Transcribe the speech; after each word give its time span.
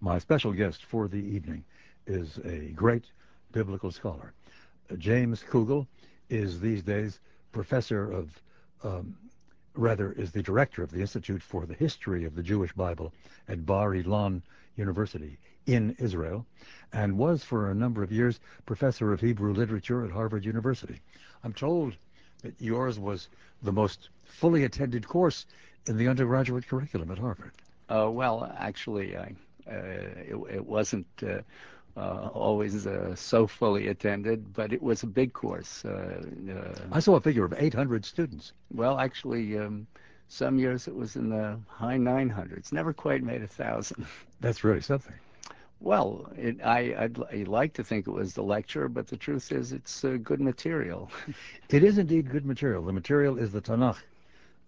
My 0.00 0.18
special 0.18 0.52
guest 0.52 0.84
for 0.84 1.08
the 1.08 1.16
evening 1.16 1.64
is 2.06 2.38
a 2.44 2.70
great 2.74 3.06
biblical 3.52 3.90
scholar. 3.90 4.34
James 4.98 5.42
Kugel 5.42 5.86
is 6.28 6.60
these 6.60 6.82
days 6.82 7.18
professor 7.50 8.10
of, 8.12 8.30
um, 8.84 9.16
rather, 9.74 10.12
is 10.12 10.30
the 10.30 10.42
director 10.42 10.82
of 10.82 10.90
the 10.90 11.00
Institute 11.00 11.42
for 11.42 11.64
the 11.64 11.74
History 11.74 12.24
of 12.24 12.34
the 12.34 12.42
Jewish 12.42 12.72
Bible 12.74 13.12
at 13.48 13.64
Bar 13.64 13.92
Ilan 13.92 14.42
University 14.76 15.38
in 15.64 15.96
Israel, 15.98 16.44
and 16.92 17.16
was 17.16 17.42
for 17.42 17.70
a 17.70 17.74
number 17.74 18.02
of 18.02 18.12
years 18.12 18.38
professor 18.66 19.12
of 19.14 19.20
Hebrew 19.20 19.54
literature 19.54 20.04
at 20.04 20.10
Harvard 20.10 20.44
University. 20.44 21.00
I'm 21.42 21.54
told 21.54 21.96
that 22.42 22.54
yours 22.60 22.98
was 22.98 23.28
the 23.62 23.72
most 23.72 24.10
fully 24.24 24.64
attended 24.64 25.08
course 25.08 25.46
in 25.86 25.96
the 25.96 26.06
undergraduate 26.06 26.68
curriculum 26.68 27.10
at 27.10 27.18
Harvard. 27.18 27.52
Uh, 27.88 28.10
well, 28.10 28.52
actually, 28.58 29.16
I, 29.16 29.34
it, 29.66 30.36
it, 30.50 30.66
wasn't 30.66 31.06
uh, 31.22 31.40
uh 31.98 32.28
always 32.32 32.86
uh, 32.86 33.14
so 33.14 33.46
fully 33.46 33.88
attended, 33.88 34.52
but 34.54 34.72
it 34.72 34.82
was 34.82 35.02
a 35.02 35.06
big 35.06 35.32
course. 35.32 35.84
Uh, 35.84 36.22
I 36.92 37.00
saw 37.00 37.16
a 37.16 37.20
figure 37.20 37.44
of 37.44 37.54
800 37.56 38.04
students. 38.04 38.52
Well, 38.72 38.98
actually, 38.98 39.58
um, 39.58 39.86
some 40.28 40.58
years 40.58 40.88
it 40.88 40.94
was 40.94 41.16
in 41.16 41.30
the 41.30 41.58
high 41.68 41.98
900s. 41.98 42.72
Never 42.72 42.92
quite 42.92 43.22
made 43.22 43.42
a 43.42 43.46
thousand. 43.46 44.06
That's 44.40 44.64
really 44.64 44.80
something. 44.80 45.14
Well, 45.80 46.32
it, 46.36 46.56
I, 46.64 46.94
I'd, 46.98 47.22
I'd, 47.30 47.48
like 47.48 47.74
to 47.74 47.84
think 47.84 48.06
it 48.06 48.10
was 48.10 48.32
the 48.32 48.42
lecture, 48.42 48.88
but 48.88 49.06
the 49.06 49.16
truth 49.16 49.52
is 49.52 49.72
it's 49.72 50.04
uh, 50.04 50.16
good 50.22 50.40
material. 50.40 51.10
it 51.68 51.84
is 51.84 51.98
indeed 51.98 52.30
good 52.30 52.46
material. 52.46 52.82
The 52.82 52.92
material 52.92 53.38
is 53.38 53.52
the 53.52 53.60
Tanakh, 53.60 53.98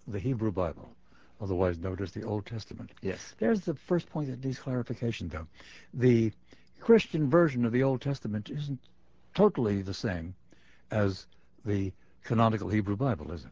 the 0.07 0.19
Hebrew 0.19 0.53
Bible, 0.53 0.91
otherwise 1.41 1.79
known 1.79 1.99
as 2.01 2.13
the 2.13 2.23
Old 2.23 2.47
Testament. 2.47 2.91
Yes. 3.03 3.35
There's 3.39 3.61
the 3.61 3.75
first 3.75 4.09
point 4.09 4.29
that 4.31 4.45
needs 4.45 4.59
clarification, 4.59 5.29
though. 5.29 5.47
The 5.95 6.33
Christian 6.81 7.29
version 7.31 7.65
of 7.65 7.73
the 7.73 7.83
Old 7.83 8.01
Testament 8.01 8.51
isn't 8.51 8.81
totally 9.35 9.83
the 9.83 9.95
same 9.95 10.35
as 10.91 11.27
the 11.65 11.93
canonical 12.25 12.69
Hebrew 12.69 12.97
Bible, 12.97 13.33
is 13.33 13.45
it? 13.45 13.51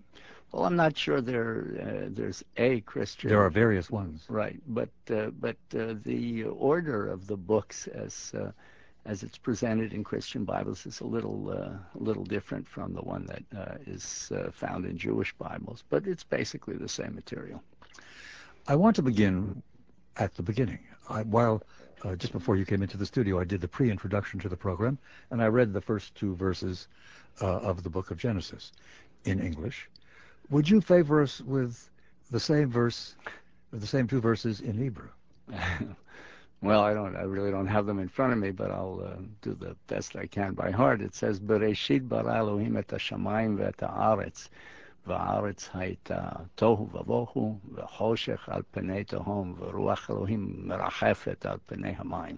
Well, 0.52 0.64
I'm 0.64 0.77
not 0.77 0.97
sure 0.97 1.20
there 1.20 1.64
uh, 1.80 2.08
there's 2.08 2.42
a 2.56 2.80
Christian. 2.83 3.28
There 3.28 3.44
are 3.44 3.50
various 3.50 3.91
ones, 3.91 4.25
right? 4.28 4.58
But 4.66 4.91
uh, 5.10 5.30
but 5.38 5.56
uh, 5.77 5.94
the 6.05 6.44
order 6.44 7.10
of 7.10 7.27
the 7.27 7.36
books 7.36 7.88
as 7.88 8.32
uh, 8.34 8.53
as 9.05 9.22
it's 9.22 9.38
presented 9.38 9.92
in 9.92 10.05
Christian 10.05 10.44
Bibles 10.44 10.86
is 10.86 11.00
a 11.00 11.05
little 11.05 11.50
uh, 11.50 11.77
a 11.98 12.03
little 12.03 12.25
different 12.25 12.66
from 12.69 12.94
the 12.94 13.03
one 13.03 13.27
that 13.27 13.42
uh, 13.58 13.75
is 13.86 14.32
found 14.53 14.86
in 14.86 14.97
Jewish 14.97 15.32
Bibles. 15.34 15.82
But 15.91 16.06
it's 16.06 16.25
basically 16.25 16.77
the 16.77 16.88
same 16.88 17.14
material. 17.14 17.62
I 18.69 18.75
want 18.75 18.97
to 18.97 19.03
begin 19.03 19.62
at 20.17 20.34
the 20.34 20.42
beginning. 20.42 20.81
I, 21.09 21.22
while 21.22 21.62
just 22.17 22.33
before 22.33 22.56
you 22.56 22.64
came 22.64 22.83
into 22.83 22.97
the 22.97 23.06
studio, 23.06 23.41
I 23.41 23.45
did 23.45 23.61
the 23.61 23.69
pre-introduction 23.69 24.39
to 24.41 24.48
the 24.48 24.56
program, 24.56 24.98
and 25.31 25.42
I 25.42 25.47
read 25.47 25.72
the 25.72 25.81
first 25.81 26.14
two 26.14 26.36
verses 26.36 26.89
of 27.41 27.83
the 27.83 27.91
book 27.91 28.11
of 28.11 28.19
Genesis 28.19 28.72
in 29.25 29.41
English 29.41 29.89
would 30.50 30.69
you 30.69 30.81
favor 30.81 31.22
us 31.22 31.41
with 31.41 31.91
the 32.31 32.41
same 32.41 32.70
verse, 32.70 33.14
the 33.72 33.87
same 33.87 34.06
two 34.06 34.20
verses 34.20 34.61
in 34.61 34.77
Hebrew? 34.77 35.09
well, 36.62 36.81
I 36.81 36.94
don't. 36.94 37.17
I 37.17 37.22
really 37.22 37.50
don't 37.50 37.67
have 37.67 37.87
them 37.87 37.98
in 37.98 38.09
front 38.09 38.33
of 38.33 38.39
me, 38.39 38.50
but 38.50 38.70
I'll 38.70 39.03
uh, 39.05 39.22
do 39.42 39.55
the 39.55 39.77
best 39.87 40.17
I 40.17 40.27
can 40.27 40.55
by 40.55 40.70
heart. 40.70 41.00
It 41.00 41.14
says, 41.14 41.41
"Bereshit 41.41 42.09
bara 42.09 42.37
Elohim 42.37 42.77
et 42.77 42.89
hashamayim 42.89 43.56
ve'et 43.59 43.77
haaretz, 43.77 44.48
והארץ 45.07 45.69
הייתה 45.73 46.30
תוהו 46.55 46.89
ובוהו, 46.94 47.59
וחושך 47.73 48.49
על 48.49 48.61
פני 48.71 49.03
תהום, 49.03 49.55
ורוח 49.57 50.09
אלוהים 50.09 50.67
מרחפת 50.67 51.45
על 51.45 51.57
פני 51.66 51.94
המים. 51.97 52.38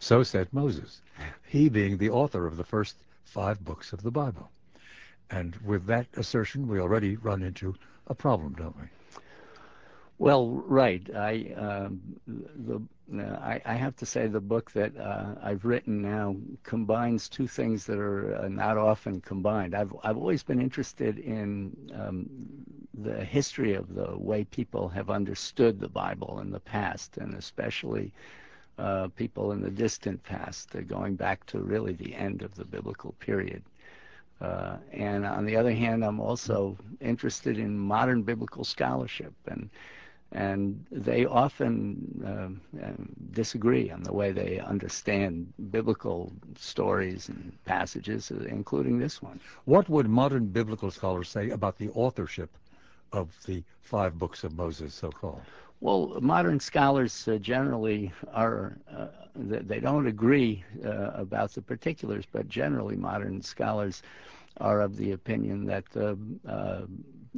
So 0.00 0.22
said 0.22 0.48
Moses, 0.52 1.00
he 1.46 1.68
being 1.68 1.96
the 1.96 2.10
author 2.10 2.46
of 2.46 2.56
the 2.56 2.64
first 2.64 2.96
five 3.24 3.64
books 3.64 3.92
of 3.92 4.02
the 4.02 4.10
Bible. 4.10 4.50
And 5.30 5.56
with 5.64 5.86
that 5.86 6.06
assertion, 6.16 6.68
we 6.68 6.78
already 6.78 7.16
run 7.16 7.42
into 7.42 7.74
a 8.06 8.14
problem, 8.14 8.52
don't 8.54 8.76
we? 8.76 8.88
Well, 10.18 10.48
right. 10.82 11.04
I 11.14 11.34
um, 11.56 12.00
the 12.26 12.76
uh, 12.76 12.78
I, 13.17 13.61
I, 13.65 13.73
have 13.73 13.95
to 13.97 14.05
say 14.05 14.27
the 14.27 14.39
book 14.39 14.71
that 14.71 14.95
uh, 14.97 15.35
I've 15.41 15.65
written 15.65 16.01
now 16.01 16.35
combines 16.63 17.27
two 17.27 17.47
things 17.47 17.85
that 17.85 17.97
are 17.97 18.35
uh, 18.35 18.47
not 18.47 18.77
often 18.77 19.21
combined. 19.21 19.73
I've 19.73 19.93
I've 20.03 20.17
always 20.17 20.43
been 20.43 20.61
interested 20.61 21.17
in 21.17 21.75
um, 21.95 22.29
the 22.93 23.23
history 23.23 23.73
of 23.73 23.95
the 23.95 24.15
way 24.17 24.43
people 24.43 24.89
have 24.89 25.09
understood 25.09 25.79
the 25.79 25.87
Bible 25.87 26.39
in 26.41 26.51
the 26.51 26.59
past, 26.59 27.17
and 27.17 27.33
especially 27.33 28.11
uh, 28.77 29.07
people 29.15 29.51
in 29.51 29.61
the 29.61 29.71
distant 29.71 30.21
past, 30.23 30.75
uh, 30.75 30.81
going 30.81 31.15
back 31.15 31.45
to 31.47 31.59
really 31.59 31.93
the 31.93 32.15
end 32.15 32.41
of 32.41 32.55
the 32.55 32.65
biblical 32.65 33.13
period. 33.19 33.63
Uh, 34.39 34.77
and 34.93 35.25
on 35.25 35.45
the 35.45 35.55
other 35.55 35.73
hand, 35.73 36.03
I'm 36.03 36.19
also 36.19 36.77
interested 37.01 37.57
in 37.59 37.77
modern 37.77 38.21
biblical 38.21 38.63
scholarship, 38.63 39.33
and 39.47 39.69
and 40.31 40.85
they 40.91 41.25
often 41.25 42.59
uh, 42.81 42.89
disagree 43.31 43.89
on 43.89 44.03
the 44.03 44.13
way 44.13 44.31
they 44.31 44.59
understand 44.59 45.51
biblical 45.71 46.31
stories 46.55 47.29
and 47.29 47.51
passages, 47.65 48.31
including 48.31 48.99
this 48.99 49.21
one. 49.21 49.39
What 49.65 49.89
would 49.89 50.07
modern 50.07 50.47
biblical 50.47 50.91
scholars 50.91 51.29
say 51.29 51.49
about 51.49 51.77
the 51.77 51.89
authorship 51.89 52.51
of 53.11 53.29
the 53.47 53.63
five 53.81 54.19
books 54.19 54.43
of 54.43 54.55
Moses, 54.55 54.93
so-called? 54.93 55.41
Well, 55.81 56.19
modern 56.21 56.59
scholars 56.59 57.27
uh, 57.27 57.37
generally 57.37 58.11
are, 58.33 58.77
uh, 58.93 59.07
they 59.35 59.79
don't 59.79 60.07
agree 60.07 60.63
uh, 60.85 61.11
about 61.13 61.53
the 61.53 61.61
particulars, 61.61 62.25
but 62.31 62.49
generally 62.49 62.97
modern 62.97 63.41
scholars 63.41 64.03
are 64.57 64.81
of 64.81 64.97
the 64.97 65.13
opinion 65.13 65.65
that 65.65 65.85
the 65.91 66.17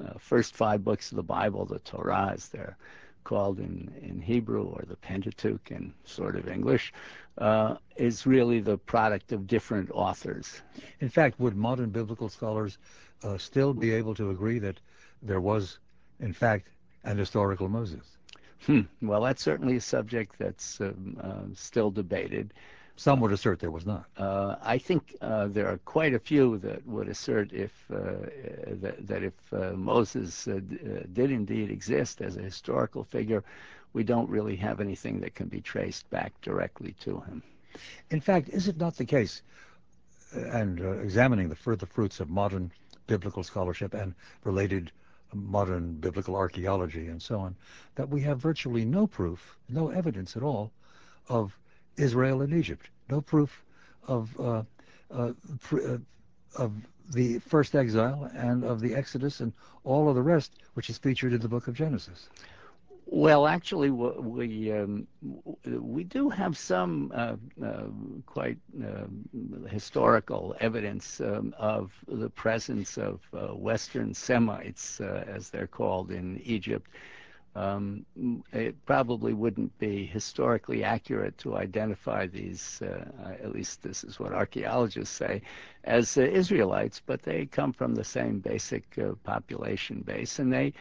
uh, 0.01 0.09
uh, 0.09 0.17
first 0.17 0.55
five 0.55 0.83
books 0.83 1.11
of 1.11 1.15
the 1.15 1.23
Bible, 1.23 1.65
the 1.65 1.79
Torah 1.79 2.31
as 2.33 2.47
they're 2.49 2.77
called 3.23 3.59
in, 3.59 3.93
in 4.01 4.21
Hebrew, 4.21 4.63
or 4.63 4.83
the 4.87 4.95
Pentateuch 4.95 5.71
in 5.71 5.93
sort 6.05 6.35
of 6.35 6.47
English, 6.47 6.93
uh, 7.37 7.75
is 7.95 8.25
really 8.25 8.59
the 8.59 8.77
product 8.77 9.31
of 9.31 9.47
different 9.47 9.91
authors. 9.91 10.61
In 10.99 11.09
fact, 11.09 11.39
would 11.39 11.55
modern 11.55 11.91
biblical 11.91 12.29
scholars 12.29 12.77
still 13.37 13.73
be 13.73 13.91
able 13.91 14.15
to 14.15 14.31
agree 14.31 14.57
that 14.59 14.79
there 15.21 15.39
was, 15.39 15.77
in 16.19 16.33
fact, 16.33 16.67
an 17.03 17.17
historical 17.17 17.69
Moses? 17.69 18.17
Hmm. 18.65 18.81
Well, 19.01 19.21
that's 19.21 19.41
certainly 19.41 19.75
a 19.75 19.81
subject 19.81 20.35
that's 20.37 20.81
um, 20.81 21.17
uh, 21.21 21.55
still 21.55 21.91
debated. 21.91 22.53
Some 23.01 23.19
would 23.21 23.31
assert 23.31 23.59
there 23.59 23.71
was 23.71 23.87
not. 23.87 24.05
Uh, 24.15 24.57
I 24.61 24.77
think 24.77 25.15
uh, 25.21 25.47
there 25.47 25.67
are 25.67 25.79
quite 25.85 26.13
a 26.13 26.19
few 26.19 26.59
that 26.59 26.85
would 26.85 27.07
assert 27.07 27.51
if 27.51 27.71
uh, 27.91 27.97
that, 28.73 29.07
that, 29.07 29.23
if 29.23 29.33
uh, 29.51 29.71
Moses 29.71 30.47
uh, 30.47 30.59
did 31.11 31.31
indeed 31.31 31.71
exist 31.71 32.21
as 32.21 32.37
a 32.37 32.43
historical 32.43 33.03
figure, 33.03 33.43
we 33.93 34.03
don't 34.03 34.29
really 34.29 34.55
have 34.57 34.79
anything 34.79 35.19
that 35.21 35.33
can 35.33 35.47
be 35.47 35.61
traced 35.61 36.07
back 36.11 36.31
directly 36.43 36.93
to 36.99 37.21
him. 37.21 37.41
In 38.11 38.21
fact, 38.21 38.49
is 38.49 38.67
it 38.67 38.77
not 38.77 38.97
the 38.97 39.05
case, 39.05 39.41
and 40.35 40.79
examining 41.01 41.49
the 41.49 41.55
further 41.55 41.87
fruits 41.87 42.19
of 42.19 42.29
modern 42.29 42.71
biblical 43.07 43.41
scholarship 43.41 43.95
and 43.95 44.13
related 44.43 44.91
modern 45.33 45.95
biblical 45.95 46.35
archaeology 46.35 47.07
and 47.07 47.19
so 47.19 47.39
on, 47.39 47.55
that 47.95 48.09
we 48.09 48.21
have 48.21 48.37
virtually 48.37 48.85
no 48.85 49.07
proof, 49.07 49.57
no 49.69 49.89
evidence 49.89 50.37
at 50.37 50.43
all 50.43 50.71
of 51.27 51.57
Israel 52.01 52.41
and 52.41 52.53
Egypt. 52.53 52.89
No 53.09 53.21
proof 53.21 53.63
of 54.07 54.39
uh, 54.39 54.63
uh, 55.11 55.33
uh, 55.73 55.97
of 56.55 56.71
the 57.13 57.39
first 57.39 57.75
exile 57.75 58.29
and 58.33 58.63
of 58.63 58.79
the 58.79 58.95
Exodus 58.95 59.39
and 59.41 59.53
all 59.83 60.09
of 60.09 60.15
the 60.15 60.21
rest, 60.21 60.51
which 60.73 60.89
is 60.89 60.97
featured 60.97 61.33
in 61.33 61.41
the 61.41 61.47
book 61.47 61.67
of 61.67 61.73
Genesis. 61.73 62.29
Well, 63.05 63.45
actually, 63.45 63.89
we 63.89 64.71
um, 64.71 65.05
we 65.65 66.05
do 66.05 66.29
have 66.29 66.57
some 66.57 67.11
uh, 67.13 67.35
uh, 67.61 67.87
quite 68.25 68.57
uh, 68.81 69.07
historical 69.67 70.55
evidence 70.61 71.19
um, 71.19 71.53
of 71.57 71.91
the 72.07 72.29
presence 72.29 72.97
of 72.97 73.19
uh, 73.33 73.47
Western 73.47 74.13
Semites, 74.13 75.01
uh, 75.01 75.25
as 75.27 75.49
they're 75.49 75.67
called 75.67 76.11
in 76.11 76.39
Egypt. 76.45 76.89
Um, 77.53 78.05
it 78.53 78.75
probably 78.85 79.33
wouldn't 79.33 79.77
be 79.77 80.05
historically 80.05 80.85
accurate 80.85 81.37
to 81.39 81.57
identify 81.57 82.25
these, 82.27 82.81
uh, 82.81 83.33
at 83.43 83.51
least 83.51 83.81
this 83.81 84.05
is 84.05 84.19
what 84.19 84.31
archaeologists 84.31 85.15
say, 85.15 85.41
as 85.83 86.15
Israelites, 86.15 87.01
but 87.05 87.21
they 87.23 87.45
come 87.45 87.73
from 87.73 87.93
the 87.93 88.05
same 88.05 88.39
basic 88.39 88.97
population 89.23 89.99
base, 89.99 90.39
and 90.39 90.53
they 90.53 90.73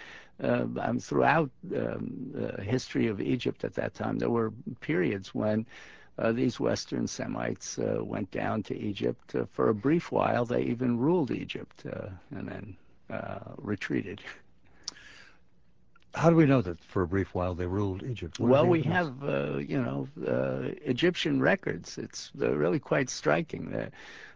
uh, 0.43 0.67
um, 0.81 0.99
throughout 0.99 1.51
um, 1.77 2.31
the 2.33 2.63
history 2.63 3.09
of 3.09 3.21
Egypt 3.21 3.65
at 3.65 3.75
that 3.75 3.95
time, 3.95 4.19
there 4.19 4.31
were 4.31 4.53
periods 4.81 5.35
when 5.35 5.67
uh, 6.19 6.33
these 6.33 6.59
Western 6.59 7.07
Semites 7.07 7.79
uh, 7.79 7.99
went 8.03 8.31
down 8.31 8.63
to 8.65 8.77
Egypt. 8.77 9.35
Uh, 9.35 9.45
for 9.53 9.69
a 9.69 9.75
brief 9.75 10.11
while, 10.11 10.45
they 10.45 10.63
even 10.63 10.99
ruled 10.99 11.31
Egypt 11.31 11.85
uh, 11.93 12.09
and 12.31 12.49
then 12.49 12.77
uh, 13.11 13.41
retreated. 13.59 14.21
How 16.15 16.31
do 16.31 16.37
we 16.37 16.47
know 16.47 16.61
that 16.63 16.83
for 16.83 17.03
a 17.03 17.07
brief 17.07 17.35
while 17.35 17.55
they 17.55 17.67
ruled 17.67 18.03
Egypt? 18.03 18.41
Well, 18.41 18.67
we 18.67 18.83
have, 18.83 19.23
uh, 19.23 19.59
you 19.59 19.81
know, 19.81 20.09
uh, 20.27 20.71
Egyptian 20.83 21.41
records. 21.41 21.99
It's 21.99 22.31
really 22.35 22.81
quite 22.81 23.09
striking. 23.09 23.71
That 23.71 23.93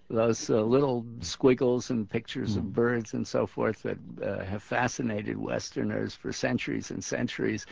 those 0.08 0.50
uh, 0.50 0.60
little 0.62 1.04
squiggles 1.20 1.90
and 1.90 2.08
pictures 2.08 2.56
of 2.56 2.72
birds 2.72 3.14
and 3.14 3.26
so 3.26 3.46
forth 3.46 3.82
that 3.82 3.98
uh, 4.22 4.44
have 4.44 4.62
fascinated 4.62 5.36
Westerners 5.36 6.14
for 6.14 6.32
centuries 6.32 6.90
and 6.90 7.02
centuries. 7.02 7.66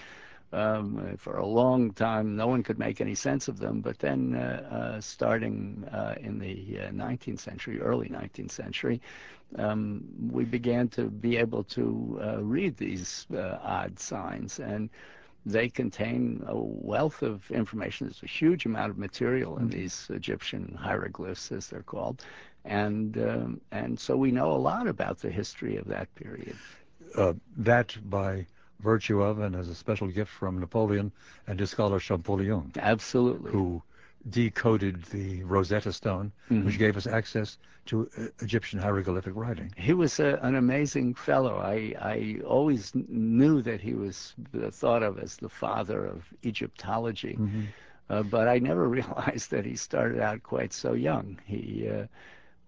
Um, 0.52 1.16
for 1.16 1.38
a 1.38 1.46
long 1.46 1.92
time, 1.92 2.36
no 2.36 2.46
one 2.46 2.62
could 2.62 2.78
make 2.78 3.00
any 3.00 3.14
sense 3.14 3.48
of 3.48 3.58
them. 3.58 3.80
But 3.80 3.98
then, 3.98 4.34
uh, 4.34 4.68
uh, 4.70 5.00
starting 5.00 5.88
uh, 5.90 6.14
in 6.20 6.38
the 6.38 6.54
19th 6.92 7.40
century, 7.40 7.80
early 7.80 8.10
19th 8.10 8.50
century, 8.50 9.00
um, 9.58 10.04
we 10.30 10.44
began 10.44 10.88
to 10.88 11.04
be 11.04 11.36
able 11.36 11.64
to 11.64 12.20
uh, 12.22 12.42
read 12.42 12.76
these 12.76 13.26
uh, 13.34 13.58
odd 13.62 13.98
signs, 13.98 14.58
and 14.58 14.88
they 15.44 15.68
contain 15.68 16.42
a 16.46 16.56
wealth 16.56 17.22
of 17.22 17.50
information. 17.50 18.06
There's 18.06 18.22
a 18.22 18.26
huge 18.26 18.64
amount 18.64 18.90
of 18.90 18.98
material 18.98 19.56
in 19.58 19.68
mm-hmm. 19.68 19.78
these 19.78 20.06
Egyptian 20.10 20.76
hieroglyphs, 20.80 21.52
as 21.52 21.66
they're 21.66 21.82
called, 21.82 22.24
and 22.64 23.18
um, 23.18 23.60
and 23.72 23.98
so 23.98 24.16
we 24.16 24.30
know 24.30 24.52
a 24.52 24.58
lot 24.58 24.86
about 24.86 25.18
the 25.18 25.30
history 25.30 25.76
of 25.76 25.86
that 25.86 26.14
period. 26.14 26.56
Uh, 27.16 27.34
that 27.56 27.96
by 28.08 28.46
virtue 28.82 29.22
of 29.22 29.38
and 29.40 29.54
as 29.56 29.68
a 29.68 29.74
special 29.74 30.08
gift 30.08 30.30
from 30.30 30.58
Napoleon 30.58 31.12
and 31.46 31.58
his 31.58 31.70
scholar 31.70 31.98
Champollion. 31.98 32.72
Absolutely. 32.76 33.50
Who 33.50 33.82
decoded 34.28 35.02
the 35.06 35.42
Rosetta 35.44 35.92
Stone, 35.92 36.32
mm-hmm. 36.50 36.64
which 36.64 36.78
gave 36.78 36.96
us 36.96 37.06
access 37.06 37.58
to 37.86 38.08
uh, 38.16 38.26
Egyptian 38.40 38.78
hieroglyphic 38.78 39.32
writing. 39.34 39.72
He 39.76 39.92
was 39.92 40.20
a, 40.20 40.38
an 40.42 40.54
amazing 40.54 41.14
fellow. 41.14 41.58
I, 41.58 41.94
I 42.00 42.40
always 42.46 42.92
knew 42.94 43.62
that 43.62 43.80
he 43.80 43.94
was 43.94 44.34
thought 44.70 45.02
of 45.02 45.18
as 45.18 45.36
the 45.36 45.48
father 45.48 46.06
of 46.06 46.24
Egyptology, 46.44 47.36
mm-hmm. 47.38 47.62
uh, 48.08 48.22
but 48.22 48.46
I 48.46 48.58
never 48.58 48.88
realized 48.98 49.50
that 49.50 49.64
he 49.64 49.76
started 49.76 50.20
out 50.20 50.42
quite 50.42 50.72
so 50.72 50.92
young. 50.92 51.38
He 51.44 51.88
uh, 51.88 52.06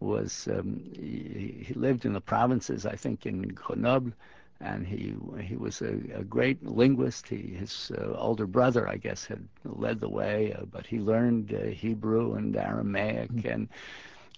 was 0.00 0.48
um, 0.50 0.82
he, 0.94 1.64
he 1.66 1.74
lived 1.74 2.04
in 2.04 2.12
the 2.12 2.20
provinces, 2.20 2.84
I 2.84 2.96
think, 2.96 3.26
in 3.26 3.42
Grenoble 3.42 4.12
and 4.60 4.86
he 4.86 5.14
he 5.42 5.56
was 5.56 5.82
a, 5.82 5.94
a 6.14 6.24
great 6.24 6.64
linguist. 6.64 7.28
He, 7.28 7.54
his 7.58 7.90
uh, 7.98 8.12
older 8.12 8.46
brother, 8.46 8.88
I 8.88 8.96
guess, 8.96 9.24
had 9.24 9.46
led 9.64 10.00
the 10.00 10.08
way, 10.08 10.52
uh, 10.52 10.64
but 10.64 10.86
he 10.86 10.98
learned 10.98 11.52
uh, 11.52 11.66
Hebrew 11.66 12.34
and 12.34 12.56
Aramaic 12.56 13.30
mm-hmm. 13.32 13.48
and 13.48 13.68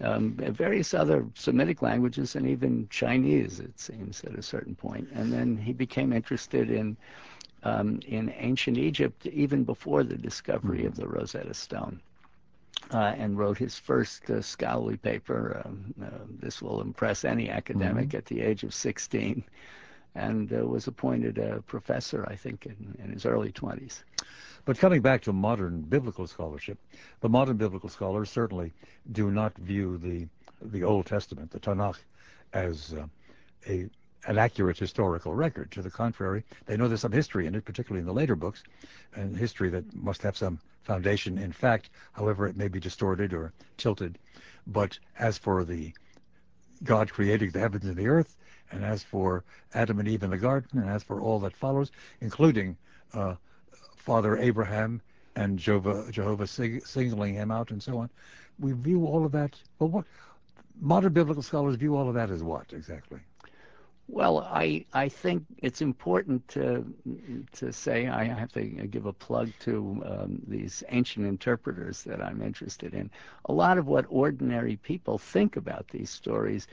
um, 0.02 0.32
various 0.32 0.92
other 0.94 1.24
Semitic 1.34 1.80
languages 1.80 2.36
and 2.36 2.46
even 2.46 2.86
Chinese, 2.90 3.60
it 3.60 3.78
seems, 3.78 4.22
at 4.24 4.38
a 4.38 4.42
certain 4.42 4.74
point. 4.74 5.08
And 5.14 5.32
then 5.32 5.56
he 5.56 5.72
became 5.72 6.12
interested 6.12 6.70
in 6.70 6.96
um, 7.62 8.00
in 8.06 8.32
ancient 8.36 8.78
Egypt 8.78 9.26
even 9.26 9.64
before 9.64 10.04
the 10.04 10.16
discovery 10.16 10.78
mm-hmm. 10.78 10.88
of 10.88 10.96
the 10.96 11.08
Rosetta 11.08 11.54
Stone. 11.54 12.00
Uh, 12.92 13.14
and 13.18 13.36
wrote 13.36 13.58
his 13.58 13.78
first 13.78 14.30
uh, 14.30 14.40
scholarly 14.40 14.98
paper. 14.98 15.60
Um, 15.64 15.94
uh, 16.00 16.08
this 16.38 16.62
will 16.62 16.82
impress 16.82 17.24
any 17.24 17.48
academic 17.48 18.08
mm-hmm. 18.08 18.18
at 18.18 18.26
the 18.26 18.42
age 18.42 18.62
of 18.62 18.74
16 18.74 19.42
and 20.16 20.52
uh, 20.52 20.66
was 20.66 20.86
appointed 20.86 21.38
a 21.38 21.62
professor, 21.62 22.26
I 22.28 22.36
think, 22.36 22.66
in, 22.66 22.96
in 23.02 23.12
his 23.12 23.26
early 23.26 23.52
20s. 23.52 24.02
But 24.64 24.78
coming 24.78 25.02
back 25.02 25.22
to 25.22 25.32
modern 25.32 25.82
biblical 25.82 26.26
scholarship, 26.26 26.78
the 27.20 27.28
modern 27.28 27.56
biblical 27.56 27.88
scholars 27.88 28.30
certainly 28.30 28.72
do 29.12 29.30
not 29.30 29.56
view 29.56 29.98
the 29.98 30.26
the 30.62 30.82
Old 30.84 31.04
Testament, 31.04 31.50
the 31.50 31.60
Tanakh, 31.60 31.98
as 32.54 32.94
uh, 32.94 33.06
a 33.68 33.88
an 34.26 34.38
accurate 34.38 34.78
historical 34.78 35.34
record. 35.34 35.70
To 35.72 35.82
the 35.82 35.90
contrary, 35.90 36.44
they 36.64 36.76
know 36.76 36.88
there's 36.88 37.02
some 37.02 37.12
history 37.12 37.46
in 37.46 37.54
it, 37.54 37.64
particularly 37.64 38.00
in 38.00 38.06
the 38.06 38.12
later 38.12 38.34
books, 38.34 38.64
and 39.14 39.36
history 39.36 39.68
that 39.70 39.94
must 39.94 40.22
have 40.22 40.36
some 40.36 40.58
foundation 40.82 41.38
in 41.38 41.52
fact, 41.52 41.90
however 42.12 42.48
it 42.48 42.56
may 42.56 42.68
be 42.68 42.80
distorted 42.80 43.32
or 43.32 43.52
tilted. 43.76 44.18
But 44.66 44.98
as 45.18 45.38
for 45.38 45.64
the 45.64 45.92
God 46.82 47.12
creating 47.12 47.50
the 47.50 47.60
heavens 47.60 47.84
and 47.84 47.96
the 47.96 48.08
earth, 48.08 48.36
and 48.72 48.84
as 48.84 49.02
for 49.02 49.44
Adam 49.74 49.98
and 49.98 50.08
Eve 50.08 50.22
in 50.22 50.30
the 50.30 50.38
garden, 50.38 50.80
and 50.80 50.88
as 50.88 51.02
for 51.02 51.20
all 51.20 51.38
that 51.40 51.56
follows, 51.56 51.90
including 52.20 52.76
uh, 53.14 53.34
Father 53.96 54.36
Abraham 54.36 55.00
and 55.34 55.58
Jehovah, 55.58 56.10
Jehovah 56.10 56.46
singling 56.46 57.34
him 57.34 57.50
out 57.50 57.70
and 57.70 57.82
so 57.82 57.98
on, 57.98 58.10
we 58.58 58.72
view 58.72 59.06
all 59.06 59.24
of 59.24 59.32
that. 59.32 59.58
Well, 59.78 59.90
what 59.90 60.04
modern 60.80 61.12
biblical 61.12 61.42
scholars 61.42 61.76
view 61.76 61.96
all 61.96 62.08
of 62.08 62.14
that 62.14 62.30
as 62.30 62.42
what 62.42 62.72
exactly? 62.72 63.20
Well, 64.08 64.38
I 64.38 64.84
I 64.92 65.08
think 65.08 65.44
it's 65.58 65.82
important 65.82 66.46
to 66.48 66.84
to 67.52 67.72
say 67.72 68.06
I 68.06 68.24
have 68.24 68.52
to 68.52 68.62
give 68.62 69.06
a 69.06 69.12
plug 69.12 69.50
to 69.60 70.02
um, 70.06 70.42
these 70.46 70.84
ancient 70.90 71.26
interpreters 71.26 72.04
that 72.04 72.22
I'm 72.22 72.40
interested 72.40 72.94
in. 72.94 73.10
A 73.46 73.52
lot 73.52 73.78
of 73.78 73.88
what 73.88 74.06
ordinary 74.08 74.76
people 74.76 75.18
think 75.18 75.56
about 75.56 75.88
these 75.88 76.10
stories 76.10 76.68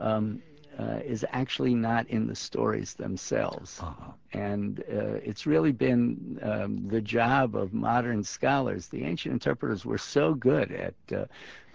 um, 0.00 0.42
uh, 0.80 1.00
is 1.04 1.24
actually 1.30 1.74
not 1.74 2.06
in 2.08 2.26
the 2.26 2.34
stories 2.34 2.94
themselves. 2.94 3.80
Uh-huh. 3.82 4.12
And 4.32 4.80
uh, 4.80 5.28
it's 5.28 5.44
really 5.46 5.72
been 5.72 6.38
um, 6.42 6.88
the 6.88 7.02
job 7.02 7.54
of 7.54 7.72
modern 7.72 8.24
scholars. 8.24 8.88
The 8.88 9.04
ancient 9.04 9.32
interpreters 9.32 9.84
were 9.84 9.98
so 9.98 10.34
good 10.34 10.68
at 10.72 10.94
uh, 11.14 11.24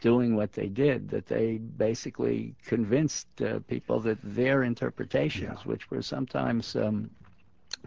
doing 0.01 0.35
what 0.35 0.51
they 0.53 0.67
did 0.67 1.09
that 1.09 1.25
they 1.27 1.57
basically 1.57 2.55
convinced 2.65 3.27
uh, 3.41 3.59
people 3.67 3.99
that 4.01 4.17
their 4.23 4.63
interpretations, 4.63 5.59
yeah. 5.59 5.71
which 5.71 5.91
were 5.91 6.01
sometimes 6.01 6.75
um, 6.75 7.09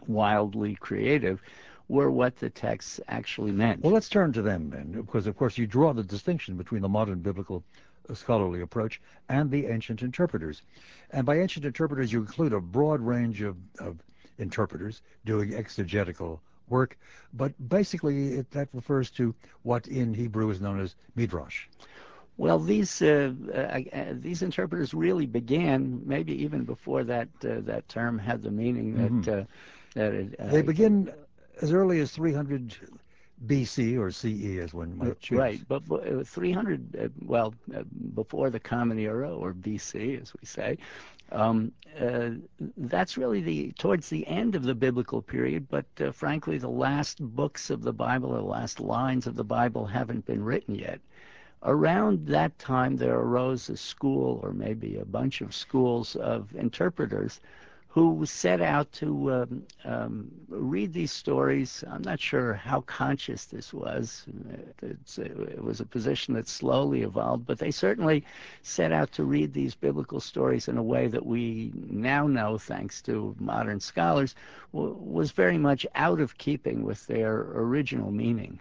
wildly 0.07 0.77
creative, 0.77 1.41
were 1.89 2.11
what 2.11 2.37
the 2.37 2.51
texts 2.51 3.01
actually 3.09 3.53
meant. 3.53 3.83
Well, 3.83 3.95
let's 3.95 4.11
turn 4.11 4.33
to 4.35 4.43
them 4.43 4.71
then, 4.71 4.93
because 4.93 5.27
of 5.27 5.37
course 5.37 5.57
you 5.57 5.67
draw 5.67 5.93
the 5.95 6.03
distinction 6.03 6.57
between 6.57 6.83
the 6.83 6.89
modern 6.89 7.21
biblical 7.21 7.65
scholarly 8.15 8.61
approach 8.61 9.01
and 9.29 9.51
the 9.51 9.67
ancient 9.67 10.03
interpreters. 10.03 10.63
And 11.11 11.27
by 11.27 11.39
ancient 11.39 11.65
interpreters, 11.65 12.13
you 12.13 12.21
include 12.21 12.53
a 12.53 12.61
broad 12.61 13.01
range 13.01 13.43
of, 13.43 13.57
of 13.79 13.99
interpreters 14.39 15.03
doing 15.25 15.55
exegetical 15.55 16.41
work, 16.69 16.99
but 17.33 17.53
basically 17.69 18.35
it, 18.35 18.51
that 18.51 18.69
refers 18.73 19.11
to 19.13 19.35
what 19.63 19.87
in 19.89 20.15
Hebrew 20.15 20.51
is 20.51 20.61
known 20.61 20.81
as 20.81 20.95
midrash. 21.17 21.67
Well, 22.37 22.61
these 22.61 23.03
uh, 23.03 23.33
uh, 23.53 23.81
uh, 23.93 24.05
these 24.13 24.43
interpreters 24.43 24.95
really 24.95 25.27
began 25.27 26.01
maybe 26.05 26.41
even 26.45 26.65
before 26.65 27.03
that 27.05 27.29
uh, 27.43 27.61
that 27.63 27.89
term 27.89 28.17
had 28.17 28.43
the 28.43 28.51
meaning 28.51 28.95
that 28.95 29.13
mm-hmm. 29.13 29.41
Uh, 29.41 29.45
that 29.95 30.15
it, 30.15 30.37
uh, 30.39 30.47
they 30.47 30.63
begin 30.63 31.13
as 31.61 31.73
early 31.73 31.99
as 31.99 32.13
300 32.13 32.77
BC 33.47 33.99
or 33.99 34.11
CE 34.11 34.59
as 34.59 34.75
one 34.75 34.97
might 34.99 35.21
choose. 35.21 35.39
Right, 35.39 35.61
but 35.69 35.83
300, 36.27 36.97
uh, 36.97 37.09
well, 37.25 37.55
uh, 37.75 37.83
before 38.15 38.51
the 38.51 38.61
Common 38.61 38.99
Era 38.99 39.33
or 39.33 39.53
BC, 39.53 40.21
as 40.21 40.33
we 40.41 40.47
say, 40.47 40.79
um, 41.31 41.73
uh, 42.01 42.31
that's 42.77 43.17
really 43.17 43.41
the 43.41 43.73
towards 43.73 44.09
the 44.09 44.27
end 44.27 44.55
of 44.55 44.63
the 44.63 44.75
biblical 44.75 45.23
period. 45.23 45.69
But 45.69 45.87
uh, 46.01 46.11
frankly, 46.11 46.59
the 46.59 46.69
last 46.69 47.23
books 47.23 47.71
of 47.71 47.83
the 47.83 47.93
Bible, 47.93 48.33
the 48.33 48.43
last 48.43 48.81
lines 48.81 49.27
of 49.27 49.37
the 49.37 49.45
Bible, 49.45 49.87
haven't 49.87 50.27
been 50.27 50.43
written 50.43 50.75
yet. 50.75 51.01
Around 51.63 52.27
that 52.29 52.59
time, 52.59 52.97
there 52.97 53.19
arose 53.19 53.69
a 53.69 53.77
school, 53.77 54.41
or 54.43 54.53
maybe 54.53 54.97
a 54.97 55.05
bunch 55.05 55.41
of 55.41 55.55
schools 55.55 56.17
of 56.17 56.55
interpreters 56.55 57.41
who 57.99 58.25
set 58.27 58.61
out 58.61 58.91
to 58.93 59.33
um, 59.33 59.63
um, 59.85 60.31
read 60.49 60.93
these 60.93 61.11
stories. 61.11 61.83
I'm 61.91 62.03
not 62.03 62.21
sure 62.21 62.55
how 62.55 62.83
conscious 62.83 63.47
this 63.47 63.75
was. 63.75 64.25
it 64.83 65.65
was 65.65 65.81
a 65.81 65.85
position 65.85 66.35
that 66.35 66.47
slowly 66.47 67.03
evolved, 67.03 67.45
but 67.45 67.59
they 67.59 67.73
certainly 67.73 68.25
set 68.63 68.93
out 68.93 69.11
to 69.13 69.25
read 69.25 69.53
these 69.53 69.75
biblical 69.75 70.21
stories 70.21 70.69
in 70.69 70.79
a 70.79 70.83
way 70.83 71.09
that 71.09 71.27
we 71.27 71.73
now 71.75 72.29
know, 72.29 72.57
thanks 72.57 73.03
to 73.03 73.35
modern 73.41 73.81
scholars, 73.81 74.37
was 74.73 75.33
very 75.33 75.59
much 75.59 75.85
out 75.97 76.21
of 76.21 76.39
keeping 76.39 76.85
with 76.85 77.05
their 77.09 77.35
original 77.55 78.13
meaning. 78.13 78.61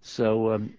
So 0.00 0.52
um, 0.54 0.72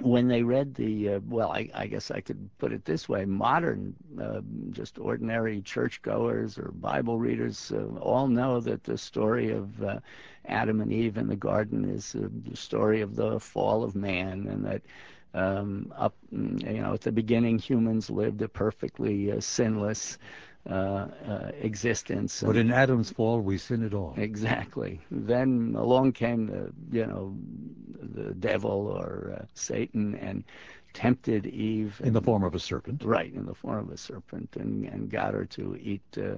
when 0.00 0.28
they 0.28 0.42
read 0.42 0.74
the 0.74 1.14
uh, 1.14 1.20
well 1.26 1.50
I, 1.50 1.68
I, 1.74 1.86
guess 1.88 2.10
i 2.10 2.20
could 2.20 2.48
put 2.58 2.72
it 2.72 2.84
this 2.84 3.08
way 3.08 3.24
modern 3.24 3.94
uh, 4.20 4.40
just 4.70 4.98
ordinary 4.98 5.60
churchgoers 5.60 6.56
or 6.56 6.70
bible 6.72 7.18
readers 7.18 7.72
uh, 7.74 7.98
all 7.98 8.28
know 8.28 8.60
that 8.60 8.84
the 8.84 8.96
story 8.96 9.50
of 9.50 9.82
uh, 9.82 9.98
adam 10.46 10.80
and 10.80 10.92
eve 10.92 11.16
in 11.18 11.26
the 11.26 11.36
garden 11.36 11.84
is 11.84 12.14
uh, 12.14 12.28
the 12.48 12.56
story 12.56 13.00
of 13.00 13.16
the 13.16 13.40
fall 13.40 13.82
of 13.82 13.96
man 13.96 14.46
and 14.48 14.64
that 14.64 14.82
um, 15.34 15.92
up 15.96 16.14
you 16.30 16.80
know 16.80 16.94
at 16.94 17.00
the 17.00 17.12
beginning 17.12 17.58
humans 17.58 18.08
lived 18.08 18.40
a 18.42 18.48
perfectly 18.48 19.32
uh, 19.32 19.40
sinless 19.40 20.16
existence. 20.66 22.42
But 22.44 22.56
in 22.56 22.70
Adam's 22.72 23.10
fall, 23.10 23.40
we 23.40 23.58
sin 23.58 23.82
it 23.82 23.94
all. 23.94 24.14
Exactly. 24.16 25.00
Then 25.10 25.74
along 25.76 26.12
came 26.12 26.46
the, 26.46 26.72
you 26.90 27.06
know, 27.06 27.36
the 28.00 28.34
devil 28.34 28.88
or 28.88 29.38
uh, 29.38 29.44
Satan 29.54 30.14
and 30.16 30.44
tempted 30.92 31.46
Eve. 31.46 32.00
In 32.02 32.12
the 32.12 32.20
form 32.22 32.44
of 32.44 32.54
a 32.54 32.58
serpent. 32.58 33.02
Right, 33.04 33.32
in 33.32 33.46
the 33.46 33.54
form 33.54 33.86
of 33.86 33.90
a 33.90 33.96
serpent, 33.96 34.56
and, 34.56 34.84
and 34.86 35.10
got 35.10 35.34
her 35.34 35.44
to 35.46 35.76
eat 35.80 36.02
uh, 36.16 36.36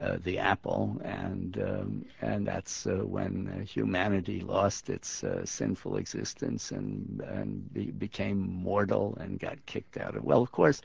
uh, 0.00 0.16
the 0.24 0.38
apple, 0.38 1.00
and 1.04 1.58
um, 1.58 2.04
and 2.20 2.46
that's 2.46 2.86
uh, 2.86 2.96
when 3.04 3.48
uh, 3.48 3.64
humanity 3.64 4.40
lost 4.40 4.88
its 4.88 5.22
uh, 5.22 5.44
sinful 5.44 5.96
existence 5.96 6.70
and 6.70 7.22
and 7.28 7.72
be, 7.72 7.90
became 7.90 8.38
mortal 8.38 9.16
and 9.20 9.38
got 9.38 9.64
kicked 9.66 9.98
out 9.98 10.16
of. 10.16 10.24
Well, 10.24 10.42
of 10.42 10.50
course, 10.50 10.80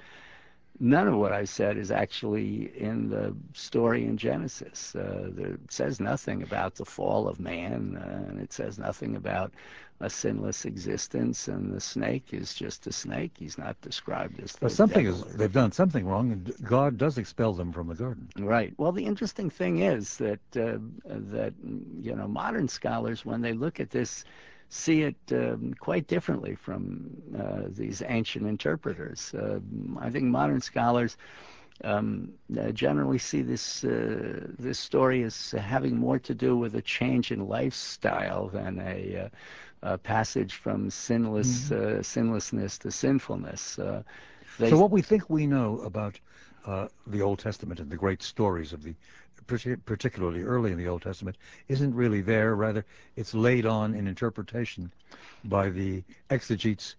none 0.79 1.07
of 1.07 1.15
what 1.15 1.31
I 1.31 1.45
said 1.45 1.77
is 1.77 1.91
actually 1.91 2.71
in 2.77 3.09
the 3.09 3.35
story 3.53 4.05
in 4.05 4.17
Genesis. 4.17 4.95
Uh, 4.95 5.29
there, 5.31 5.53
it 5.53 5.71
says 5.71 5.99
nothing 5.99 6.43
about 6.43 6.75
the 6.75 6.85
fall 6.85 7.27
of 7.27 7.39
man, 7.39 7.97
uh, 7.97 8.29
and 8.29 8.39
it 8.39 8.53
says 8.53 8.77
nothing 8.77 9.15
about 9.15 9.51
a 9.99 10.09
sinless 10.09 10.65
existence, 10.65 11.47
and 11.47 11.73
the 11.73 11.79
snake 11.79 12.31
is 12.31 12.53
just 12.53 12.85
a 12.85 12.91
snake. 12.91 13.31
He's 13.37 13.57
not 13.57 13.79
described 13.81 14.39
as 14.39 14.53
the 14.53 14.59
But 14.61 14.71
something 14.71 15.07
is, 15.07 15.23
they've 15.23 15.51
done 15.51 15.71
something 15.71 16.05
wrong, 16.05 16.31
and 16.31 16.53
God 16.63 16.97
does 16.97 17.17
expel 17.17 17.53
them 17.53 17.71
from 17.71 17.87
the 17.87 17.95
garden. 17.95 18.29
Right. 18.37 18.73
Well, 18.77 18.91
the 18.91 19.05
interesting 19.05 19.49
thing 19.49 19.79
is 19.79 20.17
that 20.17 20.39
uh, 20.55 20.77
that 21.05 21.53
you 22.01 22.15
know 22.15 22.27
modern 22.27 22.67
scholars, 22.67 23.25
when 23.25 23.41
they 23.41 23.53
look 23.53 23.79
at 23.79 23.89
this, 23.89 24.23
see 24.69 25.03
it 25.03 25.15
um, 25.31 25.73
quite 25.79 26.07
differently 26.07 26.55
from 26.55 27.09
uh, 27.37 27.63
these 27.69 28.03
ancient 28.07 28.45
interpreters. 28.45 29.33
Uh, 29.33 29.59
I 29.99 30.09
think 30.09 30.25
modern 30.25 30.61
scholars 30.61 31.17
um, 31.83 32.33
uh, 32.59 32.71
generally 32.71 33.19
see 33.19 33.41
this 33.43 33.83
uh, 33.83 34.47
this 34.59 34.79
story 34.79 35.23
as 35.23 35.51
having 35.51 35.97
more 35.97 36.19
to 36.19 36.33
do 36.33 36.57
with 36.57 36.75
a 36.75 36.81
change 36.81 37.31
in 37.31 37.47
lifestyle 37.47 38.49
than 38.49 38.79
a, 38.79 39.29
uh, 39.83 39.93
a 39.93 39.97
passage 39.97 40.55
from 40.55 40.89
sinless 40.89 41.71
uh, 41.71 42.01
sinlessness 42.03 42.79
to 42.79 42.91
sinfulness. 42.91 43.79
Uh, 43.79 44.03
So 44.69 44.77
what 44.77 44.91
we 44.91 45.01
think 45.03 45.29
we 45.29 45.45
know 45.45 45.79
about 45.85 46.19
uh, 46.65 46.87
the 47.05 47.21
Old 47.21 47.39
Testament 47.39 47.79
and 47.79 47.89
the 47.91 47.97
great 47.97 48.23
stories 48.23 48.73
of 48.73 48.81
the, 48.81 48.95
particularly 49.47 50.43
early 50.43 50.71
in 50.71 50.77
the 50.77 50.87
Old 50.87 51.01
Testament, 51.01 51.37
isn't 51.67 51.95
really 51.95 52.21
there. 52.21 52.55
Rather, 52.55 52.85
it's 53.15 53.33
laid 53.33 53.65
on 53.65 53.95
in 53.95 54.07
interpretation 54.07 54.91
by 55.45 55.69
the 55.69 56.03
exegetes, 56.29 56.95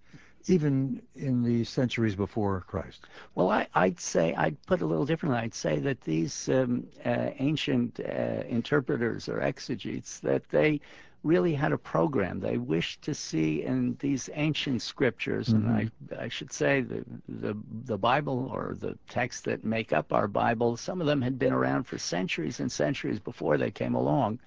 even 0.47 1.03
in 1.15 1.43
the 1.43 1.65
centuries 1.65 2.15
before 2.15 2.65
Christ. 2.67 3.07
Well, 3.35 3.51
I, 3.51 3.67
I'd 3.75 4.01
say 4.01 4.35
I'd 4.35 4.61
put 4.67 4.81
a 4.81 4.87
little 4.87 5.05
differently. 5.05 5.41
I'd 5.41 5.55
say 5.55 5.79
that 5.81 6.01
these 6.01 6.49
um, 6.49 6.87
uh, 7.05 7.31
ancient 7.39 8.01
uh, 8.01 8.43
interpreters 8.49 9.29
or 9.29 9.41
exegetes 9.41 10.21
that 10.21 10.49
they 10.49 10.81
really 11.25 11.55
had 11.55 11.73
a 11.73 11.79
program. 11.79 12.41
They 12.41 12.59
wished 12.59 13.03
to 13.03 13.15
see 13.15 13.63
in 13.65 13.97
these 14.01 14.31
ancient 14.35 14.83
scriptures, 14.83 15.49
and 15.49 15.69
I, 15.69 15.89
I 16.19 16.29
should 16.29 16.53
say 16.53 16.81
the, 16.83 17.05
the 17.29 17.57
the 17.85 17.99
Bible 17.99 18.51
or 18.53 18.77
the 18.79 18.97
texts 19.09 19.43
that 19.43 19.65
make 19.65 19.93
up 19.93 20.13
our 20.13 20.29
Bible. 20.29 20.77
Some 20.77 21.01
of 21.01 21.07
them 21.07 21.21
had 21.23 21.39
been 21.39 21.53
around 21.53 21.85
for 21.85 21.99
centuries 21.99 22.61
and 22.61 22.71
centuries 22.71 23.19
before 23.21 23.59
they 23.59 23.71
came 23.71 23.95
along 23.95 24.39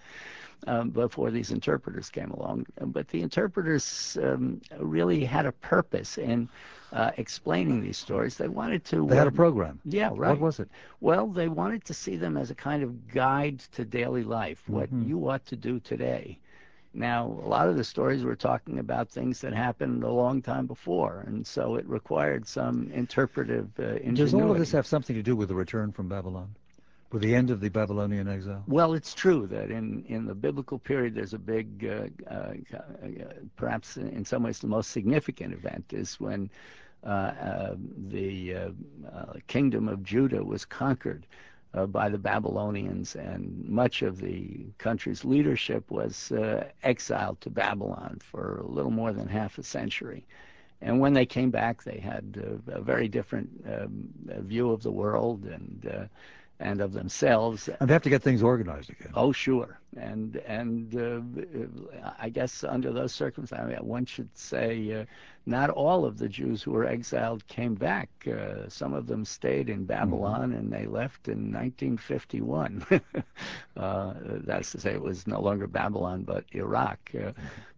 um, 0.67 0.89
before 0.89 1.31
these 1.31 1.51
interpreters 1.51 2.09
came 2.09 2.31
along. 2.31 2.65
But 2.79 3.07
the 3.09 3.21
interpreters 3.21 4.17
um, 4.21 4.61
really 4.79 5.23
had 5.25 5.45
a 5.45 5.51
purpose 5.51 6.17
in 6.17 6.49
uh, 6.93 7.11
explaining 7.17 7.81
these 7.81 7.97
stories. 7.97 8.37
They 8.37 8.47
wanted 8.47 8.83
to. 8.85 9.07
They 9.07 9.15
had 9.15 9.27
a 9.27 9.31
program. 9.31 9.79
Yeah, 9.85 10.11
right. 10.15 10.29
What 10.31 10.39
was 10.39 10.59
it? 10.59 10.69
Well, 10.99 11.27
they 11.27 11.47
wanted 11.47 11.83
to 11.85 11.93
see 11.93 12.15
them 12.17 12.37
as 12.37 12.51
a 12.51 12.55
kind 12.55 12.83
of 12.83 13.07
guide 13.07 13.59
to 13.73 13.85
daily 13.85 14.23
life, 14.23 14.63
what 14.67 14.89
Mm-hmm. 14.89 15.09
you 15.09 15.29
ought 15.29 15.45
to 15.47 15.55
do 15.55 15.79
today. 15.79 16.39
Now, 16.93 17.25
a 17.25 17.47
lot 17.47 17.69
of 17.69 17.77
the 17.77 17.83
stories 17.83 18.23
were 18.23 18.35
talking 18.35 18.79
about 18.79 19.09
things 19.09 19.39
that 19.41 19.53
happened 19.53 20.03
a 20.03 20.11
long 20.11 20.41
time 20.41 20.67
before, 20.67 21.23
and 21.25 21.47
so 21.47 21.75
it 21.75 21.87
required 21.87 22.45
some 22.47 22.91
interpretive 22.93 23.69
uh, 23.79 23.83
ingenuity. 23.83 24.23
Does 24.23 24.33
all 24.33 24.51
of 24.51 24.59
this 24.59 24.73
have 24.73 24.85
something 24.85 25.15
to 25.15 25.23
do 25.23 25.35
with 25.35 25.47
the 25.47 25.55
return 25.55 25.93
from 25.93 26.09
Babylon? 26.09 26.53
With 27.11 27.21
the 27.21 27.35
end 27.35 27.49
of 27.49 27.59
the 27.59 27.69
Babylonian 27.69 28.27
exile? 28.27 28.63
Well, 28.67 28.93
it's 28.93 29.13
true 29.13 29.47
that 29.47 29.69
in, 29.69 30.05
in 30.07 30.25
the 30.25 30.35
biblical 30.35 30.79
period, 30.79 31.13
there's 31.15 31.33
a 31.33 31.39
big, 31.39 31.85
uh, 31.85 32.07
uh, 32.29 32.53
uh, 32.73 32.79
perhaps 33.57 33.97
in 33.97 34.23
some 34.23 34.43
ways 34.43 34.59
the 34.59 34.67
most 34.67 34.91
significant 34.91 35.53
event 35.53 35.93
is 35.93 36.19
when 36.19 36.49
uh, 37.03 37.09
uh, 37.09 37.75
the 38.09 38.55
uh, 38.55 38.69
uh, 39.13 39.33
kingdom 39.47 39.87
of 39.87 40.03
Judah 40.03 40.43
was 40.43 40.65
conquered 40.65 41.25
by 41.87 42.09
the 42.09 42.17
Babylonians, 42.17 43.15
and 43.15 43.67
much 43.67 44.01
of 44.01 44.17
the 44.19 44.65
country's 44.77 45.23
leadership 45.23 45.89
was 45.89 46.31
uh, 46.31 46.65
exiled 46.83 47.39
to 47.41 47.49
Babylon 47.49 48.19
for 48.21 48.59
a 48.59 48.67
little 48.67 48.91
more 48.91 49.13
than 49.13 49.27
half 49.27 49.57
a 49.57 49.63
century. 49.63 50.25
And 50.81 50.99
when 50.99 51.13
they 51.13 51.25
came 51.25 51.51
back, 51.51 51.83
they 51.83 51.99
had 51.99 52.43
uh, 52.43 52.73
a 52.73 52.81
very 52.81 53.07
different 53.07 53.49
um, 53.67 54.09
view 54.39 54.71
of 54.71 54.83
the 54.83 54.91
world 54.91 55.45
and 55.45 55.89
uh, 55.93 56.05
and 56.61 56.81
of 56.81 56.93
themselves. 56.93 57.69
And 57.79 57.89
they 57.89 57.93
have 57.93 58.03
to 58.03 58.09
get 58.09 58.21
things 58.21 58.43
organized 58.43 58.89
again. 58.89 59.11
Oh, 59.15 59.31
sure, 59.31 59.79
and 59.97 60.37
and 60.37 60.95
uh, 60.95 62.11
I 62.19 62.29
guess 62.29 62.63
under 62.63 62.91
those 62.91 63.13
circumstances, 63.13 63.65
I 63.65 63.79
mean, 63.79 63.87
one 63.87 64.05
should 64.05 64.29
say 64.37 65.01
uh, 65.01 65.05
not 65.45 65.69
all 65.69 66.05
of 66.05 66.17
the 66.17 66.29
Jews 66.29 66.61
who 66.61 66.71
were 66.71 66.85
exiled 66.85 67.45
came 67.47 67.75
back. 67.75 68.09
Uh, 68.27 68.69
some 68.69 68.93
of 68.93 69.07
them 69.07 69.25
stayed 69.25 69.69
in 69.69 69.85
Babylon, 69.85 70.53
and 70.53 70.71
they 70.71 70.85
left 70.85 71.27
in 71.27 71.51
1951. 71.51 72.85
uh, 73.77 74.13
that's 74.45 74.71
to 74.71 74.79
say, 74.79 74.91
it 74.93 75.01
was 75.01 75.27
no 75.27 75.41
longer 75.41 75.67
Babylon 75.67 76.23
but 76.23 76.45
Iraq. 76.53 76.99
Uh, 77.15 77.31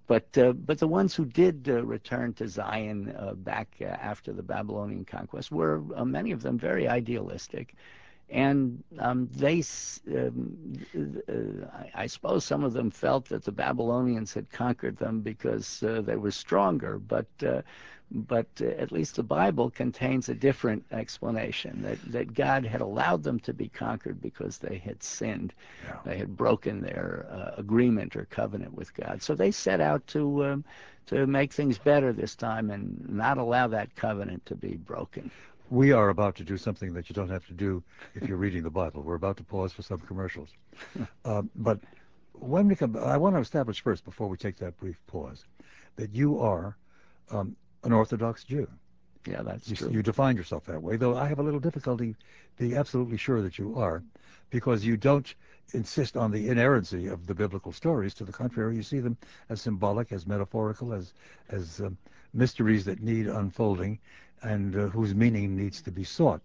but 0.08 0.38
uh, 0.38 0.52
but 0.54 0.80
the 0.80 0.88
ones 0.88 1.16
who 1.16 1.25
did 1.25 1.68
uh, 1.70 1.84
return 1.84 2.34
to 2.34 2.48
Zion 2.48 3.16
uh, 3.18 3.34
back 3.34 3.70
uh, 3.82 3.86
after 3.86 4.34
the 4.34 4.44
Babylonian 4.44 5.06
conquest 5.06 5.52
were 5.52 5.82
uh, 5.96 6.04
many 6.04 6.32
of 6.32 6.42
them 6.42 6.58
very 6.58 6.88
idealistic 6.88 7.75
and 8.34 8.84
um, 8.98 9.30
they, 9.32 9.63
um, 10.12 10.74
uh, 10.98 11.68
I, 11.94 12.08
suppose 12.08 12.44
some 12.44 12.63
of 12.63 12.74
them 12.74 12.90
felt 12.90 13.30
that 13.30 13.46
the 13.46 13.52
Babylonians 13.52 14.34
had 14.34 14.50
conquered 14.50 14.98
them 14.98 15.22
because 15.22 15.84
uh, 15.84 16.02
they 16.02 16.16
were 16.16 16.32
stronger, 16.32 16.98
but 16.98 17.28
uh, 17.46 17.62
but 18.12 18.48
uh, 18.60 18.66
at 18.66 18.92
least 18.92 19.16
the 19.16 19.24
Bible 19.24 19.70
contains 19.70 20.30
a 20.30 20.34
different 20.34 20.84
explanation 20.92 21.84
that 21.84 22.00
that 22.12 22.34
God 22.34 22.66
had 22.66 22.82
allowed 22.82 23.22
them 23.22 23.40
to 23.42 23.54
be 23.54 23.70
conquered 23.70 24.20
because 24.20 24.58
they 24.58 24.80
had 24.80 25.04
sinned, 25.04 25.54
they 26.04 26.18
had 26.18 26.36
broken 26.36 26.82
their 26.82 27.28
uh, 27.30 27.52
agreement 27.60 28.16
or 28.16 28.25
covenant 28.25 28.74
with 28.74 28.96
God. 28.96 29.22
So 29.22 29.36
they 29.36 29.52
set 29.52 29.80
out 29.80 30.06
to. 30.08 30.46
Um, 30.46 30.66
to 31.06 31.28
make 31.28 31.52
things 31.52 31.78
better 31.78 32.13
this 32.13 32.34
time 32.34 32.72
and 32.72 33.10
not 33.10 33.38
allow 33.38 33.68
that 33.68 33.94
covenant 33.94 34.46
to 34.46 34.56
be 34.56 34.78
broken. 34.78 35.30
We 35.74 35.92
are 35.92 36.10
about 36.10 36.36
to 36.36 36.44
do 36.44 36.56
something 36.56 36.94
that 36.94 37.10
you 37.10 37.15
don't 37.15 37.30
have 37.30 37.48
to 37.48 37.53
do 37.53 37.82
if 38.13 38.27
you're 38.27 38.38
reading 38.38 38.62
the 38.62 38.70
Bible. 38.70 39.01
We're 39.01 39.15
about 39.15 39.38
to 39.38 39.44
pause 39.44 39.74
for 39.74 39.82
some 39.82 39.98
commercials. 39.98 40.50
uh, 41.25 41.42
but 41.56 41.80
when 42.34 42.68
we 42.68 42.75
come, 42.75 42.96
I 42.96 43.18
want 43.18 43.36
to 43.36 43.39
establish 43.39 43.82
first, 43.82 44.06
before 44.06 44.27
we 44.27 44.38
take 44.38 44.56
that 44.58 44.77
brief 44.77 44.98
pause, 45.08 45.46
that 45.96 46.13
you 46.13 46.39
are 46.39 46.77
um, 47.32 47.56
an 47.84 47.92
Orthodox 47.92 48.44
Jew. 48.44 48.68
Yeah, 49.25 49.42
that's 49.42 49.68
You, 49.68 49.75
true. 49.75 49.89
you 49.89 50.03
define 50.03 50.38
yourself 50.38 50.63
that 50.65 50.80
way, 50.80 50.96
though 50.96 51.18
I 51.18 51.27
have 51.27 51.39
a 51.39 51.44
little 51.44 51.60
difficulty 51.60 52.15
being 52.60 52.77
absolutely 52.77 53.18
sure 53.18 53.42
that 53.42 53.58
you 53.58 53.75
are, 53.75 54.03
because 54.51 54.86
you 54.86 54.96
don't 54.96 55.34
insist 55.74 56.15
on 56.15 56.30
the 56.30 56.50
inerrancy 56.50 57.08
of 57.08 57.25
the 57.25 57.34
biblical 57.34 57.72
stories. 57.72 58.13
To 58.15 58.25
the 58.25 58.32
contrary, 58.32 58.75
you 58.75 58.84
see 58.84 59.00
them 59.00 59.18
as 59.50 59.62
symbolic, 59.62 60.12
as 60.12 60.27
metaphorical, 60.27 60.94
as 60.94 61.15
as 61.50 61.82
um, 61.82 61.98
mysteries 62.32 62.86
that 62.86 63.01
need 63.01 63.25
unfolding, 63.27 63.98
and 64.44 64.76
uh, 64.76 64.88
whose 64.90 65.16
meaning 65.16 65.56
needs 65.56 65.82
to 65.82 65.92
be 65.92 66.04
sought. 66.04 66.42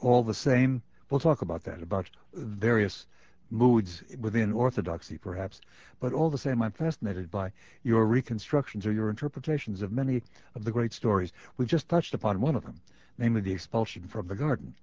All 0.00 0.22
the 0.22 0.34
same, 0.34 0.82
we'll 1.10 1.20
talk 1.20 1.42
about 1.42 1.64
that, 1.64 1.82
about 1.82 2.08
various 2.32 3.06
moods 3.50 4.02
within 4.20 4.52
orthodoxy, 4.52 5.18
perhaps. 5.18 5.60
But 6.00 6.12
all 6.12 6.30
the 6.30 6.38
same, 6.38 6.62
I'm 6.62 6.72
fascinated 6.72 7.30
by 7.30 7.52
your 7.82 8.06
reconstructions 8.06 8.86
or 8.86 8.92
your 8.92 9.10
interpretations 9.10 9.82
of 9.82 9.90
many 9.90 10.22
of 10.54 10.64
the 10.64 10.70
great 10.70 10.92
stories. 10.92 11.32
We've 11.56 11.68
just 11.68 11.88
touched 11.88 12.14
upon 12.14 12.40
one 12.40 12.54
of 12.54 12.64
them, 12.64 12.80
namely 13.16 13.40
the 13.40 13.52
expulsion 13.52 14.06
from 14.06 14.28
the 14.28 14.36
garden. 14.36 14.74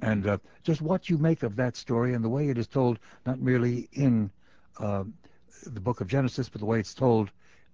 And 0.00 0.26
uh, 0.26 0.38
just 0.62 0.82
what 0.82 1.08
you 1.08 1.16
make 1.18 1.42
of 1.42 1.56
that 1.56 1.76
story 1.76 2.14
and 2.14 2.24
the 2.24 2.28
way 2.28 2.48
it 2.48 2.58
is 2.58 2.66
told, 2.66 2.98
not 3.24 3.40
merely 3.40 3.88
in 3.92 4.30
uh, 4.78 5.04
the 5.66 5.80
book 5.80 6.00
of 6.00 6.08
Genesis, 6.08 6.48
but 6.48 6.60
the 6.60 6.66
way 6.66 6.80
it's 6.80 6.94
told 6.94 7.30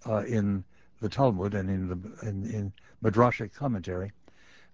uh, 0.07 0.25
in 0.25 0.65
the 1.01 1.09
Talmud 1.09 1.55
and 1.55 1.71
in 1.71 1.89
the 1.89 2.29
in, 2.29 2.45
in 2.51 2.73
Midrashic 3.03 3.53
commentary, 3.53 4.13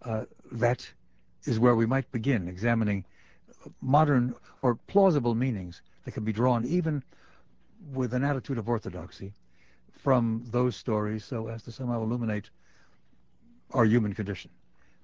uh, 0.02 0.24
that 0.52 0.88
is 1.44 1.58
where 1.58 1.74
we 1.74 1.86
might 1.86 2.10
begin 2.12 2.48
examining 2.48 3.04
modern 3.80 4.34
or 4.62 4.74
plausible 4.86 5.34
meanings 5.34 5.82
that 6.04 6.12
can 6.12 6.24
be 6.24 6.32
drawn 6.32 6.64
even 6.64 7.02
with 7.92 8.14
an 8.14 8.24
attitude 8.24 8.58
of 8.58 8.68
orthodoxy 8.68 9.32
from 9.92 10.44
those 10.50 10.76
stories 10.76 11.24
so 11.24 11.48
as 11.48 11.62
to 11.62 11.72
somehow 11.72 12.02
illuminate 12.02 12.50
our 13.72 13.84
human 13.84 14.14
condition. 14.14 14.50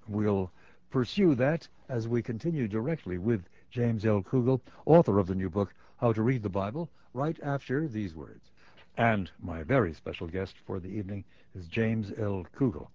We'll 0.07 0.51
pursue 0.89 1.35
that 1.35 1.67
as 1.89 2.07
we 2.07 2.21
continue 2.21 2.67
directly 2.67 3.17
with 3.17 3.43
James 3.69 4.05
L. 4.05 4.21
Kugel, 4.21 4.61
author 4.85 5.19
of 5.19 5.27
the 5.27 5.35
new 5.35 5.49
book, 5.49 5.73
How 5.97 6.13
to 6.13 6.21
Read 6.21 6.43
the 6.43 6.49
Bible, 6.49 6.89
right 7.13 7.37
after 7.41 7.87
these 7.87 8.13
words. 8.13 8.50
And 8.97 9.31
my 9.41 9.63
very 9.63 9.93
special 9.93 10.27
guest 10.27 10.55
for 10.65 10.79
the 10.79 10.89
evening 10.89 11.23
is 11.55 11.67
James 11.67 12.11
L. 12.17 12.45
Kugel, 12.55 12.89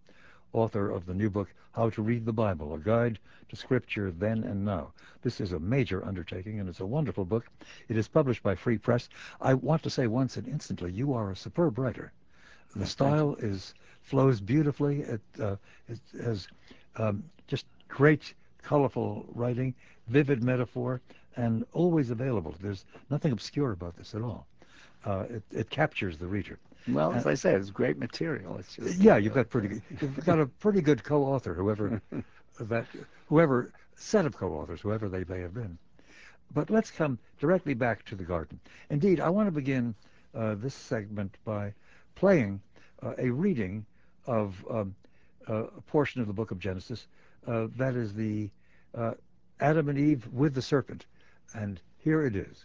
author 0.53 0.91
of 0.91 1.07
the 1.07 1.15
new 1.15 1.31
book, 1.31 1.49
How 1.73 1.88
to 1.91 2.03
Read 2.03 2.26
the 2.26 2.33
Bible, 2.33 2.75
A 2.75 2.79
Guide 2.79 3.19
to 3.49 3.57
Scripture 3.57 4.11
Then 4.11 4.45
and 4.45 4.65
Now. 4.65 4.93
This 5.23 5.41
is 5.41 5.53
a 5.53 5.59
major 5.59 6.05
undertaking, 6.05 6.61
and 6.61 6.69
it's 6.69 6.81
a 6.81 6.87
wonderful 6.87 7.25
book. 7.25 7.47
It 7.88 7.97
is 7.97 8.09
published 8.09 8.43
by 8.43 8.55
Free 8.55 8.76
Press. 8.76 9.09
I 9.41 9.55
want 9.55 9.83
to 9.85 9.91
say 9.91 10.07
once 10.07 10.37
and 10.37 10.47
instantly, 10.47 10.93
you 10.93 11.15
are 11.15 11.31
a 11.31 11.37
superb 11.37 11.79
writer. 11.79 12.12
The 12.75 12.87
style 12.87 13.35
is 13.37 13.73
flows 14.03 14.41
beautifully. 14.41 15.00
It, 15.00 15.23
uh, 15.41 15.57
it 15.88 15.99
has 16.23 16.47
um, 16.97 17.25
just 17.47 17.65
great, 17.88 18.35
colorful 18.62 19.25
writing, 19.35 19.75
vivid 20.09 20.43
metaphor, 20.43 21.00
and 21.37 21.65
always 21.73 22.11
available. 22.11 22.55
There's 22.61 22.85
nothing 23.09 23.33
obscure 23.33 23.73
about 23.73 23.97
this 23.97 24.15
at 24.15 24.21
all. 24.21 24.47
Uh, 25.06 25.25
it, 25.30 25.42
it 25.52 25.70
captures 25.70 26.18
the 26.18 26.26
reader. 26.26 26.58
Well, 26.88 27.12
as 27.12 27.26
I 27.26 27.34
said, 27.34 27.60
it's 27.60 27.70
great 27.70 27.98
material. 27.98 28.58
It's 28.58 28.75
just 28.75 28.98
yeah, 28.98 29.16
you've 29.16 29.34
got 29.34 29.48
pretty, 29.50 29.80
you've 30.00 30.25
got 30.25 30.40
a 30.40 30.46
pretty 30.46 30.80
good 30.80 31.02
co-author, 31.02 31.54
whoever 31.54 32.00
that, 32.60 32.86
whoever 33.28 33.72
set 33.94 34.26
of 34.26 34.36
co-authors, 34.36 34.80
whoever 34.80 35.08
they 35.08 35.25
may 35.25 35.40
have 35.40 35.54
been. 35.54 35.78
But 36.52 36.70
let's 36.70 36.90
come 36.90 37.18
directly 37.38 37.75
back 37.75 38.04
to 38.06 38.14
the 38.14 38.25
garden. 38.25 38.60
Indeed, 38.90 39.20
I 39.20 39.30
want 39.30 39.48
to 39.48 39.52
begin 39.52 39.94
uh, 40.34 40.54
this 40.56 40.75
segment 40.75 41.36
by 41.44 41.72
playing 42.14 42.60
uh, 43.02 43.14
a 43.18 43.30
reading 43.30 43.84
of 44.26 44.64
um, 44.70 44.94
uh, 45.48 45.64
a 45.64 45.80
portion 45.82 46.20
of 46.20 46.26
the 46.26 46.32
book 46.32 46.50
of 46.50 46.58
Genesis. 46.58 47.06
Uh, 47.46 47.68
that 47.76 47.94
is 47.94 48.14
the 48.14 48.50
uh, 48.94 49.14
Adam 49.60 49.88
and 49.88 49.98
Eve 49.98 50.26
with 50.32 50.54
the 50.54 50.62
serpent. 50.62 51.06
And 51.54 51.80
here 51.98 52.25
it 52.25 52.36
is. 52.36 52.64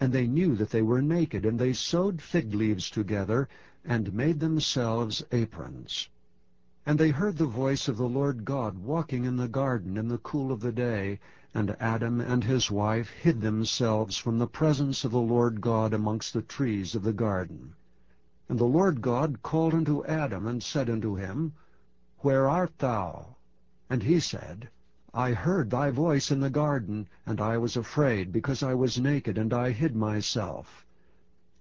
and 0.00 0.14
they 0.14 0.26
knew 0.26 0.56
that 0.56 0.70
they 0.70 0.80
were 0.80 1.02
naked, 1.02 1.44
and 1.44 1.58
they 1.58 1.74
sewed 1.74 2.22
fig 2.22 2.54
leaves 2.54 2.88
together, 2.88 3.46
and 3.84 4.14
made 4.14 4.40
themselves 4.40 5.22
aprons. 5.30 6.08
And 6.86 6.98
they 6.98 7.10
heard 7.10 7.36
the 7.36 7.44
voice 7.44 7.86
of 7.86 7.98
the 7.98 8.08
Lord 8.08 8.46
God 8.46 8.78
walking 8.78 9.26
in 9.26 9.36
the 9.36 9.46
garden 9.46 9.98
in 9.98 10.08
the 10.08 10.16
cool 10.18 10.52
of 10.52 10.60
the 10.60 10.72
day, 10.72 11.20
and 11.52 11.76
Adam 11.78 12.18
and 12.18 12.42
his 12.42 12.70
wife 12.70 13.10
hid 13.10 13.42
themselves 13.42 14.16
from 14.16 14.38
the 14.38 14.46
presence 14.46 15.04
of 15.04 15.10
the 15.10 15.20
Lord 15.20 15.60
God 15.60 15.92
amongst 15.92 16.32
the 16.32 16.42
trees 16.42 16.94
of 16.94 17.02
the 17.02 17.12
garden. 17.12 17.74
And 18.48 18.58
the 18.58 18.64
Lord 18.64 19.02
God 19.02 19.42
called 19.42 19.74
unto 19.74 20.04
Adam, 20.06 20.46
and 20.46 20.62
said 20.62 20.88
unto 20.88 21.14
him, 21.16 21.52
Where 22.20 22.48
art 22.48 22.78
thou? 22.78 23.36
And 23.90 24.02
he 24.02 24.18
said, 24.18 24.70
I 25.12 25.32
heard 25.32 25.70
thy 25.70 25.90
voice 25.90 26.30
in 26.30 26.38
the 26.38 26.50
garden, 26.50 27.08
and 27.26 27.40
I 27.40 27.58
was 27.58 27.76
afraid, 27.76 28.30
because 28.30 28.62
I 28.62 28.74
was 28.74 28.96
naked, 28.98 29.38
and 29.38 29.52
I 29.52 29.72
hid 29.72 29.96
myself. 29.96 30.86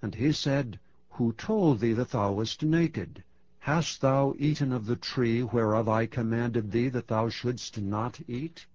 And 0.04 0.14
he 0.14 0.32
said, 0.32 0.80
Who 1.10 1.34
told 1.34 1.80
thee 1.80 1.94
that 1.94 2.12
thou 2.12 2.34
wast 2.34 2.62
naked? 2.62 3.24
Hast 3.58 4.02
thou 4.02 4.36
eaten 4.38 4.72
of 4.72 4.86
the 4.86 4.96
tree 4.96 5.42
whereof 5.42 5.90
I 5.90 6.06
commanded 6.06 6.72
thee 6.72 6.90
that 6.90 7.08
thou 7.08 7.28
shouldst 7.28 7.82
not 7.82 8.20
eat? 8.28 8.68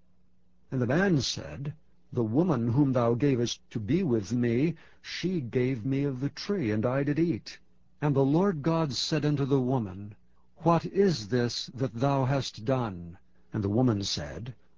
And 0.69 0.81
the 0.81 0.87
man 0.87 1.21
said, 1.21 1.73
The 2.11 2.23
woman 2.23 2.67
whom 2.67 2.91
thou 2.91 3.13
gavest 3.13 3.61
to 3.71 3.79
be 3.79 4.03
with 4.03 4.33
me, 4.33 4.75
she 5.01 5.39
gave 5.39 5.85
me 5.85 6.03
of 6.03 6.19
the 6.19 6.29
tree, 6.29 6.71
and 6.71 6.85
I 6.85 7.03
did 7.03 7.17
eat. 7.17 7.57
And 8.01 8.13
the 8.13 8.25
Lord 8.25 8.61
God 8.61 8.91
said 8.91 9.23
unto 9.23 9.45
the 9.45 9.61
woman, 9.61 10.15
What 10.57 10.85
is 10.85 11.29
this 11.29 11.67
that 11.67 11.93
thou 11.93 12.25
hast 12.25 12.65
done? 12.65 13.17
And 13.53 13.63
the 13.63 13.69
woman 13.69 14.03
said, 14.03 14.53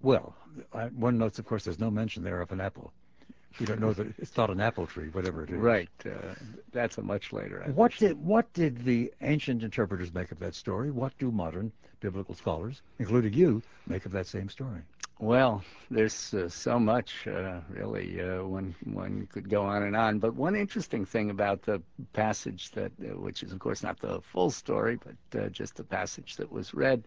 Well, 0.00 0.34
I, 0.72 0.86
one 0.86 1.18
notes, 1.18 1.38
of 1.38 1.46
course, 1.46 1.64
there's 1.64 1.80
no 1.80 1.90
mention 1.90 2.22
there 2.22 2.40
of 2.40 2.52
an 2.52 2.60
apple. 2.60 2.92
We 3.58 3.66
don't 3.66 3.80
know 3.80 3.92
that 3.92 4.06
it's 4.18 4.36
not 4.36 4.50
an 4.50 4.60
apple 4.60 4.86
tree, 4.86 5.08
whatever 5.08 5.44
it 5.44 5.50
is. 5.50 5.56
Right. 5.56 5.88
Uh, 6.04 6.34
that's 6.72 6.98
a 6.98 7.02
much 7.02 7.32
later. 7.32 7.64
What 7.74 7.96
did 7.96 8.22
what 8.24 8.52
did 8.52 8.84
the 8.84 9.12
ancient 9.20 9.62
interpreters 9.62 10.14
make 10.14 10.30
of 10.30 10.38
that 10.38 10.54
story? 10.54 10.90
What 10.90 11.12
do 11.18 11.30
modern 11.30 11.72
biblical 12.00 12.34
scholars, 12.34 12.82
including 12.98 13.32
you, 13.32 13.62
make 13.86 14.06
of 14.06 14.12
that 14.12 14.26
same 14.26 14.48
story? 14.48 14.82
Well, 15.20 15.64
there's 15.90 16.32
uh, 16.32 16.48
so 16.48 16.78
much, 16.78 17.26
uh, 17.26 17.60
really, 17.70 18.20
uh, 18.20 18.44
one 18.44 18.76
one 18.84 19.26
could 19.32 19.50
go 19.50 19.64
on 19.64 19.82
and 19.82 19.96
on. 19.96 20.20
But 20.20 20.34
one 20.36 20.54
interesting 20.54 21.04
thing 21.04 21.30
about 21.30 21.62
the 21.62 21.82
passage 22.12 22.70
that, 22.72 22.92
uh, 23.02 23.18
which 23.18 23.42
is 23.42 23.50
of 23.50 23.58
course 23.58 23.82
not 23.82 23.98
the 23.98 24.20
full 24.20 24.50
story, 24.50 24.96
but 25.04 25.40
uh, 25.40 25.48
just 25.48 25.74
the 25.74 25.82
passage 25.82 26.36
that 26.36 26.52
was 26.52 26.72
read, 26.72 27.02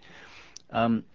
um, 0.71 1.05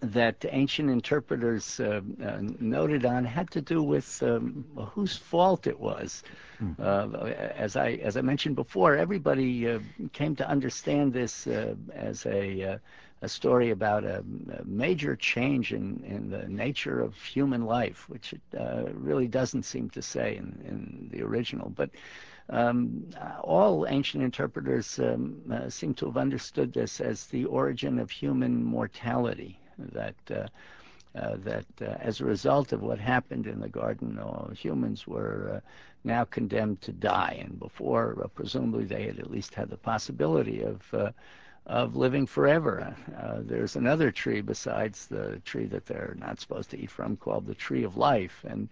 that 0.00 0.44
ancient 0.48 0.90
interpreters 0.90 1.78
uh, 1.80 2.00
uh, 2.24 2.38
noted 2.60 3.04
on 3.04 3.24
had 3.24 3.50
to 3.50 3.60
do 3.60 3.82
with 3.82 4.22
um, 4.22 4.64
whose 4.92 5.16
fault 5.16 5.66
it 5.66 5.78
was. 5.78 6.22
Mm-hmm. 6.62 6.82
Uh, 6.82 7.28
as 7.28 7.76
I 7.76 7.92
as 8.02 8.16
I 8.16 8.22
mentioned 8.22 8.56
before, 8.56 8.96
everybody 8.96 9.68
uh, 9.68 9.80
came 10.12 10.34
to 10.36 10.48
understand 10.48 11.12
this 11.12 11.46
uh, 11.46 11.74
as 11.92 12.24
a 12.26 12.74
uh, 12.74 12.78
a 13.22 13.28
story 13.28 13.70
about 13.70 14.02
a, 14.02 14.24
a, 14.58 14.64
major 14.64 15.14
change 15.14 15.72
in, 15.72 16.02
in 16.04 16.28
the 16.28 16.48
nature 16.48 17.00
of 17.00 17.14
human 17.22 17.64
life, 17.66 18.08
which 18.08 18.32
it 18.32 18.40
really 18.94 19.28
doesn't 19.28 19.62
seem 19.62 19.88
to 19.90 20.02
say 20.02 20.36
in, 20.36 20.60
in 20.66 21.08
the 21.12 21.22
original. 21.22 21.70
But 21.70 21.90
um, 22.48 23.06
all 23.40 23.86
ancient 23.86 24.24
interpreters 24.24 24.98
um, 24.98 25.40
seem 25.68 25.94
to 25.94 26.06
have 26.06 26.16
understood 26.16 26.72
this 26.72 27.00
as 27.00 27.26
the 27.26 27.44
origin 27.44 28.00
of 28.00 28.10
human 28.10 28.64
mortality 28.64 29.60
that 29.78 30.14
uh, 30.30 30.46
uh, 31.18 31.36
that 31.38 31.66
uh, 31.82 31.84
as 32.00 32.20
a 32.20 32.24
result 32.24 32.72
of 32.72 32.82
what 32.82 32.98
happened 32.98 33.46
in 33.46 33.60
the 33.60 33.68
garden, 33.68 34.18
humans 34.56 35.06
were 35.06 35.62
now 36.04 36.24
condemned 36.24 36.80
to 36.80 36.92
die, 36.92 37.38
and 37.40 37.58
before 37.58 38.14
presumably 38.34 38.84
they 38.84 39.04
had 39.04 39.18
at 39.18 39.30
least 39.30 39.54
had 39.54 39.68
the 39.68 39.76
possibility 39.76 40.62
of 40.62 40.82
of 41.66 41.94
living 41.94 42.26
forever. 42.26 42.94
Uh, 43.20 43.38
there's 43.40 43.76
another 43.76 44.10
tree 44.10 44.40
besides 44.40 45.06
the 45.06 45.40
tree 45.44 45.66
that 45.66 45.86
they're 45.86 46.16
not 46.18 46.40
supposed 46.40 46.70
to 46.70 46.78
eat 46.78 46.90
from 46.90 47.16
called 47.16 47.46
the 47.46 47.54
tree 47.54 47.84
of 47.84 47.96
life. 47.96 48.44
And 48.48 48.68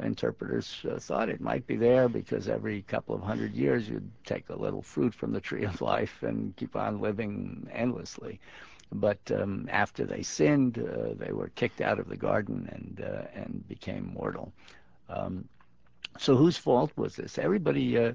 interpreters 0.00 0.84
uh, 0.88 0.98
thought 1.00 1.28
it 1.28 1.40
might 1.40 1.66
be 1.66 1.76
there 1.76 2.08
because 2.08 2.48
every 2.48 2.82
couple 2.82 3.14
of 3.14 3.22
hundred 3.22 3.54
years 3.54 3.88
you'd 3.88 4.08
take 4.24 4.48
a 4.48 4.54
little 4.56 4.82
fruit 4.82 5.12
from 5.12 5.32
the 5.32 5.40
tree 5.40 5.64
of 5.64 5.80
life 5.80 6.22
and 6.22 6.54
keep 6.56 6.76
on 6.76 7.00
living 7.00 7.68
endlessly. 7.72 8.38
But 8.92 9.18
um, 9.30 9.68
after 9.70 10.04
they 10.06 10.22
sinned, 10.22 10.78
uh, 10.78 11.14
they 11.14 11.32
were 11.32 11.50
kicked 11.54 11.80
out 11.80 11.98
of 11.98 12.08
the 12.08 12.16
garden 12.16 12.68
and 12.72 13.06
uh, 13.06 13.22
and 13.34 13.66
became 13.68 14.14
mortal. 14.14 14.52
Um, 15.08 15.48
so 16.18 16.36
whose 16.36 16.56
fault 16.56 16.92
was 16.96 17.16
this? 17.16 17.38
Everybody 17.38 17.98
uh, 17.98 18.14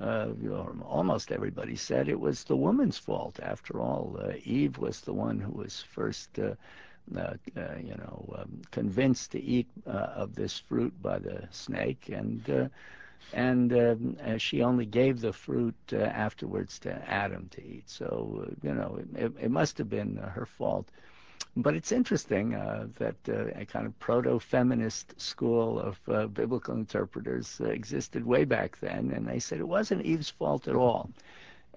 uh, 0.00 0.28
almost 0.84 1.32
everybody 1.32 1.76
said 1.76 2.08
it 2.08 2.18
was 2.18 2.44
the 2.44 2.56
woman's 2.56 2.98
fault. 2.98 3.38
After 3.42 3.80
all, 3.80 4.18
uh, 4.18 4.32
Eve 4.44 4.78
was 4.78 5.00
the 5.00 5.12
one 5.12 5.38
who 5.38 5.52
was 5.52 5.82
first, 5.82 6.38
uh, 6.38 6.54
uh, 7.16 7.34
uh 7.56 7.76
you 7.78 7.94
know, 7.96 8.34
um, 8.38 8.62
convinced 8.70 9.32
to 9.32 9.42
eat 9.42 9.68
uh, 9.86 9.90
of 9.90 10.34
this 10.34 10.58
fruit 10.58 10.94
by 11.02 11.18
the 11.18 11.46
snake, 11.50 12.10
and 12.12 12.70
and 13.32 13.72
um, 13.72 14.38
she 14.38 14.62
only 14.62 14.86
gave 14.86 15.20
the 15.20 15.32
fruit 15.32 15.74
afterwards 15.92 16.78
to 16.80 16.92
Adam 17.08 17.48
to 17.52 17.64
eat. 17.64 17.88
So, 17.88 18.48
you 18.62 18.74
know, 18.74 19.00
it, 19.14 19.32
it 19.40 19.50
must 19.50 19.78
have 19.78 19.88
been 19.88 20.16
her 20.16 20.46
fault. 20.46 20.88
But 21.54 21.74
it's 21.74 21.92
interesting 21.92 22.54
uh, 22.54 22.86
that 22.98 23.16
uh, 23.28 23.48
a 23.60 23.66
kind 23.66 23.84
of 23.84 23.98
proto-feminist 23.98 25.20
school 25.20 25.78
of 25.78 25.98
uh, 26.08 26.26
biblical 26.26 26.74
interpreters 26.74 27.60
uh, 27.60 27.66
existed 27.66 28.24
way 28.24 28.44
back 28.44 28.78
then, 28.80 29.12
and 29.14 29.26
they 29.26 29.38
said 29.38 29.58
it 29.60 29.68
wasn't 29.68 30.06
Eve's 30.06 30.30
fault 30.30 30.66
at 30.66 30.76
all. 30.76 31.10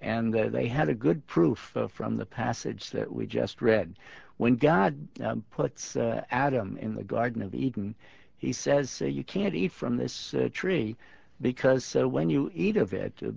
And 0.00 0.34
uh, 0.34 0.48
they 0.48 0.66
had 0.66 0.88
a 0.88 0.94
good 0.94 1.26
proof 1.26 1.76
uh, 1.76 1.88
from 1.88 2.16
the 2.16 2.24
passage 2.24 2.90
that 2.90 3.12
we 3.12 3.26
just 3.26 3.60
read. 3.60 3.98
When 4.38 4.56
God 4.56 4.96
um, 5.22 5.44
puts 5.50 5.96
Adam 6.30 6.78
in 6.78 6.94
the 6.94 7.04
Garden 7.04 7.42
of 7.42 7.54
Eden, 7.54 7.94
he 8.38 8.52
says, 8.52 9.00
you 9.00 9.24
can't 9.24 9.54
eat 9.54 9.72
from 9.72 9.96
this 9.96 10.34
tree 10.52 10.96
because 11.40 11.94
when 11.94 12.30
you 12.30 12.50
eat 12.54 12.76
of 12.76 12.94
it, 12.94 13.14
on 13.22 13.32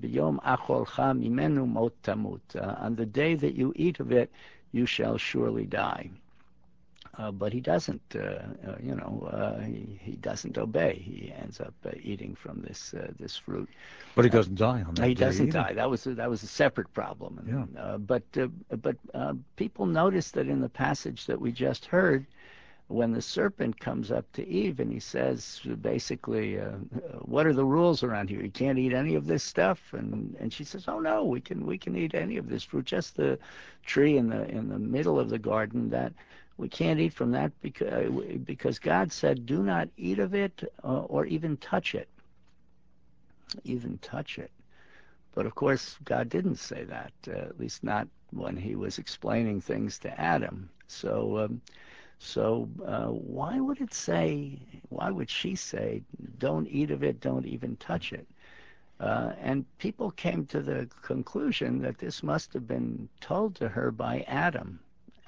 the 2.95 3.05
day 3.11 3.35
that 3.35 3.55
you 3.55 3.73
eat 3.75 3.99
of 3.99 4.11
it, 4.11 4.31
you 4.71 4.85
shall 4.85 5.17
surely 5.17 5.65
die. 5.65 6.09
Uh, 7.19 7.31
but 7.31 7.51
he 7.51 7.59
doesn't, 7.59 8.01
uh, 8.15 8.19
uh, 8.19 8.75
you 8.81 8.95
know, 8.95 9.29
uh, 9.33 9.59
he, 9.59 9.99
he 10.01 10.11
doesn't 10.13 10.57
obey. 10.57 11.01
He 11.03 11.33
ends 11.33 11.59
up 11.59 11.73
uh, 11.85 11.89
eating 12.01 12.33
from 12.33 12.61
this 12.61 12.93
uh, 12.93 13.11
this 13.19 13.35
fruit. 13.35 13.67
But 14.15 14.23
he 14.23 14.31
doesn't 14.31 14.55
die 14.55 14.83
on 14.83 14.93
that 14.93 15.01
day. 15.01 15.09
He 15.09 15.15
doesn't 15.15 15.49
either. 15.49 15.51
die. 15.51 15.73
That 15.73 15.89
was 15.89 16.07
a, 16.07 16.13
that 16.13 16.29
was 16.29 16.43
a 16.43 16.47
separate 16.47 16.93
problem. 16.93 17.67
Yeah. 17.75 17.97
but 17.97 18.23
but 18.81 18.95
people 19.57 19.85
notice 19.85 20.31
that 20.31 20.47
in 20.47 20.61
the 20.61 20.69
passage 20.69 21.25
that 21.25 21.41
we 21.41 21.51
just 21.51 21.87
heard, 21.87 22.25
when 22.89 23.13
the 23.13 23.21
serpent 23.21 23.79
comes 23.79 24.11
up 24.11 24.29
to 24.33 24.47
Eve 24.47 24.79
and 24.79 24.91
he 24.91 24.99
says 24.99 25.61
basically, 25.81 26.55
"What 27.21 27.45
are 27.45 27.53
the 27.53 27.63
rules 27.63 28.03
around 28.03 28.29
here? 28.29 28.41
You 28.41 28.51
can't 28.51 28.79
eat 28.79 28.93
any 28.93 29.15
of 29.15 29.27
this 29.27 29.43
stuff." 29.43 29.79
And 29.93 30.35
and 30.39 30.51
she 30.51 30.63
says, 30.63 30.87
"Oh 30.87 30.99
no, 30.99 31.23
we 31.23 31.39
can 31.39 31.65
we 31.65 31.77
can 31.77 31.95
eat 31.95 32.15
any 32.15 32.37
of 32.37 32.49
this 32.49 32.63
fruit. 32.63 32.85
Just 32.85 33.15
the 33.15 33.39
tree 33.85 34.17
in 34.17 34.27
the 34.29 34.49
in 34.49 34.69
the 34.69 34.79
middle 34.79 35.19
of 35.19 35.29
the 35.29 35.39
garden 35.39 35.89
that." 35.91 36.13
we 36.59 36.67
can't 36.67 36.99
eat 36.99 37.13
from 37.13 37.31
that 37.31 37.53
because, 37.61 38.11
because 38.43 38.79
God 38.79 39.13
said, 39.13 39.45
do 39.45 39.63
not 39.63 39.87
eat 39.95 40.19
of 40.19 40.35
it 40.35 40.61
uh, 40.83 41.03
or 41.03 41.25
even 41.25 41.55
touch 41.55 41.95
it. 41.95 42.09
Even 43.63 43.97
touch 43.99 44.37
it. 44.37 44.51
But 45.33 45.45
of 45.45 45.55
course, 45.55 45.97
God 46.03 46.27
didn't 46.27 46.57
say 46.57 46.83
that, 46.83 47.13
uh, 47.29 47.31
at 47.31 47.59
least 47.59 47.81
not 47.81 48.09
when 48.31 48.57
he 48.57 48.75
was 48.75 48.97
explaining 48.97 49.61
things 49.61 49.97
to 49.99 50.19
Adam. 50.19 50.69
So, 50.87 51.37
um, 51.37 51.61
so 52.19 52.69
uh, 52.85 53.07
why 53.07 53.59
would 53.59 53.81
it 53.81 53.93
say, 53.93 54.59
why 54.89 55.09
would 55.09 55.29
she 55.29 55.55
say, 55.55 56.03
don't 56.37 56.67
eat 56.67 56.91
of 56.91 57.03
it, 57.03 57.19
don't 57.19 57.45
even 57.45 57.75
touch 57.77 58.13
it? 58.13 58.27
Uh, 58.99 59.31
and 59.41 59.65
people 59.77 60.11
came 60.11 60.45
to 60.45 60.61
the 60.61 60.87
conclusion 61.01 61.81
that 61.81 61.97
this 61.97 62.21
must 62.21 62.53
have 62.53 62.67
been 62.67 63.09
told 63.21 63.55
to 63.55 63.69
her 63.69 63.91
by 63.91 64.25
Adam 64.27 64.79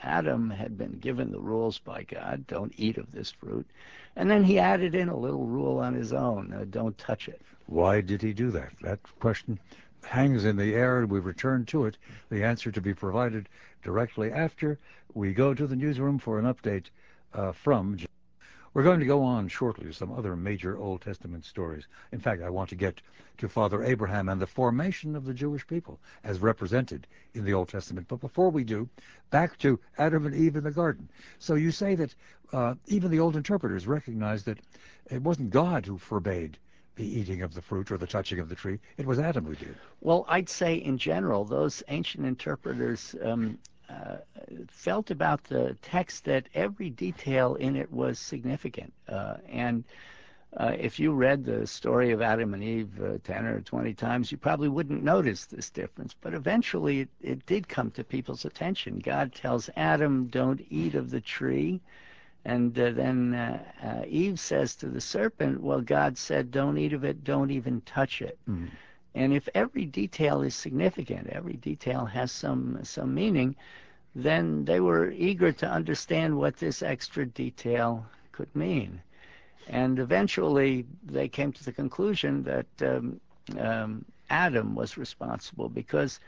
Adam 0.04 0.50
had 0.50 0.78
been 0.78 0.98
given 1.00 1.32
the 1.32 1.40
rules 1.40 1.78
by 1.78 2.04
God, 2.04 2.46
don't 2.48 2.74
eat 2.76 2.98
of 2.98 3.12
this 3.12 3.32
fruit. 3.32 3.68
And 4.16 4.30
then 4.30 4.44
he 4.44 4.60
added 4.60 4.96
in 4.96 5.10
a 5.10 5.18
little 5.18 5.46
rule 5.46 5.78
on 5.78 5.94
his 5.94 6.12
own, 6.12 6.54
uh, 6.54 6.66
don't 6.70 6.98
touch 6.98 7.28
it. 7.28 7.42
Why 7.68 8.02
did 8.02 8.22
he 8.22 8.34
do 8.34 8.52
that? 8.52 8.74
That 8.82 9.00
question 9.20 9.60
hangs 10.04 10.46
in 10.46 10.56
the 10.56 10.74
air, 10.74 11.00
and 11.00 11.10
we 11.10 11.20
return 11.20 11.66
to 11.66 11.86
it. 11.86 11.98
The 12.30 12.44
answer 12.44 12.72
to 12.72 12.82
be 12.82 12.94
provided 12.94 13.50
directly 13.84 14.32
after 14.32 14.80
we 15.14 15.34
go 15.34 15.54
to 15.54 15.68
the 15.68 15.76
newsroom 15.76 16.20
for 16.20 16.40
an 16.40 16.46
update 16.46 16.86
uh, 17.34 17.52
from 17.52 17.98
we're 18.74 18.84
going 18.84 19.02
to 19.02 19.06
go 19.06 19.22
on 19.22 19.50
shortly 19.50 19.88
to 19.88 19.94
some 19.94 20.14
other 20.14 20.34
major 20.38 20.78
Old 20.78 21.02
Testament 21.02 21.44
stories. 21.44 21.88
In 22.14 22.20
fact, 22.20 22.42
I 22.42 22.50
want 22.50 22.70
to 22.70 22.76
get 22.76 23.02
to 23.40 23.50
Father 23.50 23.84
Abraham 23.84 24.30
and 24.30 24.42
the 24.42 24.48
formation 24.48 25.14
of 25.14 25.26
the 25.26 25.34
Jewish 25.34 25.68
people 25.68 26.00
as 26.24 26.40
represented 26.40 27.06
in 27.34 27.44
the 27.44 27.54
Old 27.54 27.68
Testament. 27.68 28.08
But 28.08 28.22
before 28.22 28.50
we 28.50 28.64
do, 28.64 28.88
back 29.30 29.58
to 29.60 29.78
Adam 29.98 30.26
and 30.26 30.34
Eve 30.34 30.56
in 30.56 30.64
the 30.64 30.72
garden. 30.72 31.10
So 31.38 31.56
you 31.56 31.72
say 31.72 31.96
that 31.96 32.16
uh, 32.54 32.76
even 32.88 33.12
the 33.12 33.20
old 33.20 33.36
interpreters 33.36 33.88
recognized 33.88 34.46
that 34.46 34.60
it 35.10 35.22
wasn't 35.22 35.50
God 35.50 35.86
who 35.86 35.98
forbade 35.98 36.58
the 36.96 37.20
eating 37.20 37.42
of 37.42 37.54
the 37.54 37.62
fruit 37.62 37.92
or 37.92 37.98
the 37.98 38.08
touching 38.08 38.40
of 38.40 38.50
the 38.50 38.56
tree. 38.56 38.80
It 38.98 39.06
was 39.06 39.20
Adam 39.20 39.46
who 39.46 39.56
did. 39.56 39.76
Well, 40.02 40.26
I'd 40.28 40.50
say 40.50 40.76
in 40.76 40.98
general, 40.98 41.46
those 41.46 41.82
ancient 41.88 42.26
interpreters 42.26 43.16
um, 43.24 43.58
uh, 43.90 44.18
felt 44.70 45.12
about 45.12 45.44
the 45.46 45.78
text 45.82 46.26
that 46.26 46.48
every 46.54 46.90
detail 46.90 47.56
in 47.56 47.76
it 47.76 47.92
was 47.92 48.20
significant. 48.20 48.94
Uh, 49.08 49.38
and 49.50 49.84
uh, 50.58 50.74
if 50.78 51.00
you 51.00 51.14
read 51.14 51.46
the 51.46 51.66
story 51.66 52.12
of 52.12 52.22
Adam 52.22 52.54
and 52.54 52.64
Eve 52.64 53.02
uh, 53.02 53.18
10 53.24 53.46
or 53.46 53.62
20 53.62 53.94
times, 53.94 54.32
you 54.32 54.38
probably 54.38 54.68
wouldn't 54.68 55.04
notice 55.04 55.46
this 55.46 55.70
difference. 55.70 56.14
But 56.20 56.34
eventually 56.34 57.02
it, 57.02 57.10
it 57.22 57.46
did 57.46 57.70
come 57.70 57.92
to 57.92 58.04
people's 58.04 58.44
attention. 58.44 59.00
God 59.00 59.34
tells 59.34 59.70
Adam, 59.78 60.28
don't 60.28 60.66
eat 60.70 60.96
of 60.96 61.10
the 61.10 61.22
tree. 61.22 61.80
And 62.44 62.78
uh, 62.80 62.92
then 62.92 63.34
uh, 63.34 64.04
Eve 64.08 64.40
says 64.40 64.76
to 64.78 64.88
the 64.88 65.02
serpent, 65.02 65.62
well, 65.62 65.82
God 65.82 66.18
said, 66.18 66.52
don't 66.52 66.78
eat 66.78 66.94
of 66.94 67.04
it, 67.04 67.24
don't 67.24 67.52
even 67.52 67.82
touch 67.82 68.22
it. 68.22 68.38
Mm. 68.50 68.70
And 69.14 69.34
if 69.34 69.48
every 69.54 69.86
detail 69.86 70.42
is 70.42 70.56
significant, 70.56 71.28
every 71.28 71.54
detail 71.54 72.06
has 72.06 72.32
some 72.32 72.80
some 72.84 73.14
meaning, 73.14 73.56
then 74.16 74.66
they 74.66 74.80
were 74.80 75.12
eager 75.12 75.52
to 75.52 75.70
understand 75.70 76.38
what 76.38 76.58
this 76.58 76.82
extra 76.82 77.26
detail 77.26 78.06
could 78.32 78.54
mean. 78.56 79.02
And 79.68 80.00
eventually 80.00 80.86
they 81.06 81.28
came 81.28 81.52
to 81.54 81.64
the 81.64 81.72
conclusion 81.72 82.44
that 82.44 82.68
um, 82.82 83.22
um, 83.60 84.06
Adam 84.30 84.76
was 84.76 84.98
responsible 84.98 85.70
because 85.70 86.20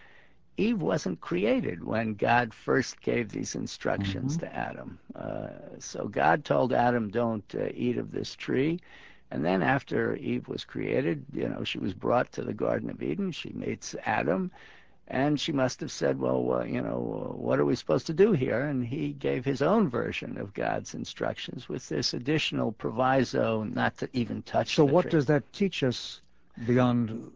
Eve 0.57 0.81
wasn't 0.81 1.19
created 1.19 1.83
when 1.83 2.13
God 2.13 2.53
first 2.53 3.01
gave 3.01 3.29
these 3.29 3.55
instructions 3.55 4.37
mm-hmm. 4.37 4.45
to 4.45 4.55
Adam. 4.55 4.99
Uh, 5.15 5.47
so 5.79 6.07
God 6.07 6.45
told 6.45 6.73
Adam, 6.73 7.09
don't 7.09 7.55
uh, 7.55 7.69
eat 7.73 7.97
of 7.97 8.11
this 8.11 8.35
tree. 8.35 8.79
And 9.31 9.43
then 9.43 9.63
after 9.63 10.15
Eve 10.15 10.47
was 10.47 10.63
created, 10.63 11.25
you 11.33 11.49
know, 11.49 11.63
she 11.63 11.79
was 11.79 11.93
brought 11.93 12.31
to 12.33 12.43
the 12.43 12.53
Garden 12.53 12.91
of 12.91 13.01
Eden. 13.01 13.31
She 13.31 13.49
meets 13.49 13.95
Adam, 14.05 14.51
and 15.07 15.39
she 15.39 15.51
must 15.51 15.79
have 15.79 15.91
said, 15.91 16.19
well, 16.19 16.53
uh, 16.53 16.63
you 16.63 16.81
know, 16.81 17.33
what 17.35 17.59
are 17.59 17.65
we 17.65 17.75
supposed 17.75 18.05
to 18.07 18.13
do 18.13 18.33
here? 18.33 18.61
And 18.61 18.85
he 18.85 19.13
gave 19.13 19.43
his 19.43 19.63
own 19.63 19.89
version 19.89 20.37
of 20.37 20.53
God's 20.53 20.93
instructions 20.93 21.67
with 21.67 21.89
this 21.89 22.13
additional 22.13 22.73
proviso 22.73 23.63
not 23.63 23.97
to 23.97 24.09
even 24.13 24.43
touch 24.43 24.75
So 24.75 24.85
what 24.85 25.03
tree. 25.03 25.11
does 25.11 25.25
that 25.25 25.51
teach 25.51 25.81
us 25.81 26.21
beyond 26.67 27.31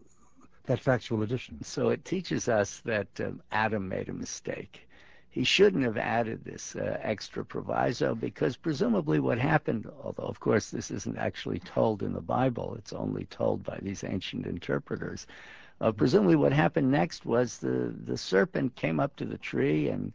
that 0.68 0.80
factual 0.80 1.24
addition? 1.24 1.64
So 1.64 1.90
it 1.90 2.06
teaches 2.06 2.48
us 2.48 2.82
that 2.86 3.08
um, 3.20 3.42
Adam 3.52 3.90
made 3.90 4.10
a 4.10 4.14
mistake 4.14 4.88
he 5.38 5.44
shouldn't 5.44 5.84
have 5.84 5.98
added 5.98 6.44
this 6.44 6.76
uh, 6.76 6.98
extra 7.04 7.46
proviso 7.46 8.16
because 8.16 8.58
presumably 8.58 9.20
what 9.20 9.38
happened, 9.38 9.88
although 10.04 10.24
of 10.24 10.40
course 10.40 10.72
this 10.72 10.90
isn't 10.90 11.20
actually 11.20 11.60
told 11.60 12.02
in 12.02 12.14
the 12.14 12.22
Bible, 12.22 12.74
it's 12.76 12.92
only 12.92 13.26
told 13.26 13.64
by 13.64 13.78
these 13.84 14.04
ancient 14.04 14.48
interpreters. 14.48 15.28
Uh, 15.80 15.92
presumably 15.92 16.36
what 16.36 16.52
happened 16.52 16.90
next 16.90 17.24
was 17.24 17.60
the, 17.60 17.94
the 18.06 18.18
serpent 18.18 18.76
came 18.76 19.00
up 19.00 19.16
to 19.16 19.26
the 19.26 19.38
tree 19.38 19.90
and 19.90 20.12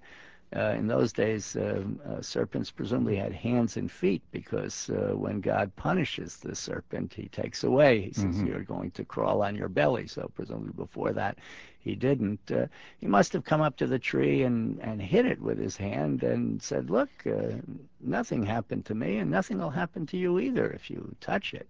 in 0.55 0.87
those 0.87 1.13
days, 1.13 1.57
uh, 1.57 1.83
uh, 2.07 2.21
serpents 2.21 2.71
presumably 2.71 3.17
had 3.17 3.33
hands 3.33 3.77
and 3.77 3.91
feet 3.91 4.23
because 4.33 4.91
uh, 4.91 5.17
when 5.17 5.41
God 5.41 5.75
punishes 5.77 6.37
the 6.37 6.55
serpent, 6.55 7.15
he 7.15 7.29
takes 7.29 7.65
away. 7.65 8.03
He 8.03 8.13
says, 8.13 8.37
mm-hmm. 8.37 8.47
You're 8.47 8.63
going 8.63 8.91
to 8.93 9.05
crawl 9.05 9.43
on 9.43 9.57
your 9.57 9.69
belly. 9.69 10.07
So, 10.07 10.31
presumably, 10.35 10.73
before 10.75 11.13
that, 11.13 11.39
he 11.81 11.95
didn't. 11.95 12.51
Uh, 12.51 12.67
he 13.01 13.07
must 13.07 13.33
have 13.33 13.45
come 13.45 13.63
up 13.63 13.77
to 13.79 13.87
the 13.87 13.99
tree 13.99 14.43
and, 14.43 14.79
and 14.81 15.01
hit 15.01 15.25
it 15.25 15.41
with 15.41 15.59
his 15.59 15.77
hand 15.77 16.23
and 16.23 16.63
said, 16.63 16.91
Look, 16.91 17.11
uh, 17.27 17.57
nothing 18.01 18.45
happened 18.45 18.85
to 18.87 18.95
me, 18.95 19.19
and 19.19 19.31
nothing 19.31 19.59
will 19.59 19.71
happen 19.71 20.07
to 20.07 20.19
you 20.19 20.39
either 20.39 20.71
if 20.71 20.91
you 20.91 21.15
touch 21.21 21.55
it. 21.55 21.69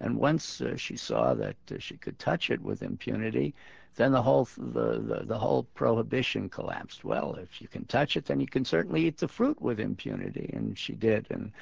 And 0.00 0.16
once 0.16 0.60
she 0.76 0.96
saw 0.96 1.34
that 1.34 1.56
she 1.78 1.96
could 1.96 2.18
touch 2.18 2.50
it 2.50 2.60
with 2.60 2.82
impunity, 2.82 3.54
then 3.96 4.12
the 4.12 4.22
whole 4.22 4.48
the, 4.56 4.98
the, 4.98 5.22
the 5.24 5.38
whole 5.38 5.64
prohibition 5.74 6.48
collapsed. 6.48 7.04
Well, 7.04 7.34
if 7.34 7.60
you 7.60 7.68
can 7.68 7.84
touch 7.84 8.16
it, 8.16 8.24
then 8.26 8.40
you 8.40 8.46
can 8.46 8.64
certainly 8.64 9.06
eat 9.06 9.18
the 9.18 9.28
fruit 9.28 9.60
with 9.60 9.80
impunity, 9.80 10.50
and 10.52 10.78
she 10.78 10.94
did. 10.94 11.26
And 11.30 11.52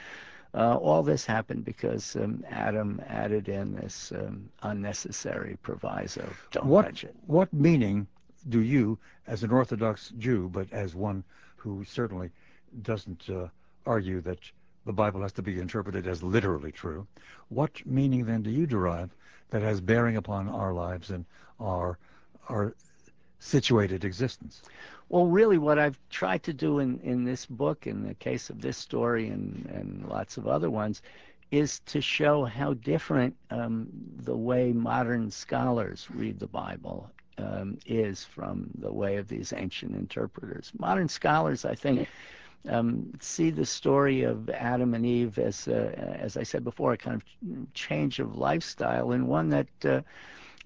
uh, 0.54 0.76
all 0.76 1.02
this 1.02 1.24
happened 1.24 1.64
because 1.64 2.16
um, 2.16 2.44
Adam 2.48 3.00
added 3.08 3.48
in 3.48 3.74
this 3.74 4.12
um, 4.14 4.48
unnecessary 4.62 5.56
proviso: 5.62 6.28
"Don't 6.50 6.66
what, 6.66 6.82
touch 6.86 7.04
it." 7.04 7.16
What 7.26 7.52
meaning 7.52 8.06
do 8.48 8.60
you, 8.60 8.98
as 9.26 9.42
an 9.42 9.50
Orthodox 9.50 10.12
Jew, 10.18 10.48
but 10.52 10.72
as 10.72 10.94
one 10.94 11.24
who 11.56 11.84
certainly 11.84 12.30
doesn't 12.82 13.28
uh, 13.28 13.48
argue 13.86 14.20
that 14.22 14.38
the 14.86 14.92
Bible 14.92 15.20
has 15.22 15.32
to 15.32 15.42
be 15.42 15.60
interpreted 15.60 16.06
as 16.06 16.22
literally 16.22 16.72
true. 16.72 17.06
What 17.48 17.84
meaning 17.84 18.24
then 18.24 18.42
do 18.42 18.50
you 18.50 18.66
derive 18.66 19.14
that 19.50 19.62
has 19.62 19.80
bearing 19.80 20.16
upon 20.16 20.48
our 20.48 20.72
lives 20.72 21.10
and 21.10 21.26
our 21.58 21.98
our 22.50 22.74
situated 23.38 24.04
existence? 24.04 24.62
Well, 25.08 25.26
really, 25.26 25.58
what 25.58 25.78
I've 25.78 25.98
tried 26.10 26.42
to 26.44 26.52
do 26.52 26.78
in, 26.78 27.00
in 27.02 27.24
this 27.24 27.46
book, 27.46 27.86
in 27.86 28.06
the 28.06 28.14
case 28.14 28.50
of 28.50 28.60
this 28.60 28.76
story 28.76 29.28
and, 29.28 29.68
and 29.74 30.08
lots 30.08 30.36
of 30.36 30.46
other 30.46 30.70
ones, 30.70 31.02
is 31.50 31.80
to 31.86 32.00
show 32.00 32.44
how 32.44 32.74
different 32.74 33.34
um, 33.50 33.88
the 34.18 34.36
way 34.36 34.72
modern 34.72 35.30
scholars 35.30 36.06
read 36.10 36.38
the 36.38 36.46
Bible 36.46 37.10
um, 37.38 37.78
is 37.86 38.24
from 38.24 38.70
the 38.78 38.92
way 38.92 39.16
of 39.16 39.26
these 39.26 39.52
ancient 39.52 39.96
interpreters. 39.96 40.70
Modern 40.78 41.08
scholars, 41.08 41.64
I 41.64 41.74
think, 41.74 42.08
um, 42.68 43.12
see 43.20 43.50
the 43.50 43.66
story 43.66 44.22
of 44.22 44.48
Adam 44.50 44.94
and 44.94 45.04
Eve 45.04 45.38
as, 45.38 45.66
uh, 45.66 45.92
as 46.20 46.36
I 46.36 46.44
said 46.44 46.62
before, 46.62 46.92
a 46.92 46.96
kind 46.96 47.16
of 47.16 47.74
change 47.74 48.20
of 48.20 48.36
lifestyle 48.36 49.12
and 49.12 49.26
one 49.26 49.48
that 49.48 49.66
uh, 49.84 50.02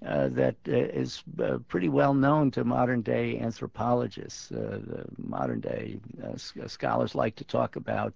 that 0.01 0.55
uh, 0.67 0.71
is 0.71 1.23
uh, 1.41 1.57
pretty 1.67 1.89
well 1.89 2.13
known 2.13 2.51
to 2.51 2.63
modern 2.63 3.01
day 3.01 3.39
anthropologists. 3.39 4.51
Uh, 4.51 4.79
the 4.85 5.05
modern 5.17 5.59
day 5.59 5.99
scholars 6.67 7.15
like 7.15 7.35
to 7.35 7.43
talk 7.43 7.75
about 7.75 8.13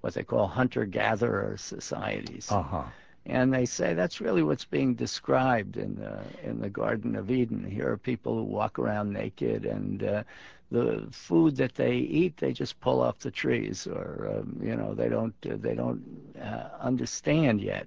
what 0.00 0.14
they 0.14 0.22
call 0.22 0.46
hunter 0.46 0.84
gatherer 0.84 1.56
societies. 1.56 2.50
Uh-huh. 2.50 2.84
And 3.26 3.52
they 3.52 3.66
say 3.66 3.92
that's 3.92 4.20
really 4.20 4.42
what's 4.42 4.64
being 4.64 4.94
described 4.94 5.76
in 5.76 5.94
the 5.96 6.20
in 6.42 6.60
the 6.60 6.70
Garden 6.70 7.14
of 7.16 7.30
Eden. 7.30 7.64
Here 7.68 7.90
are 7.90 7.98
people 7.98 8.34
who 8.34 8.44
walk 8.44 8.78
around 8.78 9.12
naked, 9.12 9.66
and 9.66 10.02
uh, 10.02 10.22
the 10.70 11.06
food 11.10 11.56
that 11.56 11.74
they 11.74 11.96
eat, 11.96 12.38
they 12.38 12.52
just 12.52 12.80
pull 12.80 13.02
off 13.02 13.18
the 13.18 13.30
trees, 13.30 13.86
or 13.86 14.38
um, 14.38 14.58
you 14.62 14.74
know, 14.74 14.94
they 14.94 15.08
don't 15.10 15.34
uh, 15.44 15.56
they 15.56 15.74
don't 15.74 16.02
uh, 16.40 16.68
understand 16.80 17.60
yet 17.60 17.86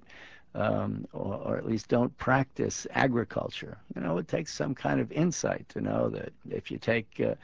um, 0.55 1.07
or, 1.13 1.35
or, 1.35 1.57
at 1.57 1.65
least 1.65 1.87
don't 1.87 2.15
practice 2.17 2.85
agriculture. 2.91 3.77
You 3.95 4.01
know, 4.01 4.17
it 4.17 4.27
takes 4.27 4.53
some 4.53 4.75
kind 4.75 4.99
of 4.99 5.11
insight 5.11 5.67
to 5.69 5.81
know 5.81 6.09
that 6.09 6.31
if 6.49 6.69
you 6.69 6.77
take 6.77 7.19
uh, 7.19 7.35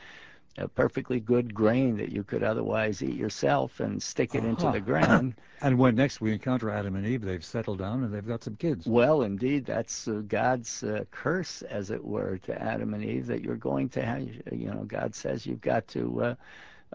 a 0.57 0.67
perfectly 0.67 1.19
good 1.19 1.53
grain 1.53 1.97
that 1.97 2.11
you 2.11 2.23
could 2.23 2.43
otherwise 2.43 3.01
eat 3.01 3.15
yourself 3.15 3.79
and 3.79 4.01
stick 4.01 4.35
it 4.35 4.39
uh-huh. 4.39 4.47
into 4.47 4.71
the 4.71 4.79
ground. 4.79 5.35
and 5.61 5.77
when 5.77 5.95
next 5.95 6.21
we 6.21 6.33
encounter 6.33 6.69
Adam 6.69 6.95
and 6.95 7.05
Eve, 7.05 7.21
they've 7.21 7.45
settled 7.45 7.79
down 7.79 8.03
and 8.03 8.13
they've 8.13 8.27
got 8.27 8.43
some 8.43 8.55
kids. 8.55 8.85
Well, 8.85 9.23
indeed, 9.23 9.65
that's 9.65 10.07
uh, 10.07 10.21
God's 10.27 10.83
uh, 10.83 11.05
curse, 11.11 11.61
as 11.63 11.91
it 11.91 12.03
were, 12.03 12.37
to 12.39 12.61
Adam 12.61 12.93
and 12.93 13.03
Eve 13.03 13.27
that 13.27 13.41
you're 13.41 13.55
going 13.55 13.89
to 13.89 14.03
have. 14.03 14.21
You 14.51 14.71
know, 14.71 14.83
God 14.87 15.15
says 15.15 15.45
you've 15.45 15.61
got 15.61 15.87
to 15.89 16.37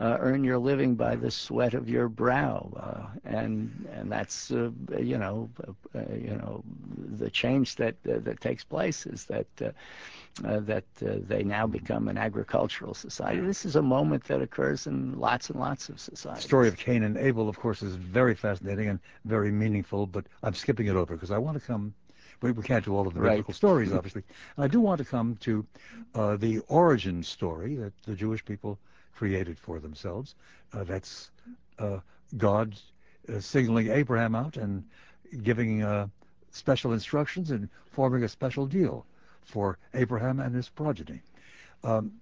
uh, 0.01 0.05
uh, 0.05 0.17
earn 0.21 0.45
your 0.45 0.59
living 0.59 0.95
by 0.95 1.17
the 1.17 1.31
sweat 1.31 1.75
of 1.75 1.89
your 1.89 2.09
brow, 2.09 2.71
uh, 2.77 3.19
and 3.25 3.89
and 3.93 4.11
that's 4.11 4.51
uh, 4.51 4.71
you 4.99 5.19
know 5.19 5.49
uh, 5.95 6.01
you 6.15 6.37
know 6.37 6.63
the 7.17 7.31
change 7.31 7.77
that 7.77 7.95
uh, 8.09 8.19
that 8.19 8.41
takes 8.41 8.65
place 8.65 9.07
is 9.07 9.25
that 9.25 9.47
uh, 9.63 10.61
that 10.61 10.85
they 11.01 11.43
now 11.43 11.67
become 11.67 12.09
an 12.09 12.19
agricultural 12.19 12.95
society. 12.95 13.41
This 13.41 13.65
is 13.65 13.77
a 13.77 13.83
moment 13.83 14.25
that 14.25 14.43
occurs 14.43 14.87
in 14.87 15.19
lots 15.19 15.51
and 15.51 15.61
lots 15.61 15.89
of 15.89 16.01
societies. 16.01 16.43
The 16.43 16.49
story 16.49 16.69
of 16.69 16.77
Cain 16.77 17.05
and 17.05 17.17
Abel, 17.17 17.49
of 17.49 17.59
course, 17.59 17.83
is 17.83 17.95
very 17.95 18.35
fascinating 18.35 18.89
and 18.89 18.99
very 19.25 19.53
meaningful. 19.53 20.07
But 20.07 20.27
I'm 20.43 20.55
skipping 20.55 20.87
it 20.87 20.97
over 20.97 21.15
because 21.15 21.31
I 21.31 21.39
want 21.39 21.61
to 21.61 21.65
come 21.65 21.95
we, 22.43 22.53
we 22.53 22.63
can't 22.63 22.85
do 22.85 22.95
all 22.95 23.07
of 23.07 23.15
the 23.15 23.21
biblical 23.21 23.45
right. 23.49 23.57
stories, 23.57 23.93
obviously. 23.93 24.23
And 24.57 24.65
I 24.65 24.69
do 24.69 24.81
want 24.81 24.99
to 24.99 25.05
come 25.05 25.37
to 25.41 25.65
uh, 26.15 26.37
the 26.37 26.59
origin 26.69 27.23
story 27.23 27.77
that 27.77 27.93
the 28.03 28.15
Jewish 28.15 28.45
people 28.45 28.79
created 29.15 29.59
for 29.59 29.79
themselves. 29.79 30.35
Uh, 30.73 30.85
that's 30.85 31.31
uh, 31.79 31.99
God 32.37 32.75
uh, 33.29 33.41
singling 33.41 33.91
Abraham 33.91 34.35
out 34.35 34.57
and 34.57 34.85
giving 35.43 35.83
uh, 35.83 36.09
special 36.51 36.93
instructions 36.93 37.51
and 37.51 37.69
forming 37.93 38.25
a 38.25 38.29
special 38.29 38.67
deal 38.67 39.07
for 39.43 39.79
Abraham 39.95 40.41
and 40.41 40.55
his 40.55 40.69
progeny. 40.69 41.21
Um, 41.83 42.13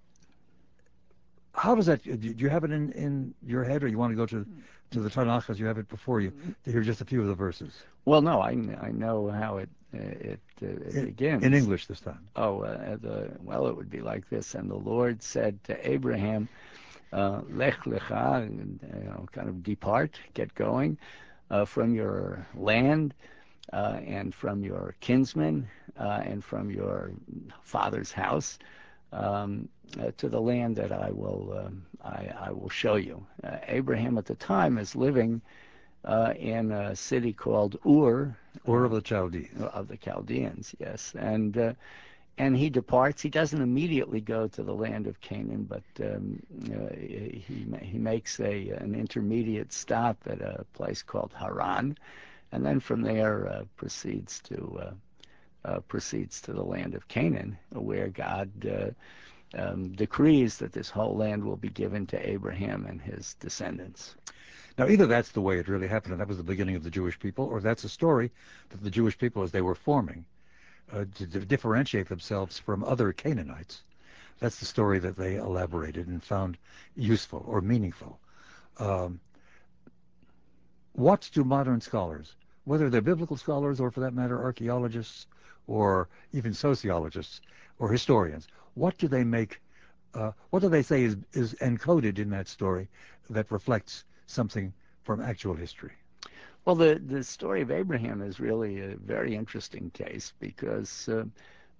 how 1.54 1.74
does 1.74 1.86
that? 1.86 2.02
Do 2.02 2.34
you 2.36 2.48
have 2.48 2.64
it 2.64 2.72
in, 2.72 2.92
in 2.92 3.34
your 3.46 3.62
head, 3.62 3.82
or 3.82 3.88
you 3.88 3.98
want 3.98 4.12
to 4.12 4.16
go 4.16 4.26
to 4.26 4.46
to 4.92 5.00
the 5.00 5.10
Tanakh 5.10 5.50
as 5.50 5.60
you 5.60 5.66
have 5.66 5.78
it 5.78 5.88
before 5.88 6.20
you 6.20 6.32
to 6.64 6.72
hear 6.72 6.82
just 6.82 7.00
a 7.00 7.04
few 7.04 7.20
of 7.20 7.28
the 7.28 7.34
verses? 7.34 7.82
Well, 8.04 8.22
no, 8.22 8.40
I, 8.40 8.50
I 8.80 8.90
know 8.90 9.28
how 9.28 9.58
it 9.58 9.68
it, 9.92 10.40
uh, 10.62 10.66
it 10.66 10.94
in, 10.94 11.06
begins. 11.06 11.44
In 11.44 11.54
English 11.54 11.86
this 11.86 12.00
time. 12.00 12.26
Oh, 12.36 12.62
uh, 12.62 12.96
the 12.96 13.30
well, 13.42 13.66
it 13.66 13.76
would 13.76 13.90
be 13.90 14.00
like 14.00 14.28
this. 14.30 14.54
And 14.54 14.70
the 14.70 14.76
Lord 14.76 15.22
said 15.22 15.62
to 15.64 15.90
Abraham, 15.90 16.48
uh, 16.52 16.71
lech 17.12 17.78
lecha, 17.84 18.48
you 18.48 19.04
know, 19.04 19.26
kind 19.32 19.48
of 19.48 19.62
depart, 19.62 20.18
get 20.34 20.54
going 20.54 20.98
uh, 21.52 21.64
from 21.64 21.94
your 21.94 22.44
land 22.54 23.14
uh, 23.72 24.00
and 24.06 24.34
from 24.34 24.64
your 24.64 24.94
kinsmen 25.00 25.68
uh, 25.98 26.22
and 26.24 26.42
from 26.42 26.70
your 26.70 27.12
father's 27.62 28.10
house 28.10 28.58
um, 29.12 29.68
uh, 30.00 30.10
to 30.16 30.28
the 30.28 30.40
land 30.40 30.74
that 30.74 30.90
I 30.90 31.10
will 31.10 31.64
um, 31.66 31.84
I, 32.02 32.32
I, 32.46 32.50
will 32.50 32.70
show 32.70 32.96
you. 32.96 33.24
Uh, 33.44 33.58
Abraham 33.68 34.16
at 34.16 34.24
the 34.24 34.34
time 34.34 34.78
is 34.78 34.96
living 34.96 35.40
in 36.38 36.72
a 36.72 36.96
city 36.96 37.32
called 37.32 37.76
Ur. 37.86 38.34
Ur 38.66 38.84
of 38.84 38.92
the 38.92 39.02
Chaldeans. 39.02 39.62
Of 39.62 39.86
the 39.88 39.98
Chaldeans, 39.98 40.74
yes, 40.80 41.14
and 41.18 41.76
and 42.38 42.56
he 42.56 42.70
departs. 42.70 43.22
He 43.22 43.28
doesn't 43.28 43.60
immediately 43.60 44.20
go 44.20 44.48
to 44.48 44.62
the 44.62 44.74
land 44.74 45.06
of 45.06 45.20
Canaan, 45.20 45.64
but 45.64 45.82
um, 46.00 46.42
uh, 46.64 46.94
he 46.94 47.66
he 47.80 47.98
makes 47.98 48.40
a 48.40 48.70
an 48.70 48.94
intermediate 48.94 49.72
stop 49.72 50.16
at 50.26 50.40
a 50.40 50.64
place 50.72 51.02
called 51.02 51.32
Haran, 51.38 51.96
and 52.52 52.64
then 52.64 52.80
from 52.80 53.02
there 53.02 53.48
uh, 53.48 53.64
proceeds 53.76 54.40
to 54.40 54.80
uh, 54.82 55.68
uh 55.68 55.80
proceeds 55.80 56.40
to 56.42 56.52
the 56.52 56.64
land 56.64 56.94
of 56.94 57.06
Canaan, 57.08 57.58
where 57.70 58.08
God 58.08 58.50
uh, 58.66 58.90
um, 59.54 59.92
decrees 59.92 60.56
that 60.58 60.72
this 60.72 60.88
whole 60.88 61.16
land 61.16 61.44
will 61.44 61.56
be 61.56 61.68
given 61.68 62.06
to 62.06 62.28
Abraham 62.28 62.86
and 62.86 63.00
his 63.00 63.34
descendants. 63.34 64.14
Now, 64.78 64.88
either 64.88 65.06
that's 65.06 65.32
the 65.32 65.42
way 65.42 65.58
it 65.58 65.68
really 65.68 65.86
happened, 65.86 66.12
and 66.12 66.20
that 66.20 66.28
was 66.28 66.38
the 66.38 66.42
beginning 66.42 66.76
of 66.76 66.82
the 66.82 66.90
Jewish 66.90 67.18
people, 67.18 67.44
or 67.44 67.60
that's 67.60 67.84
a 67.84 67.90
story 67.90 68.30
that 68.70 68.82
the 68.82 68.90
Jewish 68.90 69.18
people, 69.18 69.42
as 69.42 69.50
they 69.50 69.60
were 69.60 69.74
forming, 69.74 70.24
uh, 70.92 71.04
to, 71.14 71.26
differentiate 71.26 72.08
themselves 72.08 72.58
from 72.58 72.84
other 72.84 73.12
Canaanites. 73.12 73.82
That's 74.40 74.58
the 74.58 74.66
story 74.66 74.98
that 74.98 75.16
they 75.16 75.36
elaborated 75.36 76.08
and 76.08 76.22
found 76.22 76.58
useful 76.96 77.44
or 77.46 77.60
meaningful. 77.60 78.18
Um, 78.78 79.20
what 80.92 81.30
do 81.32 81.44
modern 81.44 81.80
scholars, 81.80 82.34
whether 82.64 82.90
they're 82.90 83.00
biblical 83.00 83.36
scholars 83.36 83.80
or 83.80 83.90
for 83.90 84.00
that 84.00 84.14
matter 84.14 84.42
archaeologists 84.42 85.26
or 85.66 86.08
even 86.32 86.52
sociologists 86.52 87.40
or 87.78 87.90
historians, 87.90 88.48
what 88.74 88.98
do 88.98 89.08
they 89.08 89.24
make, 89.24 89.60
uh, 90.14 90.32
what 90.50 90.60
do 90.60 90.68
they 90.68 90.82
say 90.82 91.04
is, 91.04 91.16
is 91.32 91.54
encoded 91.54 92.18
in 92.18 92.30
that 92.30 92.48
story 92.48 92.88
that 93.30 93.50
reflects 93.50 94.04
something 94.26 94.72
from 95.02 95.20
actual 95.20 95.54
history? 95.54 95.92
Well, 96.64 96.76
the, 96.76 97.00
the 97.04 97.24
story 97.24 97.60
of 97.62 97.70
Abraham 97.72 98.22
is 98.22 98.38
really 98.38 98.80
a 98.80 98.96
very 98.96 99.34
interesting 99.34 99.90
case 99.90 100.32
because 100.38 101.08
uh, 101.08 101.24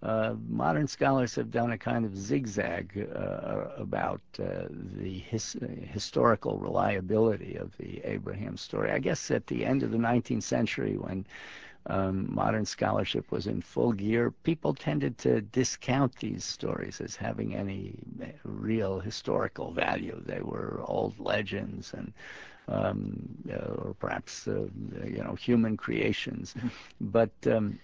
uh, 0.03 0.35
modern 0.49 0.89
scholars 0.89 1.37
have 1.37 1.53
done 1.53 1.71
a 1.71 1.79
kind 1.79 2.05
of 2.05 2.17
zigzag 2.17 3.09
uh, 3.15 3.69
about 3.77 4.21
uh, 4.41 4.67
the 4.71 5.21
his, 5.21 5.57
historical 5.89 6.59
reliability 6.59 7.55
of 7.55 7.77
the 7.77 8.01
Abraham 8.05 8.57
story. 8.57 8.91
I 8.91 8.99
guess 8.99 9.31
at 9.31 9.47
the 9.47 9.65
end 9.65 9.85
of 9.85 9.93
the 9.93 9.99
19th 9.99 10.43
century, 10.43 10.97
when 10.97 11.25
um, 11.87 12.33
modern 12.35 12.65
scholarship 12.65 13.31
was 13.31 13.47
in 13.47 13.63
full 13.63 13.93
gear, 13.93 14.33
people 14.43 14.75
tended 14.75 15.19
to 15.19 15.41
discount 15.43 16.17
these 16.17 16.45
stories 16.45 17.01
as 17.01 17.15
having 17.15 17.55
any 17.55 17.95
real 18.45 18.99
historical 18.99 19.73
value. 19.73 20.21
They 20.27 20.41
were 20.41 20.83
old 20.87 21.19
legends 21.21 21.95
and 21.95 22.13
um, 22.73 23.19
uh, 23.53 23.73
or 23.83 23.95
perhaps 23.99 24.49
uh, 24.49 24.67
you 25.05 25.23
know 25.23 25.35
human 25.35 25.77
creations, 25.77 26.55
mm-hmm. 26.55 26.69
but. 27.01 27.33
Um, 27.47 27.79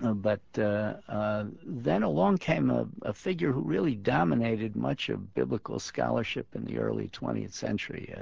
uh, 0.00 0.12
but 0.12 0.40
uh, 0.58 0.94
uh, 1.08 1.44
then 1.64 2.04
along 2.04 2.38
came 2.38 2.70
a, 2.70 2.86
a, 3.02 3.12
figure 3.12 3.50
who 3.50 3.60
really 3.60 3.96
dominated 3.96 4.76
much 4.76 5.08
of 5.08 5.34
biblical 5.34 5.80
scholarship 5.80 6.46
in 6.54 6.64
the 6.66 6.78
early 6.78 7.08
20th 7.08 7.52
century, 7.52 8.14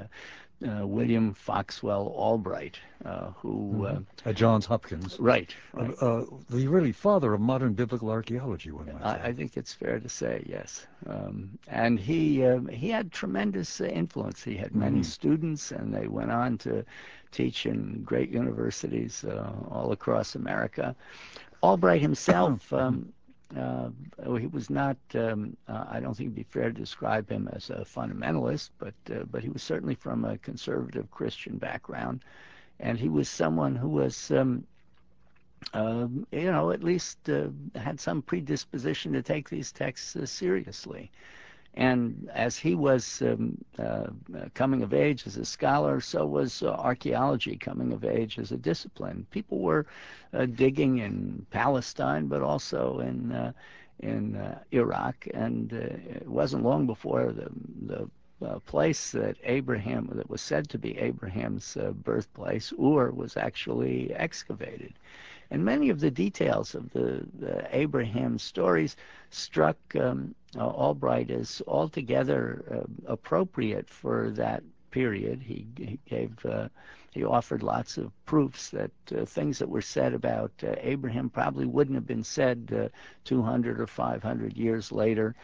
uh, 0.65 0.83
uh, 0.83 0.87
William 0.87 1.35
Foxwell 1.35 2.13
Albright, 2.15 2.79
uh, 3.05 3.31
who 3.37 3.73
mm-hmm. 3.75 3.85
Uh, 3.85 4.29
at 4.31 4.37
Johns 4.37 4.67
Hopkins, 4.67 5.19
right, 5.19 5.55
right. 5.73 5.95
Uh, 6.01 6.25
the 6.49 6.67
really 6.67 6.93
father 6.93 7.35
of 7.35 7.41
modern 7.41 7.75
biblical 7.75 8.11
archaeology. 8.11 8.71
One 8.71 8.87
might 8.87 9.03
I, 9.03 9.29
I 9.29 9.33
think 9.33 9.57
it's 9.57 9.73
fair 9.73 9.99
to 10.01 10.09
say 10.09 10.45
yes, 10.47 10.87
um, 11.07 11.59
and 11.69 11.99
he 11.99 12.45
um, 12.45 12.69
he 12.69 12.89
had 12.89 13.13
tremendous 13.13 13.81
influence. 13.81 14.43
He 14.43 14.57
had 14.57 14.75
many 14.75 15.01
mm-hmm. 15.01 15.03
students, 15.03 15.73
and 15.73 15.93
they 15.93 16.09
went 16.09 16.31
on 16.31 16.59
to 16.59 16.85
teach 17.33 17.67
in 17.67 18.03
great 18.03 18.31
universities 18.31 19.25
all 19.71 19.93
across 19.93 20.35
America. 20.35 20.95
Albright 21.63 22.01
himself. 22.01 22.73
Um, 22.73 23.13
uh, 23.13 23.16
he 23.55 24.47
was 24.47 24.71
not. 24.71 24.97
Um, 25.15 25.57
uh, 25.69 25.85
I 25.89 26.01
don't 26.01 26.17
think 26.17 26.29
it'd 26.29 26.35
be 26.35 26.43
fair 26.43 26.71
to 26.71 26.81
describe 26.81 27.31
him 27.31 27.49
as 27.53 27.71
a 27.71 27.85
fundamentalist, 27.85 28.71
but 28.79 28.95
uh, 29.11 29.25
but 29.31 29.43
he 29.43 29.51
was 29.51 29.63
certainly 29.63 29.95
from 29.95 30.25
a 30.25 30.39
conservative 30.39 31.11
Christian 31.11 31.59
background, 31.59 32.25
and 32.81 32.99
he 32.99 33.09
was 33.09 33.29
someone 33.29 33.77
who 33.77 33.89
was. 33.89 34.31
Um, 34.31 34.67
um 35.73 36.27
you 36.33 36.51
know, 36.53 36.71
at 36.71 36.85
least 36.85 37.29
uh, 37.29 37.49
had 37.75 37.99
some 37.99 38.23
predisposition 38.23 39.13
to 39.13 39.23
take 39.23 39.49
these 39.49 39.73
texts 39.73 40.15
uh, 40.17 40.27
seriously. 40.27 41.11
And 41.77 42.31
as 42.33 42.57
he 42.57 42.75
was 42.75 43.21
um, 43.23 43.59
uh, 43.79 44.07
coming 44.55 44.83
of 44.83 44.95
age 44.95 45.27
as 45.27 45.37
a 45.37 45.45
scholar, 45.45 46.01
so 46.01 46.25
was 46.25 46.63
uh, 46.63 46.71
archaeology 46.71 47.57
coming 47.57 47.93
of 47.93 48.05
age 48.05 48.39
as 48.39 48.51
a 48.51 48.57
discipline. 48.57 49.27
People 49.31 49.59
were 49.59 49.87
uh, 50.33 50.47
digging 50.47 50.99
in 50.99 51.45
Palestine, 51.51 52.29
but 52.29 52.43
also 52.43 53.01
in 53.01 53.33
uh, 53.33 53.53
in 54.01 54.37
uh, 54.37 54.59
Iraq, 54.73 55.27
and 55.33 55.73
uh, 55.73 55.77
it 55.77 56.29
wasn't 56.29 56.63
long 56.63 56.87
before 56.87 57.33
the 57.33 57.51
the 57.87 58.09
uh, 58.45 58.59
place 58.61 59.11
that 59.13 59.37
Abraham, 59.45 60.11
that 60.13 60.29
was 60.29 60.41
said 60.41 60.69
to 60.69 60.79
be 60.79 60.99
Abraham's 60.99 61.77
uh, 61.77 61.93
birthplace, 61.93 62.73
Ur, 62.73 63.11
was 63.11 63.37
actually 63.37 64.13
excavated. 64.15 64.93
And 65.51 65.65
many 65.65 65.91
of 65.91 66.01
the 66.01 66.11
details 66.11 66.75
of 66.75 66.93
the, 66.93 67.25
the 67.39 67.67
Abraham 67.75 68.39
stories 68.39 68.97
struck 69.31 69.79
um, 69.99 70.35
uh, 70.46 70.46
Albright 70.65 71.31
is 71.31 71.63
altogether 71.67 72.65
uh, 72.71 73.13
appropriate 73.13 73.89
for 73.89 74.31
that 74.31 74.63
period. 74.91 75.43
He, 75.43 75.67
he 75.77 75.99
gave, 76.09 76.33
uh, 76.45 76.69
he 77.11 77.25
offered 77.25 77.63
lots 77.63 77.99
of 77.99 78.13
proofs 78.25 78.71
that 78.71 78.91
uh, 79.15 79.25
things 79.25 79.59
that 79.59 79.69
were 79.69 79.83
said 79.83 80.15
about 80.15 80.53
uh, 80.63 80.75
Abraham 80.81 81.29
probably 81.29 81.67
wouldn't 81.67 81.97
have 81.97 82.07
been 82.07 82.25
said 82.25 82.73
uh, 82.75 82.89
200 83.25 83.81
or 83.81 83.87
500 83.87 84.57
years 84.57 84.93
later. 84.93 85.35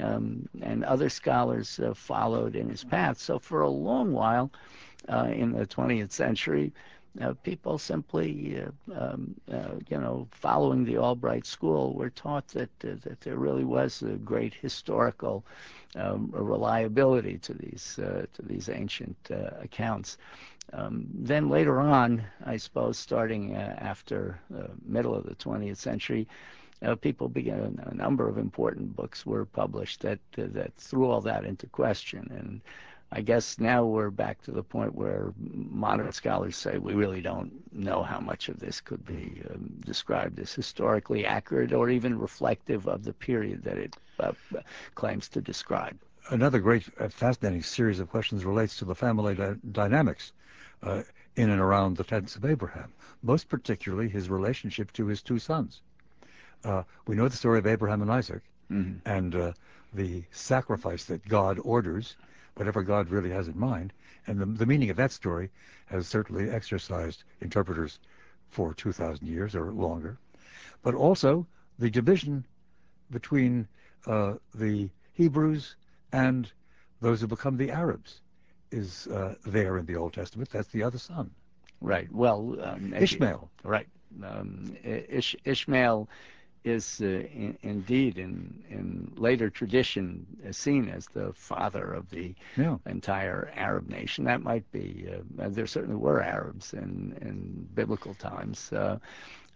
Um, 0.00 0.48
and 0.62 0.84
other 0.84 1.10
scholars 1.10 1.78
followed 1.94 2.56
in 2.56 2.70
his 2.70 2.82
path. 2.82 3.18
So 3.18 3.38
for 3.38 3.60
a 3.60 3.68
long 3.68 4.12
while 4.12 4.50
in 5.08 5.52
the 5.52 5.66
20th 5.66 6.12
century, 6.12 6.72
uh, 6.74 7.01
people 7.42 7.78
simply, 7.78 8.62
uh, 8.62 8.94
um, 8.98 9.34
uh, 9.50 9.74
you 9.88 9.98
know, 9.98 10.26
following 10.30 10.84
the 10.84 10.98
Albright 10.98 11.46
School 11.46 11.94
were 11.94 12.10
taught 12.10 12.48
that 12.48 12.70
uh, 12.84 12.94
that 13.02 13.20
there 13.20 13.36
really 13.36 13.64
was 13.64 14.02
a 14.02 14.16
great 14.16 14.54
historical 14.54 15.44
um, 15.96 16.30
reliability 16.32 17.38
to 17.38 17.54
these 17.54 17.98
uh, 17.98 18.26
to 18.32 18.42
these 18.42 18.68
ancient 18.68 19.16
uh, 19.30 19.50
accounts. 19.60 20.18
Um, 20.72 21.06
then 21.12 21.48
later 21.50 21.80
on, 21.80 22.24
I 22.46 22.56
suppose, 22.56 22.96
starting 22.96 23.54
after 23.56 24.40
the 24.48 24.70
middle 24.86 25.14
of 25.14 25.26
the 25.26 25.34
20th 25.34 25.76
century, 25.76 26.26
uh, 26.84 26.94
people 26.94 27.28
began 27.28 27.78
a 27.86 27.94
number 27.94 28.28
of 28.28 28.38
important 28.38 28.94
books 28.96 29.24
were 29.24 29.44
published 29.44 30.00
that 30.00 30.18
uh, 30.38 30.44
that 30.48 30.72
threw 30.76 31.08
all 31.10 31.20
that 31.20 31.44
into 31.44 31.66
question 31.68 32.26
and 32.38 32.60
I 33.14 33.20
guess 33.20 33.58
now 33.58 33.84
we're 33.84 34.08
back 34.08 34.40
to 34.42 34.52
the 34.52 34.62
point 34.62 34.94
where 34.94 35.34
modern 35.36 36.10
scholars 36.12 36.56
say 36.56 36.78
we 36.78 36.94
really 36.94 37.20
don't 37.20 37.52
know 37.70 38.02
how 38.02 38.20
much 38.20 38.48
of 38.48 38.58
this 38.58 38.80
could 38.80 39.04
be 39.04 39.42
um, 39.50 39.70
described 39.84 40.40
as 40.40 40.54
historically 40.54 41.26
accurate 41.26 41.74
or 41.74 41.90
even 41.90 42.18
reflective 42.18 42.88
of 42.88 43.04
the 43.04 43.12
period 43.12 43.64
that 43.64 43.76
it 43.76 43.96
uh, 44.18 44.32
claims 44.94 45.28
to 45.28 45.42
describe. 45.42 45.98
Another 46.30 46.58
great, 46.58 46.88
uh, 46.98 47.08
fascinating 47.08 47.62
series 47.62 48.00
of 48.00 48.08
questions 48.08 48.46
relates 48.46 48.78
to 48.78 48.86
the 48.86 48.94
family 48.94 49.34
di 49.34 49.56
dynamics 49.72 50.32
uh, 50.82 51.02
in 51.36 51.50
and 51.50 51.60
around 51.60 51.98
the 51.98 52.04
tents 52.04 52.36
of 52.36 52.46
Abraham, 52.46 52.94
most 53.22 53.46
particularly 53.50 54.08
his 54.08 54.30
relationship 54.30 54.90
to 54.94 55.06
his 55.06 55.20
two 55.20 55.38
sons. 55.38 55.82
Uh, 56.64 56.82
we 57.06 57.14
know 57.14 57.28
the 57.28 57.36
story 57.36 57.58
of 57.58 57.66
Abraham 57.66 58.00
and 58.00 58.10
Isaac 58.10 58.42
mm 58.70 58.84
-hmm. 58.84 59.16
and 59.18 59.34
uh, 59.34 59.52
the 59.92 60.24
sacrifice 60.30 61.04
that 61.04 61.28
God 61.28 61.58
orders 61.62 62.16
whatever 62.54 62.82
God 62.82 63.10
really 63.10 63.30
has 63.30 63.48
in 63.48 63.58
mind. 63.58 63.92
And 64.26 64.38
the, 64.38 64.46
the 64.46 64.66
meaning 64.66 64.90
of 64.90 64.96
that 64.96 65.12
story 65.12 65.50
has 65.86 66.06
certainly 66.06 66.50
exercised 66.50 67.24
interpreters 67.40 67.98
for 68.50 68.74
2,000 68.74 69.26
years 69.26 69.54
or 69.54 69.72
longer. 69.72 70.18
But 70.82 70.94
also 70.94 71.46
the 71.78 71.90
division 71.90 72.44
between 73.10 73.66
uh, 74.06 74.34
the 74.54 74.90
Hebrews 75.14 75.76
and 76.12 76.50
those 77.00 77.20
who 77.20 77.26
become 77.26 77.56
the 77.56 77.70
Arabs 77.70 78.20
is 78.70 79.06
uh, 79.08 79.34
there 79.44 79.78
in 79.78 79.86
the 79.86 79.96
Old 79.96 80.12
Testament. 80.12 80.50
That's 80.50 80.68
the 80.68 80.82
other 80.82 80.98
son. 80.98 81.30
Right. 81.80 82.10
Well, 82.12 82.56
um, 82.62 82.94
Ishmael. 82.94 83.50
Right. 83.64 83.88
Um, 84.22 84.76
Ish 84.84 85.34
Ishmael 85.44 86.08
is 86.64 87.00
uh, 87.00 87.06
in, 87.06 87.56
indeed 87.62 88.18
in 88.18 88.62
in 88.70 89.12
later 89.16 89.50
tradition 89.50 90.26
seen 90.50 90.88
as 90.88 91.06
the 91.06 91.32
father 91.32 91.92
of 91.92 92.08
the 92.10 92.34
yeah. 92.56 92.76
entire 92.86 93.52
Arab 93.54 93.88
nation. 93.88 94.24
That 94.24 94.42
might 94.42 94.70
be. 94.72 95.06
Uh, 95.10 95.48
there 95.48 95.66
certainly 95.66 95.96
were 95.96 96.22
Arabs 96.22 96.72
in 96.72 97.16
in 97.20 97.68
biblical 97.74 98.14
times. 98.14 98.72
Uh, 98.72 98.98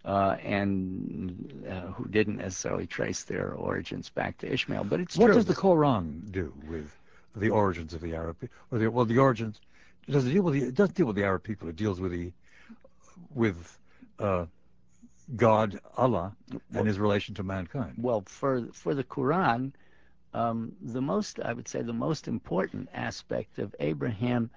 uh, 0.05 0.37
and 0.41 1.65
uh, 1.69 1.91
who 1.91 2.07
didn't 2.07 2.37
necessarily 2.37 2.87
trace 2.87 3.23
their 3.23 3.51
origins 3.51 4.07
back 4.07 4.37
to 4.37 4.51
Ishmael, 4.51 4.85
but 4.85 5.01
it's 5.01 5.17
what 5.17 5.27
true. 5.27 5.35
does 5.35 5.45
the 5.45 5.53
Quran 5.53 6.31
do 6.31 6.53
with 6.69 6.89
the 7.35 7.49
origins 7.49 7.93
of 7.93 7.99
the 7.99 8.15
Arab, 8.15 8.37
or 8.71 8.79
the, 8.79 8.89
well, 8.89 9.03
the 9.03 9.17
origins? 9.17 9.59
Does 10.09 10.25
it 10.25 10.31
deal 10.31 10.43
with 10.43 10.53
the? 10.53 10.63
It 10.63 10.75
doesn't 10.75 10.95
deal 10.95 11.07
with 11.07 11.17
the 11.17 11.25
Arab 11.25 11.43
people. 11.43 11.67
It 11.67 11.75
deals 11.75 11.99
with 11.99 12.13
the, 12.13 12.31
with 13.35 13.77
uh, 14.19 14.45
God, 15.35 15.79
Allah, 15.97 16.35
and 16.73 16.87
his 16.87 16.99
relation 16.99 17.35
to 17.35 17.43
mankind. 17.43 17.95
Well, 17.97 18.23
for 18.25 18.67
for 18.71 18.95
the 18.95 19.03
Quran, 19.03 19.73
um, 20.33 20.73
the 20.81 21.01
most 21.01 21.39
I 21.39 21.53
would 21.53 21.67
say 21.67 21.81
the 21.81 21.93
most 21.93 22.27
important 22.27 22.89
aspect 22.93 23.59
of 23.59 23.75
Abraham 23.79 24.49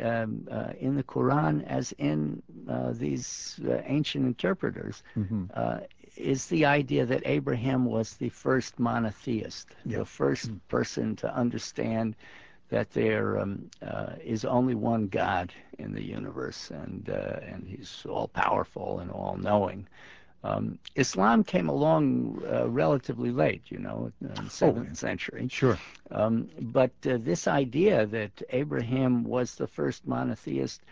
um, 0.00 0.46
uh, 0.50 0.72
in 0.78 0.96
the 0.96 1.02
Quran, 1.02 1.64
as 1.66 1.92
in 1.92 2.42
uh, 2.68 2.92
these 2.92 3.60
uh, 3.66 3.80
ancient 3.84 4.26
interpreters, 4.26 5.02
mm-hmm. 5.16 5.44
Uh, 5.54 5.80
is 6.16 6.46
the 6.46 6.64
idea 6.64 7.04
that 7.06 7.22
Abraham 7.24 7.84
was 7.84 8.14
the 8.14 8.28
first 8.28 8.78
monotheist, 8.78 9.68
yeah. 9.84 9.98
the 9.98 10.04
1st 10.04 10.46
mm-hmm. 10.46 10.56
person 10.68 11.16
to 11.16 11.34
understand 11.34 12.14
that 12.74 12.90
there 12.90 13.38
um, 13.38 13.70
uh, 13.86 14.14
is 14.24 14.44
only 14.44 14.74
one 14.74 15.06
God 15.06 15.52
in 15.78 15.94
the 15.94 16.02
universe, 16.02 16.72
and 16.72 17.08
uh, 17.08 17.38
and 17.50 17.68
He's 17.68 18.04
all 18.08 18.26
powerful 18.26 18.98
and 18.98 19.12
all 19.12 19.36
knowing. 19.36 19.86
Um, 20.42 20.80
Islam 20.96 21.44
came 21.44 21.68
along 21.68 22.42
uh, 22.52 22.68
relatively 22.68 23.30
late, 23.30 23.62
you 23.68 23.78
know, 23.78 24.10
in 24.20 24.44
the 24.44 24.50
seventh 24.50 24.88
oh, 24.90 24.94
century. 24.94 25.46
Sure. 25.48 25.78
Um, 26.10 26.50
but 26.60 26.90
uh, 27.06 27.18
this 27.20 27.46
idea 27.46 28.06
that 28.06 28.42
Abraham 28.50 29.22
was 29.22 29.54
the 29.54 29.68
first 29.68 30.04
monotheist 30.04 30.82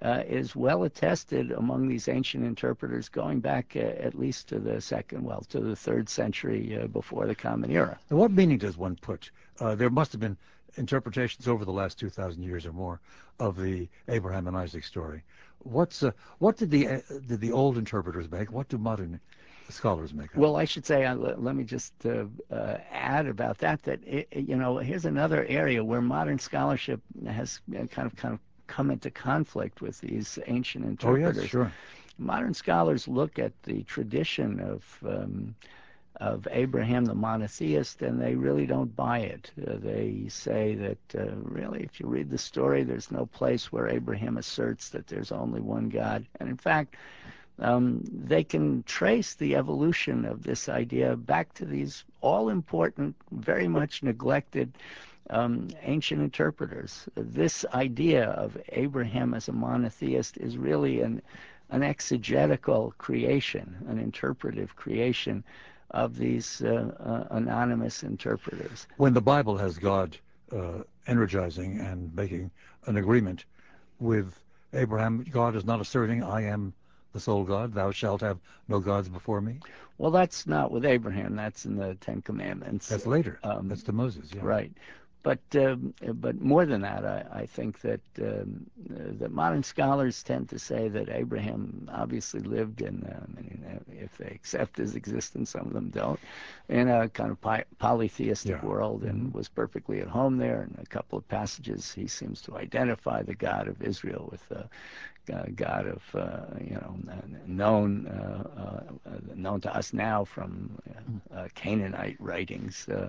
uh, 0.00 0.22
is 0.26 0.54
well 0.54 0.84
attested 0.84 1.50
among 1.50 1.88
these 1.88 2.06
ancient 2.08 2.44
interpreters 2.44 3.08
going 3.08 3.40
back 3.40 3.72
uh, 3.74 3.80
at 3.80 4.14
least 4.14 4.48
to 4.48 4.60
the 4.60 4.80
second, 4.80 5.24
well, 5.24 5.42
to 5.50 5.58
the 5.58 5.76
third 5.76 6.08
century 6.08 6.78
uh, 6.80 6.86
before 6.86 7.26
the 7.26 7.34
Common 7.34 7.70
Era. 7.72 7.98
Now, 8.10 8.16
what 8.18 8.30
meaning 8.30 8.58
does 8.58 8.78
one 8.78 8.96
put? 8.96 9.30
Uh, 9.60 9.74
there 9.74 9.90
must 9.90 10.12
have 10.12 10.20
been 10.20 10.36
interpretations 10.76 11.48
over 11.48 11.64
the 11.64 11.72
last 11.72 11.98
2,000 11.98 12.42
years 12.42 12.66
or 12.66 12.72
more 12.72 13.00
of 13.38 13.60
the 13.60 13.88
Abraham 14.08 14.46
and 14.46 14.56
Isaac 14.56 14.84
story. 14.84 15.22
What's 15.60 16.02
uh, 16.02 16.10
what 16.38 16.56
did 16.56 16.70
the 16.70 16.88
uh, 16.88 17.00
did 17.28 17.40
the 17.40 17.52
old 17.52 17.78
interpreters 17.78 18.28
make? 18.30 18.50
What 18.50 18.68
do 18.68 18.78
modern 18.78 19.20
scholars 19.68 20.12
make? 20.12 20.30
Well, 20.34 20.56
I 20.56 20.64
should 20.64 20.84
say, 20.84 21.04
uh, 21.04 21.14
let 21.14 21.54
me 21.54 21.62
just 21.62 21.92
uh, 22.04 22.24
uh, 22.50 22.78
add 22.90 23.26
about 23.26 23.58
that. 23.58 23.82
That 23.84 24.00
it, 24.04 24.28
you 24.32 24.56
know, 24.56 24.78
here's 24.78 25.04
another 25.04 25.44
area 25.46 25.84
where 25.84 26.00
modern 26.00 26.38
scholarship 26.38 27.00
has 27.26 27.60
uh, 27.74 27.86
kind 27.86 28.06
of 28.06 28.16
kind 28.16 28.34
of 28.34 28.40
come 28.66 28.90
into 28.90 29.10
conflict 29.10 29.80
with 29.80 30.00
these 30.00 30.38
ancient 30.46 30.84
interpreters. 30.84 31.38
Oh 31.38 31.40
yes, 31.42 31.50
sure. 31.50 31.72
Modern 32.18 32.54
scholars 32.54 33.06
look 33.06 33.38
at 33.38 33.52
the 33.62 33.82
tradition 33.84 34.60
of 34.60 34.98
um, 35.06 35.54
of 36.16 36.46
Abraham 36.50 37.04
the 37.04 37.14
monotheist, 37.14 38.02
and 38.02 38.20
they 38.20 38.34
really 38.34 38.66
don't 38.66 38.94
buy 38.94 39.20
it. 39.20 39.50
Uh, 39.66 39.74
they 39.78 40.26
say 40.28 40.74
that 40.74 40.98
uh, 41.18 41.34
really, 41.36 41.82
if 41.82 41.98
you 41.98 42.06
read 42.06 42.30
the 42.30 42.38
story, 42.38 42.82
there's 42.84 43.10
no 43.10 43.26
place 43.26 43.72
where 43.72 43.88
Abraham 43.88 44.36
asserts 44.36 44.90
that 44.90 45.06
there's 45.06 45.32
only 45.32 45.60
one 45.60 45.88
God. 45.88 46.26
And 46.38 46.48
in 46.48 46.56
fact, 46.56 46.96
um, 47.58 48.02
they 48.12 48.44
can 48.44 48.82
trace 48.84 49.34
the 49.34 49.56
evolution 49.56 50.24
of 50.24 50.42
this 50.42 50.68
idea 50.68 51.16
back 51.16 51.54
to 51.54 51.64
these 51.64 52.04
all 52.20 52.48
important, 52.48 53.16
very 53.30 53.68
much 53.68 54.02
neglected 54.02 54.72
um, 55.30 55.68
ancient 55.82 56.20
interpreters. 56.20 57.08
This 57.14 57.64
idea 57.72 58.30
of 58.30 58.56
Abraham 58.70 59.34
as 59.34 59.48
a 59.48 59.52
monotheist 59.52 60.36
is 60.38 60.56
really 60.58 61.00
an, 61.00 61.22
an 61.70 61.82
exegetical 61.82 62.94
creation, 62.98 63.76
an 63.88 63.98
interpretive 63.98 64.76
creation 64.76 65.44
of 65.92 66.16
these 66.16 66.62
uh, 66.62 66.92
uh, 67.00 67.34
anonymous 67.36 68.02
interpreters. 68.02 68.86
When 68.96 69.14
the 69.14 69.20
Bible 69.20 69.56
has 69.58 69.78
God 69.78 70.16
uh, 70.50 70.82
energizing 71.06 71.80
and 71.80 72.14
making 72.14 72.50
an 72.86 72.96
agreement 72.96 73.44
with 74.00 74.34
Abraham, 74.72 75.24
God 75.30 75.54
is 75.54 75.64
not 75.64 75.80
asserting, 75.80 76.22
I 76.22 76.42
am 76.42 76.72
the 77.12 77.20
sole 77.20 77.44
God? 77.44 77.74
Thou 77.74 77.90
shalt 77.90 78.22
have 78.22 78.38
no 78.68 78.80
gods 78.80 79.08
before 79.08 79.40
me? 79.40 79.58
Well, 79.98 80.10
that's 80.10 80.46
not 80.46 80.70
with 80.70 80.84
Abraham. 80.84 81.36
That's 81.36 81.66
in 81.66 81.76
the 81.76 81.94
Ten 81.96 82.22
Commandments. 82.22 82.88
That's 82.88 83.06
later. 83.06 83.38
Um, 83.44 83.68
That's 83.68 83.82
to 83.84 83.92
Moses, 83.92 84.30
yeah. 84.34 84.40
Right. 84.42 84.72
But 85.22 85.40
um, 85.56 85.94
but 86.14 86.40
more 86.40 86.66
than 86.66 86.82
that, 86.82 87.04
I, 87.04 87.26
I 87.42 87.46
think 87.46 87.80
that 87.82 88.00
um, 88.20 88.66
uh, 88.90 89.12
that 89.20 89.32
modern 89.32 89.62
scholars 89.62 90.22
tend 90.22 90.48
to 90.50 90.58
say 90.58 90.88
that 90.88 91.08
Abraham 91.10 91.88
obviously 91.92 92.40
lived 92.40 92.82
in, 92.82 93.04
um, 93.14 93.36
in 93.38 93.80
if 93.88 94.16
they 94.18 94.26
accept 94.28 94.78
his 94.78 94.96
existence, 94.96 95.50
some 95.50 95.66
of 95.66 95.72
them 95.74 95.90
don't, 95.90 96.20
in 96.68 96.88
a 96.88 97.08
kind 97.08 97.30
of 97.30 97.40
polytheistic 97.78 98.62
Yeah. 98.62 98.66
world 98.66 99.04
and 99.04 99.30
Mhm. 99.30 99.34
was 99.34 99.48
perfectly 99.48 100.00
at 100.00 100.08
home 100.08 100.38
there. 100.38 100.62
In 100.64 100.78
a 100.80 100.86
couple 100.86 101.18
of 101.18 101.28
passages, 101.28 101.92
he 101.92 102.06
seems 102.08 102.42
to 102.42 102.56
identify 102.56 103.22
the 103.22 103.34
God 103.34 103.68
of 103.68 103.82
Israel 103.82 104.28
with 104.32 104.48
the 104.48 104.68
uh, 105.32 105.44
God 105.54 105.86
of 105.86 106.02
uh, 106.14 106.58
you 106.60 106.74
know 106.74 106.96
uh, 107.10 107.16
known 107.46 108.06
uh, 108.08 108.44
uh, 109.06 109.12
known 109.34 109.60
to 109.62 109.74
us 109.74 109.92
now 109.92 110.24
from 110.24 110.78
uh, 111.32 111.36
uh, 111.36 111.48
Canaanite 111.54 112.16
writings 112.20 112.88
uh, 112.88 113.08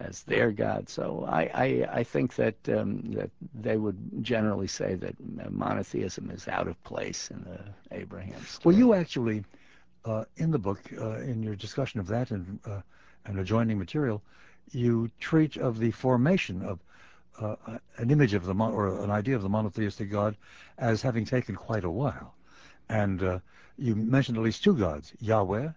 as 0.00 0.22
their 0.22 0.50
God. 0.50 0.88
So 0.88 1.26
I 1.28 1.42
I, 1.54 1.88
I 2.00 2.04
think 2.04 2.34
that 2.34 2.56
um, 2.68 3.12
that 3.12 3.30
they 3.54 3.76
would 3.76 3.96
generally 4.22 4.66
say 4.66 4.94
that 4.94 5.14
monotheism 5.50 6.30
is 6.30 6.48
out 6.48 6.68
of 6.68 6.82
place 6.84 7.30
in 7.30 7.44
the 7.44 7.60
Abraham 7.96 8.42
story. 8.44 8.74
Well, 8.74 8.78
you 8.78 8.94
actually, 8.94 9.44
uh, 10.04 10.24
in 10.36 10.50
the 10.50 10.58
book, 10.58 10.80
uh, 10.98 11.18
in 11.18 11.42
your 11.42 11.56
discussion 11.56 12.00
of 12.00 12.06
that 12.08 12.30
and, 12.30 12.58
uh, 12.64 12.80
and 13.24 13.38
adjoining 13.38 13.78
material, 13.78 14.22
you 14.72 15.10
treat 15.20 15.56
of 15.56 15.78
the 15.78 15.90
formation 15.90 16.62
of 16.62 16.78
uh, 17.40 17.78
an 17.96 18.10
image 18.10 18.34
of 18.34 18.44
the 18.44 18.54
mon- 18.54 18.72
or 18.72 19.02
an 19.02 19.10
idea 19.10 19.36
of 19.36 19.42
the 19.42 19.48
monotheistic 19.48 20.10
God 20.10 20.36
as 20.78 21.02
having 21.02 21.24
taken 21.24 21.54
quite 21.54 21.84
a 21.84 21.90
while, 21.90 22.34
and 22.88 23.22
uh, 23.22 23.38
you 23.78 23.94
mentioned 23.94 24.36
at 24.38 24.44
least 24.44 24.62
two 24.62 24.74
gods, 24.74 25.12
Yahweh 25.20 25.68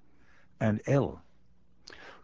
and 0.59 0.81
El. 0.87 1.21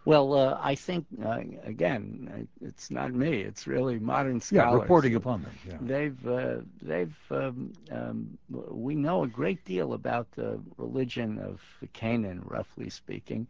Well, 0.06 0.34
uh, 0.34 0.58
I 0.62 0.76
think 0.76 1.06
uh, 1.24 1.41
again, 1.64 2.32
uh, 2.34 2.66
it's 2.66 2.89
not 2.89 3.14
me. 3.14 3.41
It's 3.41 3.68
really 3.68 4.00
modern 4.00 4.39
scholars. 4.39 4.74
Yeah, 4.74 4.82
reporting 4.82 5.16
upon 5.16 5.43
them. 5.43 5.52
Yeah. 5.68 5.78
They've 5.82 6.28
uh, 6.28 6.56
they've 6.82 7.18
um, 7.30 7.74
um, 7.91 8.38
we 8.50 8.95
know 8.95 9.24
a 9.24 9.28
great 9.28 9.64
deal 9.66 9.93
about 9.93 10.32
the 10.32 10.60
religion 10.78 11.38
of 11.39 11.62
Canaan, 11.93 12.41
roughly 12.45 12.89
speaking, 12.89 13.47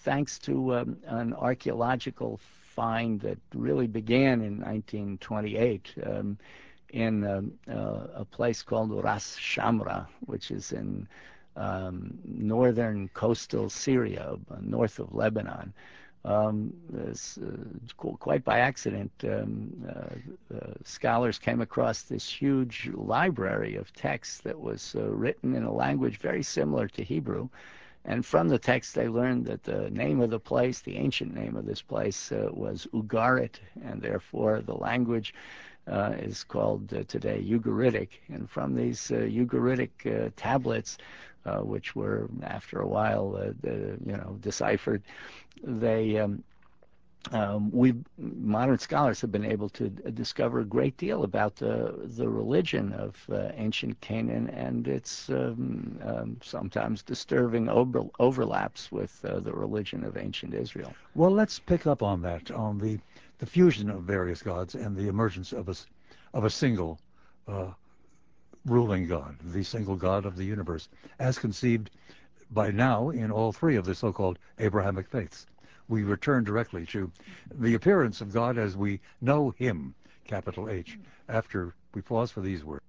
thanks 0.00 0.38
to 0.40 0.74
um, 0.74 0.96
an 1.06 1.34
archaeological 1.34 2.40
find 2.74 3.20
that 3.20 3.38
really 3.54 3.86
began 3.86 4.40
in 4.40 4.58
1928 4.58 5.94
um, 6.06 6.38
in 6.90 7.24
um, 7.24 7.52
uh, 7.70 8.06
a 8.14 8.24
place 8.24 8.62
called 8.62 8.90
Ras 8.90 9.36
Shamra, 9.38 10.06
which 10.26 10.50
is 10.50 10.72
in 10.72 11.06
um, 11.56 12.18
northern 12.24 13.08
coastal 13.08 13.68
Syria, 13.68 14.36
uh, 14.50 14.56
north 14.60 14.98
of 14.98 15.14
Lebanon. 15.14 15.72
Um, 16.24 16.72
this, 16.88 17.38
uh, 17.38 17.56
quite 17.96 18.44
by 18.44 18.60
accident, 18.60 19.10
um, 19.24 19.72
uh, 19.88 20.54
uh, 20.54 20.72
scholars 20.84 21.38
came 21.38 21.60
across 21.60 22.02
this 22.02 22.28
huge 22.28 22.88
library 22.94 23.74
of 23.74 23.92
texts 23.92 24.38
that 24.42 24.60
was 24.60 24.94
uh, 24.96 25.02
written 25.10 25.56
in 25.56 25.64
a 25.64 25.72
language 25.72 26.18
very 26.18 26.44
similar 26.44 26.86
to 26.88 27.02
Hebrew. 27.02 27.48
And 28.04 28.24
from 28.24 28.48
the 28.48 28.58
text, 28.58 28.94
they 28.94 29.08
learned 29.08 29.46
that 29.46 29.64
the 29.64 29.90
name 29.90 30.20
of 30.20 30.30
the 30.30 30.38
place, 30.38 30.80
the 30.80 30.96
ancient 30.96 31.34
name 31.34 31.56
of 31.56 31.66
this 31.66 31.82
place, 31.82 32.30
uh, 32.30 32.50
was 32.52 32.86
Ugarit, 32.92 33.56
and 33.84 34.00
therefore 34.00 34.60
the 34.60 34.74
language 34.74 35.34
is 35.88 36.44
called 36.44 36.88
today 37.08 37.44
Ugaritic. 37.44 38.08
And 38.28 38.48
from 38.48 38.76
these 38.76 39.08
Ugaritic 39.08 40.32
tablets, 40.36 40.98
uh, 41.46 41.58
which 41.58 41.96
were 41.96 42.28
after 42.42 42.80
a 42.80 42.86
while, 42.86 43.36
uh, 43.36 43.52
the, 43.60 43.98
you 44.04 44.16
know, 44.16 44.36
deciphered, 44.40 45.02
they 45.62 46.18
um, 46.18 46.42
um, 47.30 47.70
we 47.70 47.94
modern 48.18 48.78
scholars 48.78 49.20
have 49.20 49.30
been 49.30 49.44
able 49.44 49.68
to 49.68 49.88
discover 49.88 50.60
a 50.60 50.64
great 50.64 50.96
deal 50.96 51.22
about 51.22 51.54
the 51.54 51.94
the 52.16 52.28
religion 52.28 52.92
of 52.94 53.16
uh, 53.30 53.50
ancient 53.54 54.00
Canaan 54.00 54.48
and 54.50 54.88
its 54.88 55.30
um, 55.30 55.98
um, 56.04 56.36
sometimes 56.42 57.02
disturbing 57.02 57.68
over, 57.68 58.02
overlaps 58.18 58.90
with 58.90 59.24
uh, 59.24 59.38
the 59.38 59.52
religion 59.52 60.02
of 60.04 60.16
ancient 60.16 60.52
Israel. 60.52 60.92
Well, 61.14 61.30
let's 61.30 61.60
pick 61.60 61.86
up 61.86 62.02
on 62.02 62.22
that, 62.22 62.50
on 62.50 62.78
the, 62.78 62.98
the 63.38 63.46
fusion 63.46 63.88
of 63.88 64.02
various 64.02 64.42
gods 64.42 64.74
and 64.74 64.96
the 64.96 65.06
emergence 65.06 65.52
of 65.52 65.68
a, 65.68 65.76
of 66.34 66.44
a 66.44 66.50
single 66.50 66.98
uh, 67.46 67.70
ruling 68.64 69.08
God, 69.08 69.36
the 69.44 69.64
single 69.64 69.96
God 69.96 70.24
of 70.24 70.36
the 70.36 70.44
universe, 70.44 70.88
as 71.18 71.38
conceived 71.38 71.90
by 72.50 72.70
now 72.70 73.10
in 73.10 73.30
all 73.30 73.52
three 73.52 73.76
of 73.76 73.84
the 73.84 73.94
so-called 73.94 74.38
Abrahamic 74.58 75.08
faiths. 75.08 75.46
We 75.88 76.04
return 76.04 76.44
directly 76.44 76.86
to 76.86 77.10
the 77.52 77.74
appearance 77.74 78.20
of 78.20 78.32
God 78.32 78.58
as 78.58 78.76
we 78.76 79.00
know 79.20 79.50
him, 79.50 79.94
capital 80.24 80.70
H, 80.70 80.98
after 81.28 81.74
we 81.94 82.02
pause 82.02 82.30
for 82.30 82.40
these 82.40 82.64
words. 82.64 82.84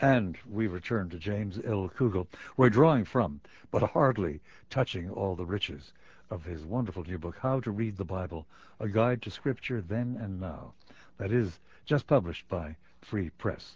And 0.00 0.36
we 0.50 0.66
return 0.66 1.08
to 1.10 1.18
James 1.18 1.58
L. 1.64 1.90
Kugel. 1.96 2.26
We're 2.56 2.70
drawing 2.70 3.04
from, 3.04 3.40
but 3.70 3.82
hardly 3.82 4.40
touching 4.70 5.10
all 5.10 5.34
the 5.34 5.44
riches 5.44 5.92
of 6.30 6.44
his 6.44 6.64
wonderful 6.64 7.04
new 7.04 7.18
book, 7.18 7.36
How 7.40 7.60
to 7.60 7.70
Read 7.70 7.96
the 7.96 8.04
Bible, 8.04 8.46
A 8.80 8.88
Guide 8.88 9.22
to 9.22 9.30
Scripture 9.30 9.80
Then 9.80 10.18
and 10.20 10.40
Now. 10.40 10.72
That 11.18 11.32
is 11.32 11.58
just 11.84 12.06
published 12.06 12.48
by 12.48 12.76
Free 13.02 13.30
Press. 13.30 13.74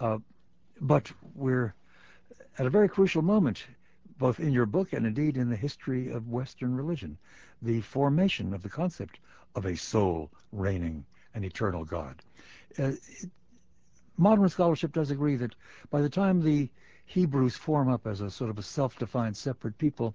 Uh, 0.00 0.18
but 0.80 1.10
we're 1.34 1.74
at 2.58 2.66
a 2.66 2.70
very 2.70 2.88
crucial 2.88 3.22
moment, 3.22 3.64
both 4.18 4.40
in 4.40 4.52
your 4.52 4.66
book 4.66 4.92
and 4.92 5.06
indeed 5.06 5.36
in 5.36 5.48
the 5.48 5.56
history 5.56 6.10
of 6.10 6.28
Western 6.28 6.74
religion, 6.74 7.18
the 7.60 7.80
formation 7.80 8.52
of 8.54 8.62
the 8.62 8.68
concept 8.68 9.18
of 9.54 9.66
a 9.66 9.76
sole 9.76 10.30
reigning 10.52 11.04
and 11.34 11.44
eternal 11.44 11.84
God. 11.84 12.22
Uh, 12.78 12.92
modern 14.16 14.48
scholarship 14.48 14.92
does 14.92 15.10
agree 15.10 15.36
that 15.36 15.54
by 15.90 16.00
the 16.00 16.08
time 16.08 16.42
the 16.42 16.68
Hebrews 17.06 17.56
form 17.56 17.88
up 17.88 18.06
as 18.06 18.20
a 18.20 18.30
sort 18.30 18.50
of 18.50 18.58
a 18.58 18.62
self-defined 18.62 19.36
separate 19.36 19.76
people, 19.78 20.14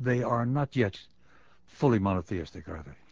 they 0.00 0.22
are 0.22 0.46
not 0.46 0.74
yet 0.76 0.98
fully 1.66 1.98
monotheistic, 1.98 2.68
are 2.68 2.82
they? 2.84 3.05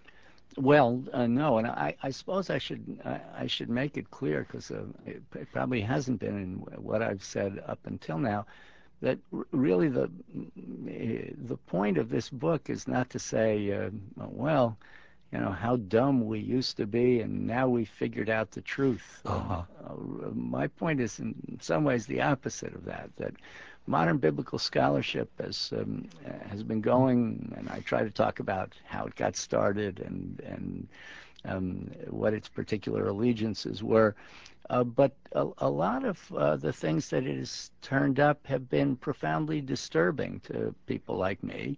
Well, 0.56 1.02
uh, 1.12 1.26
no, 1.26 1.58
and 1.58 1.66
I, 1.66 1.96
I 2.02 2.10
suppose 2.10 2.48
I 2.48 2.58
should 2.58 3.00
I, 3.04 3.20
I 3.42 3.46
should 3.46 3.68
make 3.68 3.96
it 3.96 4.10
clear 4.10 4.44
because 4.44 4.70
uh, 4.70 4.84
it, 5.04 5.22
it 5.34 5.48
probably 5.52 5.80
hasn't 5.80 6.20
been 6.20 6.36
in 6.36 6.54
what 6.82 7.02
I've 7.02 7.24
said 7.24 7.62
up 7.66 7.80
until 7.84 8.18
now 8.18 8.46
that 9.00 9.18
r- 9.32 9.46
really 9.50 9.88
the 9.88 10.10
eh, 10.88 11.30
the 11.46 11.56
point 11.66 11.98
of 11.98 12.08
this 12.08 12.30
book 12.30 12.70
is 12.70 12.86
not 12.88 13.10
to 13.10 13.18
say 13.18 13.72
uh, 13.72 13.90
well 14.16 14.78
you 15.32 15.38
know 15.38 15.50
how 15.50 15.76
dumb 15.76 16.26
we 16.26 16.38
used 16.38 16.76
to 16.76 16.86
be 16.86 17.20
and 17.20 17.46
now 17.46 17.68
we 17.68 17.84
figured 17.84 18.30
out 18.30 18.52
the 18.52 18.62
truth. 18.62 19.20
Uh-huh. 19.24 19.62
Uh, 19.84 20.30
my 20.32 20.68
point 20.68 21.00
is 21.00 21.18
in 21.18 21.34
some 21.60 21.84
ways 21.84 22.06
the 22.06 22.22
opposite 22.22 22.74
of 22.74 22.84
that 22.84 23.10
that 23.16 23.34
modern 23.86 24.18
biblical 24.18 24.58
scholarship 24.58 25.30
has 25.40 25.72
um, 25.76 26.08
has 26.48 26.62
been 26.62 26.80
going, 26.80 27.52
and 27.56 27.68
I 27.68 27.80
try 27.80 28.02
to 28.02 28.10
talk 28.10 28.40
about 28.40 28.72
how 28.84 29.06
it 29.06 29.14
got 29.14 29.36
started 29.36 30.00
and 30.00 30.40
and 30.44 30.88
um, 31.44 31.90
what 32.08 32.34
its 32.34 32.48
particular 32.48 33.08
allegiances 33.08 33.82
were. 33.82 34.14
Uh, 34.70 34.82
but 34.82 35.12
a, 35.32 35.46
a 35.58 35.68
lot 35.68 36.04
of 36.04 36.32
uh, 36.32 36.56
the 36.56 36.72
things 36.72 37.10
that 37.10 37.26
it 37.26 37.36
has 37.36 37.70
turned 37.82 38.18
up 38.18 38.46
have 38.46 38.68
been 38.70 38.96
profoundly 38.96 39.60
disturbing 39.60 40.40
to 40.40 40.74
people 40.86 41.16
like 41.16 41.42
me. 41.42 41.76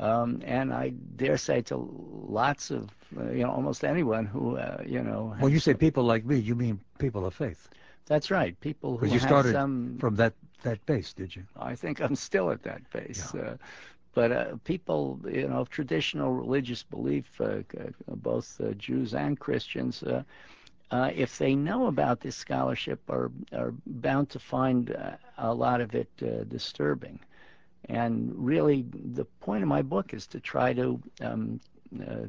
Um, 0.00 0.42
and 0.44 0.72
I 0.72 0.90
dare 1.16 1.38
say 1.38 1.62
to 1.62 1.76
lots 1.76 2.70
of, 2.70 2.90
uh, 3.18 3.30
you 3.30 3.42
know, 3.42 3.50
almost 3.50 3.82
anyone 3.82 4.26
who, 4.26 4.56
uh, 4.56 4.82
you 4.86 5.02
know. 5.02 5.34
When 5.40 5.52
you 5.52 5.58
say 5.58 5.74
people 5.74 6.04
like 6.04 6.24
me, 6.24 6.38
you 6.38 6.54
mean 6.54 6.80
people 6.98 7.26
of 7.26 7.34
faith. 7.34 7.68
That's 8.06 8.30
right. 8.30 8.58
People 8.60 8.96
who 8.96 9.06
you 9.06 9.12
have 9.12 9.22
started 9.22 9.52
some 9.52 9.96
from 9.98 10.16
that, 10.16 10.34
that 10.62 10.84
base, 10.86 11.12
did 11.12 11.34
you? 11.34 11.44
I 11.56 11.74
think 11.74 12.00
I'm 12.00 12.16
still 12.16 12.50
at 12.50 12.62
that 12.62 12.88
base. 12.90 13.32
Yeah. 13.34 13.40
Uh, 13.40 13.56
but 14.14 14.32
uh, 14.32 14.56
people, 14.64 15.20
you 15.30 15.46
know, 15.48 15.58
of 15.58 15.68
traditional 15.68 16.32
religious 16.32 16.82
belief, 16.82 17.40
uh, 17.40 17.58
both 18.08 18.60
uh, 18.60 18.72
Jews 18.72 19.14
and 19.14 19.38
Christians, 19.38 20.02
uh, 20.02 20.22
uh, 20.90 21.10
if 21.14 21.38
they 21.38 21.54
know 21.54 21.86
about 21.86 22.20
this 22.20 22.36
scholarship, 22.36 23.00
are 23.08 23.30
are 23.52 23.74
bound 23.86 24.30
to 24.30 24.38
find 24.38 24.90
uh, 24.90 25.16
a 25.36 25.54
lot 25.54 25.80
of 25.80 25.94
it 25.94 26.08
uh, 26.22 26.44
disturbing. 26.44 27.20
And 27.84 28.32
really, 28.34 28.84
the 29.14 29.24
point 29.40 29.62
of 29.62 29.68
my 29.68 29.82
book 29.82 30.14
is 30.14 30.26
to 30.28 30.40
try 30.40 30.72
to 30.74 31.00
um, 31.20 31.60
uh, 32.00 32.26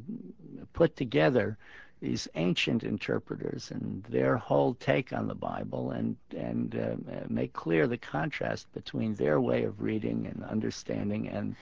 put 0.73 0.95
together 0.95 1.57
these 2.01 2.27
ancient 2.35 2.83
interpreters 2.83 3.71
and 3.71 4.03
their 4.05 4.37
whole 4.37 4.73
take 4.75 5.11
on 5.11 5.27
the 5.27 5.35
Bible 5.35 5.91
and, 5.91 6.15
and 6.35 6.75
uh, 6.75 7.25
make 7.27 7.51
clear 7.53 7.87
the 7.87 7.97
contrast 7.97 8.71
between 8.73 9.15
their 9.15 9.41
way 9.41 9.63
of 9.63 9.81
reading 9.81 10.25
and 10.27 10.43
understanding 10.45 11.27
and 11.27 11.55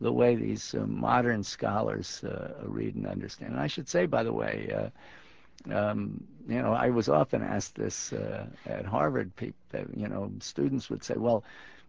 the 0.00 0.12
way 0.12 0.34
these 0.34 0.74
uh, 0.74 0.86
modern 0.86 1.42
scholars 1.42 2.22
uh, 2.24 2.54
read 2.64 2.94
and 2.94 3.06
understand. 3.06 3.52
And 3.52 3.60
I 3.60 3.66
should 3.66 3.88
say, 3.88 4.06
by 4.06 4.22
the 4.22 4.32
way, 4.32 4.70
uh, 4.72 5.74
um, 5.74 6.24
you 6.48 6.62
know, 6.62 6.72
I 6.72 6.88
was 6.90 7.08
often 7.08 7.42
asked 7.42 7.74
this 7.74 8.12
uh, 8.12 8.46
at 8.66 8.86
Harvard. 8.86 9.34
People, 9.36 9.58
you 9.94 10.08
know, 10.08 10.32
students 10.38 10.88
would 10.88 11.04
say, 11.04 11.14
"Well, 11.16 11.44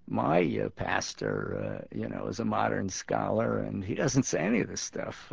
my 0.10 0.42
uh, 0.66 0.70
pastor, 0.70 1.88
you 1.96 2.10
know, 2.10 2.28
is 2.28 2.42
a 2.42 2.46
modern 2.46 2.90
scholar, 2.90 3.60
and 3.60 3.82
he 3.82 3.96
doesn't 3.96 4.24
say 4.24 4.40
any 4.40 4.60
of 4.60 4.68
this 4.68 4.82
stuff. 4.82 5.32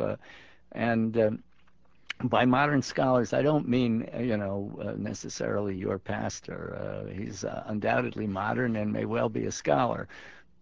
And 0.71 1.17
um, 1.17 1.43
by 2.23 2.45
modern 2.45 2.81
scholars, 2.81 3.33
I 3.33 3.41
don't 3.41 3.67
mean, 3.67 4.09
you 4.19 4.35
know, 4.35 4.77
uh, 4.81 4.93
necessarily 4.97 5.75
your 5.75 5.97
pastor. 5.97 6.75
Uh, 6.75 7.13
he's 7.13 7.45
uh, 7.45 7.63
undoubtedly 7.67 8.27
modern 8.27 8.75
and 8.75 8.91
may 8.91 9.05
well 9.05 9.29
be 9.29 9.45
a 9.45 9.51
scholar. 9.51 10.07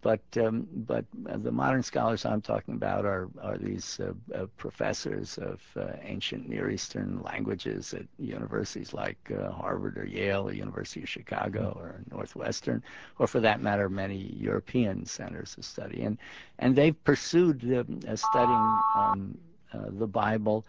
But 0.00 0.20
um, 0.40 0.68
but 0.72 1.04
the 1.12 1.50
modern 1.50 1.82
scholars 1.82 2.24
I'm 2.24 2.40
talking 2.40 2.74
about 2.74 3.04
are 3.04 3.28
are 3.42 3.58
these 3.58 3.98
uh, 3.98 4.12
uh, 4.32 4.46
professors 4.56 5.38
of 5.38 5.60
uh, 5.76 5.94
ancient 6.02 6.48
Near 6.48 6.70
Eastern 6.70 7.20
languages 7.24 7.92
at 7.94 8.06
universities 8.16 8.92
like 8.92 9.18
uh, 9.36 9.50
Harvard 9.50 9.98
or 9.98 10.06
Yale 10.06 10.48
or 10.48 10.52
University 10.52 11.02
of 11.02 11.08
Chicago 11.08 11.76
or 11.76 12.00
Northwestern, 12.12 12.80
or 13.18 13.26
for 13.26 13.40
that 13.40 13.60
matter, 13.60 13.88
many 13.88 14.32
European 14.36 15.04
centers 15.04 15.58
of 15.58 15.64
study. 15.64 16.02
And 16.02 16.16
and 16.60 16.76
they've 16.76 17.02
pursued 17.02 17.64
uh, 17.64 18.14
studying 18.14 18.82
um, 18.94 19.36
uh, 19.72 19.86
the 19.90 20.06
Bible 20.06 20.64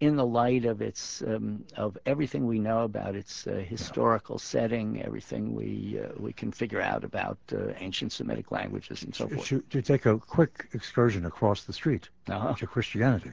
in 0.00 0.16
the 0.16 0.24
light 0.24 0.64
of 0.64 0.80
its 0.80 1.22
um, 1.22 1.64
of 1.76 1.96
everything 2.06 2.46
we 2.46 2.58
know 2.58 2.84
about 2.84 3.14
its 3.14 3.46
uh, 3.46 3.52
historical 3.52 4.38
setting, 4.38 5.02
everything 5.02 5.54
we 5.54 6.00
uh, 6.02 6.08
we 6.18 6.32
can 6.32 6.50
figure 6.50 6.80
out 6.80 7.04
about 7.04 7.38
uh, 7.52 7.72
ancient 7.78 8.10
Semitic 8.12 8.50
languages 8.50 9.02
and 9.02 9.14
so 9.14 9.28
forth. 9.28 9.46
To, 9.48 9.60
to, 9.60 9.82
take 9.82 10.06
a 10.06 10.18
quick 10.18 10.68
excursion 10.72 11.26
across 11.26 11.64
the 11.64 11.72
street 11.72 12.08
-huh. 12.26 12.56
to 12.56 12.66
Christianity, 12.66 13.32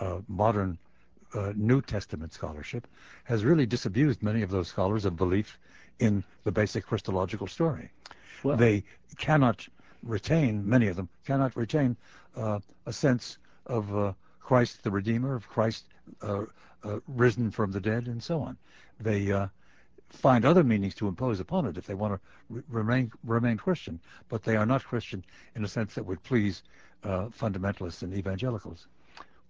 uh, 0.00 0.20
modern 0.26 0.78
uh, 1.34 1.52
New 1.54 1.80
Testament 1.82 2.32
scholarship 2.32 2.86
has 3.24 3.44
really 3.44 3.66
disabused 3.66 4.22
many 4.22 4.42
of 4.44 4.50
those 4.50 4.68
scholars 4.68 5.04
of 5.04 5.16
belief 5.16 5.58
in 5.98 6.24
the 6.44 6.52
basic 6.52 6.86
Christological 6.86 7.46
story. 7.46 7.90
Well, 8.42 8.56
they 8.56 8.82
cannot 9.16 9.68
retain, 10.02 10.68
many 10.68 10.90
of 10.90 10.96
them 10.96 11.08
cannot 11.24 11.56
retain 11.56 11.96
uh, 12.36 12.58
a 12.86 12.92
sense 12.92 13.38
of 13.66 14.14
Christ 14.42 14.82
the 14.82 14.90
Redeemer, 14.90 15.34
of 15.34 15.48
Christ 15.48 15.84
uh, 16.20 16.44
uh, 16.84 16.98
risen 17.06 17.50
from 17.50 17.72
the 17.72 17.80
dead, 17.80 18.06
and 18.06 18.22
so 18.22 18.40
on. 18.40 18.58
They 19.00 19.32
uh, 19.32 19.46
find 20.08 20.44
other 20.44 20.64
meanings 20.64 20.94
to 20.96 21.08
impose 21.08 21.40
upon 21.40 21.66
it 21.66 21.78
if 21.78 21.86
they 21.86 21.94
want 21.94 22.14
to 22.14 22.20
re 22.48 22.62
remain 22.68 23.12
remain 23.24 23.56
Christian, 23.56 24.00
but 24.28 24.42
they 24.42 24.56
are 24.56 24.66
not 24.66 24.84
Christian 24.84 25.24
in 25.54 25.64
a 25.64 25.68
sense 25.68 25.94
that 25.94 26.04
would 26.04 26.22
please 26.22 26.62
uh, 27.04 27.26
fundamentalists 27.26 28.02
and 28.02 28.14
evangelicals. 28.14 28.86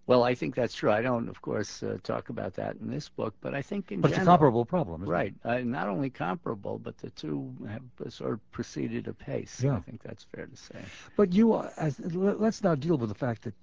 Well, 0.08 0.24
I 0.24 0.34
think 0.34 0.56
that's 0.56 0.74
true. 0.74 0.90
I 0.90 1.00
don't, 1.00 1.28
of 1.28 1.40
course, 1.42 1.82
uh, 1.82 1.96
talk 2.02 2.28
about 2.28 2.54
that 2.54 2.74
in 2.80 2.90
this 2.90 3.08
book, 3.08 3.34
but 3.40 3.54
I 3.54 3.62
think 3.62 3.92
in 3.92 4.00
but 4.00 4.08
general, 4.08 4.20
it's 4.20 4.26
a 4.26 4.30
comparable 4.30 4.64
problem, 4.64 5.04
right? 5.04 5.32
Uh, 5.44 5.58
not 5.58 5.88
only 5.88 6.10
comparable, 6.10 6.78
but 6.78 6.98
the 6.98 7.10
two 7.10 7.54
have 7.68 7.82
sort 8.12 8.32
of 8.32 8.52
proceeded 8.52 9.06
apace. 9.06 9.62
Yeah. 9.62 9.76
I 9.76 9.80
think 9.80 10.02
that's 10.02 10.24
fair 10.34 10.46
to 10.46 10.56
say. 10.56 10.80
But 11.16 11.32
you, 11.32 11.56
as 11.76 12.00
let's 12.00 12.64
now 12.64 12.74
deal 12.74 12.98
with 12.98 13.10
the 13.10 13.14
fact 13.14 13.42
that 13.42 13.54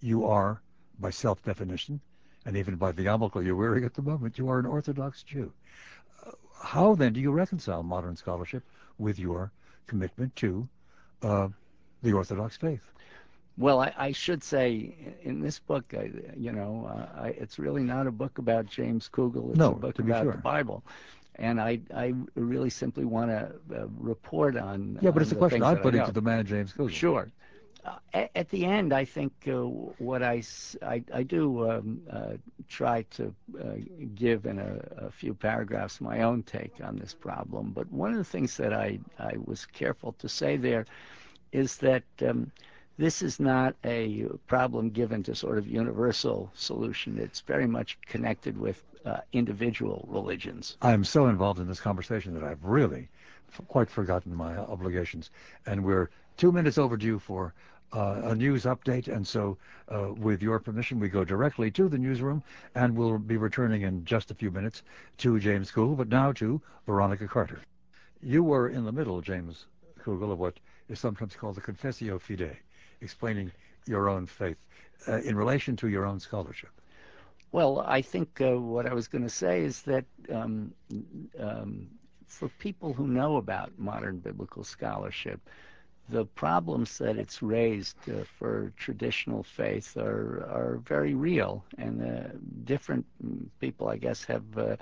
you 0.00 0.26
are 0.26 0.62
by 0.98 1.10
self-definition, 1.10 2.00
and 2.46 2.56
even 2.56 2.76
by 2.76 2.92
the 2.92 3.04
yarmulke 3.04 3.44
you're 3.44 3.56
wearing 3.56 3.84
at 3.84 3.94
the 3.94 4.02
moment, 4.02 4.38
you 4.38 4.48
are 4.48 4.58
an 4.58 4.66
Orthodox 4.66 5.22
Jew. 5.22 5.52
Uh, 6.26 6.32
how 6.62 6.94
then 6.94 7.12
do 7.12 7.20
you 7.20 7.32
reconcile 7.32 7.82
modern 7.82 8.16
scholarship 8.16 8.64
with 8.98 9.18
your 9.18 9.52
commitment 9.86 10.34
to 10.36 10.68
uh, 11.22 11.48
the 12.02 12.12
Orthodox 12.12 12.56
faith? 12.56 12.80
Well, 13.58 13.80
I, 13.80 13.92
I, 13.98 14.12
should 14.12 14.42
say 14.42 14.94
in 15.22 15.40
this 15.40 15.58
book, 15.58 15.92
I, 15.92 16.10
you 16.36 16.52
know, 16.52 16.88
uh, 16.88 17.20
I, 17.20 17.28
it's 17.28 17.58
really 17.58 17.82
not 17.82 18.06
a 18.06 18.10
book 18.10 18.38
about 18.38 18.66
James 18.66 19.10
Kugel. 19.12 19.50
It's 19.50 19.58
no, 19.58 19.72
a 19.72 19.74
book 19.74 19.98
about 19.98 20.24
sure. 20.24 20.32
the 20.32 20.38
Bible. 20.38 20.82
And 21.36 21.60
I, 21.60 21.80
I 21.94 22.14
really 22.34 22.70
simply 22.70 23.04
want 23.04 23.30
to 23.30 23.52
uh, 23.74 23.86
report 23.98 24.56
on. 24.56 24.98
Yeah, 25.02 25.10
but 25.10 25.22
it's 25.22 25.32
a 25.32 25.34
question 25.34 25.62
I'm 25.62 25.78
putting 25.78 26.04
to 26.04 26.12
the 26.12 26.22
man 26.22 26.46
James 26.46 26.72
Kugel. 26.72 26.90
Sure. 26.90 27.30
Uh, 27.84 28.26
at, 28.34 28.48
the 28.50 28.64
end, 28.64 28.92
I 28.92 29.04
think 29.04 29.32
uh, 29.48 29.62
what 29.98 30.22
I, 30.22 30.42
I, 30.82 31.02
I 31.12 31.22
do 31.24 31.68
um, 31.68 32.00
uh, 32.08 32.34
try 32.68 33.02
to 33.10 33.34
uh, 33.60 33.74
give 34.14 34.46
in 34.46 34.60
a, 34.60 35.06
a, 35.06 35.10
few 35.10 35.34
paragraphs 35.34 36.00
my 36.00 36.22
own 36.22 36.44
take 36.44 36.74
on 36.84 36.96
this 36.96 37.12
problem. 37.12 37.72
But 37.74 37.90
one 37.90 38.12
of 38.12 38.18
the 38.18 38.24
things 38.24 38.56
that 38.58 38.72
I, 38.72 39.00
I 39.18 39.32
was 39.44 39.66
careful 39.66 40.12
to 40.20 40.28
say 40.28 40.56
there 40.56 40.86
is 41.50 41.76
that 41.78 42.04
um, 42.24 42.52
this 42.98 43.20
is 43.20 43.40
not 43.40 43.74
a 43.84 44.26
problem 44.46 44.90
given 44.90 45.24
to 45.24 45.34
sort 45.34 45.58
of 45.58 45.66
universal 45.66 46.52
solution. 46.54 47.18
It's 47.18 47.40
very 47.40 47.66
much 47.66 47.98
connected 48.06 48.56
with 48.56 48.80
uh, 49.04 49.18
individual 49.32 50.06
religions. 50.08 50.76
I'm 50.82 51.02
so 51.02 51.26
involved 51.26 51.58
in 51.58 51.66
this 51.66 51.80
conversation 51.80 52.32
that 52.34 52.44
I've 52.44 52.64
really 52.64 53.08
quite 53.68 53.90
forgotten 53.90 54.34
my 54.34 54.56
obligations. 54.56 55.30
And 55.66 55.84
we're 55.84 56.10
two 56.36 56.52
minutes 56.52 56.78
overdue 56.78 57.18
for 57.18 57.54
a 57.92 58.34
news 58.34 58.64
update, 58.64 59.08
and 59.08 59.26
so 59.26 59.58
uh, 59.88 60.12
with 60.16 60.42
your 60.42 60.58
permission, 60.58 60.98
we 60.98 61.08
go 61.08 61.24
directly 61.24 61.70
to 61.72 61.88
the 61.88 61.98
newsroom, 61.98 62.42
and 62.74 62.96
we'll 62.96 63.18
be 63.18 63.36
returning 63.36 63.82
in 63.82 64.04
just 64.04 64.30
a 64.30 64.34
few 64.34 64.50
minutes 64.50 64.82
to 65.18 65.38
James 65.38 65.70
Kugel, 65.70 65.96
but 65.96 66.08
now 66.08 66.32
to 66.32 66.60
Veronica 66.86 67.28
Carter. 67.28 67.60
You 68.22 68.42
were 68.42 68.68
in 68.68 68.84
the 68.84 68.92
middle, 68.92 69.20
James 69.20 69.66
Kugel, 70.02 70.32
of 70.32 70.38
what 70.38 70.58
is 70.88 71.00
sometimes 71.00 71.36
called 71.36 71.56
the 71.56 71.60
Confessio 71.60 72.18
Fidei, 72.18 72.56
explaining 73.00 73.52
your 73.86 74.08
own 74.08 74.26
faith 74.26 74.56
uh, 75.08 75.18
in 75.18 75.36
relation 75.36 75.76
to 75.76 75.88
your 75.88 76.06
own 76.06 76.20
scholarship. 76.20 76.70
Well, 77.50 77.80
I 77.80 78.00
think 78.00 78.40
uh, 78.40 78.58
what 78.58 78.86
I 78.86 78.94
was 78.94 79.08
going 79.08 79.24
to 79.24 79.30
say 79.30 79.60
is 79.60 79.82
that 79.82 80.06
um, 80.32 80.72
um, 81.38 81.88
for 82.26 82.48
people 82.48 82.94
who 82.94 83.06
know 83.06 83.36
about 83.36 83.78
modern 83.78 84.18
biblical 84.18 84.64
scholarship, 84.64 85.40
the 86.08 86.24
problems 86.26 86.98
that 86.98 87.16
it's 87.16 87.42
raised 87.42 87.96
uh, 88.08 88.24
for 88.38 88.72
traditional 88.76 89.42
faith 89.42 89.96
are 89.96 90.44
are 90.50 90.80
very 90.84 91.14
real, 91.14 91.64
and 91.78 92.02
uh, 92.02 92.28
different 92.64 93.06
people, 93.60 93.88
I 93.88 93.96
guess, 93.96 94.24
have 94.24 94.44
uh 94.58 94.76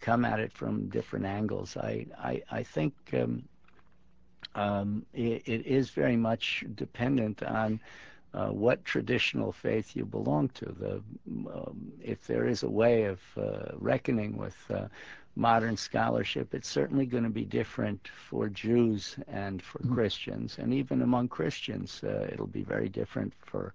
come 0.00 0.24
at 0.24 0.38
it 0.40 0.52
from 0.52 0.88
different 0.88 1.24
angles. 1.26 1.76
I 1.76 2.06
I, 2.18 2.42
I 2.50 2.62
think 2.62 2.94
um, 3.14 3.42
um, 4.54 5.04
it, 5.12 5.42
it 5.46 5.66
is 5.66 5.90
very 5.90 6.16
much 6.16 6.64
dependent 6.74 7.42
on. 7.42 7.80
Uh, 8.34 8.48
what 8.48 8.84
traditional 8.84 9.52
faith 9.52 9.94
you 9.94 10.04
belong 10.04 10.48
to. 10.48 10.64
The, 10.80 11.00
um, 11.54 11.92
if 12.02 12.26
there 12.26 12.48
is 12.48 12.64
a 12.64 12.68
way 12.68 13.04
of 13.04 13.20
uh, 13.36 13.68
reckoning 13.78 14.36
with 14.36 14.56
uh, 14.70 14.88
modern 15.36 15.76
scholarship, 15.76 16.54
it's 16.54 16.68
certainly 16.68 17.06
going 17.06 17.24
to 17.24 17.30
be 17.30 17.44
different 17.44 18.08
for 18.28 18.48
Jews 18.48 19.16
and 19.28 19.62
for 19.62 19.80
mm. 19.80 19.92
Christians. 19.92 20.58
And 20.58 20.72
even 20.72 21.02
among 21.02 21.28
Christians, 21.28 22.02
uh, 22.04 22.28
it'll 22.32 22.46
be 22.46 22.62
very 22.62 22.88
different 22.88 23.32
for, 23.40 23.74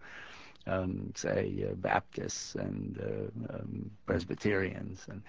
um, 0.68 1.12
say, 1.16 1.66
uh, 1.70 1.74
Baptists 1.76 2.56
and 2.56 3.00
uh, 3.00 3.54
um, 3.56 3.92
Presbyterians. 4.06 5.06
And, 5.10 5.22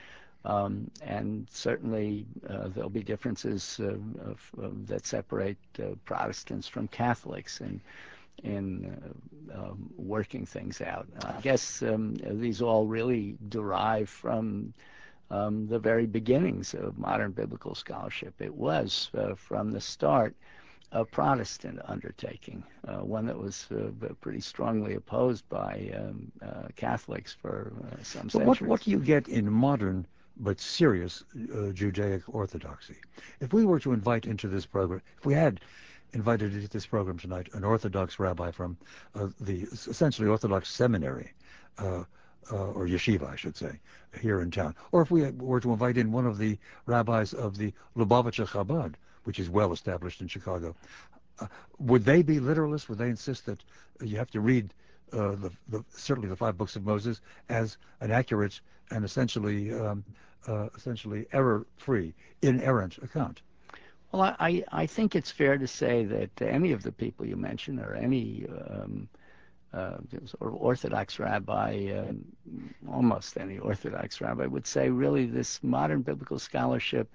um, 0.44 0.90
and 1.02 1.46
certainly 1.50 2.26
uh, 2.48 2.68
there'll 2.68 2.90
be 2.90 3.02
differences 3.02 3.78
uh, 3.80 3.94
of, 4.24 4.40
of, 4.62 4.86
that 4.86 5.06
separate 5.06 5.58
uh, 5.78 5.96
Protestants 6.04 6.68
from 6.68 6.88
Catholics 6.88 7.60
and 7.60 7.80
in 8.42 8.98
um, 9.54 9.90
working 9.98 10.46
things 10.46 10.80
out. 10.80 11.06
I 11.22 11.40
guess 11.42 11.82
um, 11.82 12.16
these 12.22 12.62
all 12.62 12.86
really 12.86 13.36
derive 13.50 14.08
from 14.08 14.72
um, 15.30 15.66
the 15.68 15.78
very 15.78 16.06
beginnings 16.06 16.74
of 16.74 16.98
modern 16.98 17.32
biblical 17.32 17.74
scholarship. 17.74 18.34
It 18.40 18.54
was, 18.54 19.10
uh, 19.16 19.34
from 19.34 19.70
the 19.70 19.80
start, 19.80 20.34
a 20.92 21.04
Protestant 21.04 21.78
undertaking, 21.84 22.64
uh, 22.88 22.98
one 22.98 23.26
that 23.26 23.38
was 23.38 23.66
uh, 23.70 24.08
pretty 24.20 24.40
strongly 24.40 24.94
opposed 24.94 25.48
by 25.48 25.90
um, 25.96 26.32
uh, 26.42 26.68
Catholics 26.74 27.32
for 27.40 27.72
uh, 27.78 28.02
some 28.02 28.22
but 28.22 28.32
centuries. 28.32 28.46
What, 28.46 28.62
what 28.62 28.80
do 28.82 28.90
you 28.90 28.98
get 28.98 29.28
in 29.28 29.50
modern 29.50 30.06
but 30.36 30.58
serious 30.58 31.22
uh, 31.54 31.70
Judaic 31.70 32.22
orthodoxy? 32.28 32.96
If 33.40 33.52
we 33.52 33.64
were 33.64 33.78
to 33.80 33.92
invite 33.92 34.26
into 34.26 34.48
this 34.48 34.66
program, 34.66 35.00
if 35.16 35.24
we 35.24 35.34
had 35.34 35.60
invited 36.12 36.54
into 36.54 36.68
this 36.68 36.86
program 36.86 37.18
tonight 37.18 37.48
an 37.52 37.62
Orthodox 37.62 38.18
rabbi 38.18 38.50
from 38.50 38.76
the 39.40 39.68
essentially 39.86 40.26
Orthodox 40.26 40.68
seminary, 40.68 41.32
uh, 41.78 42.02
or 42.50 42.86
yeshiva, 42.86 43.28
I 43.30 43.36
should 43.36 43.56
say, 43.56 43.78
here 44.20 44.40
in 44.40 44.50
town. 44.50 44.74
Or 44.92 45.02
if 45.02 45.10
we 45.10 45.30
were 45.30 45.60
to 45.60 45.72
invite 45.72 45.96
in 45.96 46.12
one 46.12 46.26
of 46.26 46.38
the 46.38 46.58
rabbis 46.86 47.32
of 47.32 47.56
the 47.56 47.72
Lubavitcher 47.96 48.46
Chabad, 48.46 48.94
which 49.24 49.38
is 49.38 49.48
well 49.48 49.72
established 49.72 50.20
in 50.20 50.28
Chicago, 50.28 50.74
uh, 51.38 51.46
would 51.78 52.04
they 52.04 52.22
be 52.22 52.38
literalists? 52.38 52.88
Would 52.88 52.98
they 52.98 53.08
insist 53.08 53.46
that 53.46 53.62
you 54.02 54.16
have 54.16 54.30
to 54.30 54.40
read 54.40 54.72
uh, 55.12 55.32
the, 55.36 55.50
the, 55.68 55.84
certainly 55.94 56.28
the 56.28 56.36
five 56.36 56.56
books 56.56 56.76
of 56.76 56.84
Moses 56.84 57.20
as 57.48 57.76
an 58.00 58.10
accurate 58.10 58.60
and 58.90 59.04
essentially 59.04 59.72
um, 59.72 60.04
uh, 60.46 60.68
essentially 60.76 61.26
error-free, 61.32 62.14
inerrant 62.42 62.98
account? 62.98 63.42
Well, 64.12 64.34
I, 64.40 64.64
I 64.72 64.86
think 64.86 65.14
it's 65.14 65.30
fair 65.30 65.56
to 65.56 65.68
say 65.68 66.04
that 66.04 66.42
any 66.42 66.72
of 66.72 66.82
the 66.82 66.90
people 66.90 67.26
you 67.26 67.36
mentioned, 67.36 67.78
or 67.78 67.94
any 67.94 68.46
um, 68.48 69.08
uh, 69.72 69.98
sort 70.26 70.52
of 70.52 70.54
Orthodox 70.54 71.18
rabbi, 71.18 71.92
uh, 71.92 72.12
almost 72.90 73.36
any 73.36 73.58
Orthodox 73.58 74.20
rabbi 74.20 74.46
would 74.46 74.66
say 74.66 74.90
really 74.90 75.26
this 75.26 75.62
modern 75.62 76.02
biblical 76.02 76.38
scholarship 76.38 77.08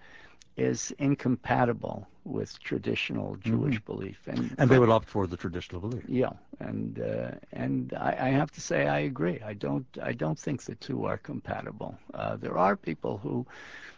is 0.57 0.93
incompatible 0.99 2.07
with 2.23 2.57
traditional 2.59 3.35
Jewish 3.35 3.75
mm-hmm. 3.75 3.93
belief, 3.93 4.19
and 4.25 4.55
and 4.57 4.69
they 4.69 4.79
would 4.79 4.89
opt 4.89 5.09
for 5.09 5.27
the 5.27 5.37
traditional 5.37 5.81
belief. 5.81 6.03
Yeah, 6.07 6.31
and 6.59 6.99
uh, 6.99 7.31
and 7.51 7.93
I, 7.93 8.17
I, 8.19 8.29
have 8.29 8.51
to 8.51 8.61
say 8.61 8.87
I 8.87 8.99
agree. 8.99 9.39
I 9.45 9.53
don't 9.53 9.85
I 10.01 10.13
don't 10.13 10.39
think 10.39 10.63
the 10.63 10.75
two 10.75 11.05
are 11.05 11.17
compatible. 11.17 11.97
Uh, 12.13 12.37
there 12.37 12.57
are 12.57 12.75
people 12.75 13.17
who 13.17 13.45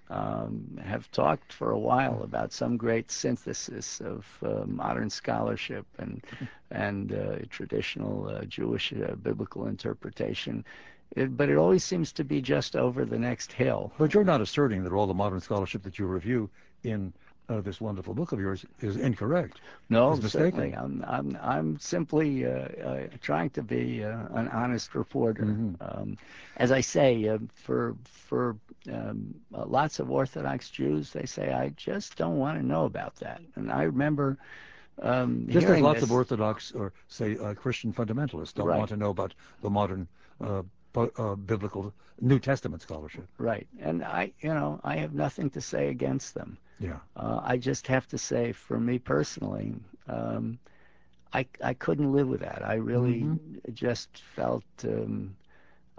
um, 0.09 0.79
have 0.83 1.09
talked 1.11 1.51
for 1.51 1.71
a 1.71 1.79
while 1.79 2.21
about 2.23 2.53
some 2.53 2.77
great 2.77 3.11
synthesis 3.11 3.99
of 4.01 4.25
uh, 4.41 4.65
modern 4.65 5.09
scholarship 5.09 5.85
and 5.97 6.23
and 6.71 7.13
uh, 7.13 7.37
traditional 7.49 8.27
uh, 8.29 8.43
Jewish 8.45 8.93
uh, 8.93 9.15
biblical 9.15 9.67
interpretation. 9.67 10.65
It, 11.15 11.37
but 11.37 11.49
it 11.49 11.55
always 11.55 11.83
seems 11.83 12.11
to 12.13 12.23
be 12.25 12.41
just 12.41 12.75
over 12.75 13.05
the 13.05 13.19
next 13.19 13.53
hill. 13.53 13.93
But 13.97 14.13
you're 14.13 14.25
not 14.25 14.41
asserting 14.41 14.83
that 14.83 14.91
all 14.91 15.07
the 15.07 15.13
modern 15.13 15.39
scholarship 15.39 15.83
that 15.83 15.97
you 15.97 16.05
review 16.05 16.49
in 16.83 17.13
uh, 17.49 17.61
this 17.61 17.79
wonderful 17.79 18.13
book 18.13 18.31
of 18.31 18.39
yours 18.39 18.65
is 18.81 18.97
incorrect. 18.97 19.61
No, 19.89 20.19
certainly. 20.19 20.73
I'm, 20.75 21.03
I'm, 21.07 21.37
I'm 21.41 21.79
simply 21.79 22.45
uh, 22.45 22.49
uh, 22.49 23.07
trying 23.21 23.49
to 23.51 23.63
be 23.63 24.03
uh, 24.03 24.17
an 24.33 24.47
honest 24.49 24.95
reporter. 24.95 25.43
Mm-hmm. 25.43 25.75
Um, 25.81 26.17
as 26.57 26.71
I 26.71 26.81
say, 26.81 27.27
uh, 27.27 27.37
for 27.53 27.95
for 28.03 28.57
um, 28.91 29.33
uh, 29.53 29.65
lots 29.65 29.99
of 29.99 30.11
Orthodox 30.11 30.69
Jews, 30.69 31.11
they 31.11 31.25
say, 31.25 31.53
I 31.53 31.69
just 31.69 32.17
don't 32.17 32.37
want 32.37 32.59
to 32.59 32.65
know 32.65 32.85
about 32.85 33.15
that. 33.17 33.41
And 33.55 33.71
I 33.71 33.83
remember. 33.83 34.37
Um, 34.99 35.45
just 35.47 35.67
as 35.67 35.79
lots 35.79 35.99
this, 35.99 36.09
of 36.09 36.11
Orthodox 36.11 36.71
or 36.71 36.91
say 37.07 37.35
Christian 37.53 37.93
fundamentalists 37.93 38.51
don't 38.51 38.65
right. 38.65 38.79
want 38.79 38.89
to 38.89 38.97
know 38.97 39.11
about 39.11 39.35
the 39.61 39.69
modern 39.69 40.07
uh, 40.97 41.35
biblical 41.35 41.93
New 42.21 42.39
Testament 42.39 42.81
scholarship. 42.81 43.27
Right, 43.37 43.67
and 43.79 44.03
I, 44.03 44.31
you 44.41 44.49
know, 44.49 44.79
I 44.83 44.97
have 44.97 45.13
nothing 45.13 45.49
to 45.51 45.61
say 45.61 45.89
against 45.89 46.33
them. 46.33 46.57
Yeah. 46.79 46.97
Uh, 47.15 47.41
I 47.43 47.57
just 47.57 47.87
have 47.87 48.07
to 48.09 48.17
say, 48.17 48.51
for 48.51 48.79
me 48.79 48.99
personally, 48.99 49.73
um, 50.07 50.59
I 51.33 51.45
I 51.63 51.73
couldn't 51.73 52.11
live 52.11 52.27
with 52.27 52.41
that. 52.41 52.61
I 52.65 52.75
really 52.75 53.21
mm-hmm. 53.21 53.73
just 53.73 54.09
felt 54.35 54.63
um, 54.83 55.35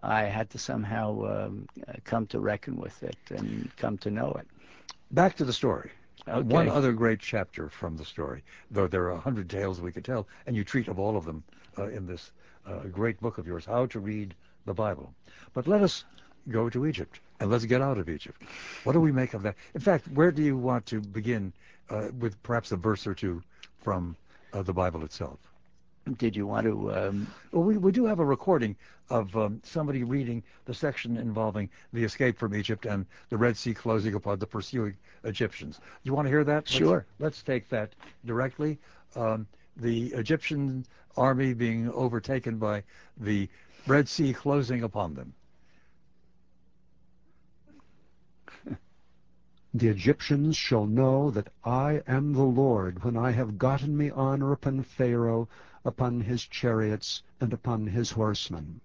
I 0.03 0.23
had 0.23 0.51
to 0.51 0.59
somehow 0.59 1.47
um, 1.47 1.69
come 2.05 2.27
to 2.29 2.41
reckon 2.41 2.77
with 2.77 3.03
it 3.03 3.19
and 3.31 3.71
come 3.77 3.99
to 3.99 4.11
know 4.11 4.33
it. 4.39 4.47
Back 5.11 5.37
to 5.37 5.45
the 5.45 5.53
story. 5.53 5.91
Okay. 6.27 6.55
One 6.55 6.69
other 6.69 6.93
great 6.93 7.21
chapter 7.21 7.69
from 7.69 7.97
the 7.97 8.05
story, 8.05 8.43
though 8.71 8.87
there 8.87 9.05
are 9.05 9.13
a 9.13 9.21
hundred 9.21 9.49
tales 9.49 9.81
we 9.81 9.93
could 9.93 10.05
tell, 10.05 10.27
and 10.47 10.55
you 10.57 10.65
treat 10.65 10.89
of 10.89 10.99
all 10.99 11.17
of 11.17 11.25
them 11.25 11.43
uh, 11.79 11.89
in 11.89 12.07
this 12.07 12.33
uh, 12.67 12.81
great 12.93 13.21
book 13.21 13.39
of 13.39 13.47
yours, 13.47 13.65
How 13.65 13.87
to 13.87 14.01
Read 14.01 14.35
the 14.69 14.75
Bible. 14.75 15.13
But 15.55 15.67
let 15.67 15.83
us 15.83 16.05
go 16.49 16.71
to 16.71 16.87
Egypt 16.87 17.21
and 17.41 17.51
let's 17.51 17.65
get 17.65 17.81
out 17.83 17.99
of 17.99 18.09
Egypt. 18.09 18.41
What 18.85 18.93
do 18.93 19.01
we 19.01 19.13
make 19.13 19.35
of 19.35 19.43
that? 19.43 19.57
In 19.75 19.81
fact, 19.81 20.07
where 20.09 20.31
do 20.31 20.43
you 20.43 20.57
want 20.57 20.87
to 20.87 21.01
begin 21.01 21.53
uh, 21.91 22.09
with 22.19 22.41
perhaps 22.43 22.71
a 22.73 22.77
verse 22.77 23.07
or 23.07 23.15
two 23.15 23.43
from 23.83 24.17
uh, 24.53 24.63
the 24.63 24.73
Bible 24.73 25.05
itself? 25.05 25.39
Did 26.17 26.35
you 26.37 26.47
want 26.47 26.65
to? 26.67 26.93
Um... 26.93 27.27
Well, 27.53 27.65
we, 27.65 27.77
we 27.77 27.93
do 27.93 28.07
have 28.07 28.19
a 28.19 28.25
recording 28.25 28.77
of 29.11 29.37
um, 29.37 29.61
somebody 29.63 30.05
reading 30.05 30.43
the 30.65 30.75
section 30.75 31.17
involving 31.17 31.69
the 31.93 32.05
escape 32.05 32.39
from 32.39 32.55
Egypt 32.55 32.87
and 32.87 33.05
the 33.29 33.37
Red 33.37 33.57
Sea 33.57 33.75
closing 33.75 34.15
upon 34.15 34.39
the 34.39 34.47
pursuing 34.47 34.97
Egyptians. 35.25 35.81
You 36.05 36.15
want 36.15 36.27
to 36.27 36.31
hear 36.31 36.45
that? 36.45 36.69
Sure. 36.69 37.05
Let's, 37.19 37.21
let's 37.21 37.43
take 37.43 37.69
that 37.71 37.95
directly. 38.25 38.79
Um, 39.17 39.47
the 39.77 40.07
Egyptian 40.15 40.85
army 41.17 41.53
being 41.53 41.91
overtaken 41.91 42.59
by 42.59 42.83
the 43.19 43.49
Red 43.89 44.07
Sea 44.07 44.35
closing 44.35 44.83
upon 44.83 45.15
them. 45.15 45.33
The 49.73 49.89
Egyptians 49.89 50.59
shall 50.59 50.85
know 50.85 51.31
that 51.31 51.51
I 51.65 52.03
am 52.07 52.35
the 52.35 52.43
Lord 52.43 53.03
when 53.03 53.17
I 53.17 53.31
have 53.31 53.57
gotten 53.57 53.97
me 53.97 54.11
honor 54.11 54.53
upon 54.53 54.83
Pharaoh, 54.83 55.49
upon 55.87 56.21
his 56.21 56.45
chariots, 56.45 57.23
and 57.41 57.51
upon 57.55 57.87
his 57.87 58.11
horsemen. 58.11 58.83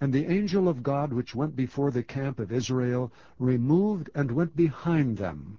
And 0.00 0.10
the 0.10 0.24
angel 0.26 0.68
of 0.70 0.82
God 0.82 1.12
which 1.12 1.34
went 1.34 1.54
before 1.54 1.90
the 1.90 2.02
camp 2.02 2.38
of 2.38 2.50
Israel 2.50 3.12
removed 3.38 4.08
and 4.14 4.30
went 4.32 4.56
behind 4.56 5.18
them. 5.18 5.58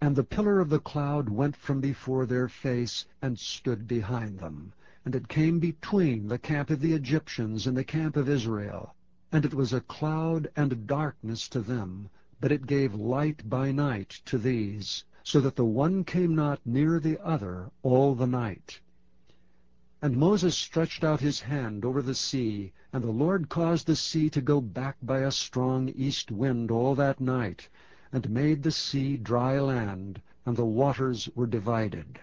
And 0.00 0.16
the 0.16 0.24
pillar 0.24 0.58
of 0.58 0.68
the 0.68 0.80
cloud 0.80 1.28
went 1.28 1.54
from 1.54 1.80
before 1.80 2.26
their 2.26 2.48
face, 2.48 3.06
and 3.22 3.38
stood 3.38 3.86
behind 3.86 4.40
them 4.40 4.72
and 5.04 5.14
it 5.14 5.28
came 5.28 5.58
between 5.58 6.28
the 6.28 6.38
camp 6.38 6.68
of 6.68 6.80
the 6.80 6.92
Egyptians 6.92 7.66
and 7.66 7.76
the 7.76 7.84
camp 7.84 8.16
of 8.16 8.28
Israel. 8.28 8.94
And 9.32 9.44
it 9.44 9.54
was 9.54 9.72
a 9.72 9.80
cloud 9.80 10.50
and 10.56 10.86
darkness 10.86 11.48
to 11.48 11.60
them, 11.60 12.10
but 12.40 12.52
it 12.52 12.66
gave 12.66 12.94
light 12.94 13.48
by 13.48 13.72
night 13.72 14.20
to 14.26 14.36
these, 14.36 15.04
so 15.22 15.40
that 15.40 15.56
the 15.56 15.64
one 15.64 16.04
came 16.04 16.34
not 16.34 16.60
near 16.66 17.00
the 17.00 17.18
other 17.24 17.70
all 17.82 18.14
the 18.14 18.26
night. 18.26 18.80
And 20.02 20.16
Moses 20.16 20.56
stretched 20.56 21.04
out 21.04 21.20
his 21.20 21.40
hand 21.40 21.84
over 21.84 22.02
the 22.02 22.14
sea, 22.14 22.72
and 22.92 23.04
the 23.04 23.10
Lord 23.10 23.48
caused 23.48 23.86
the 23.86 23.96
sea 23.96 24.30
to 24.30 24.40
go 24.40 24.60
back 24.60 24.96
by 25.02 25.20
a 25.20 25.30
strong 25.30 25.90
east 25.90 26.30
wind 26.30 26.70
all 26.70 26.94
that 26.94 27.20
night, 27.20 27.68
and 28.12 28.28
made 28.30 28.62
the 28.62 28.72
sea 28.72 29.16
dry 29.16 29.58
land, 29.60 30.20
and 30.44 30.56
the 30.56 30.64
waters 30.64 31.28
were 31.34 31.46
divided. 31.46 32.18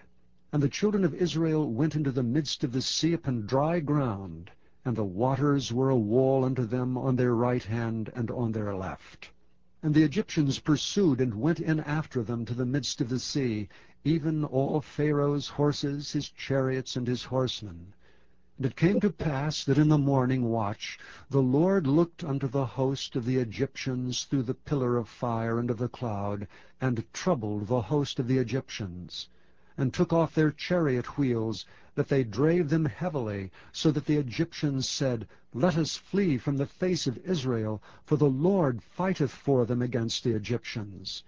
And 0.50 0.62
the 0.62 0.68
children 0.70 1.04
of 1.04 1.12
Israel 1.12 1.70
went 1.70 1.94
into 1.94 2.10
the 2.10 2.22
midst 2.22 2.64
of 2.64 2.72
the 2.72 2.80
sea 2.80 3.12
upon 3.12 3.42
dry 3.42 3.80
ground, 3.80 4.50
and 4.82 4.96
the 4.96 5.04
waters 5.04 5.74
were 5.74 5.90
a 5.90 5.96
wall 5.98 6.42
unto 6.42 6.64
them 6.64 6.96
on 6.96 7.16
their 7.16 7.34
right 7.34 7.62
hand 7.62 8.10
and 8.14 8.30
on 8.30 8.52
their 8.52 8.74
left. 8.74 9.28
And 9.82 9.94
the 9.94 10.04
Egyptians 10.04 10.58
pursued 10.58 11.20
and 11.20 11.34
went 11.34 11.60
in 11.60 11.80
after 11.80 12.22
them 12.22 12.46
to 12.46 12.54
the 12.54 12.64
midst 12.64 13.02
of 13.02 13.10
the 13.10 13.18
sea, 13.18 13.68
even 14.04 14.42
all 14.42 14.80
Pharaoh's 14.80 15.48
horses, 15.48 16.12
his 16.12 16.30
chariots, 16.30 16.96
and 16.96 17.06
his 17.06 17.24
horsemen. 17.24 17.92
And 18.56 18.64
it 18.64 18.74
came 18.74 19.00
to 19.00 19.10
pass 19.10 19.64
that 19.66 19.76
in 19.76 19.90
the 19.90 19.98
morning 19.98 20.44
watch 20.48 20.98
the 21.28 21.42
Lord 21.42 21.86
looked 21.86 22.24
unto 22.24 22.48
the 22.48 22.64
host 22.64 23.16
of 23.16 23.26
the 23.26 23.36
Egyptians 23.36 24.24
through 24.24 24.44
the 24.44 24.54
pillar 24.54 24.96
of 24.96 25.10
fire 25.10 25.58
and 25.58 25.70
of 25.70 25.76
the 25.76 25.90
cloud, 25.90 26.48
and 26.80 27.04
troubled 27.12 27.66
the 27.66 27.82
host 27.82 28.18
of 28.18 28.26
the 28.26 28.38
Egyptians 28.38 29.28
and 29.80 29.94
took 29.94 30.12
off 30.12 30.34
their 30.34 30.50
chariot 30.50 31.16
wheels, 31.16 31.64
that 31.94 32.08
they 32.08 32.24
drave 32.24 32.68
them 32.68 32.84
heavily, 32.84 33.48
so 33.70 33.92
that 33.92 34.04
the 34.06 34.16
Egyptians 34.16 34.88
said, 34.88 35.26
Let 35.54 35.76
us 35.76 35.96
flee 35.96 36.36
from 36.36 36.56
the 36.56 36.66
face 36.66 37.06
of 37.06 37.16
Israel, 37.18 37.80
for 38.04 38.16
the 38.16 38.28
Lord 38.28 38.82
fighteth 38.82 39.30
for 39.30 39.64
them 39.64 39.80
against 39.80 40.24
the 40.24 40.34
Egyptians. 40.34 41.22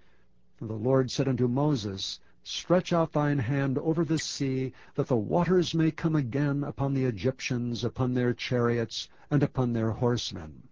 And 0.59 0.69
the 0.69 0.73
Lord 0.73 1.09
said 1.09 1.29
unto 1.29 1.47
Moses, 1.47 2.19
Stretch 2.43 2.91
out 2.91 3.13
thine 3.13 3.39
hand 3.39 3.77
over 3.77 4.03
the 4.03 4.19
sea, 4.19 4.73
that 4.95 5.07
the 5.07 5.15
waters 5.15 5.73
may 5.73 5.89
come 5.89 6.17
again 6.17 6.65
upon 6.65 6.93
the 6.93 7.05
Egyptians, 7.05 7.85
upon 7.85 8.13
their 8.13 8.33
chariots, 8.33 9.07
and 9.29 9.43
upon 9.43 9.71
their 9.71 9.91
horsemen. 9.91 10.67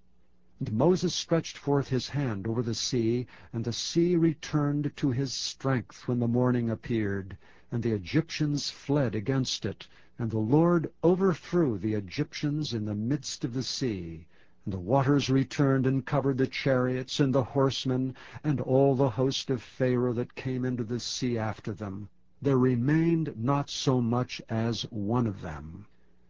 And 0.60 0.74
Moses 0.74 1.16
stretched 1.16 1.58
forth 1.58 1.88
his 1.88 2.10
hand 2.10 2.46
over 2.46 2.62
the 2.62 2.76
sea, 2.76 3.26
and 3.54 3.64
the 3.64 3.72
sea 3.72 4.18
returned 4.18 4.92
to 4.98 5.12
his 5.12 5.32
strength 5.32 6.10
when 6.10 6.20
the 6.20 6.28
morning 6.28 6.70
appeared, 6.70 7.38
and 7.72 7.84
the 7.84 7.92
Egyptians 7.92 8.70
fled 8.70 9.14
against 9.14 9.66
it. 9.66 9.88
And 10.18 10.32
the 10.32 10.38
Lord 10.38 10.92
overthrew 11.04 11.78
the 11.78 11.94
Egyptians 11.94 12.74
in 12.74 12.86
the 12.86 12.96
midst 12.96 13.44
of 13.44 13.54
the 13.54 13.64
sea. 13.64 14.26
And 14.66 14.74
the 14.74 14.80
waters 14.80 15.30
returned 15.30 15.86
and 15.86 16.06
covered 16.06 16.38
the 16.38 16.48
chariots 16.48 17.20
and 17.20 17.36
the 17.36 17.44
horsemen 17.44 18.16
and 18.44 18.62
all 18.62 18.96
the 18.96 19.10
host 19.10 19.50
of 19.50 19.62
Pharaoh 19.62 20.14
that 20.14 20.36
came 20.36 20.66
into 20.66 20.84
the 20.84 21.00
sea 21.00 21.38
after 21.38 21.74
them. 21.74 22.10
There 22.42 22.58
remained 22.58 23.34
not 23.36 23.70
so 23.70 24.00
much 24.00 24.42
as 24.48 24.84
one 24.92 25.28
of 25.28 25.42
them. 25.42 25.86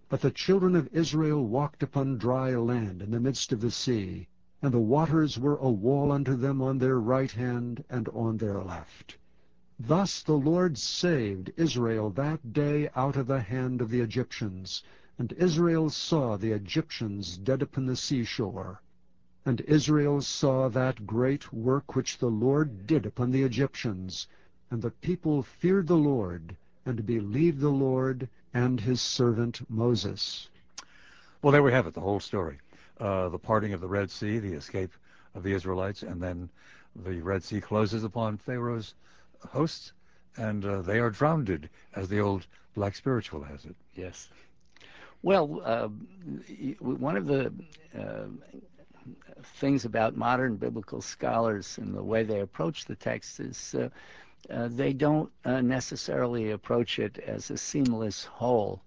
But 0.10 0.22
the 0.22 0.32
children 0.32 0.76
of 0.76 0.90
Israel 0.92 1.46
walked 1.46 1.84
upon 1.84 2.18
dry 2.18 2.56
land 2.56 3.04
in 3.04 3.12
the 3.12 3.20
midst 3.20 3.54
of 3.54 3.62
the 3.62 3.70
sea, 3.70 4.28
and 4.60 4.74
the 4.74 4.80
waters 4.80 5.38
were 5.38 5.58
a 5.58 5.70
wall 5.70 6.12
unto 6.12 6.36
them 6.36 6.64
on 6.64 6.80
their 6.80 7.00
right 7.00 7.32
hand 7.32 7.84
and 7.92 8.10
on 8.10 8.38
their 8.38 8.60
left. 8.60 9.18
Thus 9.82 10.22
the 10.22 10.34
Lord 10.34 10.78
saved 10.78 11.54
Israel 11.56 12.10
that 12.10 12.52
day 12.52 12.90
out 12.98 13.16
of 13.16 13.28
the 13.28 13.40
hand 13.40 13.80
of 13.80 13.90
the 13.90 14.02
Egyptians. 14.02 14.84
And 15.18 15.32
Israel 15.34 15.90
saw 15.90 16.36
the 16.36 16.52
Egyptians 16.52 17.38
dead 17.38 17.62
upon 17.62 17.86
the 17.86 17.96
seashore. 17.96 18.82
And 19.46 19.62
Israel 19.62 20.22
saw 20.22 20.68
that 20.68 21.08
great 21.08 21.54
work 21.54 21.96
which 21.96 22.18
the 22.18 22.30
Lord 22.30 22.88
did 22.88 23.06
upon 23.06 23.32
the 23.32 23.44
Egyptians. 23.44 24.28
And 24.70 24.82
the 24.82 24.92
people 24.92 25.44
feared 25.44 25.88
the 25.88 25.96
Lord, 25.96 26.58
and 26.86 27.06
believed 27.06 27.62
the 27.62 27.70
Lord 27.70 28.28
and 28.54 28.82
his 28.82 29.00
servant 29.00 29.62
Moses. 29.70 30.50
Well, 31.42 31.54
there 31.54 31.64
we 31.64 31.72
have 31.72 31.88
it, 31.88 31.94
the 31.94 32.02
whole 32.02 32.20
story. 32.20 32.60
Uh, 33.00 33.30
the 33.30 33.40
parting 33.40 33.72
of 33.72 33.80
the 33.80 33.88
Red 33.88 34.12
Sea, 34.12 34.40
the 34.40 34.54
escape 34.54 34.92
of 35.36 35.44
the 35.44 35.54
Israelites, 35.54 36.04
and 36.04 36.22
then 36.22 36.50
the 36.98 37.22
Red 37.22 37.46
Sea 37.46 37.62
closes 37.62 38.04
upon 38.04 38.38
Pharaoh's 38.38 38.94
hosts, 39.48 39.94
and 40.38 40.66
uh, 40.66 40.82
they 40.82 41.00
are 41.00 41.10
drowned, 41.10 41.70
as 41.96 42.08
the 42.08 42.20
old 42.20 42.48
black 42.76 42.96
spiritual 42.96 43.44
has 43.44 43.66
it. 43.66 43.76
Yes. 43.94 44.30
Well, 45.22 45.62
uh, 45.66 45.90
one 46.80 47.18
of 47.18 47.28
the 47.28 47.52
uh, 47.98 48.28
things 49.44 49.84
about 49.86 50.16
modern 50.16 50.56
biblical 50.56 51.02
scholars 51.02 51.78
and 51.78 51.94
the 51.94 52.04
way 52.04 52.24
they 52.24 52.40
approach 52.40 52.86
the 52.86 52.96
text 52.96 53.40
is 53.40 53.76
uh, 53.76 53.90
uh, 54.50 54.70
they 54.72 54.94
don't 54.94 55.30
uh, 55.44 55.60
necessarily 55.62 56.52
approach 56.52 57.00
it 57.00 57.18
as 57.20 57.52
a 57.52 57.58
seamless 57.58 58.24
whole. 58.24 58.82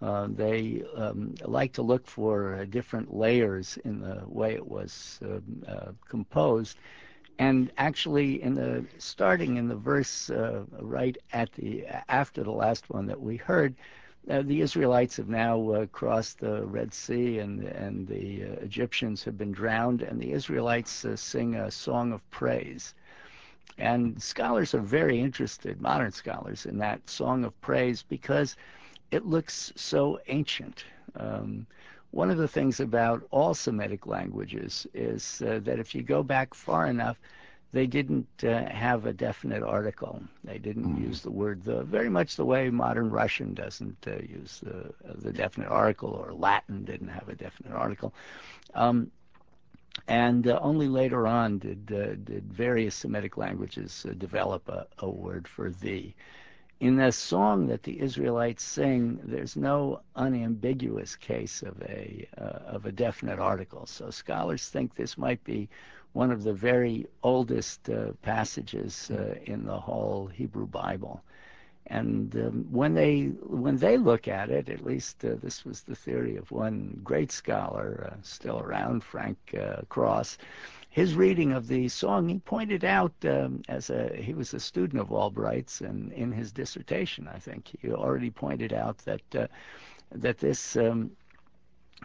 They 0.00 0.82
um, 0.96 1.34
like 1.44 1.72
to 1.74 1.82
look 1.82 2.06
for 2.06 2.64
different 2.66 3.14
layers 3.14 3.78
in 3.84 4.00
the 4.00 4.22
way 4.26 4.54
it 4.54 4.66
was 4.66 5.20
um, 5.22 5.96
composed. 6.08 6.76
And 7.38 7.70
actually, 7.78 8.42
in 8.42 8.54
the 8.54 8.84
starting 8.98 9.56
in 9.56 9.68
the 9.68 9.76
verse 9.76 10.28
uh, 10.28 10.64
right 10.80 11.16
at 11.32 11.52
the 11.52 11.86
after 12.08 12.42
the 12.42 12.50
last 12.50 12.90
one 12.90 13.06
that 13.06 13.20
we 13.20 13.36
heard, 13.36 13.74
uh, 14.28 14.42
the 14.42 14.60
Israelites 14.60 15.16
have 15.16 15.28
now 15.28 15.70
uh, 15.70 15.86
crossed 15.86 16.40
the 16.40 16.66
Red 16.66 16.92
Sea, 16.92 17.38
and 17.38 17.62
and 17.62 18.08
the 18.08 18.42
Egyptians 18.62 19.22
have 19.24 19.38
been 19.38 19.52
drowned, 19.52 20.02
and 20.02 20.20
the 20.20 20.32
Israelites 20.32 21.06
sing 21.14 21.54
a 21.54 21.70
song 21.70 22.12
of 22.12 22.28
praise. 22.30 22.94
And 23.78 24.20
scholars 24.20 24.74
are 24.74 24.80
very 24.80 25.20
interested, 25.20 25.80
modern 25.80 26.10
scholars, 26.10 26.66
in 26.66 26.78
that 26.78 27.08
song 27.08 27.44
of 27.44 27.58
praise 27.60 28.02
because 28.02 28.56
it 29.12 29.24
looks 29.24 29.72
so 29.76 30.18
ancient. 30.26 30.84
Um, 31.14 31.66
one 32.10 32.30
of 32.30 32.38
the 32.38 32.48
things 32.48 32.80
about 32.80 33.22
all 33.30 33.54
Semitic 33.54 34.06
languages 34.06 34.86
is 34.94 35.42
uh, 35.46 35.60
that 35.64 35.78
if 35.78 35.94
you 35.94 36.02
go 36.02 36.22
back 36.22 36.54
far 36.54 36.86
enough, 36.86 37.18
they 37.72 37.86
didn't 37.86 38.28
uh, 38.44 38.64
have 38.70 39.04
a 39.04 39.12
definite 39.12 39.62
article. 39.62 40.22
They 40.42 40.58
didn't 40.58 40.96
mm. 40.96 41.06
use 41.06 41.20
the 41.20 41.30
word 41.30 41.62
the 41.64 41.82
very 41.82 42.08
much 42.08 42.36
the 42.36 42.44
way 42.44 42.70
modern 42.70 43.10
Russian 43.10 43.52
doesn't 43.52 43.98
uh, 44.06 44.16
use 44.26 44.60
the, 44.62 44.92
the 45.16 45.32
definite 45.32 45.68
article, 45.68 46.08
or 46.10 46.32
Latin 46.32 46.84
didn't 46.84 47.08
have 47.08 47.28
a 47.28 47.34
definite 47.34 47.74
article. 47.74 48.14
Um, 48.74 49.10
and 50.06 50.48
uh, 50.48 50.58
only 50.62 50.88
later 50.88 51.26
on 51.26 51.58
did 51.58 51.92
uh, 51.92 52.14
did 52.24 52.44
various 52.50 52.94
Semitic 52.94 53.36
languages 53.36 54.06
uh, 54.08 54.14
develop 54.14 54.66
a, 54.68 54.86
a 55.00 55.10
word 55.10 55.46
for 55.46 55.70
thee 55.70 56.14
in 56.80 56.96
the 56.96 57.10
song 57.10 57.66
that 57.66 57.82
the 57.82 58.00
Israelites 58.00 58.62
sing, 58.62 59.18
there's 59.24 59.56
no 59.56 60.00
unambiguous 60.14 61.16
case 61.16 61.62
of 61.62 61.80
a 61.82 62.28
uh, 62.38 62.74
of 62.76 62.86
a 62.86 62.92
definite 62.92 63.38
article. 63.40 63.84
So 63.86 64.10
scholars 64.10 64.68
think 64.68 64.94
this 64.94 65.18
might 65.18 65.42
be 65.42 65.68
one 66.12 66.30
of 66.30 66.44
the 66.44 66.52
very 66.52 67.06
oldest 67.22 67.90
uh, 67.90 68.12
passages 68.22 69.10
uh, 69.10 69.34
in 69.44 69.64
the 69.64 69.78
whole 69.78 70.26
Hebrew 70.28 70.66
Bible. 70.66 71.20
And 71.88 72.34
um, 72.36 72.66
when 72.70 72.94
they 72.94 73.32
when 73.42 73.76
they 73.78 73.96
look 73.96 74.28
at 74.28 74.50
it, 74.50 74.68
at 74.68 74.84
least 74.84 75.24
uh, 75.24 75.34
this 75.42 75.64
was 75.64 75.82
the 75.82 75.96
theory 75.96 76.36
of 76.36 76.50
one 76.52 77.00
great 77.02 77.32
scholar 77.32 78.10
uh, 78.12 78.16
still 78.22 78.60
around, 78.60 79.02
Frank 79.02 79.38
uh, 79.58 79.82
Cross 79.88 80.38
his 80.98 81.14
reading 81.14 81.52
of 81.52 81.68
the 81.68 81.88
song, 81.88 82.28
he 82.28 82.40
pointed 82.40 82.84
out 82.84 83.12
um, 83.24 83.62
as 83.68 83.88
a 83.88 84.16
he 84.16 84.34
was 84.34 84.52
a 84.52 84.58
student 84.58 85.00
of 85.00 85.12
Albright's, 85.12 85.80
and 85.80 86.12
in 86.12 86.32
his 86.32 86.50
dissertation, 86.50 87.28
I 87.32 87.38
think 87.38 87.68
he 87.80 87.92
already 87.92 88.30
pointed 88.30 88.72
out 88.72 88.98
that 88.98 89.22
uh, 89.36 89.46
that 90.10 90.38
this 90.38 90.76
um, 90.76 91.12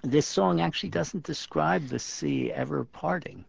this 0.04 0.28
song 0.28 0.62
actually 0.62 0.92
doesn't 0.92 1.24
describe 1.24 1.88
the 1.88 1.98
sea 1.98 2.52
ever 2.52 2.84
parting. 2.84 3.44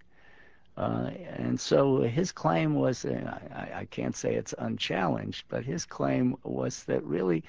Uh, 0.78 1.10
and 1.36 1.60
so 1.60 2.00
his 2.00 2.32
claim 2.32 2.74
was, 2.74 3.04
uh, 3.04 3.38
I, 3.54 3.80
I, 3.80 3.84
can't 3.84 4.16
say 4.16 4.34
it's 4.34 4.54
unchallenged, 4.58 5.44
but 5.48 5.64
his 5.64 5.84
claim 5.86 6.36
was 6.42 6.82
that 6.84 7.04
really 7.04 7.44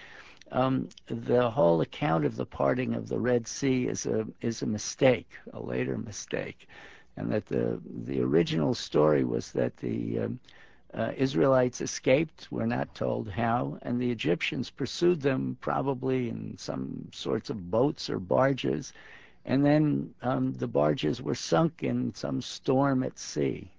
um, 0.51 0.89
the 1.07 1.49
whole 1.49 1.81
account 1.81 2.25
of 2.25 2.35
the 2.35 2.45
parting 2.45 2.93
of 2.93 3.07
the 3.07 3.17
Red 3.17 3.47
Sea 3.47 3.87
is 3.87 4.05
a 4.05 4.27
is 4.41 4.61
a 4.63 4.67
mistake, 4.67 5.29
a 5.53 5.61
later 5.61 5.97
mistake 5.97 6.67
and 7.17 7.31
that 7.31 7.45
the 7.45 7.79
the 8.05 8.21
original 8.21 8.73
story 8.73 9.23
was 9.23 9.51
that 9.51 9.77
the 9.77 10.19
um, 10.19 10.39
uh, 10.93 11.11
Israelites 11.17 11.81
escaped. 11.81 12.47
We're 12.51 12.65
not 12.65 12.93
told 12.95 13.29
how, 13.29 13.77
and 13.81 13.99
the 13.99 14.11
Egyptians 14.11 14.69
pursued 14.69 15.21
them 15.21 15.57
probably 15.61 16.29
in 16.29 16.57
some 16.57 17.09
sorts 17.11 17.49
of 17.49 17.69
boats 17.69 18.09
or 18.09 18.19
barges, 18.19 18.93
and 19.45 19.65
then 19.65 20.13
um, 20.21 20.53
the 20.53 20.67
barges 20.67 21.21
were 21.21 21.35
sunk 21.35 21.83
in 21.83 22.13
some 22.13 22.41
storm 22.41 23.03
at 23.03 23.19
sea 23.19 23.69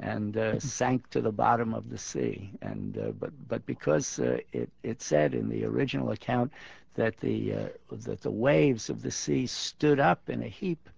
and 0.00 0.36
uh, 0.36 0.58
sank 0.58 1.08
to 1.10 1.20
the 1.20 1.32
bottom 1.32 1.74
of 1.74 1.90
the 1.90 1.98
sea. 1.98 2.50
And 2.62 2.96
uh, 2.98 3.12
but 3.18 3.32
but 3.48 3.66
because 3.66 4.18
uh, 4.18 4.38
it 4.52 4.70
it 4.82 5.02
said 5.02 5.34
in 5.34 5.48
the 5.48 5.64
original 5.64 6.10
account 6.10 6.52
that 6.94 7.16
the 7.18 7.54
uh, 7.54 7.68
that 7.92 8.22
the 8.22 8.30
waves 8.30 8.90
of 8.90 9.02
the 9.02 9.10
sea 9.10 9.46
stood 9.46 10.00
up 10.00 10.28
in 10.28 10.42
a 10.42 10.48
heap 10.48 10.88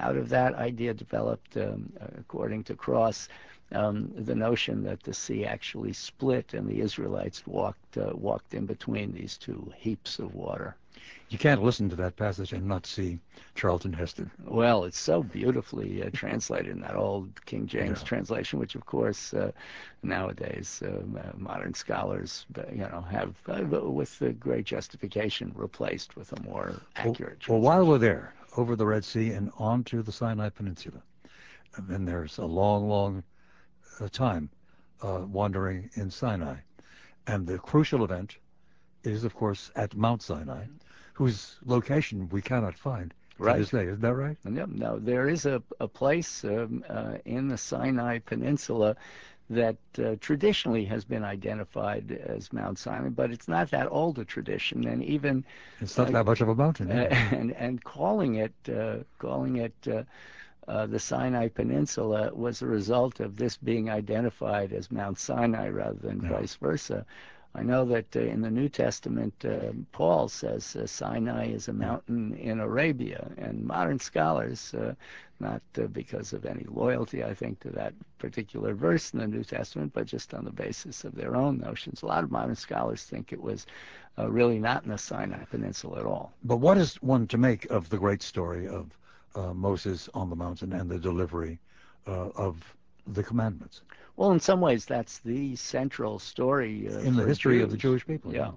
out 0.00 0.16
of 0.16 0.28
that 0.28 0.54
idea 0.54 0.94
developed, 0.94 1.56
um, 1.56 1.92
according 2.18 2.64
to 2.64 2.74
Cross, 2.74 3.28
um, 3.72 4.12
the 4.16 4.34
notion 4.34 4.82
that 4.84 5.02
the 5.02 5.14
sea 5.14 5.44
actually 5.44 5.92
split 5.92 6.54
and 6.54 6.68
the 6.68 6.80
Israelites 6.80 7.46
walked 7.46 7.98
uh, 7.98 8.12
walked 8.14 8.54
in 8.54 8.66
between 8.66 9.12
these 9.12 9.36
two 9.36 9.72
heaps 9.76 10.18
of 10.18 10.34
water. 10.34 10.76
You 11.28 11.38
can't 11.38 11.62
listen 11.62 11.88
to 11.90 11.96
that 11.96 12.16
passage 12.16 12.52
and 12.52 12.66
not 12.68 12.86
see 12.86 13.18
Charlton 13.56 13.92
Heston. 13.92 14.30
Well, 14.44 14.84
it's 14.84 14.98
so 14.98 15.24
beautifully 15.24 16.02
uh, 16.02 16.10
translated 16.12 16.68
in 16.68 16.80
that 16.80 16.94
old 16.94 17.44
King 17.46 17.66
James 17.66 17.98
yeah. 18.00 18.06
translation, 18.06 18.60
which 18.60 18.76
of 18.76 18.86
course 18.86 19.34
uh, 19.34 19.50
nowadays 20.04 20.82
um, 20.86 21.18
uh, 21.20 21.32
modern 21.36 21.74
scholars, 21.74 22.46
uh, 22.56 22.62
you 22.70 22.78
know, 22.78 23.04
have 23.10 23.34
uh, 23.48 23.64
with 23.64 24.22
great 24.38 24.66
justification 24.66 25.52
replaced 25.56 26.14
with 26.16 26.32
a 26.32 26.40
more 26.42 26.74
accurate. 26.94 27.48
Well, 27.48 27.58
well, 27.58 27.78
while 27.78 27.86
we're 27.86 27.98
there, 27.98 28.32
over 28.56 28.76
the 28.76 28.86
Red 28.86 29.04
Sea 29.04 29.30
and 29.30 29.50
onto 29.58 30.02
the 30.02 30.12
Sinai 30.12 30.48
Peninsula. 30.48 31.02
And 31.76 31.88
then 31.88 32.04
there's 32.04 32.38
a 32.38 32.44
long, 32.44 32.88
long 32.88 33.22
uh, 34.00 34.08
time 34.08 34.50
uh, 35.02 35.22
wandering 35.26 35.90
in 35.94 36.10
Sinai. 36.10 36.56
And 37.26 37.46
the 37.46 37.58
crucial 37.58 38.04
event 38.04 38.36
is, 39.04 39.24
of 39.24 39.34
course, 39.34 39.70
at 39.76 39.94
Mount 39.94 40.22
Sinai, 40.22 40.64
whose 41.12 41.56
location 41.64 42.28
we 42.30 42.40
cannot 42.40 42.76
find 42.76 43.12
right. 43.38 43.54
to 43.54 43.58
this 43.60 43.70
day. 43.70 43.84
Is 43.84 43.98
that 44.00 44.14
right? 44.14 44.36
No, 44.44 44.66
no. 44.66 44.98
There 44.98 45.28
is 45.28 45.46
a, 45.46 45.62
a 45.80 45.88
place 45.88 46.44
um, 46.44 46.84
uh, 46.88 47.18
in 47.24 47.48
the 47.48 47.58
Sinai 47.58 48.18
Peninsula 48.20 48.96
that 49.48 49.76
uh, 49.98 50.16
traditionally 50.20 50.84
has 50.84 51.04
been 51.04 51.24
identified 51.24 52.10
as 52.10 52.52
Mount 52.52 52.78
Sinai, 52.78 53.08
but 53.08 53.30
it's 53.30 53.48
not 53.48 53.70
that 53.70 53.88
old 53.90 54.18
a 54.18 54.24
tradition, 54.24 54.86
and 54.86 55.04
even 55.04 55.44
it's 55.80 55.96
not 55.96 56.08
uh, 56.08 56.12
that 56.12 56.26
much 56.26 56.40
of 56.40 56.48
a 56.48 56.54
mountain. 56.54 56.90
Uh, 56.90 57.08
and 57.32 57.52
and 57.52 57.82
calling 57.84 58.36
it 58.36 58.54
uh, 58.68 58.96
calling 59.18 59.56
it 59.56 59.74
uh, 59.88 60.02
uh, 60.68 60.86
the 60.86 60.98
Sinai 60.98 61.48
Peninsula 61.48 62.32
was 62.34 62.60
a 62.60 62.66
result 62.66 63.20
of 63.20 63.36
this 63.36 63.56
being 63.56 63.88
identified 63.88 64.72
as 64.72 64.90
Mount 64.90 65.18
Sinai 65.18 65.68
rather 65.68 65.98
than 65.98 66.20
vice 66.20 66.56
versa. 66.56 67.06
I 67.56 67.62
know 67.62 67.86
that 67.86 68.14
uh, 68.14 68.20
in 68.20 68.42
the 68.42 68.50
New 68.50 68.68
Testament, 68.68 69.32
uh, 69.42 69.72
Paul 69.90 70.28
says 70.28 70.76
uh, 70.76 70.86
Sinai 70.86 71.46
is 71.46 71.68
a 71.68 71.72
mountain 71.72 72.34
in 72.34 72.60
Arabia, 72.60 73.30
and 73.38 73.64
modern 73.64 73.98
scholars, 73.98 74.74
uh, 74.74 74.92
not 75.40 75.62
uh, 75.78 75.86
because 75.86 76.34
of 76.34 76.44
any 76.44 76.64
loyalty, 76.68 77.24
I 77.24 77.32
think, 77.32 77.60
to 77.60 77.70
that 77.70 77.94
particular 78.18 78.74
verse 78.74 79.14
in 79.14 79.20
the 79.20 79.26
New 79.26 79.42
Testament, 79.42 79.92
but 79.94 80.04
just 80.04 80.34
on 80.34 80.44
the 80.44 80.50
basis 80.50 81.04
of 81.04 81.14
their 81.14 81.34
own 81.34 81.56
notions, 81.56 82.02
a 82.02 82.06
lot 82.06 82.24
of 82.24 82.30
modern 82.30 82.56
scholars 82.56 83.04
think 83.04 83.32
it 83.32 83.40
was 83.40 83.64
uh, 84.18 84.28
really 84.30 84.58
not 84.58 84.84
in 84.84 84.90
the 84.90 84.98
Sinai 84.98 85.42
Peninsula 85.44 86.00
at 86.00 86.06
all. 86.06 86.34
But 86.44 86.58
what 86.58 86.76
is 86.76 86.96
one 86.96 87.26
to 87.28 87.38
make 87.38 87.64
of 87.70 87.88
the 87.88 87.96
great 87.96 88.22
story 88.22 88.68
of 88.68 88.90
Moses 89.54 90.08
on 90.12 90.28
the 90.30 90.36
mountain 90.36 90.72
and 90.72 90.90
the 90.90 90.98
delivery 90.98 91.58
of 92.06 92.74
the 93.06 93.22
commandments? 93.22 93.80
Well, 94.16 94.32
in 94.32 94.40
some 94.40 94.60
ways, 94.60 94.86
that's 94.86 95.18
the 95.18 95.56
central 95.56 96.18
story 96.18 96.88
uh, 96.88 96.98
in 97.00 97.16
the 97.16 97.24
history 97.24 97.56
Jews. 97.56 97.64
of 97.64 97.70
the 97.70 97.76
Jewish 97.76 98.06
people. 98.06 98.34
Yeah. 98.34 98.52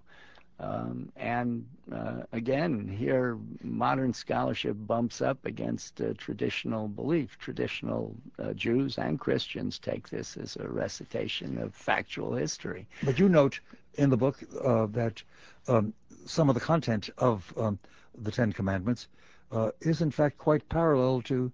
Um, 0.62 1.10
and 1.16 1.66
uh, 1.92 2.24
again, 2.34 2.88
here 2.88 3.38
modern 3.64 4.14
scholarship 4.14 4.76
bumps 4.78 5.22
up 5.22 5.46
against 5.46 6.02
uh, 6.02 6.14
traditional 6.18 6.90
belief. 6.90 7.38
Traditional 7.40 8.14
uh, 8.38 8.54
Jews 8.54 8.98
and 8.98 9.18
Christians 9.18 9.80
take 9.80 10.10
this 10.10 10.36
as 10.36 10.58
a 10.58 10.68
recitation 10.68 11.58
of 11.58 11.74
factual 11.74 12.36
history. 12.36 12.88
But 13.04 13.20
you 13.20 13.30
note 13.30 13.60
in 13.96 14.10
the 14.10 14.18
book 14.18 14.38
uh, 14.62 14.88
that 14.88 15.24
um, 15.68 15.94
some 16.26 16.50
of 16.50 16.56
the 16.56 16.62
content 16.62 17.10
of 17.18 17.54
um, 17.58 17.80
the 18.22 18.32
Ten 18.32 18.52
Commandments 18.52 19.08
uh, 19.54 19.72
is 19.80 20.02
in 20.02 20.12
fact 20.12 20.38
quite 20.38 20.68
parallel 20.68 21.22
to 21.24 21.52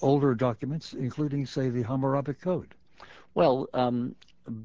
older 0.00 0.34
documents, 0.34 0.92
including, 0.92 1.44
say, 1.46 1.70
the 1.70 1.82
Hammurabi 1.82 2.34
Code. 2.34 2.74
Well, 3.34 3.68
um, 3.74 4.14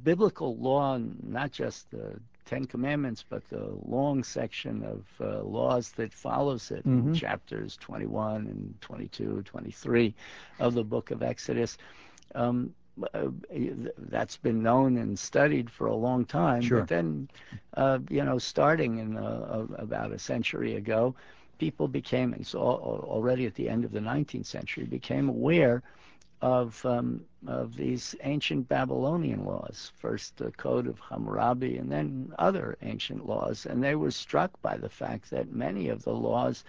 biblical 0.04 0.56
law, 0.58 1.00
not 1.24 1.52
just 1.52 1.90
the 1.92 2.20
Ten 2.46 2.66
Commandments, 2.66 3.24
but 3.28 3.48
the 3.50 3.78
long 3.86 4.24
section 4.24 4.84
of 4.84 5.06
uh, 5.22 5.44
laws 5.44 5.92
that 5.92 6.14
follows 6.14 6.72
it, 6.72 6.86
mm-hmm. 6.86 7.14
chapters 7.14 7.78
21 7.78 8.48
and 8.48 8.74
22, 8.82 9.44
23 9.44 10.16
of 10.60 10.74
the 10.74 10.84
book 10.84 11.12
of 11.12 11.22
Exodus. 11.22 11.78
Um, 12.36 12.74
uh, 13.14 13.28
that's 13.98 14.36
been 14.36 14.62
known 14.62 14.98
and 14.98 15.18
studied 15.18 15.70
for 15.70 15.88
a 15.88 15.96
long 15.96 16.26
time. 16.26 16.62
Sure. 16.62 16.80
But 16.80 16.90
then, 16.90 17.30
uh, 17.76 18.00
you 18.10 18.24
know, 18.26 18.38
starting 18.38 18.98
in 18.98 19.16
uh, 19.16 19.68
about 19.78 20.12
a 20.12 20.20
century 20.20 20.76
ago, 20.76 21.16
people 21.60 21.88
became, 21.88 22.34
and 22.34 22.46
so 22.46 22.60
already 22.60 23.46
at 23.46 23.56
the 23.56 23.70
end 23.70 23.86
of 23.86 23.92
the 23.92 24.00
19th 24.00 24.48
century, 24.48 24.86
became 24.86 25.30
aware 25.30 25.82
of 26.42 26.86
um, 26.86 27.26
of 27.48 27.76
these 27.76 28.16
ancient 28.24 28.68
Babylonian 28.68 29.46
laws. 29.46 29.92
First 29.98 30.38
the 30.38 30.52
Code 30.52 30.88
of 30.88 31.00
Hammurabi, 31.00 31.78
and 31.78 31.92
then 31.92 32.34
other 32.40 32.78
ancient 32.82 33.26
laws, 33.26 33.66
and 33.66 33.84
they 33.84 33.96
were 33.96 34.12
struck 34.12 34.62
by 34.62 34.78
the 34.78 34.90
fact 34.90 35.30
that 35.32 35.52
many 35.52 35.90
of 35.90 36.04
the 36.04 36.14
laws 36.14 36.64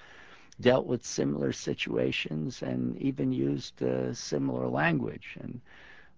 dealt 0.60 0.86
with 0.86 1.04
similar 1.04 1.52
situations 1.52 2.62
and 2.62 2.96
even 2.98 3.32
used 3.32 3.82
uh, 3.82 4.12
similar 4.12 4.68
language. 4.68 5.36
And 5.40 5.60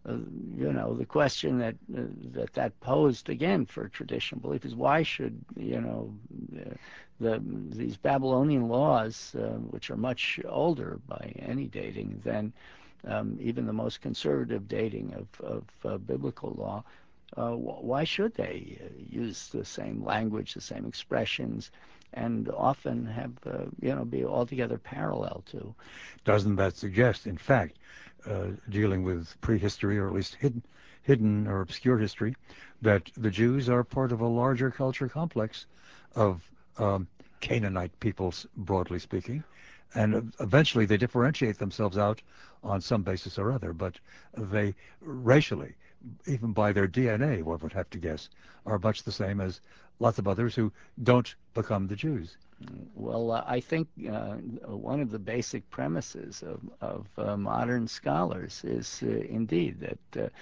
uh, 0.08 0.16
you 0.56 0.72
know, 0.72 0.94
the 0.94 1.06
question 1.06 1.58
that 1.58 1.76
uh, 1.96 2.02
that 2.32 2.52
that 2.54 2.80
posed 2.80 3.28
again 3.28 3.66
for 3.66 3.88
traditional 3.88 4.40
belief 4.40 4.64
is 4.64 4.74
why 4.74 5.02
should 5.02 5.38
you 5.56 5.80
know 5.80 6.12
the 7.20 7.40
these 7.70 7.96
Babylonian 7.96 8.68
laws, 8.68 9.34
uh, 9.38 9.58
which 9.70 9.90
are 9.90 9.96
much 9.96 10.40
older 10.48 10.98
by 11.06 11.32
any 11.38 11.66
dating 11.66 12.20
than 12.24 12.52
even 13.40 13.66
the 13.66 13.72
most 13.72 14.00
conservative 14.00 14.68
dating 14.68 15.14
of, 15.14 15.46
of 15.46 15.64
uh, 15.84 15.98
biblical 15.98 16.54
law, 16.56 16.84
uh, 17.36 17.50
why 17.52 18.04
should 18.04 18.34
they 18.34 18.78
uh, 18.80 18.88
use 19.10 19.48
the 19.48 19.64
same 19.64 20.04
language, 20.04 20.54
the 20.54 20.60
same 20.60 20.84
expressions, 20.84 21.70
and 22.12 22.50
often 22.50 23.06
have 23.06 23.32
uh, 23.46 23.64
you 23.80 23.94
know 23.94 24.04
be 24.04 24.24
altogether 24.24 24.78
parallel 24.78 25.42
to? 25.46 25.74
Doesn't 26.24 26.56
that 26.56 26.76
suggest, 26.76 27.26
in 27.26 27.38
fact, 27.38 27.78
uh, 28.26 28.48
dealing 28.68 29.02
with 29.02 29.34
prehistory 29.40 29.98
or 29.98 30.08
at 30.08 30.14
least 30.14 30.34
hidden, 30.34 30.62
hidden 31.02 31.46
or 31.46 31.62
obscure 31.62 31.98
history, 31.98 32.36
that 32.82 33.10
the 33.16 33.30
Jews 33.30 33.68
are 33.68 33.82
part 33.82 34.12
of 34.12 34.20
a 34.20 34.26
larger 34.26 34.70
culture 34.70 35.08
complex 35.08 35.66
of 36.14 36.42
um, 36.78 37.08
Canaanite 37.40 37.98
peoples, 37.98 38.46
broadly 38.56 38.98
speaking, 38.98 39.42
and 39.94 40.32
eventually 40.40 40.86
they 40.86 40.96
differentiate 40.96 41.58
themselves 41.58 41.98
out 41.98 42.22
on 42.62 42.80
some 42.80 43.02
basis 43.02 43.38
or 43.38 43.52
other, 43.52 43.72
but 43.72 43.98
they 44.36 44.74
racially, 45.00 45.74
even 46.26 46.52
by 46.52 46.72
their 46.72 46.88
DNA, 46.88 47.42
one 47.42 47.58
would 47.60 47.72
have 47.72 47.90
to 47.90 47.98
guess, 47.98 48.28
are 48.66 48.78
much 48.78 49.02
the 49.02 49.12
same 49.12 49.40
as 49.40 49.60
lots 49.98 50.18
of 50.18 50.28
others 50.28 50.54
who 50.54 50.72
don't 51.02 51.34
become 51.54 51.86
the 51.86 51.96
Jews. 51.96 52.36
Well, 52.94 53.32
uh, 53.32 53.44
I 53.46 53.60
think 53.60 53.88
uh, 54.10 54.34
one 54.66 55.00
of 55.00 55.10
the 55.10 55.18
basic 55.18 55.68
premises 55.70 56.42
of, 56.42 56.60
of 56.80 57.06
uh, 57.18 57.36
modern 57.36 57.88
scholars 57.88 58.62
is 58.64 59.02
indeed 59.02 59.80
that 59.80 60.32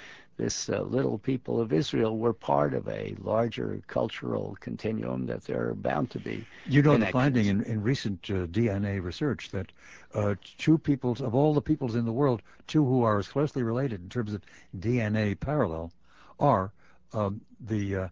this 0.41 0.71
uh, 0.71 0.81
little 0.83 1.19
people 1.19 1.61
of 1.61 1.73
Israel 1.73 2.17
were 2.17 2.33
part 2.33 2.73
of 2.73 2.89
a 2.89 3.15
larger 3.21 3.81
cultural 3.87 4.57
continuum 4.61 5.27
that 5.27 5.45
they're 5.45 5.75
bound 5.75 6.11
to 6.13 6.19
be. 6.19 6.47
You 6.67 6.81
know 6.81 6.97
the 6.97 7.07
finding 7.07 7.47
in, 7.47 7.63
in 7.65 7.83
recent 7.83 8.23
DNA 8.23 9.03
research 9.03 9.51
that 9.51 9.71
two 10.57 10.79
peoples, 10.79 11.21
of 11.21 11.35
all 11.35 11.53
the 11.53 11.61
peoples 11.61 11.95
in 11.95 12.07
the 12.07 12.13
world, 12.13 12.41
two 12.67 12.85
who 12.85 13.03
are 13.03 13.19
as 13.19 13.29
closely 13.29 13.63
related 13.63 14.03
in 14.03 14.09
terms 14.09 14.33
of 14.33 14.41
DNA 14.79 15.39
parallel 15.39 15.93
are 16.39 16.73
um, 17.13 17.43
the 17.61 18.11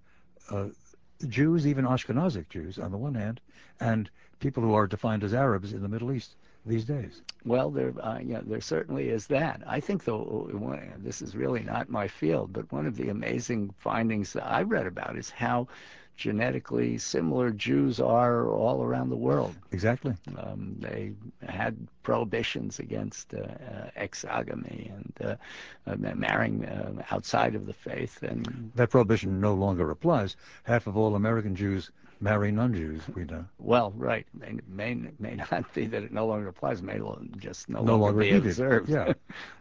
Jews, 1.27 1.67
even 1.67 1.87
Ashkenazic 1.87 2.49
Jews 2.51 2.79
on 2.79 2.91
the 2.91 2.99
one 2.99 3.15
hand, 3.15 3.41
and 3.81 4.11
people 4.39 4.63
who 4.63 4.75
are 4.75 4.87
defined 4.87 5.25
as 5.25 5.35
Arabs 5.35 5.73
in 5.73 5.83
the 5.83 5.89
Middle 5.89 6.13
East 6.13 6.37
these 6.69 6.85
days. 6.85 7.23
Well, 7.45 7.71
there, 7.71 7.93
uh, 8.01 8.19
yeah, 8.23 8.41
there 8.45 8.61
certainly 8.61 9.09
is 9.09 9.27
that. 9.29 9.63
I 9.67 9.81
think, 9.81 10.05
though, 10.05 10.51
this 10.99 11.23
is 11.23 11.35
really 11.35 11.63
not 11.63 11.89
my 11.89 12.09
field, 12.09 12.53
but 12.53 12.71
one 12.73 12.87
of 12.87 12.97
the 12.97 13.09
amazing 13.09 13.75
findings 13.79 14.33
that 14.35 14.47
I 14.47 14.63
read 14.63 14.87
about 14.87 15.17
is 15.17 15.31
how 15.31 15.69
genetically 16.19 16.99
similar 16.99 17.51
Jews 17.51 18.01
are 18.01 18.51
all 18.51 18.83
around 18.83 19.09
the 19.09 19.17
world. 19.17 19.55
Exactly. 19.71 20.15
Um, 20.37 20.75
they 20.81 21.13
had 21.47 21.77
prohibitions 22.03 22.81
against 22.81 23.33
uh, 23.33 23.39
uh, 23.39 23.91
exogamy 23.97 24.93
and 24.93 25.13
uh, 25.25 25.37
uh 25.87 26.15
marrying 26.17 26.65
uh, 26.65 27.05
outside 27.13 27.55
of 27.55 27.67
the 27.67 27.73
faith. 27.73 28.23
And 28.23 28.73
that 28.75 28.91
prohibition 28.91 29.41
no 29.41 29.55
longer 29.55 29.91
applies. 29.91 30.37
Half 30.65 30.89
of 30.89 30.97
all 30.97 31.15
American 31.15 31.55
Jews 31.55 31.93
marry 32.21 32.51
non-Jews, 32.51 33.03
we 33.15 33.25
know. 33.25 33.45
Well, 33.59 33.93
right. 33.97 34.27
May, 34.35 34.59
may, 34.67 34.95
may 35.19 35.37
not 35.37 35.73
be 35.75 35.87
that 35.87 36.03
it 36.03 36.13
no 36.13 36.27
longer 36.27 36.49
applies. 36.49 36.81
It 36.81 36.85
may 36.85 37.01
just 37.37 37.69
no, 37.69 37.83
no 37.83 37.97
longer, 37.97 38.05
longer 38.05 38.21
be 38.21 38.33
needed. 38.33 38.47
observed. 38.47 38.89
Yeah. 38.89 39.13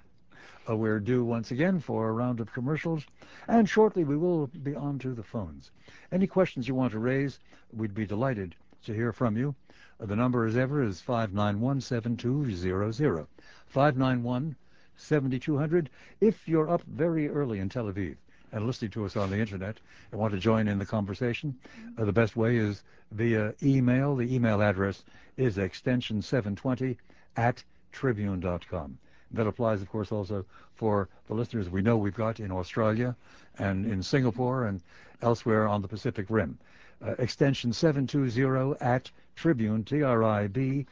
uh, 0.70 0.76
we're 0.76 0.99
due 0.99 1.24
once 1.24 1.51
again 1.51 1.80
for 1.80 2.10
a 2.10 2.12
round 2.12 2.39
of 2.39 2.51
commercials, 2.51 3.05
and 3.47 3.70
shortly 3.70 4.03
we 4.03 4.18
will 4.18 4.47
be 4.47 4.74
on 4.76 4.97
to 4.99 5.14
the 5.14 5.24
phones. 5.24 5.72
Any 6.12 6.28
questions 6.28 6.68
you 6.68 6.76
want 6.76 6.91
to 6.93 6.99
raise, 6.99 7.39
we'd 7.74 7.93
be 7.93 8.05
delighted 8.05 8.55
to 8.86 8.93
hear 8.93 9.14
from 9.14 9.38
you. 9.38 9.55
Uh, 9.99 10.05
the 10.05 10.16
number, 10.16 10.45
as 10.45 10.55
ever, 10.55 10.84
is 10.84 11.01
591-7200. 11.01 13.26
591-7200. 13.74 15.88
If 16.22 16.47
you're 16.47 16.70
up 16.70 16.84
very 16.84 17.28
early 17.30 17.58
in 17.60 17.68
Tel 17.70 17.91
Aviv, 17.91 18.16
and 18.52 18.66
listening 18.66 18.91
to 18.91 19.06
us 19.06 19.16
on 19.16 19.30
the 19.30 19.38
internet 19.38 19.78
and 20.12 20.20
want 20.20 20.34
to 20.34 20.39
join 20.39 20.68
in 20.68 20.80
the 20.80 20.86
conversation, 20.86 21.56
uh, 21.98 22.06
the 22.06 22.14
best 22.14 22.36
way 22.36 22.58
is 22.58 22.84
via 23.12 23.54
email. 23.62 24.16
The 24.16 24.34
email 24.34 24.62
address 24.62 25.04
is 25.38 25.58
extension 25.58 26.22
720 26.22 26.98
at 27.36 27.64
tribune.com. 27.91 28.98
That 29.32 29.48
applies, 29.48 29.82
of 29.82 29.89
course, 29.89 30.12
also 30.12 30.45
for 30.76 31.10
the 31.28 31.34
listeners 31.34 31.70
we 31.70 31.82
know 31.82 31.98
we've 31.98 32.16
got 32.16 32.39
in 32.39 32.52
Australia 32.52 33.16
and 33.58 33.86
in 33.86 34.02
Singapore 34.02 34.66
and 34.66 34.82
elsewhere 35.22 35.68
on 35.68 35.82
the 35.82 35.88
Pacific 35.88 36.28
Rim. 36.30 36.58
Uh, 37.06 37.16
extension 37.20 37.74
720 37.74 38.80
at 38.80 39.12
tribune, 39.36 39.84
T-R-I-B-U-N-E 39.84 40.86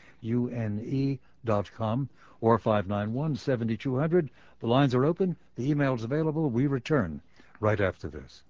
dot 1.46 1.72
com 1.76 2.10
or 2.42 2.60
591-7200. 2.60 4.30
The 4.60 4.68
lines 4.68 4.94
are 4.94 5.06
open. 5.06 5.36
The 5.56 5.70
email 5.70 5.96
is 5.96 6.04
available. 6.04 6.50
We 6.50 6.68
return 6.68 7.22
right 7.60 7.80
after 7.80 8.08
this. 8.08 8.44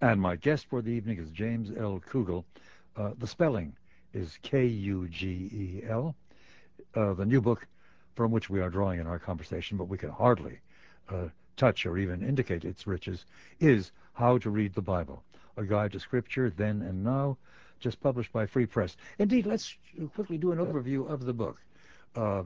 And 0.00 0.20
my 0.20 0.36
guest 0.36 0.66
for 0.66 0.82
the 0.82 0.90
evening 0.90 1.18
is 1.18 1.30
James 1.30 1.70
L. 1.78 2.00
Kugel. 2.10 2.44
Uh, 2.96 3.10
the 3.18 3.26
spelling 3.26 3.74
is 4.12 4.38
K-U-G-E-L. 4.42 6.14
Uh, 6.94 7.14
the 7.14 7.24
new 7.24 7.40
book 7.40 7.66
from 8.14 8.30
which 8.30 8.50
we 8.50 8.60
are 8.60 8.68
drawing 8.68 9.00
in 9.00 9.06
our 9.06 9.18
conversation, 9.18 9.78
but 9.78 9.88
we 9.88 9.96
can 9.96 10.10
hardly 10.10 10.58
uh, 11.08 11.28
touch 11.56 11.86
or 11.86 11.98
even 11.98 12.22
indicate 12.22 12.64
its 12.64 12.86
riches, 12.86 13.24
is 13.60 13.92
How 14.14 14.38
to 14.38 14.50
Read 14.50 14.74
the 14.74 14.82
Bible, 14.82 15.22
a 15.56 15.64
guide 15.64 15.92
to 15.92 16.00
Scripture 16.00 16.50
then 16.50 16.82
and 16.82 17.02
now, 17.02 17.38
just 17.80 18.00
published 18.00 18.32
by 18.32 18.46
Free 18.46 18.66
Press. 18.66 18.96
Indeed, 19.18 19.46
let's 19.46 19.76
quickly 20.14 20.38
do 20.38 20.52
an 20.52 20.58
overview 20.58 21.08
of 21.08 21.24
the 21.24 21.32
book. 21.32 21.58
Uh, 22.14 22.42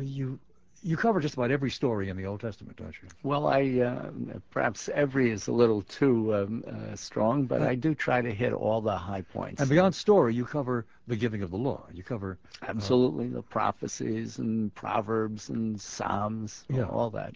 you 0.00 0.38
you 0.84 0.98
cover 0.98 1.18
just 1.18 1.34
about 1.34 1.50
every 1.50 1.70
story 1.70 2.10
in 2.10 2.16
the 2.16 2.26
Old 2.26 2.40
Testament, 2.40 2.76
don't 2.76 2.94
you? 3.02 3.08
Well, 3.22 3.46
I 3.46 3.80
uh, 3.80 4.10
perhaps 4.50 4.90
every 4.90 5.30
is 5.30 5.48
a 5.48 5.52
little 5.52 5.80
too 5.82 6.34
um, 6.34 6.64
uh, 6.68 6.94
strong, 6.94 7.46
but 7.46 7.62
uh, 7.62 7.66
I 7.66 7.74
do 7.74 7.94
try 7.94 8.20
to 8.20 8.30
hit 8.30 8.52
all 8.52 8.82
the 8.82 8.96
high 8.96 9.22
points. 9.22 9.62
And 9.62 9.70
beyond 9.70 9.94
story, 9.94 10.34
you 10.34 10.44
cover 10.44 10.84
the 11.06 11.16
giving 11.16 11.42
of 11.42 11.50
the 11.50 11.56
law. 11.56 11.86
You 11.92 12.02
cover 12.02 12.38
uh, 12.60 12.66
absolutely 12.68 13.28
the 13.28 13.40
prophecies 13.40 14.38
and 14.38 14.74
proverbs 14.74 15.48
and 15.48 15.80
psalms, 15.80 16.64
yeah. 16.68 16.84
all 16.84 17.08
that. 17.10 17.34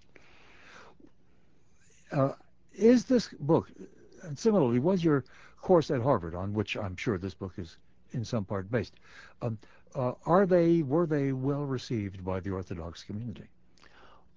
Uh, 2.12 2.32
is 2.74 3.06
this 3.06 3.28
book, 3.40 3.70
and 4.24 4.38
similarly, 4.38 4.78
was 4.78 5.02
your 5.02 5.24
course 5.62 5.90
at 5.90 6.02
Harvard, 6.02 6.34
on 6.34 6.52
which 6.52 6.76
I'm 6.76 6.96
sure 6.96 7.16
this 7.16 7.34
book 7.34 7.54
is 7.56 7.78
in 8.12 8.26
some 8.26 8.44
part 8.44 8.70
based? 8.70 8.92
Um, 9.40 9.58
uh, 9.62 9.66
are 9.94 10.46
they 10.46 10.82
were 10.82 11.06
they 11.06 11.32
well 11.32 11.64
received 11.64 12.24
by 12.24 12.40
the 12.40 12.50
Orthodox 12.50 13.02
community? 13.02 13.48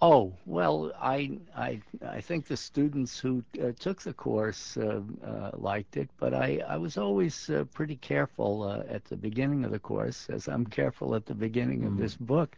Oh 0.01 0.33
well, 0.47 0.91
I 0.99 1.37
I 1.55 1.81
I 2.07 2.21
think 2.21 2.47
the 2.47 2.57
students 2.57 3.19
who 3.19 3.43
uh, 3.61 3.71
took 3.79 4.01
the 4.01 4.13
course 4.13 4.75
uh, 4.77 5.01
uh 5.23 5.51
liked 5.53 5.95
it, 5.95 6.09
but 6.17 6.33
I 6.33 6.61
I 6.67 6.77
was 6.77 6.97
always 6.97 7.49
uh, 7.49 7.65
pretty 7.71 7.97
careful 7.97 8.63
uh, 8.63 8.83
at 8.89 9.05
the 9.05 9.15
beginning 9.15 9.63
of 9.63 9.71
the 9.71 9.79
course, 9.79 10.27
as 10.29 10.47
I'm 10.47 10.65
careful 10.65 11.13
at 11.13 11.27
the 11.27 11.35
beginning 11.35 11.85
of 11.85 11.93
mm. 11.93 11.99
this 11.99 12.15
book, 12.15 12.55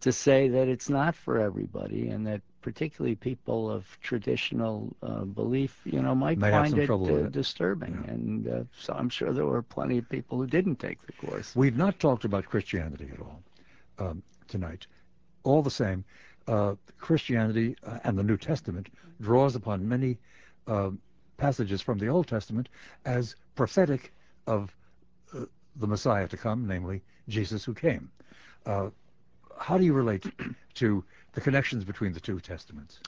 to 0.00 0.10
say 0.10 0.48
that 0.48 0.68
it's 0.68 0.88
not 0.88 1.14
for 1.14 1.38
everybody, 1.38 2.08
and 2.08 2.26
that 2.26 2.40
particularly 2.60 3.14
people 3.14 3.70
of 3.70 3.86
traditional 4.02 4.94
uh, 5.02 5.24
belief, 5.24 5.80
you 5.84 6.00
know, 6.00 6.14
might 6.14 6.38
May 6.38 6.50
find 6.50 6.78
it, 6.78 6.90
uh, 6.90 7.28
disturbing. 7.28 8.02
Yeah. 8.04 8.12
And 8.12 8.48
uh, 8.48 8.62
so 8.78 8.92
I'm 8.92 9.08
sure 9.08 9.32
there 9.32 9.46
were 9.46 9.62
plenty 9.62 9.98
of 9.98 10.08
people 10.08 10.38
who 10.38 10.46
didn't 10.46 10.76
take 10.76 11.04
the 11.06 11.12
course. 11.12 11.54
We've 11.54 11.76
not 11.76 11.98
talked 11.98 12.24
about 12.24 12.44
Christianity 12.44 13.10
at 13.12 13.20
all 13.20 13.42
um, 13.98 14.22
tonight. 14.48 14.86
All 15.42 15.62
the 15.62 15.70
same, 15.70 16.04
uh, 16.48 16.74
Christianity 16.98 17.76
uh, 17.86 17.98
and 18.04 18.18
the 18.18 18.22
New 18.22 18.36
Testament 18.36 18.88
draws 19.20 19.56
upon 19.56 19.88
many 19.88 20.18
uh, 20.66 20.90
passages 21.36 21.80
from 21.80 21.98
the 21.98 22.08
Old 22.08 22.28
Testament 22.28 22.68
as 23.04 23.34
prophetic 23.54 24.12
of 24.46 24.74
the 25.76 25.86
Messiah 25.86 26.26
to 26.26 26.36
come, 26.36 26.66
namely 26.66 27.00
Jesus 27.28 27.64
who 27.64 27.72
came. 27.72 28.10
how 28.66 29.78
do 29.78 29.84
you 29.84 29.92
relate 29.92 30.26
to 30.74 31.04
the 31.32 31.40
connections 31.40 31.84
between 31.84 32.12
the 32.12 32.20
two 32.20 32.40
testaments? 32.40 33.00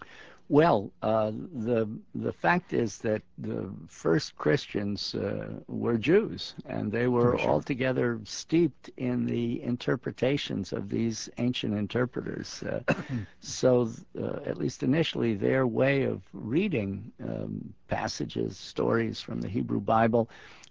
Well, 0.49 0.91
uh, 1.03 1.31
the 1.55 1.89
the 2.15 2.33
fact 2.33 2.73
is 2.73 2.99
that 2.99 3.23
the 3.39 3.71
first 3.89 4.37
Christians 4.37 5.15
uh, 5.15 5.47
were 5.69 5.97
Jews, 5.97 6.55
and 6.67 6.93
they 6.93 7.07
were 7.07 7.39
Sure. 7.39 7.49
altogether 7.49 8.21
steeped 8.25 8.91
in 8.97 9.25
the 9.25 9.63
interpretations 9.63 10.73
of 10.73 10.89
these 10.91 11.31
ancient 11.39 11.75
interpreters. 11.75 12.63
Uh, 12.65 12.81
so, 13.41 13.89
uh, 14.21 14.41
at 14.45 14.59
least 14.59 14.83
initially, 14.83 15.35
their 15.35 15.67
way 15.67 16.03
of 16.03 16.21
reading 16.35 17.11
um, 17.23 17.73
passages, 17.89 18.59
stories 18.59 19.21
from 19.21 19.41
the 19.41 19.49
Hebrew 19.49 19.81
Bible, 19.81 20.29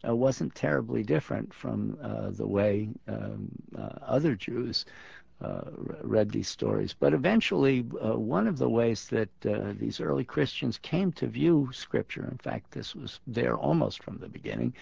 uh, 0.07 0.15
wasn't 0.15 0.53
terribly 0.53 1.01
different 1.03 1.53
from 1.53 1.97
uh, 2.03 2.29
the 2.31 2.45
way 2.47 2.89
um, 3.07 3.49
uh, 3.77 3.89
other 4.05 4.35
Jews 4.35 4.85
read 6.01 6.31
these 6.31 6.49
stories. 6.49 6.93
But 6.93 7.13
eventually, 7.13 7.85
uh, 8.03 8.17
one 8.17 8.47
of 8.47 8.57
the 8.57 8.69
ways 8.69 9.07
that 9.07 9.29
uh, 9.45 9.73
these 9.79 9.99
early 9.99 10.23
Christians 10.23 10.77
came 10.77 11.11
to 11.13 11.27
view 11.27 11.69
Scripture, 11.73 12.27
in 12.29 12.37
fact, 12.37 12.71
this 12.71 12.95
was 12.95 13.19
there 13.27 13.55
almost 13.55 14.03
from 14.03 14.17
the 14.17 14.27
beginning, 14.27 14.73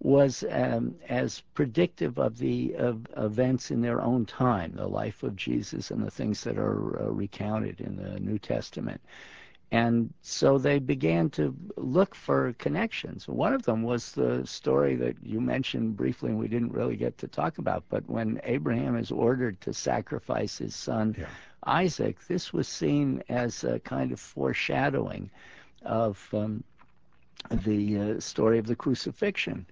was 0.00 0.44
um, 0.50 0.94
as 1.08 1.42
predictive 1.54 2.18
of 2.18 2.38
the 2.38 2.74
of 2.74 3.06
events 3.16 3.70
in 3.70 3.80
their 3.80 4.00
own 4.02 4.26
time, 4.26 4.72
the 4.74 4.86
life 4.86 5.22
of 5.22 5.36
Jesus 5.36 5.90
and 5.90 6.02
the 6.02 6.10
things 6.10 6.42
that 6.44 6.58
are 6.58 7.02
uh, 7.02 7.10
recounted 7.10 7.80
in 7.80 7.96
the 7.96 8.20
New 8.20 8.38
Testament. 8.38 9.00
And 9.74 10.14
so 10.22 10.56
they 10.56 10.78
began 10.78 11.30
to 11.30 11.52
look 11.76 12.14
for 12.14 12.52
connections. 12.58 13.26
One 13.26 13.52
of 13.52 13.64
them 13.64 13.82
was 13.82 14.12
the 14.12 14.46
story 14.46 14.94
that 14.94 15.16
you 15.20 15.40
mentioned 15.40 15.96
briefly, 15.96 16.30
and 16.30 16.38
we 16.38 16.46
didn't 16.46 16.70
really 16.70 16.94
get 16.94 17.18
to 17.18 17.26
talk 17.26 17.58
about. 17.58 17.82
But 17.88 18.08
when 18.08 18.40
Abraham 18.44 18.96
is 18.96 19.10
ordered 19.10 19.60
to 19.62 19.74
sacrifice 19.74 20.58
his 20.58 20.76
son. 20.76 21.16
Isaac, 21.66 22.18
this 22.28 22.52
was 22.52 22.68
seen 22.68 23.24
as 23.28 23.64
a 23.64 23.80
kind 23.80 24.12
of 24.12 24.20
foreshadowing 24.20 25.28
of 25.82 26.24
um, 26.32 26.62
the 27.50 27.98
uh, 27.98 28.20
story 28.20 28.60
of 28.60 28.68
the 28.68 28.76
crucifixion. 28.76 29.66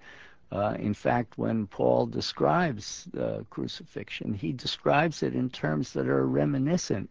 Uh, 0.50 0.74
in 0.80 0.94
fact, 0.94 1.38
when 1.38 1.68
Paul 1.68 2.06
describes 2.06 3.06
the 3.12 3.46
crucifixion, 3.50 4.34
he 4.34 4.52
describes 4.52 5.22
it 5.22 5.36
in 5.36 5.48
terms 5.48 5.92
that 5.92 6.08
are 6.08 6.26
reminiscent 6.26 7.08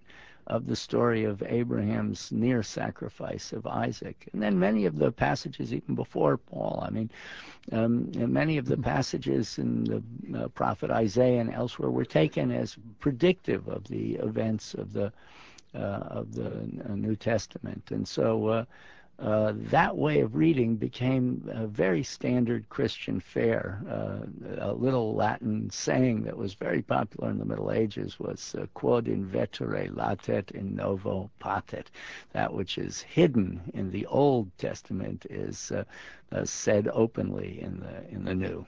of 0.47 0.67
the 0.67 0.75
story 0.75 1.23
of 1.23 1.43
Abraham's 1.43 2.31
near 2.31 2.63
sacrifice 2.63 3.53
of 3.53 3.65
Isaac. 3.67 4.29
And 4.33 4.41
then 4.41 4.59
many 4.59 4.85
of 4.85 4.97
the 4.97 5.11
passages, 5.11 5.73
even 5.73 5.95
before 5.95 6.37
Paul, 6.37 6.83
I 6.85 6.89
mean, 6.89 7.09
um, 7.71 8.11
many 8.15 8.57
of 8.57 8.65
the 8.65 8.77
passages 8.77 9.57
in 9.57 9.83
the 9.83 10.03
uh, 10.37 10.47
prophet 10.49 10.91
Isaiah 10.91 11.41
and 11.41 11.53
elsewhere 11.53 11.91
were 11.91 12.05
taken 12.05 12.51
as 12.51 12.77
predictive 12.99 13.67
of 13.67 13.87
the 13.87 14.15
events 14.15 14.73
of 14.73 14.93
the 14.93 15.11
uh, 15.73 15.77
of 15.77 16.33
the 16.33 16.51
uh, 16.89 16.95
New 16.95 17.15
Testament. 17.15 17.91
And 17.91 18.05
so 18.05 18.47
uh, 18.47 18.65
that 19.21 19.95
way 19.95 20.21
of 20.21 20.35
reading 20.35 20.75
became 20.75 21.47
a 21.53 21.67
very 21.67 22.01
standard 22.03 22.67
Christian 22.69 23.19
fare. 23.19 23.79
Uh, 23.87 24.25
a 24.57 24.73
little 24.73 25.13
Latin 25.13 25.69
saying 25.69 26.23
that 26.23 26.35
was 26.35 26.55
very 26.55 26.81
popular 26.81 27.29
in 27.29 27.37
the 27.37 27.45
Middle 27.45 27.71
Ages 27.71 28.19
was 28.19 28.55
uh, 28.55 28.65
quod 28.73 29.07
in 29.07 29.25
vetere 29.25 29.95
latet 29.95 30.51
in 30.51 30.75
novo 30.75 31.29
patet. 31.39 31.91
That 32.33 32.53
which 32.53 32.77
is 32.77 33.01
hidden 33.01 33.61
in 33.73 33.91
the 33.91 34.05
Old 34.07 34.49
Testament 34.57 35.25
is 35.29 35.71
uh, 35.71 35.83
uh, 36.31 36.45
said 36.45 36.89
openly 36.91 37.61
in 37.61 37.79
the 37.79 38.09
in 38.09 38.25
the 38.25 38.33
New. 38.33 38.65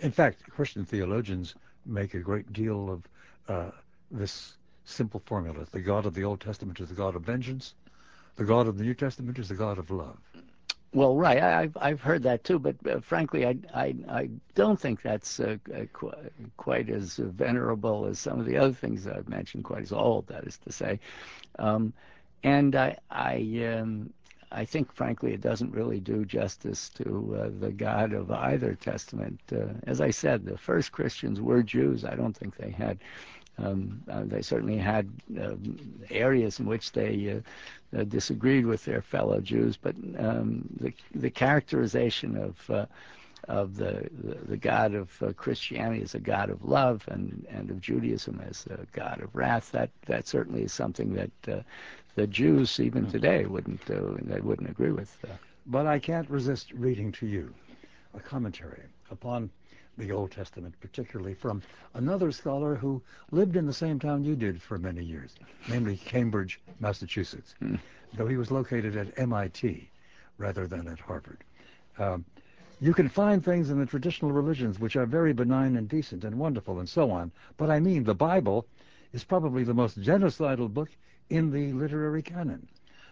In 0.00 0.12
fact, 0.12 0.48
Christian 0.50 0.84
theologians 0.84 1.54
make 1.86 2.14
a 2.14 2.20
great 2.20 2.52
deal 2.52 2.90
of 2.90 3.02
uh, 3.48 3.70
this 4.10 4.54
simple 4.84 5.22
formula. 5.24 5.66
The 5.72 5.80
God 5.80 6.06
of 6.06 6.14
the 6.14 6.24
Old 6.24 6.40
Testament 6.40 6.78
is 6.80 6.88
the 6.88 6.94
God 6.94 7.16
of 7.16 7.22
vengeance. 7.22 7.74
The 8.36 8.44
God 8.44 8.66
of 8.66 8.78
the 8.78 8.84
New 8.84 8.94
Testament 8.94 9.38
is 9.38 9.48
the 9.48 9.54
God 9.54 9.78
of 9.78 9.90
love. 9.90 10.18
Well, 10.92 11.16
right. 11.16 11.42
I, 11.42 11.62
I've 11.62 11.76
I've 11.80 12.00
heard 12.00 12.22
that 12.22 12.44
too, 12.44 12.58
but 12.60 12.76
uh, 12.88 13.00
frankly, 13.00 13.46
I, 13.46 13.56
I 13.74 13.94
I 14.08 14.30
don't 14.54 14.78
think 14.78 15.02
that's 15.02 15.40
uh, 15.40 15.56
uh, 15.74 15.86
qu- 15.92 16.12
quite 16.56 16.88
as 16.88 17.16
venerable 17.16 18.06
as 18.06 18.20
some 18.20 18.38
of 18.38 18.46
the 18.46 18.56
other 18.56 18.72
things 18.72 19.06
I've 19.06 19.28
mentioned. 19.28 19.64
Quite 19.64 19.82
as 19.82 19.92
old, 19.92 20.28
that 20.28 20.44
is 20.44 20.56
to 20.58 20.72
say. 20.72 21.00
Um, 21.58 21.92
and 22.44 22.76
I 22.76 22.96
I 23.10 23.36
um, 23.76 24.12
I 24.52 24.64
think, 24.64 24.92
frankly, 24.94 25.32
it 25.32 25.40
doesn't 25.40 25.72
really 25.72 25.98
do 25.98 26.24
justice 26.24 26.88
to 26.90 27.36
uh, 27.40 27.50
the 27.58 27.72
God 27.72 28.12
of 28.12 28.30
either 28.30 28.76
testament. 28.76 29.40
Uh, 29.52 29.74
as 29.88 30.00
I 30.00 30.10
said, 30.10 30.44
the 30.44 30.56
first 30.56 30.92
Christians 30.92 31.40
were 31.40 31.62
Jews. 31.62 32.04
I 32.04 32.14
don't 32.14 32.36
think 32.36 32.56
they 32.56 32.70
had. 32.70 32.98
Um, 33.58 34.02
uh, 34.10 34.24
they 34.24 34.42
certainly 34.42 34.78
had 34.78 35.08
um, 35.40 35.78
areas 36.10 36.58
in 36.58 36.66
which 36.66 36.92
they 36.92 37.40
uh, 37.94 37.98
uh, 37.98 38.04
disagreed 38.04 38.66
with 38.66 38.84
their 38.84 39.00
fellow 39.02 39.40
Jews, 39.40 39.76
but 39.76 39.94
um, 40.18 40.68
the 40.80 40.92
the 41.14 41.30
characterization 41.30 42.36
of 42.36 42.70
uh, 42.70 42.86
of 43.48 43.76
the, 43.76 44.08
the, 44.22 44.34
the 44.48 44.56
God 44.56 44.94
of 44.94 45.22
uh, 45.22 45.32
Christianity 45.34 46.02
as 46.02 46.14
a 46.14 46.18
God 46.18 46.48
of 46.50 46.64
love 46.64 47.04
and, 47.08 47.46
and 47.50 47.70
of 47.70 47.80
Judaism 47.80 48.40
as 48.48 48.66
a 48.70 48.86
God 48.92 49.20
of 49.22 49.34
wrath. 49.34 49.70
That 49.72 49.90
that 50.06 50.26
certainly 50.26 50.62
is 50.62 50.72
something 50.72 51.14
that 51.14 51.30
uh, 51.48 51.62
the 52.16 52.26
Jews 52.26 52.80
even 52.80 53.06
today 53.10 53.44
wouldn't 53.46 53.88
uh, 53.90 54.00
they 54.22 54.40
wouldn't 54.40 54.70
agree 54.70 54.92
with. 54.92 55.16
Uh, 55.24 55.28
But 55.66 55.86
I 55.86 55.98
can't 55.98 56.28
resist 56.30 56.72
reading 56.72 57.12
to 57.12 57.26
you 57.26 57.54
a 58.14 58.20
commentary 58.20 58.82
upon 59.10 59.50
the 59.96 60.12
Old 60.12 60.30
Testament, 60.30 60.74
particularly 60.80 61.34
from 61.34 61.62
another 61.94 62.32
scholar 62.32 62.74
who 62.74 63.02
lived 63.30 63.56
in 63.56 63.66
the 63.66 63.72
same 63.72 63.98
town 63.98 64.24
you 64.24 64.34
did 64.34 64.60
for 64.60 64.78
many 64.78 65.04
years, 65.04 65.34
namely 65.68 65.96
Cambridge, 65.96 66.60
Massachusetts, 66.80 67.54
Hmm. 67.60 67.76
though 68.14 68.26
he 68.26 68.36
was 68.36 68.50
located 68.50 68.96
at 68.96 69.18
MIT 69.18 69.88
rather 70.38 70.66
than 70.66 70.88
at 70.88 70.98
Harvard. 70.98 71.44
Um, 71.98 72.24
you 72.80 72.92
can 72.92 73.08
find 73.08 73.44
things 73.44 73.70
in 73.70 73.78
the 73.78 73.86
traditional 73.86 74.32
religions 74.32 74.80
which 74.80 74.96
are 74.96 75.06
very 75.06 75.32
benign 75.32 75.76
and 75.76 75.88
decent 75.88 76.24
and 76.24 76.38
wonderful 76.38 76.80
and 76.80 76.88
so 76.88 77.10
on, 77.10 77.30
but 77.56 77.70
I 77.70 77.78
mean 77.78 78.04
the 78.04 78.14
Bible 78.14 78.66
is 79.12 79.22
probably 79.24 79.62
the 79.62 79.74
most 79.74 80.00
genocidal 80.00 80.72
book 80.72 80.90
in 81.30 81.50
the 81.50 81.72
literary 81.72 82.22
canon. 82.22 82.68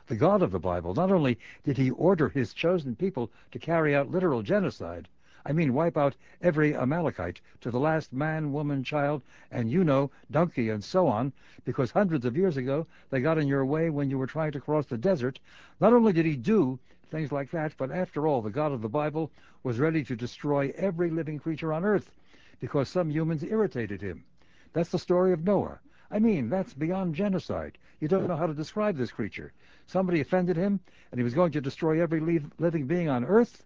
The 0.09 0.17
God 0.17 0.43
of 0.43 0.51
the 0.51 0.59
Bible, 0.59 0.95
not 0.95 1.13
only 1.13 1.39
did 1.63 1.79
he 1.79 1.91
order 1.91 2.29
his 2.29 2.53
chosen 2.53 2.97
people 2.97 3.31
to 3.53 3.59
carry 3.61 3.95
out 3.95 4.11
literal 4.11 4.43
genocide, 4.43 5.09
I 5.45 5.53
mean 5.53 5.75
wipe 5.75 5.97
out 5.97 6.15
every 6.41 6.75
Amalekite 6.75 7.41
to 7.63 7.71
the 7.71 7.81
last 7.81 8.13
man, 8.13 8.53
woman, 8.53 8.85
child, 8.85 9.23
and 9.51 9.71
you 9.71 9.83
know, 9.83 10.11
donkey, 10.31 10.69
and 10.69 10.85
so 10.85 11.09
on, 11.09 11.33
because 11.65 11.91
hundreds 11.91 12.25
of 12.25 12.37
years 12.37 12.57
ago 12.57 12.87
they 13.11 13.21
got 13.21 13.39
in 13.39 13.49
your 13.49 13.65
way 13.65 13.91
when 13.91 14.09
you 14.09 14.19
were 14.19 14.27
trying 14.27 14.53
to 14.53 14.61
cross 14.61 14.87
the 14.87 14.99
desert. 14.99 15.41
Not 15.81 15.93
only 15.93 16.13
did 16.13 16.27
he 16.27 16.37
do 16.37 16.79
things 17.11 17.33
like 17.33 17.51
that, 17.51 17.75
but 17.77 17.91
after 17.91 18.27
all, 18.27 18.41
the 18.41 18.51
God 18.51 18.73
of 18.73 18.83
the 18.83 18.89
Bible 18.89 19.31
was 19.63 19.79
ready 19.79 20.05
to 20.05 20.17
destroy 20.17 20.73
every 20.77 21.11
living 21.11 21.39
creature 21.39 21.73
on 21.73 21.85
earth 21.85 22.11
because 22.61 22.89
some 22.89 23.11
humans 23.11 23.43
irritated 23.43 24.01
him. 24.01 24.25
That's 24.73 24.91
the 24.91 24.99
story 24.99 25.33
of 25.33 25.45
Noah. 25.45 25.81
I 26.11 26.19
mean, 26.19 26.49
that's 26.49 26.73
beyond 26.73 27.15
genocide. 27.15 27.79
You 27.99 28.07
don't 28.07 28.29
know 28.29 28.37
how 28.37 28.47
to 28.47 28.55
describe 28.55 28.97
this 28.97 29.11
creature. 29.11 29.53
Somebody 29.87 30.21
offended 30.21 30.57
him, 30.57 30.81
and 31.11 31.19
he 31.19 31.25
was 31.25 31.35
going 31.35 31.53
to 31.53 31.61
destroy 31.61 32.01
every 32.01 32.21
liv- 32.21 32.51
living 32.59 32.87
being 32.87 33.09
on 33.09 33.25
earth, 33.25 33.65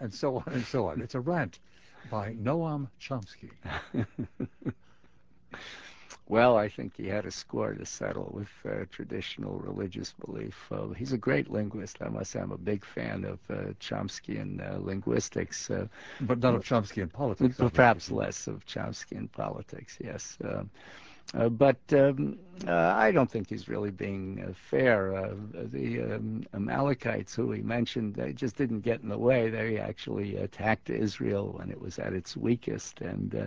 and 0.00 0.12
so 0.12 0.36
on 0.36 0.44
and 0.46 0.64
so 0.64 0.88
on. 0.88 1.00
It's 1.00 1.14
a 1.14 1.20
rant 1.20 1.58
by 2.10 2.34
Noam 2.34 2.88
Chomsky. 3.00 3.50
well, 6.28 6.56
I 6.56 6.68
think 6.68 6.96
he 6.96 7.06
had 7.06 7.26
a 7.26 7.30
score 7.30 7.74
to 7.74 7.86
settle 7.86 8.30
with 8.34 8.48
uh, 8.64 8.84
traditional 8.90 9.58
religious 9.58 10.14
belief. 10.24 10.54
Uh, 10.70 10.88
he's 10.88 11.12
a 11.12 11.18
great 11.18 11.50
linguist. 11.50 11.98
I 12.00 12.08
must 12.08 12.30
say, 12.32 12.40
I'm 12.40 12.52
a 12.52 12.58
big 12.58 12.84
fan 12.84 13.24
of 13.24 13.38
uh, 13.50 13.72
Chomskyan 13.80 14.60
uh, 14.60 14.78
linguistics. 14.78 15.70
Uh, 15.70 15.86
But 16.20 16.40
not 16.40 16.54
of 16.54 16.64
Chomsky 16.64 17.02
in 17.02 17.08
politics. 17.08 17.56
Perhaps 17.56 18.10
obviously. 18.10 18.16
less 18.16 18.46
of 18.46 18.64
Chomsky 18.66 19.12
in 19.12 19.28
politics, 19.28 19.98
yes. 20.00 20.38
Uh, 20.44 20.64
but 21.32 21.78
um, 21.92 22.38
uh, 22.66 22.94
I 22.96 23.10
don't 23.10 23.30
think 23.30 23.48
he's 23.48 23.68
really 23.68 23.90
being 23.90 24.44
uh, 24.46 24.52
fair. 24.70 25.16
Uh, 25.16 25.34
the 25.52 26.02
um, 26.02 26.44
Amalekites, 26.54 27.34
who 27.34 27.50
he 27.52 27.62
mentioned, 27.62 28.14
they 28.14 28.32
just 28.32 28.56
didn't 28.56 28.80
get 28.80 29.00
in 29.00 29.08
the 29.08 29.18
way. 29.18 29.50
They 29.50 29.78
actually 29.78 30.36
attacked 30.36 30.90
Israel 30.90 31.54
when 31.56 31.70
it 31.70 31.80
was 31.80 31.98
at 31.98 32.12
its 32.12 32.36
weakest, 32.36 33.00
and 33.00 33.34
uh, 33.34 33.46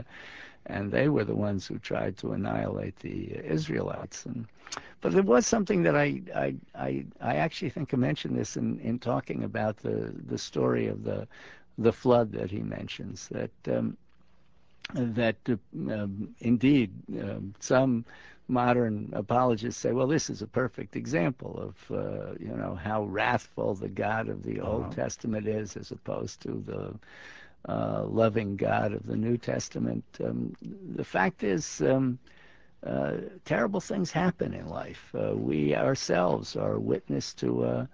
and 0.67 0.91
they 0.91 1.07
were 1.07 1.23
the 1.23 1.35
ones 1.35 1.65
who 1.65 1.79
tried 1.79 2.17
to 2.17 2.33
annihilate 2.33 2.97
the 2.97 3.33
Israelites. 3.45 4.25
And, 4.25 4.45
but 5.01 5.13
there 5.13 5.23
was 5.23 5.47
something 5.47 5.83
that 5.83 5.95
I, 5.95 6.21
I, 6.75 7.05
actually 7.21 7.69
think 7.69 7.93
I 7.93 7.97
mentioned 7.97 8.37
this 8.37 8.57
in, 8.57 8.79
in 8.81 8.99
talking 8.99 9.43
about 9.45 9.77
the, 9.77 10.13
the 10.27 10.37
story 10.37 10.87
of 10.87 11.03
the, 11.03 11.27
the 11.77 11.93
flood 11.93 12.33
that 12.33 12.51
he 12.51 12.59
mentions, 12.59 13.29
that 13.29 13.51
um, 13.69 13.97
that 14.93 15.37
uh, 15.49 15.55
um, 15.91 16.35
indeed 16.39 16.91
um, 17.21 17.53
some 17.59 18.05
modern 18.47 19.09
apologists 19.13 19.81
say, 19.81 19.91
well, 19.91 20.07
this 20.07 20.29
is 20.29 20.41
a 20.41 20.47
perfect 20.47 20.95
example 20.95 21.57
of 21.59 21.91
uh, 21.97 22.33
you 22.39 22.55
know 22.55 22.75
how 22.75 23.03
wrathful 23.03 23.75
the 23.75 23.89
God 23.89 24.29
of 24.29 24.43
the 24.43 24.59
Old 24.61 24.87
Uh-huh. 24.87 24.91
Testament 24.91 25.47
is, 25.47 25.75
as 25.77 25.91
opposed 25.91 26.41
to 26.41 26.63
the 26.65 26.99
uh, 27.71 28.03
loving 28.05 28.55
God 28.55 28.93
of 28.93 29.05
the 29.05 29.15
New 29.17 29.37
Testament. 29.37 30.03
Um, 30.23 30.53
the 30.95 31.03
fact 31.03 31.43
is, 31.43 31.81
um, 31.81 32.19
uh, 32.85 33.13
terrible 33.45 33.79
things 33.81 34.11
happen 34.11 34.53
in 34.53 34.67
life. 34.67 35.13
Uh, 35.13 35.35
we 35.35 35.75
ourselves 35.75 36.55
are 36.55 36.79
witness 36.79 37.33
to 37.35 37.87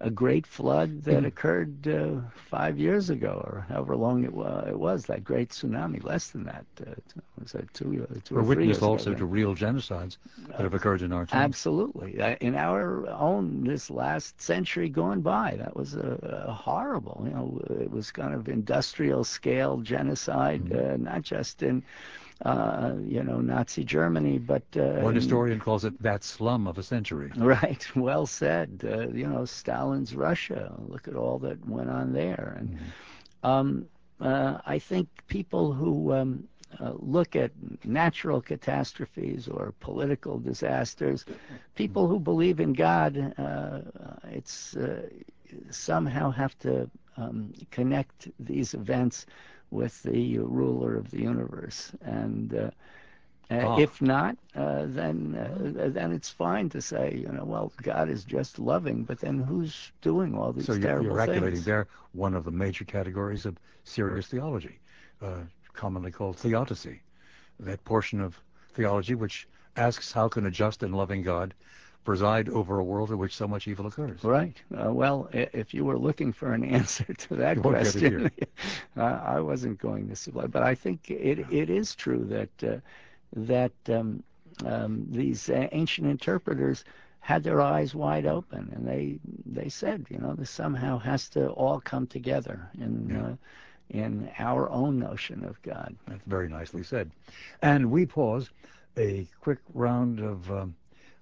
a, 0.00 0.10
great 0.10 0.46
flood 0.46 1.02
that 1.04 1.24
occurred 1.24 1.86
uh, 1.88 2.20
five 2.50 2.78
years 2.78 3.10
ago, 3.10 3.42
or 3.44 3.66
however 3.68 3.96
long 3.96 4.24
it, 4.24 4.32
wa- 4.32 4.64
it 4.66 4.78
was, 4.78 5.04
that 5.06 5.24
great 5.24 5.50
tsunami. 5.50 6.02
Less 6.02 6.28
than 6.28 6.44
that. 6.44 6.64
Uh, 6.80 6.94
was 7.40 7.52
that 7.52 7.72
two, 7.74 8.06
uh, 8.10 8.14
two 8.24 8.34
We're 8.34 8.42
or 8.42 8.54
three 8.54 8.66
years 8.66 8.82
also 8.82 9.10
then. 9.10 9.18
to 9.18 9.26
real 9.26 9.54
genocides 9.54 10.16
that 10.48 10.60
have 10.60 10.74
occurred 10.74 11.02
in 11.02 11.12
our 11.12 11.26
time. 11.26 11.42
Absolutely. 11.42 12.20
Uh, 12.20 12.36
In 12.40 12.54
our 12.54 13.08
own, 13.08 13.64
this 13.64 13.90
last 13.90 14.40
century 14.40 14.88
gone 14.88 15.20
by, 15.20 15.56
that 15.56 15.74
was 15.76 15.94
a, 15.94 16.46
a 16.48 16.52
horrible, 16.52 17.22
you 17.24 17.30
know, 17.30 17.60
it 17.80 17.90
was 17.90 18.10
kind 18.10 18.34
of 18.34 18.48
industrial 18.48 19.24
scale 19.24 19.78
genocide, 19.78 20.64
Mm-hmm. 20.64 20.94
uh, 21.04 21.10
not 21.10 21.22
just 21.22 21.62
in, 21.62 21.82
uh, 22.44 22.94
you 23.06 23.22
know, 23.22 23.40
Nazi 23.40 23.84
Germany, 23.84 24.38
but. 24.38 24.62
Uh, 24.76 25.00
One 25.00 25.14
historian 25.14 25.60
calls 25.60 25.84
it 25.84 26.00
that 26.02 26.24
slum 26.24 26.66
of 26.66 26.78
a 26.78 26.82
century. 26.82 27.30
Right, 27.36 27.86
well 27.96 28.26
said. 28.26 28.82
Uh, 28.84 29.08
you 29.08 29.26
know, 29.26 29.44
Stalin's 29.44 30.14
Russia, 30.14 30.74
look 30.88 31.08
at 31.08 31.14
all 31.14 31.38
that 31.40 31.66
went 31.68 31.90
on 31.90 32.12
there. 32.12 32.56
And 32.58 32.78
um, 33.42 33.86
uh, 34.20 34.58
I 34.64 34.78
think 34.78 35.08
people 35.26 35.72
who 35.72 36.12
um, 36.12 36.48
uh, 36.78 36.92
look 36.98 37.36
at 37.36 37.50
natural 37.84 38.40
catastrophes 38.40 39.48
or 39.48 39.74
political 39.80 40.38
disasters, 40.38 41.24
people 41.74 42.06
who 42.06 42.18
believe 42.18 42.60
in 42.60 42.72
God, 42.72 43.34
uh, 43.38 43.80
it's 44.30 44.76
uh, 44.76 45.08
somehow 45.70 46.30
have 46.30 46.58
to 46.60 46.88
um, 47.16 47.52
connect 47.70 48.28
these 48.38 48.74
events 48.74 49.26
with 49.70 50.02
the 50.02 50.38
ruler 50.38 50.96
of 50.96 51.10
the 51.10 51.20
universe. 51.20 51.92
And 52.02 52.54
uh, 52.54 52.70
Ah. 53.52 53.78
If 53.80 54.00
not, 54.00 54.36
uh, 54.54 54.84
then 54.86 55.34
uh, 55.34 55.88
then 55.88 56.12
it's 56.12 56.30
fine 56.30 56.68
to 56.68 56.80
say, 56.80 57.16
you 57.16 57.32
know, 57.32 57.44
well, 57.44 57.72
God 57.82 58.08
is 58.08 58.22
just 58.22 58.60
loving, 58.60 59.02
but 59.02 59.18
then 59.18 59.40
who's 59.40 59.90
doing 60.02 60.38
all 60.38 60.52
these 60.52 60.66
So 60.66 60.74
you're, 60.74 60.82
terrible 60.82 61.06
you're 61.06 61.20
activating 61.20 61.54
things? 61.54 61.64
there 61.64 61.88
one 62.12 62.34
of 62.34 62.44
the 62.44 62.52
major 62.52 62.84
categories 62.84 63.46
of 63.46 63.58
serious 63.82 64.28
theology, 64.28 64.78
uh, 65.20 65.40
commonly 65.72 66.12
called 66.12 66.36
theodicy, 66.36 67.00
that 67.58 67.84
portion 67.84 68.20
of 68.20 68.38
theology 68.74 69.16
which 69.16 69.48
asks 69.76 70.12
how 70.12 70.28
can 70.28 70.46
a 70.46 70.50
just 70.50 70.84
and 70.84 70.94
loving 70.94 71.22
God 71.22 71.52
preside 72.04 72.48
over 72.48 72.78
a 72.78 72.84
world 72.84 73.10
in 73.10 73.18
which 73.18 73.34
so 73.36 73.46
much 73.46 73.68
evil 73.68 73.86
occurs. 73.86 74.22
Right. 74.24 74.60
Uh, 74.74 74.92
well, 74.92 75.28
if 75.32 75.74
you 75.74 75.84
were 75.84 75.98
looking 75.98 76.32
for 76.32 76.52
an 76.52 76.64
answer 76.78 77.12
to 77.12 77.36
that 77.36 77.56
You 77.56 77.62
won't 77.62 77.80
get 77.82 77.94
it 77.96 78.04
question, 78.04 78.30
uh, 78.96 79.00
I 79.36 79.40
wasn't 79.40 79.78
going 79.78 80.08
to 80.08 80.16
supply. 80.16 80.46
But 80.46 80.62
I 80.62 80.74
think 80.74 81.10
it 81.10 81.38
it 81.50 81.70
is 81.70 81.94
true 81.94 82.24
that 82.26 82.64
uh, 82.64 82.78
that 83.36 83.72
um, 83.88 84.22
um, 84.64 85.06
these 85.10 85.48
uh, 85.50 85.68
ancient 85.72 86.06
interpreters 86.06 86.84
had 87.20 87.42
their 87.44 87.60
eyes 87.60 87.94
wide 87.94 88.26
open, 88.26 88.70
and 88.74 88.86
they 88.86 89.18
they 89.46 89.68
said, 89.68 90.06
you 90.10 90.18
know, 90.18 90.34
this 90.34 90.50
somehow 90.50 90.98
has 90.98 91.28
to 91.30 91.48
all 91.50 91.80
come 91.80 92.06
together 92.06 92.68
in 92.78 93.08
Yeah. 93.10 93.22
uh, 93.22 93.36
in 93.90 94.30
our 94.38 94.70
own 94.70 94.98
notion 94.98 95.44
of 95.44 95.60
God. 95.62 95.96
That's 96.06 96.22
very 96.24 96.48
nicely 96.48 96.82
said. 96.82 97.10
And 97.62 97.90
we 97.90 98.06
pause 98.06 98.50
a 98.96 99.26
quick 99.40 99.58
round 99.74 100.20
of 100.20 100.50
um, 100.50 100.74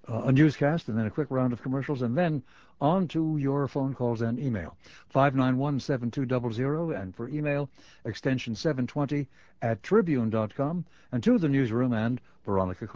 Uh, 0.09 0.23
a 0.23 0.31
newscast 0.31 0.87
and 0.87 0.97
then 0.97 1.05
a 1.05 1.11
quick 1.11 1.27
round 1.29 1.53
of 1.53 1.61
commercials 1.61 2.01
and 2.01 2.17
then 2.17 2.41
on 2.81 3.07
to 3.07 3.37
your 3.37 3.67
phone 3.67 3.93
calls 3.93 4.21
and 4.21 4.39
email. 4.39 4.75
591-7200 5.13 6.99
and 6.99 7.15
for 7.15 7.29
email, 7.29 7.69
extension 8.05 8.55
720 8.55 9.27
at 9.61 9.83
tribune.com 9.83 10.83
and 11.11 11.21
to 11.21 11.37
the 11.37 11.47
newsroom 11.47 11.93
and 11.93 12.19
Veronica. 12.43 12.87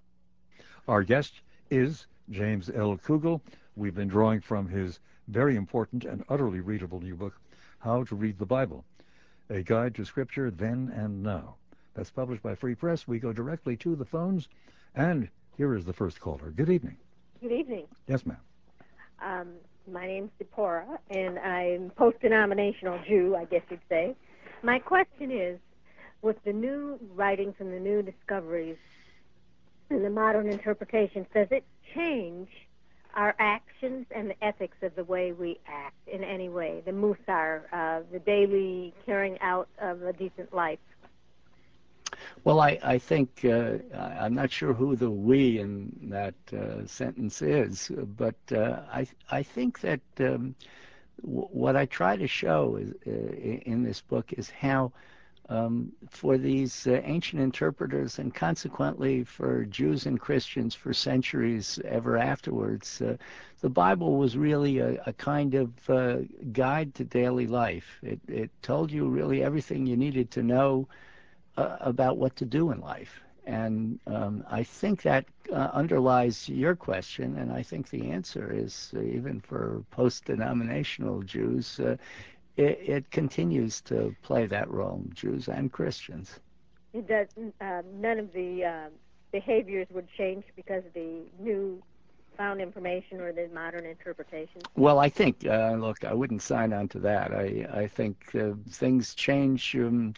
Our 0.88 1.03
guest 1.03 1.41
is 1.70 2.07
James 2.32 2.72
L. 2.74 2.97
Kugel. 2.97 3.41
We've 3.76 3.93
been 3.93 4.07
drawing 4.07 4.41
from 4.41 4.68
his 4.68 4.99
very 5.28 5.55
important 5.55 6.05
and 6.05 6.24
utterly 6.30 6.61
readable 6.61 6.99
new 6.99 7.16
book, 7.16 7.39
How 7.78 8.03
to 8.05 8.16
Read 8.16 8.39
the 8.39 8.45
Bible 8.45 8.86
a 9.49 9.61
guide 9.61 9.93
to 9.95 10.05
scripture 10.05 10.49
then 10.49 10.91
and 10.95 11.22
now. 11.22 11.55
That's 11.93 12.09
published 12.09 12.41
by 12.41 12.55
Free 12.55 12.76
Press. 12.76 13.07
We 13.07 13.20
go 13.20 13.34
directly 13.34 13.78
to 13.78 13.95
the 13.95 14.05
phones, 14.05 14.47
and 14.95 15.30
here 15.57 15.76
is 15.76 15.86
the 15.86 15.93
first 15.93 16.20
caller. 16.20 16.49
Good 16.49 16.70
evening. 16.70 16.97
Good 17.43 17.51
evening. 17.51 17.87
Yes, 18.07 18.25
ma'am. 18.25 18.37
Um, 19.21 19.49
my 19.91 20.07
name's 20.07 20.31
Zipporah, 20.37 20.97
and 21.09 21.37
I'm 21.37 21.89
post-denominational 21.89 22.99
Jew, 23.05 23.35
I 23.35 23.43
guess 23.43 23.63
you'd 23.69 23.81
say. 23.89 24.15
My 24.61 24.79
question 24.79 25.29
is, 25.29 25.59
with 26.21 26.41
the 26.45 26.53
new 26.53 26.97
writings 27.13 27.55
and 27.59 27.73
the 27.73 27.81
new 27.81 28.01
discoveries 28.01 28.77
and 29.89 30.05
the 30.05 30.09
modern 30.09 30.47
interpretations, 30.47 31.27
does 31.33 31.49
it 31.51 31.65
change 31.93 32.47
our 33.13 33.35
actions 33.39 34.05
and 34.15 34.29
the 34.29 34.41
ethics 34.41 34.77
of 34.81 34.95
the 34.95 35.03
way 35.03 35.33
we 35.33 35.59
act 35.67 35.97
in 36.07 36.23
any 36.23 36.47
way? 36.47 36.81
The 36.85 36.91
musar, 36.91 37.63
uh, 37.73 38.03
the 38.09 38.19
daily 38.19 38.93
carrying 39.05 39.37
out 39.41 39.67
of 39.79 40.01
a 40.01 40.13
decent 40.13 40.53
life. 40.53 40.79
Well, 42.43 42.59
I, 42.59 42.80
I 42.84 42.97
think 42.97 43.45
uh, 43.45 43.78
I'm 43.93 44.34
not 44.36 44.51
sure 44.51 44.74
who 44.74 44.95
the 44.95 45.09
we 45.09 45.59
in 45.59 45.91
that 46.09 46.36
uh, 46.53 46.86
sentence 46.86 47.41
is, 47.41 47.91
but 48.18 48.36
uh, 48.51 48.82
I 48.91 49.07
I 49.30 49.43
think 49.43 49.80
that 49.82 50.01
um, 50.20 50.55
w- 51.22 51.47
what 51.51 51.76
I 51.76 51.86
try 51.86 52.16
to 52.18 52.28
show 52.28 52.78
is, 52.78 52.93
uh, 53.07 53.11
in 53.66 53.84
this 53.84 54.01
book 54.01 54.34
is 54.34 54.49
how 54.49 54.91
um, 55.49 55.91
for 56.09 56.38
these 56.38 56.88
uh, 56.88 57.01
ancient 57.03 57.41
interpreters 57.41 58.20
and 58.20 58.34
consequently 58.34 59.24
for 59.24 59.66
Jews 59.66 60.05
and 60.05 60.20
Christians 60.20 60.76
for 60.76 60.93
centuries 60.93 61.80
ever 61.86 62.18
afterwards, 62.18 63.01
uh, 63.01 63.18
the 63.61 63.70
Bible 63.70 64.18
was 64.18 64.38
really 64.38 64.80
a, 64.80 65.01
a 65.05 65.14
kind 65.14 65.53
of 65.55 65.70
guide 66.51 66.93
to 66.95 67.03
daily 67.03 67.47
life. 67.47 67.99
It, 68.03 68.20
it 68.28 68.51
told 68.61 68.91
you 68.91 69.07
really 69.07 69.43
everything 69.43 69.86
you 69.86 69.97
needed 69.97 70.32
to 70.32 70.43
know 70.43 70.88
about 71.58 72.18
what 72.18 72.36
to 72.38 72.45
do 72.45 72.72
in 72.72 72.80
life. 72.80 73.22
And 73.45 73.99
um, 74.08 74.43
I 74.49 74.64
think 74.64 75.01
that 75.01 75.26
uh, 75.51 75.70
underlies 75.74 76.47
your 76.47 76.76
question, 76.76 77.38
and 77.38 77.51
I 77.51 77.62
think 77.62 77.89
the 77.89 78.10
answer 78.10 78.51
is 78.54 78.93
uh, 78.95 79.01
even 79.01 79.41
for 79.41 79.84
post-denominational 79.91 81.24
Jews, 81.24 81.80
uh, 81.80 81.97
it, 82.56 82.80
it 82.88 83.12
continues 83.12 83.82
to 83.82 84.16
play 84.22 84.45
that 84.45 84.70
role, 84.72 85.04
Jews 85.14 85.49
and 85.49 85.72
Christians. 85.72 86.39
It 86.93 87.08
does, 87.08 87.28
uh, 87.60 87.82
none 87.93 88.20
of 88.20 88.32
the 88.32 88.64
uh, 88.64 88.89
behaviors 89.32 89.88
would 89.91 90.08
change 90.18 90.45
because 90.56 90.86
of 90.86 90.93
the 90.93 91.24
new 91.39 91.82
found 92.38 92.62
information 92.62 93.20
or 93.20 93.34
the 93.34 93.49
modern 93.54 93.86
interpretation. 93.86 94.62
Well, 94.76 94.99
I 94.99 95.10
think, 95.10 95.45
uh, 95.45 95.76
look, 95.78 96.04
I 96.06 96.14
wouldn't 96.14 96.41
sign 96.41 96.72
on 96.72 96.88
to 96.89 96.99
that. 96.99 97.34
I, 97.34 97.68
I 97.74 97.88
think 97.88 98.34
uh, 98.36 98.51
things 98.70 99.14
change 99.14 99.76
um, 99.76 100.14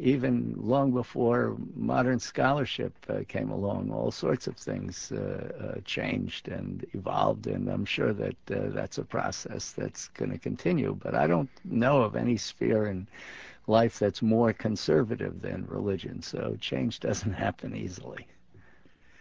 even 0.00 0.54
long 0.56 0.92
before 0.92 1.56
modern 1.74 2.18
scholarship 2.18 2.94
uh, 3.08 3.20
came 3.28 3.50
along. 3.50 3.90
All 3.90 4.10
sorts 4.10 4.46
of 4.46 4.56
things 4.56 5.12
uh, 5.12 5.74
uh, 5.76 5.80
changed 5.84 6.48
and 6.48 6.84
evolved, 6.94 7.46
and 7.46 7.68
I'm 7.68 7.84
sure 7.84 8.12
that 8.12 8.36
uh, 8.50 8.70
that's 8.70 8.98
a 8.98 9.04
process 9.04 9.72
that's 9.72 10.08
going 10.08 10.30
to 10.30 10.38
continue. 10.38 10.94
But 11.00 11.14
I 11.14 11.26
don't 11.26 11.50
know 11.64 12.02
of 12.02 12.16
any 12.16 12.36
sphere 12.36 12.86
in 12.86 13.06
life 13.66 13.98
that's 13.98 14.22
more 14.22 14.52
conservative 14.52 15.42
than 15.42 15.66
religion, 15.66 16.22
so 16.22 16.56
change 16.60 17.00
doesn't 17.08 17.34
happen 17.34 17.76
easily. 17.76 18.26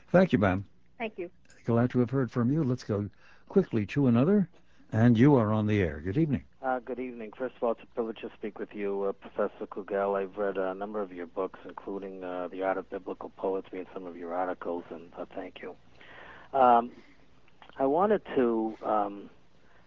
Thank 0.10 0.32
you, 0.32 0.40
ma'am. 0.40 0.66
Thank 0.98 1.18
you. 1.18 1.30
Glad 1.66 1.90
to 1.92 2.00
have 2.00 2.10
heard 2.10 2.32
from 2.32 2.52
you. 2.52 2.64
Let's 2.64 2.86
go 2.86 3.10
quickly 3.50 3.86
to 3.88 4.08
another, 4.08 4.48
and 4.92 5.18
you 5.18 5.36
are 5.36 5.52
on 5.52 5.68
the 5.68 5.80
air. 5.82 6.02
Good 6.04 6.18
evening. 6.18 6.44
Uh, 6.62 6.80
good 6.80 7.00
evening. 7.00 7.32
First 7.38 7.56
of 7.58 7.64
all, 7.64 7.72
it's 7.72 7.82
a 7.84 7.88
privilege 7.88 8.20
to 8.22 8.32
speak 8.38 8.60
with 8.60 8.74
you, 8.74 9.04
uh, 9.04 9.12
Professor 9.12 9.68
Kugel. 9.68 10.22
I've 10.22 10.38
read 10.38 10.58
a 10.58 10.74
number 10.74 11.02
of 11.02 11.12
your 11.12 11.28
books, 11.28 11.60
including 11.66 12.24
uh, 12.24 12.48
The 12.50 12.64
Art 12.64 12.78
of 12.78 12.90
Biblical 12.90 13.32
Poetry 13.36 13.80
and 13.80 13.88
some 13.94 14.06
of 14.06 14.18
your 14.18 14.34
articles, 14.34 14.84
and 14.90 15.12
uh, 15.18 15.26
thank 15.36 15.62
you. 15.62 15.76
Um, 16.58 16.92
I 17.78 17.86
wanted 17.86 18.22
to 18.36 18.76
um, 18.84 19.30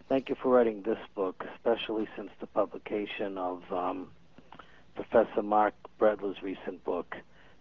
thank 0.08 0.28
you 0.28 0.36
for 0.40 0.50
writing 0.54 0.82
this 0.82 0.98
book, 1.14 1.44
especially 1.56 2.08
since 2.16 2.30
the 2.40 2.46
publication 2.46 3.36
of 3.38 3.62
um, 3.72 4.08
Professor 4.94 5.42
Marc 5.42 5.74
Brettler's 5.98 6.42
recent 6.42 6.84
book, 6.84 7.16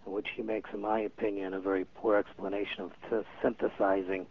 in 0.05 0.11
which 0.11 0.27
he 0.35 0.43
makes, 0.43 0.69
in 0.73 0.81
my 0.81 0.99
opinion, 0.99 1.53
a 1.53 1.59
very 1.59 1.85
poor 1.85 2.17
explanation 2.17 2.91
of 3.11 3.25
synthesizing 3.41 4.27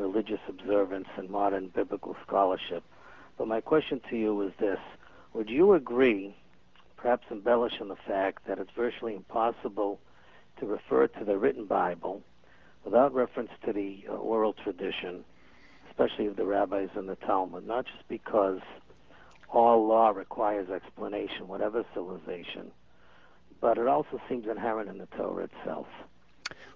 religious 0.00 0.40
observance 0.48 1.08
and 1.16 1.28
modern 1.28 1.68
biblical 1.68 2.16
scholarship. 2.26 2.82
But 3.36 3.48
my 3.48 3.60
question 3.60 4.00
to 4.10 4.16
you 4.16 4.40
is 4.42 4.52
this 4.58 4.78
Would 5.34 5.48
you 5.48 5.74
agree, 5.74 6.34
perhaps 6.96 7.26
embellish 7.30 7.74
on 7.80 7.88
the 7.88 7.96
fact, 8.06 8.46
that 8.48 8.58
it's 8.58 8.70
virtually 8.76 9.14
impossible 9.14 10.00
to 10.58 10.66
refer 10.66 11.06
to 11.06 11.24
the 11.24 11.38
written 11.38 11.66
Bible 11.66 12.22
without 12.84 13.14
reference 13.14 13.50
to 13.64 13.72
the 13.72 14.04
uh, 14.08 14.12
oral 14.12 14.54
tradition, 14.54 15.24
especially 15.90 16.26
of 16.26 16.36
the 16.36 16.44
rabbis 16.44 16.88
and 16.94 17.08
the 17.08 17.16
Talmud, 17.16 17.66
not 17.66 17.84
just 17.84 18.08
because 18.08 18.60
all 19.52 19.86
law 19.86 20.10
requires 20.10 20.70
explanation, 20.70 21.46
whatever 21.48 21.84
civilization, 21.94 22.70
but 23.60 23.76
it 23.76 23.86
also 23.86 24.20
seems 24.28 24.46
inherent 24.48 24.88
in 24.88 24.98
the 24.98 25.08
Torah 25.16 25.44
itself? 25.44 25.86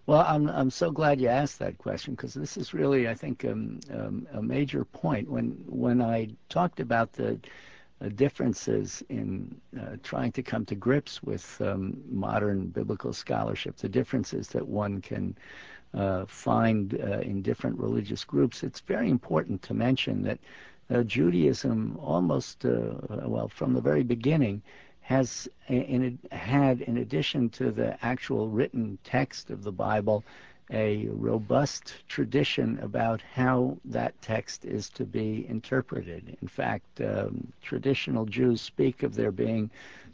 Well, 0.06 0.20
I'm 0.26 0.48
I'm 0.48 0.70
so 0.70 0.90
glad 0.90 1.20
you 1.20 1.28
asked 1.28 1.58
that 1.60 1.78
question 1.78 2.14
because 2.14 2.34
this 2.34 2.56
is 2.56 2.74
really, 2.74 3.08
I 3.08 3.14
think, 3.14 3.44
um, 3.44 3.80
um, 3.90 4.26
a 4.32 4.42
major 4.42 4.84
point. 4.84 5.28
When 5.30 5.52
when 5.66 6.02
I 6.02 6.28
talked 6.48 6.80
about 6.80 7.12
the 7.12 7.38
uh, 8.00 8.08
differences 8.10 9.02
in 9.08 9.60
uh, 9.80 9.96
trying 10.02 10.32
to 10.32 10.42
come 10.42 10.64
to 10.66 10.74
grips 10.74 11.22
with 11.22 11.60
um, 11.62 12.02
modern 12.10 12.66
biblical 12.68 13.12
scholarship, 13.14 13.76
the 13.76 13.88
differences 13.88 14.48
that 14.48 14.66
one 14.66 15.00
can 15.00 15.36
uh, 15.94 16.26
find 16.26 17.00
uh, 17.02 17.20
in 17.20 17.42
different 17.42 17.78
religious 17.78 18.24
groups, 18.24 18.62
it's 18.62 18.80
very 18.80 19.08
important 19.10 19.62
to 19.62 19.74
mention 19.74 20.22
that 20.22 20.38
uh, 20.90 21.02
Judaism 21.04 21.96
almost, 21.98 22.64
uh, 22.64 22.94
well, 23.26 23.48
from 23.48 23.72
the 23.72 23.80
very 23.80 24.02
beginning, 24.02 24.62
has 25.04 25.46
in, 25.68 26.18
had, 26.32 26.80
in 26.80 26.96
addition 26.96 27.50
to 27.50 27.70
the 27.70 28.02
actual 28.02 28.48
written 28.48 28.98
text 29.04 29.50
of 29.50 29.62
the 29.62 29.70
Bible, 29.70 30.24
a 30.70 31.06
robust 31.08 31.94
tradition 32.08 32.78
about 32.80 33.20
how 33.20 33.76
that 33.84 34.20
text 34.22 34.64
is 34.64 34.88
to 34.88 35.04
be 35.04 35.46
interpreted. 35.46 36.38
In 36.40 36.48
fact, 36.48 37.02
um, 37.02 37.52
traditional 37.60 38.24
Jews 38.24 38.62
speak 38.62 39.02
of 39.02 39.14
there 39.14 39.30
being 39.30 39.70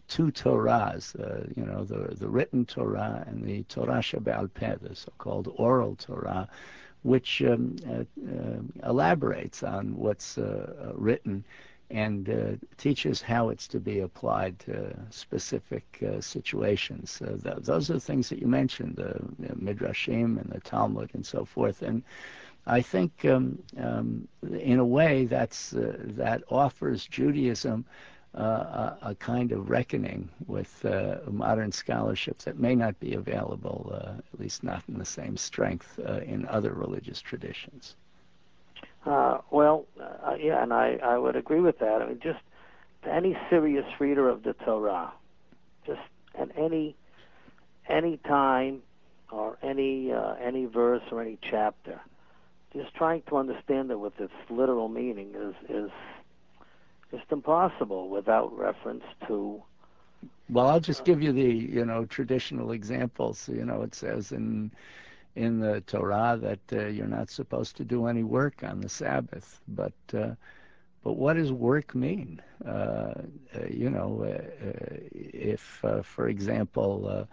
two 0.09 0.33
Torahs, 0.33 1.15
uh, 1.15 1.47
you 1.57 1.65
know, 1.65 1.85
the, 1.85 2.17
the 2.17 2.29
written 2.29 2.67
Torah 2.67 3.25
and 3.29 3.45
the 3.45 3.63
Torah 3.75 4.03
Shebe'al 4.03 4.53
Peh, 4.53 4.75
the 4.83 4.97
so-called 4.97 5.55
oral 5.55 5.95
Torah, 5.95 6.49
which 7.03 7.43
um, 7.43 7.77
uh, 7.89 8.03
uh, 8.29 8.91
elaborates 8.91 9.63
on 9.63 9.97
what's 9.97 10.37
written 10.97 11.45
and 11.91 12.31
uh, 12.31 12.67
teaches 12.77 13.21
how 13.21 13.49
it's 13.49 13.67
to 13.69 13.81
be 13.81 14.01
applied 14.01 14.59
to 14.61 14.97
specific 15.11 15.85
uh, 16.07 16.21
situations. 16.21 17.21
Uh, 17.21 17.37
th- 17.43 17.65
those 17.65 17.91
are 17.91 17.95
the 17.95 18.01
things 18.01 18.29
that 18.29 18.39
you 18.39 18.47
mentioned, 18.47 18.97
the 18.97 19.21
Midrashim 19.57 20.41
and 20.41 20.51
the 20.51 20.61
Talmud 20.61 21.11
and 21.15 21.27
so 21.27 21.45
forth. 21.45 21.83
And 21.83 22.03
I 22.67 22.81
think, 22.81 23.25
um, 23.25 23.59
um, 23.79 24.29
in 24.43 24.79
a 24.79 24.85
way, 24.85 25.25
that's 25.25 25.73
uh, 25.73 25.97
that 25.99 26.45
offers 26.49 27.07
Judaism 27.07 27.85
uh, 28.35 28.41
a, 28.41 28.99
a, 29.03 29.15
kind 29.17 29.51
of 29.51 29.71
reckoning 29.71 30.29
with 30.47 30.85
uh, 30.85 31.17
modern 31.27 31.73
scholarship 31.73 32.39
that 32.39 32.61
may 32.61 32.77
not 32.77 33.01
be 33.01 33.15
available, 33.15 33.93
at 34.17 34.41
least 34.41 34.63
not 34.63 34.85
in 34.87 34.99
the 34.99 35.05
same 35.05 35.37
strength, 35.37 35.99
in 35.99 36.47
other 36.47 36.73
religious 36.73 37.21
traditions. 37.21 37.97
Uh, 39.05 39.39
well, 39.51 39.87
uh, 40.01 40.35
yeah, 40.39 40.63
and 40.63 40.73
I, 40.73 40.99
I 41.03 41.17
would 41.19 41.37
agree 41.37 41.61
with 41.61 41.79
that. 41.79 42.03
I 42.03 42.07
mean, 42.07 42.21
just 42.23 42.41
any 43.09 43.37
serious 43.49 43.87
reader 43.99 44.29
of 44.29 44.43
the 44.43 44.53
Torah, 44.53 45.13
just 45.87 46.01
at 46.39 46.51
any 46.57 46.97
any 47.89 48.19
time 48.19 48.83
or 49.31 49.59
any 49.63 50.13
uh, 50.13 50.35
any 50.35 50.67
verse 50.67 51.03
or 51.11 51.21
any 51.23 51.39
chapter, 51.43 52.01
just 52.75 52.95
trying 52.95 53.23
to 53.29 53.37
understand 53.37 53.91
it 53.91 53.99
with 53.99 54.19
its 54.21 54.33
literal 54.51 54.89
meaning 54.89 55.35
is 55.35 55.55
is 55.69 55.91
just 57.11 57.25
impossible 57.31 58.09
without 58.09 58.57
reference 58.57 59.05
to. 59.27 59.63
Well, 60.51 60.69
I'll 60.69 60.81
just 60.81 61.05
give 61.05 61.23
you 61.23 61.33
the 61.33 61.43
you 61.43 61.85
know 61.85 62.05
traditional 62.05 62.73
examples. 62.73 63.49
You 63.49 63.65
know, 63.65 63.83
it 63.83 63.95
says 63.95 64.33
in 64.33 64.71
in 65.37 65.61
the 65.61 65.81
Torah 65.83 66.39
that 66.41 66.61
uh, 66.73 66.87
you're 66.87 67.07
not 67.07 67.31
supposed 67.31 67.77
to 67.77 67.85
do 67.85 68.07
any 68.07 68.23
work 68.23 68.63
on 68.63 68.81
the 68.81 68.89
Sabbath. 68.89 69.61
But 69.69 69.93
uh, 70.13 70.35
but 71.03 71.15
what 71.15 71.37
does 71.37 71.53
work 71.53 71.95
mean? 71.95 72.43
Uh, 72.65 72.69
uh 72.71 73.15
you 73.71 73.89
know, 73.91 74.23
uh, 74.25 74.69
uh, 74.69 74.99
if, 75.13 75.83
for 76.03 76.29
example, 76.29 77.27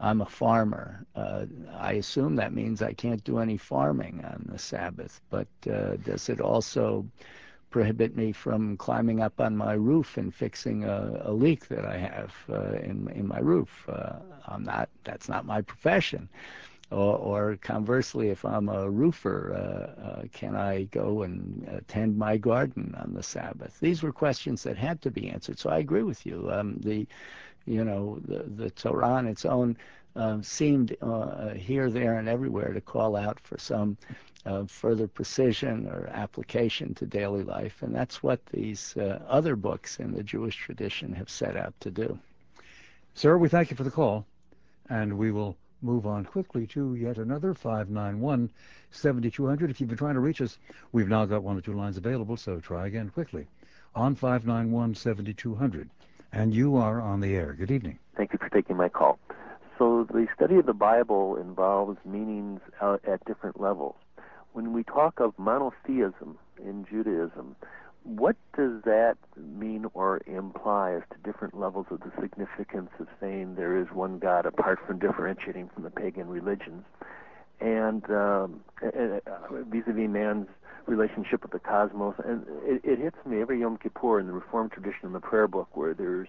I'm 0.00 0.20
a 0.20 0.26
farmer, 0.26 1.06
I 1.16 1.92
assume 1.92 2.36
that 2.36 2.52
means 2.52 2.82
I 2.82 2.92
can't 2.92 3.24
do 3.24 3.38
any 3.38 3.56
farming 3.56 4.22
on 4.24 4.46
the 4.50 4.58
Sabbath. 4.58 5.20
But 5.30 5.48
does 5.62 6.28
it 6.28 6.40
also 6.40 7.06
prohibit 7.70 8.14
me 8.14 8.30
from 8.32 8.76
climbing 8.76 9.20
up 9.20 9.40
on 9.40 9.56
my 9.56 9.72
roof 9.72 10.18
and 10.18 10.32
fixing 10.34 10.84
a, 10.84 11.22
a 11.24 11.32
leak 11.32 11.68
that 11.68 11.86
I 11.86 11.96
have 11.96 12.34
in 12.82 13.08
in 13.14 13.26
my 13.26 13.38
roof? 13.38 13.88
I'm 14.46 14.64
not. 14.64 14.90
That's 15.04 15.28
not 15.30 15.46
my 15.46 15.62
profession. 15.62 16.28
Or, 16.90 17.16
or, 17.16 17.56
conversely, 17.56 18.28
if 18.28 18.44
I'm 18.44 18.68
a 18.68 18.88
roofer, 18.88 19.54
uh, 19.54 20.02
uh, 20.02 20.22
can 20.32 20.54
I 20.54 20.84
go 20.84 21.22
and 21.22 21.82
tend 21.88 22.16
my 22.16 22.36
garden 22.36 22.94
on 23.02 23.14
the 23.14 23.22
Sabbath? 23.22 23.80
These 23.80 24.02
were 24.02 24.12
questions 24.12 24.62
that 24.62 24.76
had 24.76 25.00
to 25.02 25.10
be 25.10 25.28
answered. 25.28 25.58
So 25.58 25.70
I 25.70 25.78
agree 25.78 26.02
with 26.02 26.24
you. 26.26 26.50
Um, 26.52 26.76
the, 26.78 27.06
you 27.66 27.84
know, 27.84 28.20
the, 28.28 28.42
the 28.42 28.70
Torah 28.70 29.08
on 29.08 29.26
its 29.26 29.44
own 29.44 29.76
um, 30.16 30.42
seemed 30.42 30.96
uh, 31.02 31.50
here, 31.54 31.90
there, 31.90 32.18
and 32.18 32.28
everywhere 32.28 32.72
to 32.72 32.80
call 32.80 33.16
out 33.16 33.40
for 33.40 33.58
some 33.58 33.96
uh, 34.46 34.64
further 34.66 35.08
precision 35.08 35.88
or 35.88 36.08
application 36.12 36.94
to 36.94 37.06
daily 37.06 37.42
life, 37.42 37.82
and 37.82 37.94
that's 37.94 38.22
what 38.22 38.44
these 38.46 38.96
uh, 38.96 39.20
other 39.28 39.56
books 39.56 39.98
in 39.98 40.12
the 40.12 40.22
Jewish 40.22 40.56
tradition 40.56 41.12
have 41.14 41.30
set 41.30 41.56
out 41.56 41.74
to 41.80 41.90
do. 41.90 42.18
Sir, 43.14 43.38
we 43.38 43.48
thank 43.48 43.70
you 43.70 43.76
for 43.76 43.84
the 43.84 43.90
call, 43.90 44.26
and 44.88 45.16
we 45.16 45.32
will 45.32 45.56
move 45.84 46.06
on 46.06 46.24
quickly 46.24 46.66
to 46.68 46.94
yet 46.94 47.18
another 47.18 47.54
591 47.54 48.50
7200. 48.90 49.70
If 49.70 49.80
you've 49.80 49.88
been 49.88 49.98
trying 49.98 50.14
to 50.14 50.20
reach 50.20 50.40
us, 50.40 50.58
we've 50.92 51.08
now 51.08 51.26
got 51.26 51.42
one 51.42 51.58
or 51.58 51.60
two 51.60 51.74
lines 51.74 51.96
available, 51.96 52.36
so 52.36 52.58
try 52.58 52.86
again 52.86 53.10
quickly 53.10 53.46
on 53.94 54.14
591 54.14 54.94
7200. 54.94 55.90
And 56.32 56.52
you 56.52 56.76
are 56.76 57.00
on 57.00 57.20
the 57.20 57.34
air. 57.34 57.52
Good 57.52 57.70
evening. 57.70 57.98
Thank 58.16 58.32
you 58.32 58.38
for 58.38 58.48
taking 58.48 58.76
my 58.76 58.88
call. 58.88 59.18
So, 59.78 60.04
the 60.04 60.26
study 60.34 60.56
of 60.56 60.66
the 60.66 60.72
Bible 60.72 61.36
involves 61.36 61.98
meanings 62.04 62.60
at 62.80 63.24
different 63.24 63.60
levels. 63.60 63.96
When 64.52 64.72
we 64.72 64.84
talk 64.84 65.18
of 65.18 65.36
monotheism 65.36 66.38
in 66.64 66.86
Judaism, 66.88 67.56
what 68.04 68.36
does 68.56 68.82
that 68.84 69.16
mean 69.36 69.86
or 69.94 70.20
imply 70.26 70.92
as 70.92 71.02
to 71.10 71.16
different 71.30 71.58
levels 71.58 71.86
of 71.90 72.00
the 72.00 72.12
significance 72.20 72.90
of 73.00 73.06
saying 73.20 73.54
there 73.54 73.76
is 73.76 73.88
one 73.92 74.18
God 74.18 74.46
apart 74.46 74.78
from 74.86 74.98
differentiating 74.98 75.70
from 75.72 75.82
the 75.82 75.90
pagan 75.90 76.28
religions? 76.28 76.84
And 77.60 78.04
um, 78.10 78.60
vis-a-vis 78.82 80.08
man's 80.08 80.48
relationship 80.86 81.42
with 81.42 81.52
the 81.52 81.58
cosmos, 81.58 82.14
and 82.24 82.44
it, 82.62 82.82
it 82.84 82.98
hits 82.98 83.16
me 83.24 83.40
every 83.40 83.60
Yom 83.60 83.78
Kippur 83.78 84.20
in 84.20 84.26
the 84.26 84.32
Reformed 84.32 84.72
tradition 84.72 85.00
in 85.04 85.12
the 85.12 85.20
prayer 85.20 85.48
book, 85.48 85.74
where 85.74 85.94
there's 85.94 86.28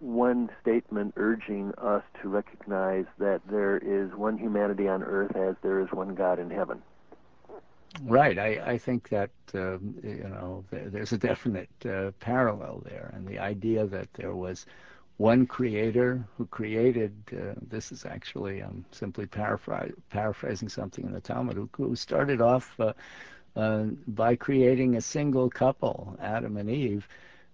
one 0.00 0.48
statement 0.62 1.12
urging 1.16 1.72
us 1.78 2.02
to 2.22 2.28
recognize 2.28 3.04
that 3.18 3.40
there 3.50 3.76
is 3.76 4.10
one 4.16 4.38
humanity 4.38 4.88
on 4.88 5.02
earth 5.02 5.36
as 5.36 5.56
there 5.62 5.80
is 5.80 5.88
one 5.92 6.14
God 6.14 6.38
in 6.38 6.50
heaven. 6.50 6.82
Right. 8.00 8.38
I, 8.38 8.72
I 8.72 8.78
think 8.78 9.08
that 9.10 9.30
uh, 9.54 9.78
you 10.02 10.26
know 10.28 10.64
there's 10.70 11.12
a 11.12 11.18
definite 11.18 11.68
uh, 11.84 12.12
parallel 12.20 12.82
there, 12.86 13.10
and 13.14 13.26
the 13.26 13.38
idea 13.38 13.86
that 13.86 14.12
there 14.14 14.34
was 14.34 14.64
one 15.18 15.46
creator 15.46 16.26
who 16.36 16.46
created 16.46 17.12
uh, 17.32 17.54
this 17.68 17.92
is 17.92 18.06
actually 18.06 18.60
I'm 18.60 18.84
simply 18.92 19.26
paraphrasing, 19.26 19.94
paraphrasing 20.10 20.68
something 20.70 21.04
in 21.04 21.12
the 21.12 21.20
Talmud 21.20 21.56
who, 21.56 21.68
who 21.76 21.94
started 21.94 22.40
off 22.40 22.78
uh, 22.80 22.92
uh, 23.56 23.84
by 24.08 24.36
creating 24.36 24.96
a 24.96 25.00
single 25.02 25.50
couple, 25.50 26.16
Adam 26.20 26.56
and 26.56 26.70
Eve, 26.70 27.06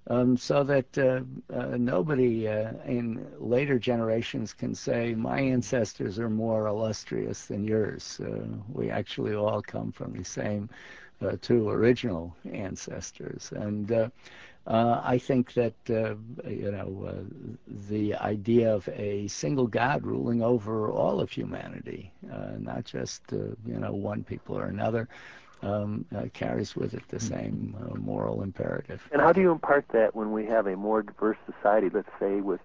um, 0.09 0.37
so 0.37 0.65
that 0.65 0.97
uh, 0.99 1.21
uh, 1.55 1.77
nobody 1.77 2.49
uh, 2.49 2.73
in 2.87 3.27
later 3.39 3.79
generations 3.79 4.55
can 4.55 4.75
say 4.75 5.15
my 5.15 5.39
ancestors 5.41 6.19
are 6.19 6.31
more 6.31 6.67
illustrious 6.67 7.47
than 7.47 7.65
yours. 7.65 8.21
Uh, 8.25 8.47
we 8.73 8.91
actually 8.91 9.35
all 9.35 9.61
come 9.61 9.93
from 9.93 10.13
the 10.15 10.25
same 10.25 10.69
uh, 11.21 11.37
two 11.43 11.69
original 11.69 12.35
ancestors, 12.51 13.53
and 13.55 13.93
uh, 13.93 14.09
I 14.67 15.19
think 15.19 15.53
that 15.55 15.75
you 15.89 16.71
know 16.71 17.27
the 17.89 18.15
idea 18.15 18.75
of 18.75 18.89
a 18.91 19.27
single 19.29 19.67
God 19.67 20.05
ruling 20.07 20.43
over 20.43 20.91
all 20.91 21.21
of 21.21 21.31
humanity, 21.31 22.13
not 22.59 22.85
just 22.85 23.23
you 23.33 23.57
know 23.67 23.93
one 23.93 24.23
people 24.25 24.57
or 24.57 24.67
another 24.67 25.09
um, 25.63 26.05
uh, 26.15 26.25
carries 26.33 26.77
with 26.77 26.95
it 26.95 27.03
the 27.09 27.21
same 27.21 27.77
uh, 27.81 27.95
moral 27.97 28.43
imperative. 28.43 29.03
And 29.13 29.21
how 29.21 29.33
do 29.33 29.41
you 29.41 29.51
impart 29.51 29.87
that 29.93 30.15
when 30.15 30.33
we 30.33 30.47
have 30.47 30.67
a 30.67 30.77
more 30.77 31.03
diverse 31.03 31.39
society, 31.47 31.89
let's 31.93 32.09
say 32.21 32.41
with 32.41 32.61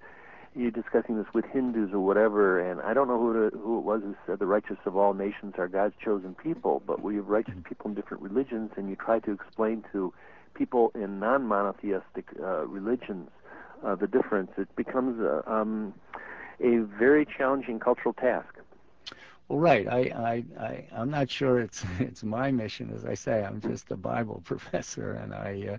you 0.56 0.70
discussing 0.70 1.18
this 1.18 1.26
with 1.34 1.46
Hindus 1.46 1.92
or 1.94 2.00
whatever, 2.00 2.60
and 2.60 2.80
I 2.82 2.94
don't 2.94 3.08
know 3.08 3.20
who, 3.20 3.50
to, 3.50 3.58
who 3.58 3.80
it 3.80 3.82
was 3.82 4.02
who 4.04 4.16
said 4.28 4.38
the 4.40 4.46
righteous 4.46 4.78
of 4.86 4.96
all 4.96 5.14
nations 5.14 5.56
are 5.58 5.68
God's 5.68 5.96
chosen 6.04 6.36
people, 6.36 6.84
but 6.86 7.02
we 7.02 7.16
have 7.16 7.28
righteous 7.28 7.56
people 7.64 7.90
in 7.90 7.96
different 7.96 8.22
religions, 8.22 8.72
and 8.78 8.88
you 8.90 8.96
try 8.96 9.20
to 9.20 9.32
explain 9.32 9.84
to 9.92 10.14
people 10.54 10.92
in 10.94 11.20
non-monotheistic 11.20 12.26
uh, 12.40 12.68
religions 12.68 13.30
uh, 13.84 13.96
the 13.96 14.08
difference. 14.08 14.52
It 14.58 14.74
becomes 14.76 15.20
a, 15.20 15.52
um, 15.52 15.94
a 16.60 16.78
very 17.00 17.26
challenging 17.26 17.80
cultural 17.80 18.14
task. 18.14 18.54
Well, 19.48 19.60
right. 19.60 19.88
I, 19.88 20.00
I, 20.00 20.46
I, 20.64 20.88
I'm 20.92 21.10
not 21.10 21.30
sure 21.30 21.60
it's 21.60 21.84
it's 22.00 22.24
my 22.24 22.52
mission. 22.52 22.92
As 22.96 23.06
I 23.06 23.14
say, 23.14 23.44
I'm 23.44 23.62
just 23.62 23.92
a 23.92 23.98
Bible 23.98 24.42
professor, 24.46 25.14
and 25.14 25.34
I, 25.34 25.50
uh, 25.74 25.78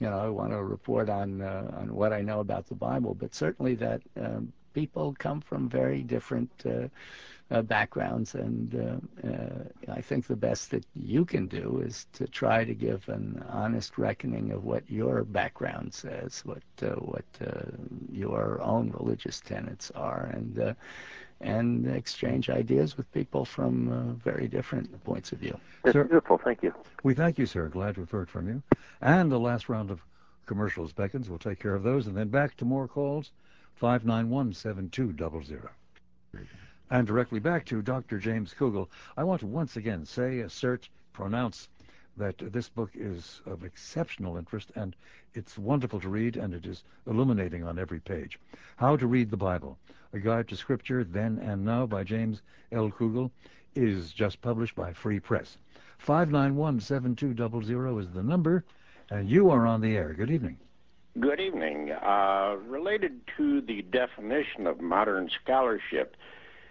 you 0.00 0.08
know, 0.10 0.18
I 0.18 0.28
want 0.28 0.52
to 0.52 0.62
report 0.62 1.08
on 1.10 1.42
uh, 1.42 1.70
on 1.78 1.94
what 1.94 2.12
I 2.12 2.22
know 2.22 2.40
about 2.40 2.66
the 2.68 2.74
Bible. 2.74 3.14
But 3.14 3.34
certainly 3.34 3.74
that 3.76 4.02
um, 4.20 4.52
people 4.74 5.14
come 5.18 5.40
from 5.40 5.68
very 5.68 6.02
different 6.02 6.50
uh, 6.66 6.88
uh, 7.50 7.62
backgrounds, 7.62 8.34
and 8.34 8.74
uh, 9.24 9.28
uh, 9.28 9.92
I 9.94 10.00
think 10.02 10.26
the 10.26 10.36
best 10.36 10.70
that 10.72 10.86
you 10.94 11.24
can 11.24 11.46
do 11.48 11.82
is 11.84 12.06
to 12.14 12.26
try 12.28 12.64
to 12.64 12.74
give 12.74 13.08
an 13.08 13.44
honest 13.48 13.98
reckoning 13.98 14.52
of 14.52 14.64
what 14.64 14.90
your 14.90 15.24
background 15.24 15.94
says, 15.94 16.42
what 16.44 16.62
what 17.00 17.24
your 18.12 18.60
own 18.62 18.90
religious 18.92 19.40
tenets 19.40 19.90
are, 19.92 20.30
and 20.34 20.76
and 21.40 21.86
exchange 21.86 22.50
ideas 22.50 22.96
with 22.96 23.10
people 23.12 23.44
from 23.44 23.88
uh, 23.92 24.12
very 24.14 24.48
different 24.48 25.04
points 25.04 25.32
of 25.32 25.38
view. 25.38 25.58
That's 25.84 25.92
sir, 25.94 26.04
beautiful. 26.04 26.38
Thank 26.38 26.62
you. 26.62 26.74
We 27.04 27.14
thank 27.14 27.38
you, 27.38 27.46
sir. 27.46 27.68
Glad 27.68 27.94
to 27.94 28.00
have 28.00 28.10
heard 28.10 28.28
from 28.28 28.48
you. 28.48 28.62
And 29.00 29.30
the 29.30 29.38
last 29.38 29.68
round 29.68 29.90
of 29.90 30.02
commercials 30.46 30.92
beckons. 30.92 31.28
We'll 31.28 31.38
take 31.38 31.60
care 31.60 31.74
of 31.74 31.82
those, 31.82 32.06
and 32.06 32.16
then 32.16 32.28
back 32.28 32.56
to 32.56 32.64
more 32.64 32.88
calls. 32.88 33.30
591 33.76 34.54
7200. 34.54 35.68
And 36.90 37.06
directly 37.06 37.38
back 37.38 37.64
to 37.66 37.82
Dr. 37.82 38.18
James 38.18 38.52
Kugel, 38.58 38.88
I 39.16 39.22
want 39.22 39.40
to 39.40 39.46
once 39.46 39.76
again 39.76 40.04
say, 40.04 40.40
assert, 40.40 40.88
pronounce 41.12 41.68
that 42.18 42.36
this 42.52 42.68
book 42.68 42.90
is 42.94 43.40
of 43.46 43.64
exceptional 43.64 44.36
interest 44.36 44.70
and 44.74 44.94
it's 45.34 45.56
wonderful 45.56 46.00
to 46.00 46.08
read 46.08 46.36
and 46.36 46.52
it 46.52 46.66
is 46.66 46.84
illuminating 47.06 47.64
on 47.64 47.78
every 47.78 48.00
page. 48.00 48.38
How 48.76 48.96
to 48.96 49.06
Read 49.06 49.30
the 49.30 49.36
Bible, 49.36 49.78
A 50.12 50.18
Guide 50.18 50.48
to 50.48 50.56
Scripture 50.56 51.04
Then 51.04 51.38
and 51.38 51.64
Now 51.64 51.86
by 51.86 52.04
James 52.04 52.42
L. 52.72 52.90
Kugel 52.90 53.30
is 53.74 54.12
just 54.12 54.42
published 54.42 54.74
by 54.74 54.92
Free 54.92 55.20
Press. 55.20 55.56
591-7200 56.06 58.00
is 58.00 58.10
the 58.10 58.22
number 58.22 58.64
and 59.10 59.28
you 59.28 59.50
are 59.50 59.66
on 59.66 59.80
the 59.80 59.96
air. 59.96 60.12
Good 60.12 60.30
evening. 60.30 60.58
Good 61.18 61.40
evening. 61.40 61.90
Uh, 61.90 62.56
related 62.66 63.20
to 63.36 63.60
the 63.60 63.82
definition 63.82 64.66
of 64.66 64.80
modern 64.80 65.30
scholarship, 65.42 66.16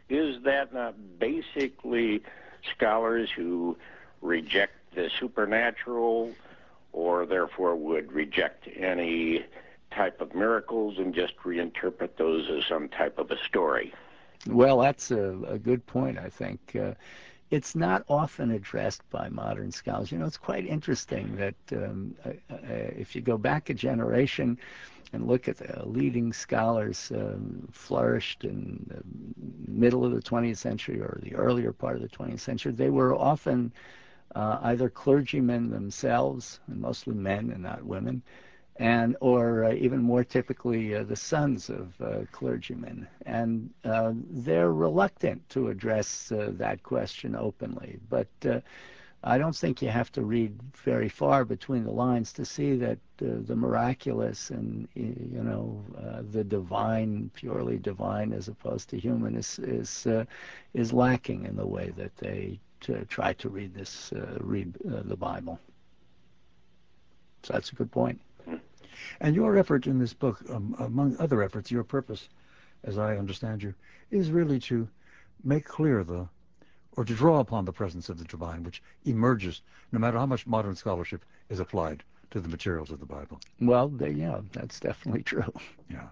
is 0.10 0.42
that 0.44 0.74
not 0.74 0.96
basically 1.20 2.22
scholars 2.76 3.30
who 3.36 3.78
reject 4.22 4.77
the 4.98 5.10
supernatural 5.20 6.34
or 6.92 7.26
therefore 7.26 7.76
would 7.76 8.12
reject 8.12 8.68
any 8.76 9.46
type 9.92 10.20
of 10.20 10.34
miracles 10.34 10.98
and 10.98 11.14
just 11.14 11.38
reinterpret 11.38 12.10
those 12.18 12.50
as 12.50 12.66
some 12.66 12.90
type 12.90 13.20
of 13.20 13.30
a 13.30 13.38
story? 13.46 13.94
Well, 14.48 14.80
that's 14.80 15.12
a, 15.12 15.38
a 15.48 15.60
good 15.60 15.86
point, 15.86 16.18
I 16.18 16.30
think. 16.30 16.76
Uh, 16.76 16.94
it's 17.52 17.76
not 17.76 18.04
often 18.10 18.52
addressed 18.52 19.08
by 19.10 19.30
modern 19.30 19.72
scholars. 19.72 20.12
You 20.12 20.18
know, 20.18 20.26
it's 20.26 20.38
quite 20.38 20.66
interesting 20.66 21.36
that 21.38 21.56
um, 21.72 22.16
uh, 22.26 22.32
if 22.50 23.16
you 23.16 23.22
go 23.22 23.38
back 23.38 23.70
a 23.70 23.74
generation, 23.74 24.58
and 25.14 25.28
look 25.28 25.48
at 25.48 25.58
the 25.58 25.86
leading 25.86 26.34
scholars 26.34 27.12
um, 27.16 27.68
flourished 27.72 28.44
in 28.44 28.86
the 28.88 29.72
middle 29.72 30.04
of 30.04 30.14
the 30.14 30.22
20th 30.22 30.58
century 30.58 31.00
or 31.00 31.20
the 31.24 31.34
earlier 31.36 31.72
part 31.72 31.96
of 31.96 32.02
the 32.02 32.10
20th 32.10 32.42
century, 32.42 32.72
they 32.72 32.90
were 32.90 33.16
often 33.16 33.72
uh, 34.36 34.60
either 34.64 34.90
clergymen 34.90 35.70
themselves, 35.70 36.60
and 36.68 36.80
mostly 36.80 37.16
men 37.16 37.52
and 37.52 37.64
not 37.64 37.84
women, 37.84 38.22
and 38.78 39.16
or 39.22 39.66
uh, 39.66 39.74
even 39.74 40.02
more 40.02 40.24
typically 40.24 40.96
uh, 40.96 41.04
the 41.04 41.16
sons 41.16 41.70
of 41.70 42.00
uh, 42.02 42.20
clergymen. 42.32 43.08
And 43.26 43.70
uh, 43.84 44.14
they're 44.30 44.72
reluctant 44.72 45.48
to 45.50 45.70
address 45.70 46.32
uh, 46.32 46.52
that 46.54 46.84
question 46.84 47.36
openly. 47.36 48.00
But 48.10 48.28
I 49.24 49.38
don't 49.38 49.56
think 49.56 49.82
you 49.82 49.90
have 49.90 50.12
to 50.14 50.22
read 50.22 50.60
very 50.76 51.10
far 51.10 51.44
between 51.44 51.84
the 51.84 51.92
lines 51.92 52.32
to 52.34 52.46
see 52.46 52.76
that 52.78 53.00
uh, 53.22 53.42
the 53.42 53.56
miraculous 53.56 54.52
and 54.52 54.88
you 54.94 55.42
know 55.44 55.84
uh, 55.98 56.22
the 56.32 56.44
divine, 56.44 57.32
purely 57.34 57.78
divine 57.78 58.32
as 58.32 58.48
opposed 58.48 58.90
to 58.90 59.00
human, 59.00 59.36
is 59.36 59.60
is 59.60 60.06
uh, 60.06 60.26
is 60.74 60.94
lacking 60.94 61.46
in 61.46 61.56
the 61.56 61.66
way 61.66 61.90
that 61.98 62.16
they 62.18 62.60
try 63.10 63.34
to 63.34 63.50
read 63.50 63.74
this 63.74 64.12
uh, 64.14 64.38
read 64.40 64.76
uh, 64.88 65.02
the 65.04 65.16
Bible. 65.16 65.60
So 67.44 67.54
that's 67.54 67.72
a 67.72 67.76
good 67.76 67.92
point. 67.92 68.20
And 69.22 69.36
your 69.36 69.58
effort 69.58 69.88
in 69.88 70.00
this 70.00 70.14
book, 70.14 70.42
um, 70.50 70.76
among 70.80 71.18
other 71.18 71.44
efforts, 71.44 71.70
your 71.70 71.84
purpose, 71.84 72.30
as 72.84 72.98
I 72.98 73.18
understand 73.18 73.62
you, 73.62 73.74
is 74.10 74.32
really 74.32 74.60
to 74.62 74.88
make 75.44 75.66
clear 75.66 76.04
the 76.04 76.28
or 76.96 77.06
to 77.06 77.14
draw 77.14 77.40
upon 77.40 77.64
the 77.64 77.72
presence 77.72 78.10
of 78.10 78.18
the 78.18 78.26
divine, 78.26 78.64
which 78.64 78.82
emerges 79.06 79.62
no 79.92 80.00
matter 80.00 80.18
how 80.18 80.26
much 80.26 80.48
modern 80.48 80.76
scholarship 80.76 81.24
is 81.50 81.60
applied 81.60 82.04
to 82.32 82.40
the 82.40 82.50
materials 82.50 82.90
of 82.90 83.00
the 83.00 83.06
Bible. 83.06 83.40
Well, 83.62 83.88
they, 83.88 84.10
yeah, 84.10 84.42
that's 84.52 84.80
definitely 84.80 85.22
true. 85.22 85.54
Yeah, 85.90 86.08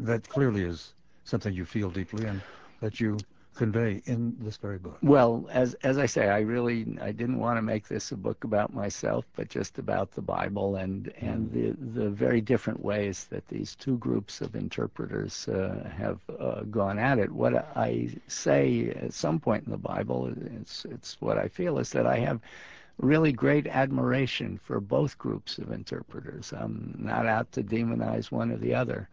that 0.00 0.28
clearly 0.28 0.62
is 0.62 0.94
something 1.24 1.54
you 1.54 1.64
feel 1.64 1.90
deeply 1.90 2.26
and 2.26 2.42
that 2.80 3.00
you 3.00 3.18
convey 3.56 4.02
in 4.04 4.36
this 4.38 4.56
very 4.56 4.78
book? 4.78 4.98
Well, 5.02 5.48
as 5.50 5.74
as 5.82 5.98
I 5.98 6.06
say, 6.06 6.28
I 6.28 6.40
really 6.40 6.86
I 7.00 7.12
didn't 7.12 7.38
want 7.38 7.56
to 7.58 7.62
make 7.62 7.88
this 7.88 8.12
a 8.12 8.16
book 8.16 8.44
about 8.44 8.72
myself, 8.74 9.24
but 9.34 9.48
just 9.48 9.78
about 9.78 10.12
the 10.12 10.22
Bible 10.22 10.76
and 10.76 11.12
and 11.20 11.50
the 11.50 11.74
the 12.00 12.10
very 12.10 12.40
different 12.40 12.84
ways 12.84 13.26
that 13.30 13.48
these 13.48 13.74
two 13.74 13.96
groups 13.98 14.40
of 14.40 14.54
interpreters 14.54 15.48
uh, 15.48 15.90
have 15.96 16.20
uh, 16.38 16.62
gone 16.62 16.98
at 16.98 17.18
it. 17.18 17.32
What 17.32 17.54
I 17.76 18.10
say 18.28 18.90
at 18.90 19.14
some 19.14 19.40
point 19.40 19.64
in 19.64 19.72
the 19.72 19.78
Bible, 19.78 20.32
it's 20.60 20.84
it's 20.84 21.20
what 21.20 21.38
I 21.38 21.48
feel 21.48 21.78
is 21.78 21.90
that 21.90 22.06
I 22.06 22.18
have 22.18 22.40
really 22.98 23.32
great 23.32 23.66
admiration 23.66 24.58
for 24.62 24.80
both 24.80 25.18
groups 25.18 25.58
of 25.58 25.70
interpreters. 25.70 26.52
I'm 26.52 26.94
not 26.98 27.26
out 27.26 27.52
to 27.52 27.62
demonize 27.62 28.30
one 28.30 28.50
or 28.50 28.56
the 28.56 28.74
other. 28.74 29.08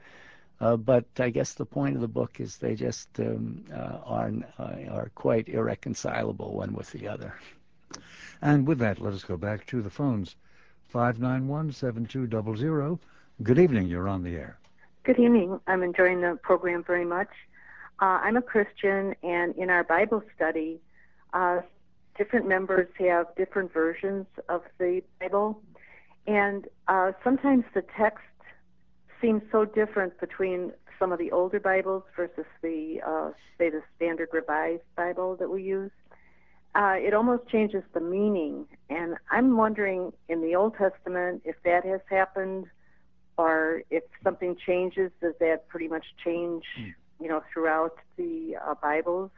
Uh, 0.64 0.78
but 0.78 1.06
I 1.20 1.30
guess 1.30 1.56
the 1.56 1.66
point 1.66 1.96
of 1.96 2.02
the 2.02 2.08
book 2.08 2.40
is 2.40 2.56
they 2.56 2.74
just 2.74 3.10
um, 3.20 3.66
uh, 3.74 3.98
are 4.06 4.32
uh, 4.58 4.76
are 4.90 5.12
quite 5.14 5.50
irreconcilable 5.50 6.54
one 6.54 6.74
with 6.74 6.90
the 6.92 7.10
other. 7.10 7.36
And 8.42 8.66
with 8.66 8.80
that, 8.80 9.02
let 9.02 9.14
us 9.14 9.26
go 9.26 9.36
back 9.36 9.66
to 9.68 9.82
the 9.82 9.90
phones. 9.90 10.38
591-7200. 10.94 13.00
Good 13.42 13.60
evening. 13.60 13.88
You're 13.88 14.08
on 14.08 14.24
the 14.24 14.36
air. 14.36 14.58
Good 15.04 15.20
evening. 15.20 15.60
I'm 15.68 15.84
enjoying 15.84 16.22
the 16.22 16.40
program 16.42 16.82
very 16.82 17.04
much. 17.04 17.28
Uh, 18.02 18.22
I'm 18.24 18.38
a 18.38 18.42
Christian, 18.42 19.16
and 19.22 19.54
in 19.58 19.70
our 19.70 19.84
Bible 19.84 20.24
study, 20.34 20.80
uh, 21.34 21.60
different 22.18 22.48
members 22.48 22.88
have 23.00 23.36
different 23.36 23.74
versions 23.74 24.28
of 24.48 24.62
the 24.78 25.04
Bible, 25.20 25.62
and 26.26 26.70
uh, 26.88 27.12
sometimes 27.22 27.66
the 27.74 27.84
text 27.98 28.24
seems 29.24 29.42
so 29.52 29.64
different 29.64 30.20
between 30.20 30.74
some 31.00 31.12
of 31.12 31.18
the 31.18 31.32
older 31.32 31.60
Bibles 31.60 32.04
versus 32.16 32.46
the, 32.62 33.00
uh, 33.06 33.32
say, 33.58 33.70
the 33.70 33.82
Standard 33.96 34.30
Revised 34.34 34.84
Bible 34.98 35.38
that 35.38 35.50
we 35.50 35.64
use. 35.64 35.92
Uh, 36.76 36.96
it 36.98 37.14
almost 37.14 37.48
changes 37.48 37.84
the 37.94 38.02
meaning. 38.02 38.66
And 38.90 39.16
I'm 39.32 39.56
wondering 39.56 40.12
in 40.28 40.42
the 40.42 40.56
Old 40.56 40.76
Testament 40.76 41.44
if 41.46 41.56
that 41.64 41.86
has 41.86 42.02
happened 42.10 42.66
or 43.38 43.84
if 43.90 44.04
something 44.24 44.56
changes, 44.66 45.12
does 45.22 45.34
that 45.40 45.68
pretty 45.70 45.88
much 45.88 46.06
change, 46.24 46.64
you 47.20 47.28
know, 47.28 47.42
throughout 47.52 47.96
the 48.18 48.58
uh, 48.64 48.76
Bibles? 48.82 49.32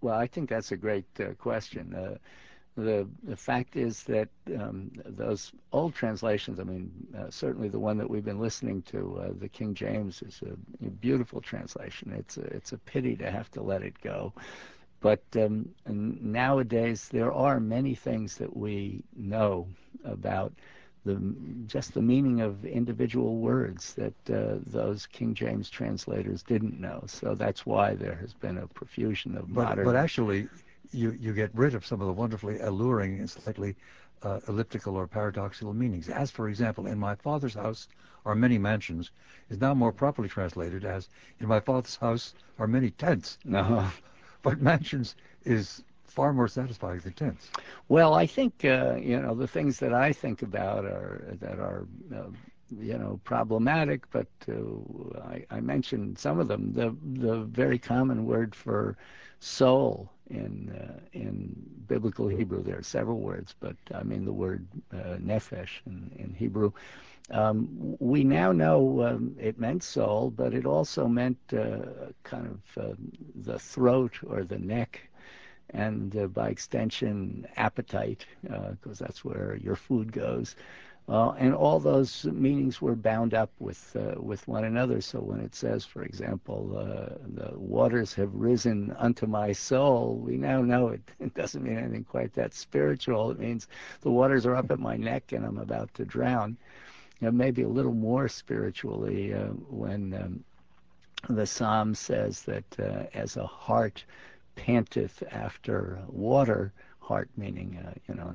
Well, 0.00 0.14
I 0.16 0.26
think 0.26 0.48
that's 0.48 0.72
a 0.72 0.76
great 0.76 1.06
uh, 1.18 1.34
question. 1.38 2.18
The 2.76 3.06
the 3.22 3.36
fact 3.36 3.76
is 3.76 4.02
that 4.04 4.28
um, 4.58 4.90
those 5.04 5.52
old 5.72 5.94
translations, 5.94 6.58
I 6.58 6.64
mean, 6.64 6.90
uh, 7.18 7.30
certainly 7.30 7.68
the 7.68 7.78
one 7.78 7.98
that 7.98 8.08
we've 8.08 8.24
been 8.24 8.40
listening 8.40 8.80
to, 8.82 9.20
uh, 9.20 9.32
the 9.38 9.48
King 9.48 9.74
James, 9.74 10.22
is 10.22 10.40
a, 10.42 10.86
a, 10.86 10.88
beautiful 10.88 11.42
translation. 11.42 12.14
It's 12.16 12.38
a, 12.38 12.44
it's 12.44 12.72
a 12.72 12.78
pity 12.78 13.14
to 13.16 13.30
have 13.30 13.50
to 13.52 13.62
let 13.62 13.82
it 13.82 14.00
go. 14.00 14.32
But 15.00 15.22
um, 15.34 15.68
nowadays, 15.86 17.08
there 17.10 17.32
are 17.32 17.60
many 17.60 17.94
things 17.94 18.36
that 18.36 18.56
we 18.56 19.02
know 19.16 19.66
about 20.04 20.52
the 21.04 21.20
just 21.66 21.94
the 21.94 22.02
meaning 22.02 22.40
of 22.40 22.64
individual 22.64 23.36
words 23.36 23.94
that 23.94 24.14
uh, 24.30 24.58
those 24.66 25.06
King 25.06 25.34
James 25.34 25.68
translators 25.68 26.42
didn't 26.42 26.80
know. 26.80 27.02
So 27.06 27.34
that's 27.34 27.66
why 27.66 27.94
there 27.94 28.14
has 28.14 28.32
been 28.32 28.58
a 28.58 28.66
profusion 28.68 29.36
of 29.36 29.52
but, 29.52 29.64
modern. 29.64 29.84
But 29.84 29.96
actually, 29.96 30.48
you, 30.92 31.16
you 31.20 31.32
get 31.32 31.50
rid 31.54 31.74
of 31.74 31.84
some 31.86 32.00
of 32.00 32.06
the 32.06 32.12
wonderfully 32.12 32.60
alluring 32.60 33.18
and 33.18 33.30
slightly 33.30 33.76
uh, 34.22 34.40
elliptical 34.48 34.96
or 34.96 35.06
paradoxical 35.06 35.74
meanings. 35.74 36.08
As, 36.08 36.30
for 36.30 36.48
example, 36.48 36.86
in 36.86 36.98
my 36.98 37.14
father's 37.14 37.54
house 37.54 37.88
are 38.24 38.34
many 38.34 38.58
mansions 38.58 39.10
is 39.50 39.60
now 39.60 39.74
more 39.74 39.92
properly 39.92 40.28
translated 40.28 40.84
as 40.84 41.08
in 41.40 41.48
my 41.48 41.60
father's 41.60 41.96
house 41.96 42.34
are 42.58 42.66
many 42.66 42.90
tents. 42.90 43.38
No. 43.44 43.88
but 44.42 44.60
mansions 44.60 45.16
is 45.44 45.82
far 46.04 46.32
more 46.32 46.48
satisfying 46.48 47.00
than 47.00 47.12
tents. 47.14 47.50
Well, 47.88 48.14
I 48.14 48.26
think 48.26 48.64
uh, 48.64 48.96
you 48.96 49.18
know 49.20 49.34
the 49.34 49.46
things 49.46 49.78
that 49.78 49.94
I 49.94 50.12
think 50.12 50.42
about 50.42 50.84
are 50.84 51.36
that 51.40 51.58
are 51.58 51.86
uh, 52.14 52.30
you 52.78 52.98
know 52.98 53.20
problematic, 53.24 54.10
but 54.10 54.28
uh, 54.48 55.20
I, 55.20 55.44
I 55.50 55.60
mentioned 55.60 56.18
some 56.18 56.38
of 56.38 56.48
them. 56.48 56.72
The 56.74 56.94
the 57.20 57.40
very 57.44 57.78
common 57.78 58.26
word 58.26 58.54
for 58.54 58.96
soul 59.40 60.10
in 60.32 60.70
uh, 60.70 61.00
in 61.14 61.56
biblical 61.88 62.28
Hebrew. 62.28 62.64
There 62.64 62.78
are 62.78 62.84
several 62.84 63.20
words, 63.20 63.54
but 63.60 63.76
I 63.94 64.04
mean 64.04 64.26
the 64.26 64.32
word 64.34 64.66
uh, 64.94 65.18
nefesh 65.20 65.80
in, 65.86 66.12
in 66.18 66.34
Hebrew 66.34 66.72
Um, 67.30 67.96
we 68.00 68.24
now 68.24 68.52
know 68.52 69.02
um, 69.04 69.36
it 69.40 69.60
meant 69.60 69.84
soul, 69.84 70.30
but 70.30 70.54
it 70.54 70.66
also 70.66 71.08
meant 71.08 71.38
uh, 71.52 72.12
kind 72.24 72.46
of 72.76 72.84
uh, 72.84 72.94
the 73.36 73.60
throat 73.60 74.18
or 74.26 74.44
the 74.44 74.58
neck, 74.58 75.02
and 75.70 76.16
uh, 76.16 76.28
by 76.28 76.50
extension, 76.50 77.46
appetite, 77.56 78.26
because 78.42 79.00
uh, 79.02 79.04
that's 79.06 79.24
where 79.24 79.56
your 79.62 79.76
food 79.76 80.12
goes. 80.12 80.56
Uh, 81.08 81.32
and 81.32 81.52
all 81.52 81.80
those 81.80 82.24
meanings 82.26 82.80
were 82.80 82.94
bound 82.94 83.34
up 83.34 83.50
with 83.58 83.96
uh, 83.96 84.20
with 84.20 84.46
one 84.46 84.64
another. 84.64 85.00
So 85.00 85.20
when 85.20 85.40
it 85.40 85.54
says, 85.54 85.84
for 85.84 86.04
example, 86.04 86.74
uh, 86.78 87.16
the 87.26 87.58
waters 87.58 88.14
have 88.14 88.32
risen 88.32 88.94
unto 88.98 89.26
my 89.26 89.52
soul, 89.52 90.14
we 90.14 90.36
now 90.36 90.62
know 90.62 90.88
it, 90.88 91.02
it 91.20 91.34
doesn't 91.34 91.62
mean 91.62 91.76
anything 91.76 92.04
quite 92.04 92.32
that 92.34 92.54
spiritual. 92.54 93.30
It 93.32 93.40
means 93.40 93.66
the 94.02 94.10
waters 94.10 94.46
are 94.46 94.54
up 94.54 94.70
at 94.70 94.78
my 94.78 94.96
neck 94.96 95.32
and 95.32 95.44
I'm 95.44 95.58
about 95.58 95.92
to 95.94 96.04
drown. 96.04 96.56
Maybe 97.20 97.62
a 97.62 97.68
little 97.68 97.94
more 97.94 98.28
spiritually 98.28 99.32
uh, 99.32 99.50
when 99.70 100.12
um, 100.14 100.44
the 101.28 101.46
psalm 101.46 101.94
says 101.94 102.42
that 102.42 102.64
uh, 102.80 103.04
as 103.14 103.36
a 103.36 103.46
hart 103.46 104.04
panteth 104.56 105.22
after 105.30 106.00
water, 106.08 106.72
hart 107.02 107.28
meaning 107.36 107.78
uh, 107.84 107.92
you 108.08 108.14
know 108.14 108.32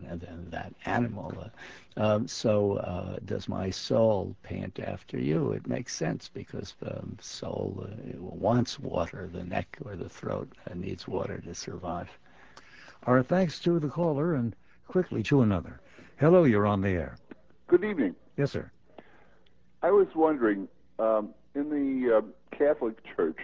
that 0.49 0.73
animal. 0.85 1.33
Uh, 1.39 2.01
um, 2.01 2.27
so 2.27 2.77
uh, 2.77 3.17
does 3.25 3.47
my 3.47 3.69
soul 3.69 4.35
pant 4.43 4.79
after 4.79 5.17
you? 5.17 5.51
It 5.53 5.67
makes 5.67 5.95
sense 5.95 6.29
because 6.31 6.75
um, 6.85 7.17
soul 7.21 7.87
uh, 7.89 8.17
wants 8.19 8.79
water. 8.79 9.29
The 9.31 9.43
neck 9.43 9.77
or 9.85 9.95
the 9.95 10.09
throat 10.09 10.51
uh, 10.69 10.73
needs 10.75 11.07
water 11.07 11.39
to 11.39 11.55
survive. 11.55 12.09
Our 13.03 13.23
thanks 13.23 13.59
to 13.59 13.79
the 13.79 13.87
caller 13.87 14.35
and 14.35 14.55
quickly 14.87 15.23
to 15.23 15.41
another. 15.41 15.79
Hello, 16.17 16.43
you're 16.43 16.67
on 16.67 16.81
the 16.81 16.89
air. 16.89 17.15
Good 17.67 17.83
evening. 17.83 18.15
Yes, 18.35 18.51
sir. 18.51 18.69
I 19.81 19.91
was 19.91 20.07
wondering, 20.15 20.67
um, 20.99 21.29
in 21.55 21.69
the 21.69 22.17
uh, 22.17 22.21
Catholic 22.57 22.97
Church, 23.15 23.37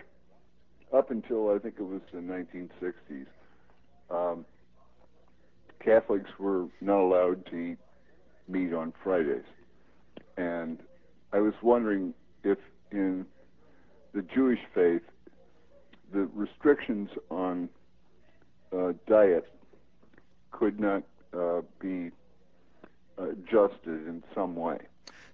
up 0.92 1.12
until 1.12 1.50
I 1.50 1.60
think 1.60 1.76
it 1.80 1.84
was 1.84 2.02
the 2.12 2.20
1960s, 2.20 3.26
um, 4.10 4.46
Catholics 5.84 6.30
were 6.40 6.68
not 6.82 7.00
allowed 7.00 7.46
to 7.48 7.56
eat 7.56 7.78
meat 8.48 8.74
on 8.74 8.94
Fridays. 9.04 9.44
And 10.38 10.80
I 11.32 11.40
was 11.40 11.54
wondering 11.62 12.14
if 12.44 12.58
in 12.92 13.26
the 14.14 14.22
Jewish 14.22 14.60
faith, 14.74 15.02
the 16.12 16.30
restrictions 16.34 17.10
on 17.30 17.70
uh, 18.72 18.94
diet 19.08 19.52
could 20.52 20.80
not 20.80 21.04
uh, 21.34 21.62
be 21.80 22.12
adjusted 23.18 24.08
in 24.08 24.24
some 24.34 24.56
way. 24.56 24.78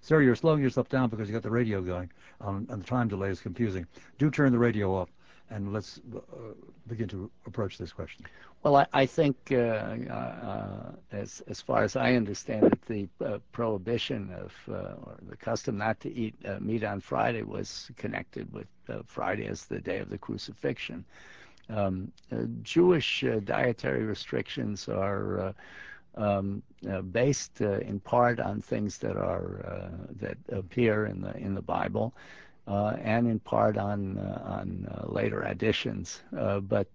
Sir, 0.00 0.22
you're 0.22 0.34
slowing 0.34 0.62
yourself 0.62 0.88
down 0.88 1.10
because 1.10 1.28
you 1.28 1.34
got 1.34 1.42
the 1.42 1.50
radio 1.50 1.82
going, 1.82 2.10
um, 2.40 2.66
and 2.70 2.82
the 2.82 2.86
time 2.86 3.08
delay 3.08 3.28
is 3.28 3.40
confusing. 3.40 3.86
Do 4.18 4.30
turn 4.30 4.52
the 4.52 4.58
radio 4.58 4.94
off 4.94 5.10
and 5.50 5.72
let's 5.72 6.00
uh, 6.14 6.20
begin 6.86 7.08
to 7.08 7.30
approach 7.46 7.76
this 7.76 7.92
question. 7.92 8.24
Well, 8.62 8.86
I, 8.92 9.06
think, 9.06 9.36
uh, 9.52 9.54
uh, 9.54 10.92
as 11.12 11.62
far 11.66 11.82
as 11.82 11.96
I 11.96 12.12
understand 12.14 12.64
it, 12.66 12.82
the 12.82 13.08
uh, 13.24 13.38
prohibition 13.52 14.30
of 14.34 14.52
uh, 14.68 14.96
or 15.02 15.16
the 15.30 15.36
custom 15.36 15.78
not 15.78 15.98
to 16.00 16.14
eat 16.14 16.34
uh, 16.44 16.58
meat 16.60 16.84
on 16.84 17.00
Friday 17.00 17.42
was 17.42 17.90
connected 17.96 18.52
with 18.52 18.66
uh, 18.90 18.98
Friday 19.06 19.46
as 19.46 19.64
the 19.64 19.80
day 19.80 19.98
of 19.98 20.10
the 20.10 20.18
crucifixion. 20.18 21.06
Um, 21.70 22.12
Jewish 22.62 23.24
dietary 23.44 24.04
restrictions 24.04 24.88
are. 24.88 25.54
Um, 26.16 26.62
based 27.12 27.60
in 27.60 28.00
part 28.00 28.40
on 28.40 28.60
things 28.60 28.98
that 28.98 29.16
are 29.16 29.92
that 30.20 30.36
appear 30.50 31.06
in 31.06 31.20
the 31.20 31.36
in 31.36 31.54
the 31.54 31.62
Bible, 31.62 32.12
and 32.66 33.28
in 33.28 33.38
part 33.38 33.78
on 33.78 34.18
on 34.18 34.88
later 35.08 35.42
additions. 35.42 36.20
but 36.32 36.88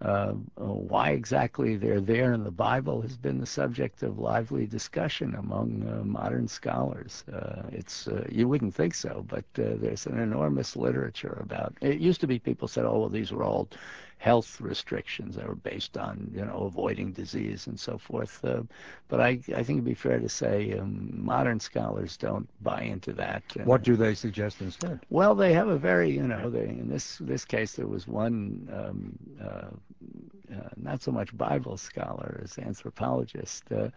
Uh, 0.00 0.32
why 0.54 1.10
exactly 1.10 1.76
they're 1.76 2.00
there 2.00 2.32
in 2.32 2.44
the 2.44 2.52
Bible 2.52 3.02
has 3.02 3.16
been 3.16 3.40
the 3.40 3.46
subject 3.46 4.04
of 4.04 4.20
lively 4.20 4.64
discussion 4.64 5.34
among 5.34 5.88
uh, 5.88 6.04
modern 6.04 6.46
scholars. 6.46 7.24
Uh, 7.32 7.62
it's 7.72 8.08
you 8.28 8.46
wouldn't 8.46 8.74
think 8.74 8.94
so, 8.94 9.24
but 9.28 9.44
there's 9.54 10.06
an 10.06 10.20
enormous 10.20 10.76
literature 10.76 11.38
about. 11.40 11.74
It 11.80 11.98
used 11.98 12.20
to 12.20 12.28
be 12.28 12.38
people 12.38 12.68
said, 12.68 12.84
"Oh, 12.84 13.00
well, 13.00 13.08
these 13.08 13.32
were 13.32 13.42
all 13.42 13.68
health 14.18 14.60
restrictions 14.60 15.36
that 15.36 15.46
were 15.46 15.54
based 15.54 15.96
on 15.96 16.30
you 16.34 16.44
know 16.44 16.64
avoiding 16.64 17.12
disease 17.12 17.66
and 17.68 17.78
so 17.78 17.96
forth. 17.96 18.44
Uh, 18.44 18.62
but 19.08 19.20
I, 19.20 19.40
I 19.54 19.62
think 19.62 19.78
it'd 19.78 19.84
be 19.84 19.94
fair 19.94 20.18
to 20.18 20.28
say 20.28 20.76
um, 20.78 21.10
modern 21.24 21.60
scholars 21.60 22.16
don't 22.16 22.48
buy 22.62 22.82
into 22.82 23.12
that. 23.14 23.42
what 23.64 23.82
do 23.82 23.96
they 23.96 24.14
suggest 24.14 24.60
instead? 24.60 25.00
Well, 25.08 25.34
they 25.34 25.52
have 25.52 25.68
a 25.68 25.78
very 25.78 26.10
you 26.10 26.26
know 26.26 26.50
they, 26.50 26.64
in 26.64 26.88
this 26.88 27.18
this 27.20 27.44
case 27.44 27.72
there 27.72 27.86
was 27.86 28.06
one 28.06 28.68
um, 28.72 29.18
uh, 29.40 29.70
uh, 30.54 30.68
not 30.76 31.02
so 31.02 31.12
much 31.12 31.36
Bible 31.36 31.76
scholar 31.76 32.40
as 32.42 32.58
anthropologist 32.58 33.70
uh, 33.70 33.88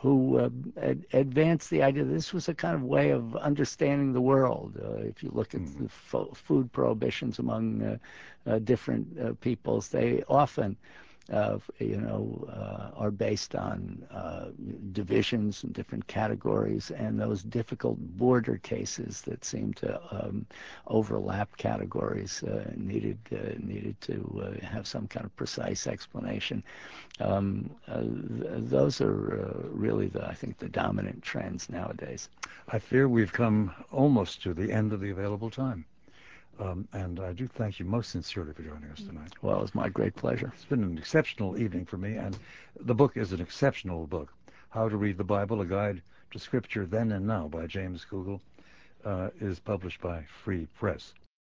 who 0.00 0.38
uh, 0.38 0.48
ad- 0.80 1.04
advanced 1.12 1.68
the 1.68 1.82
idea 1.82 2.04
that 2.04 2.12
this 2.12 2.32
was 2.32 2.48
a 2.48 2.54
kind 2.54 2.74
of 2.74 2.82
way 2.82 3.10
of 3.10 3.36
understanding 3.36 4.12
the 4.14 4.20
world. 4.20 4.78
Uh, 4.82 5.02
if 5.02 5.22
you 5.22 5.30
look 5.34 5.54
at 5.54 5.60
mm. 5.60 5.78
the 5.82 5.88
fo- 5.88 6.32
food 6.32 6.72
prohibitions 6.72 7.38
among 7.38 7.82
uh, 7.82 7.98
uh 8.46 8.58
different 8.60 9.06
uh, 9.20 9.32
peoples, 9.40 9.88
they 9.88 10.22
often 10.28 10.76
uh, 11.30 11.58
you 11.78 11.96
know, 11.96 12.48
uh, 12.52 12.90
are 12.96 13.10
based 13.10 13.54
on 13.54 14.04
uh, 14.10 14.46
divisions 14.92 15.62
and 15.62 15.72
different 15.72 16.06
categories 16.06 16.90
and 16.90 17.20
those 17.20 17.42
difficult 17.42 17.98
border 18.16 18.58
cases 18.58 19.22
that 19.22 19.44
seem 19.44 19.72
to 19.74 20.00
um, 20.10 20.46
overlap 20.88 21.56
categories 21.56 22.42
uh, 22.42 22.70
needed 22.76 23.18
uh, 23.32 23.54
needed 23.58 24.00
to 24.00 24.42
uh, 24.42 24.66
have 24.66 24.86
some 24.86 25.06
kind 25.06 25.24
of 25.24 25.34
precise 25.36 25.86
explanation. 25.86 26.62
Um, 27.20 27.70
th- 27.86 28.04
those 28.56 29.00
are 29.00 29.70
really 29.70 30.08
the 30.08 30.26
I 30.26 30.34
think 30.34 30.58
the 30.58 30.68
dominant 30.68 31.22
trends 31.22 31.68
nowadays. 31.68 32.28
I 32.68 32.78
fear 32.78 33.08
we've 33.08 33.32
come 33.32 33.72
almost 33.92 34.42
to 34.42 34.54
the 34.54 34.72
end 34.72 34.92
of 34.92 35.00
the 35.00 35.10
available 35.10 35.50
time. 35.50 35.84
Um, 36.60 36.86
and 36.92 37.20
I 37.20 37.32
do 37.32 37.46
thank 37.46 37.78
you 37.78 37.86
most 37.86 38.10
sincerely 38.10 38.52
for 38.52 38.62
joining 38.62 38.90
us 38.90 39.00
tonight. 39.00 39.32
Well, 39.40 39.62
it's 39.62 39.74
my 39.74 39.88
great 39.88 40.14
pleasure. 40.14 40.52
It's 40.54 40.66
been 40.66 40.84
an 40.84 40.98
exceptional 40.98 41.58
evening 41.58 41.86
for 41.86 41.96
me, 41.96 42.16
and 42.16 42.36
the 42.78 42.94
book 42.94 43.16
is 43.16 43.32
an 43.32 43.40
exceptional 43.40 44.06
book. 44.06 44.30
How 44.68 44.88
to 44.88 44.96
Read 44.96 45.16
the 45.16 45.24
Bible, 45.24 45.62
A 45.62 45.66
Guide 45.66 46.02
to 46.32 46.38
Scripture 46.38 46.84
Then 46.84 47.12
and 47.12 47.26
Now 47.26 47.48
by 47.48 47.66
James 47.66 48.04
Kugel 48.08 48.40
uh, 49.04 49.30
is 49.40 49.58
published 49.58 50.02
by 50.02 50.22
Free 50.44 50.66
Press. 50.78 51.14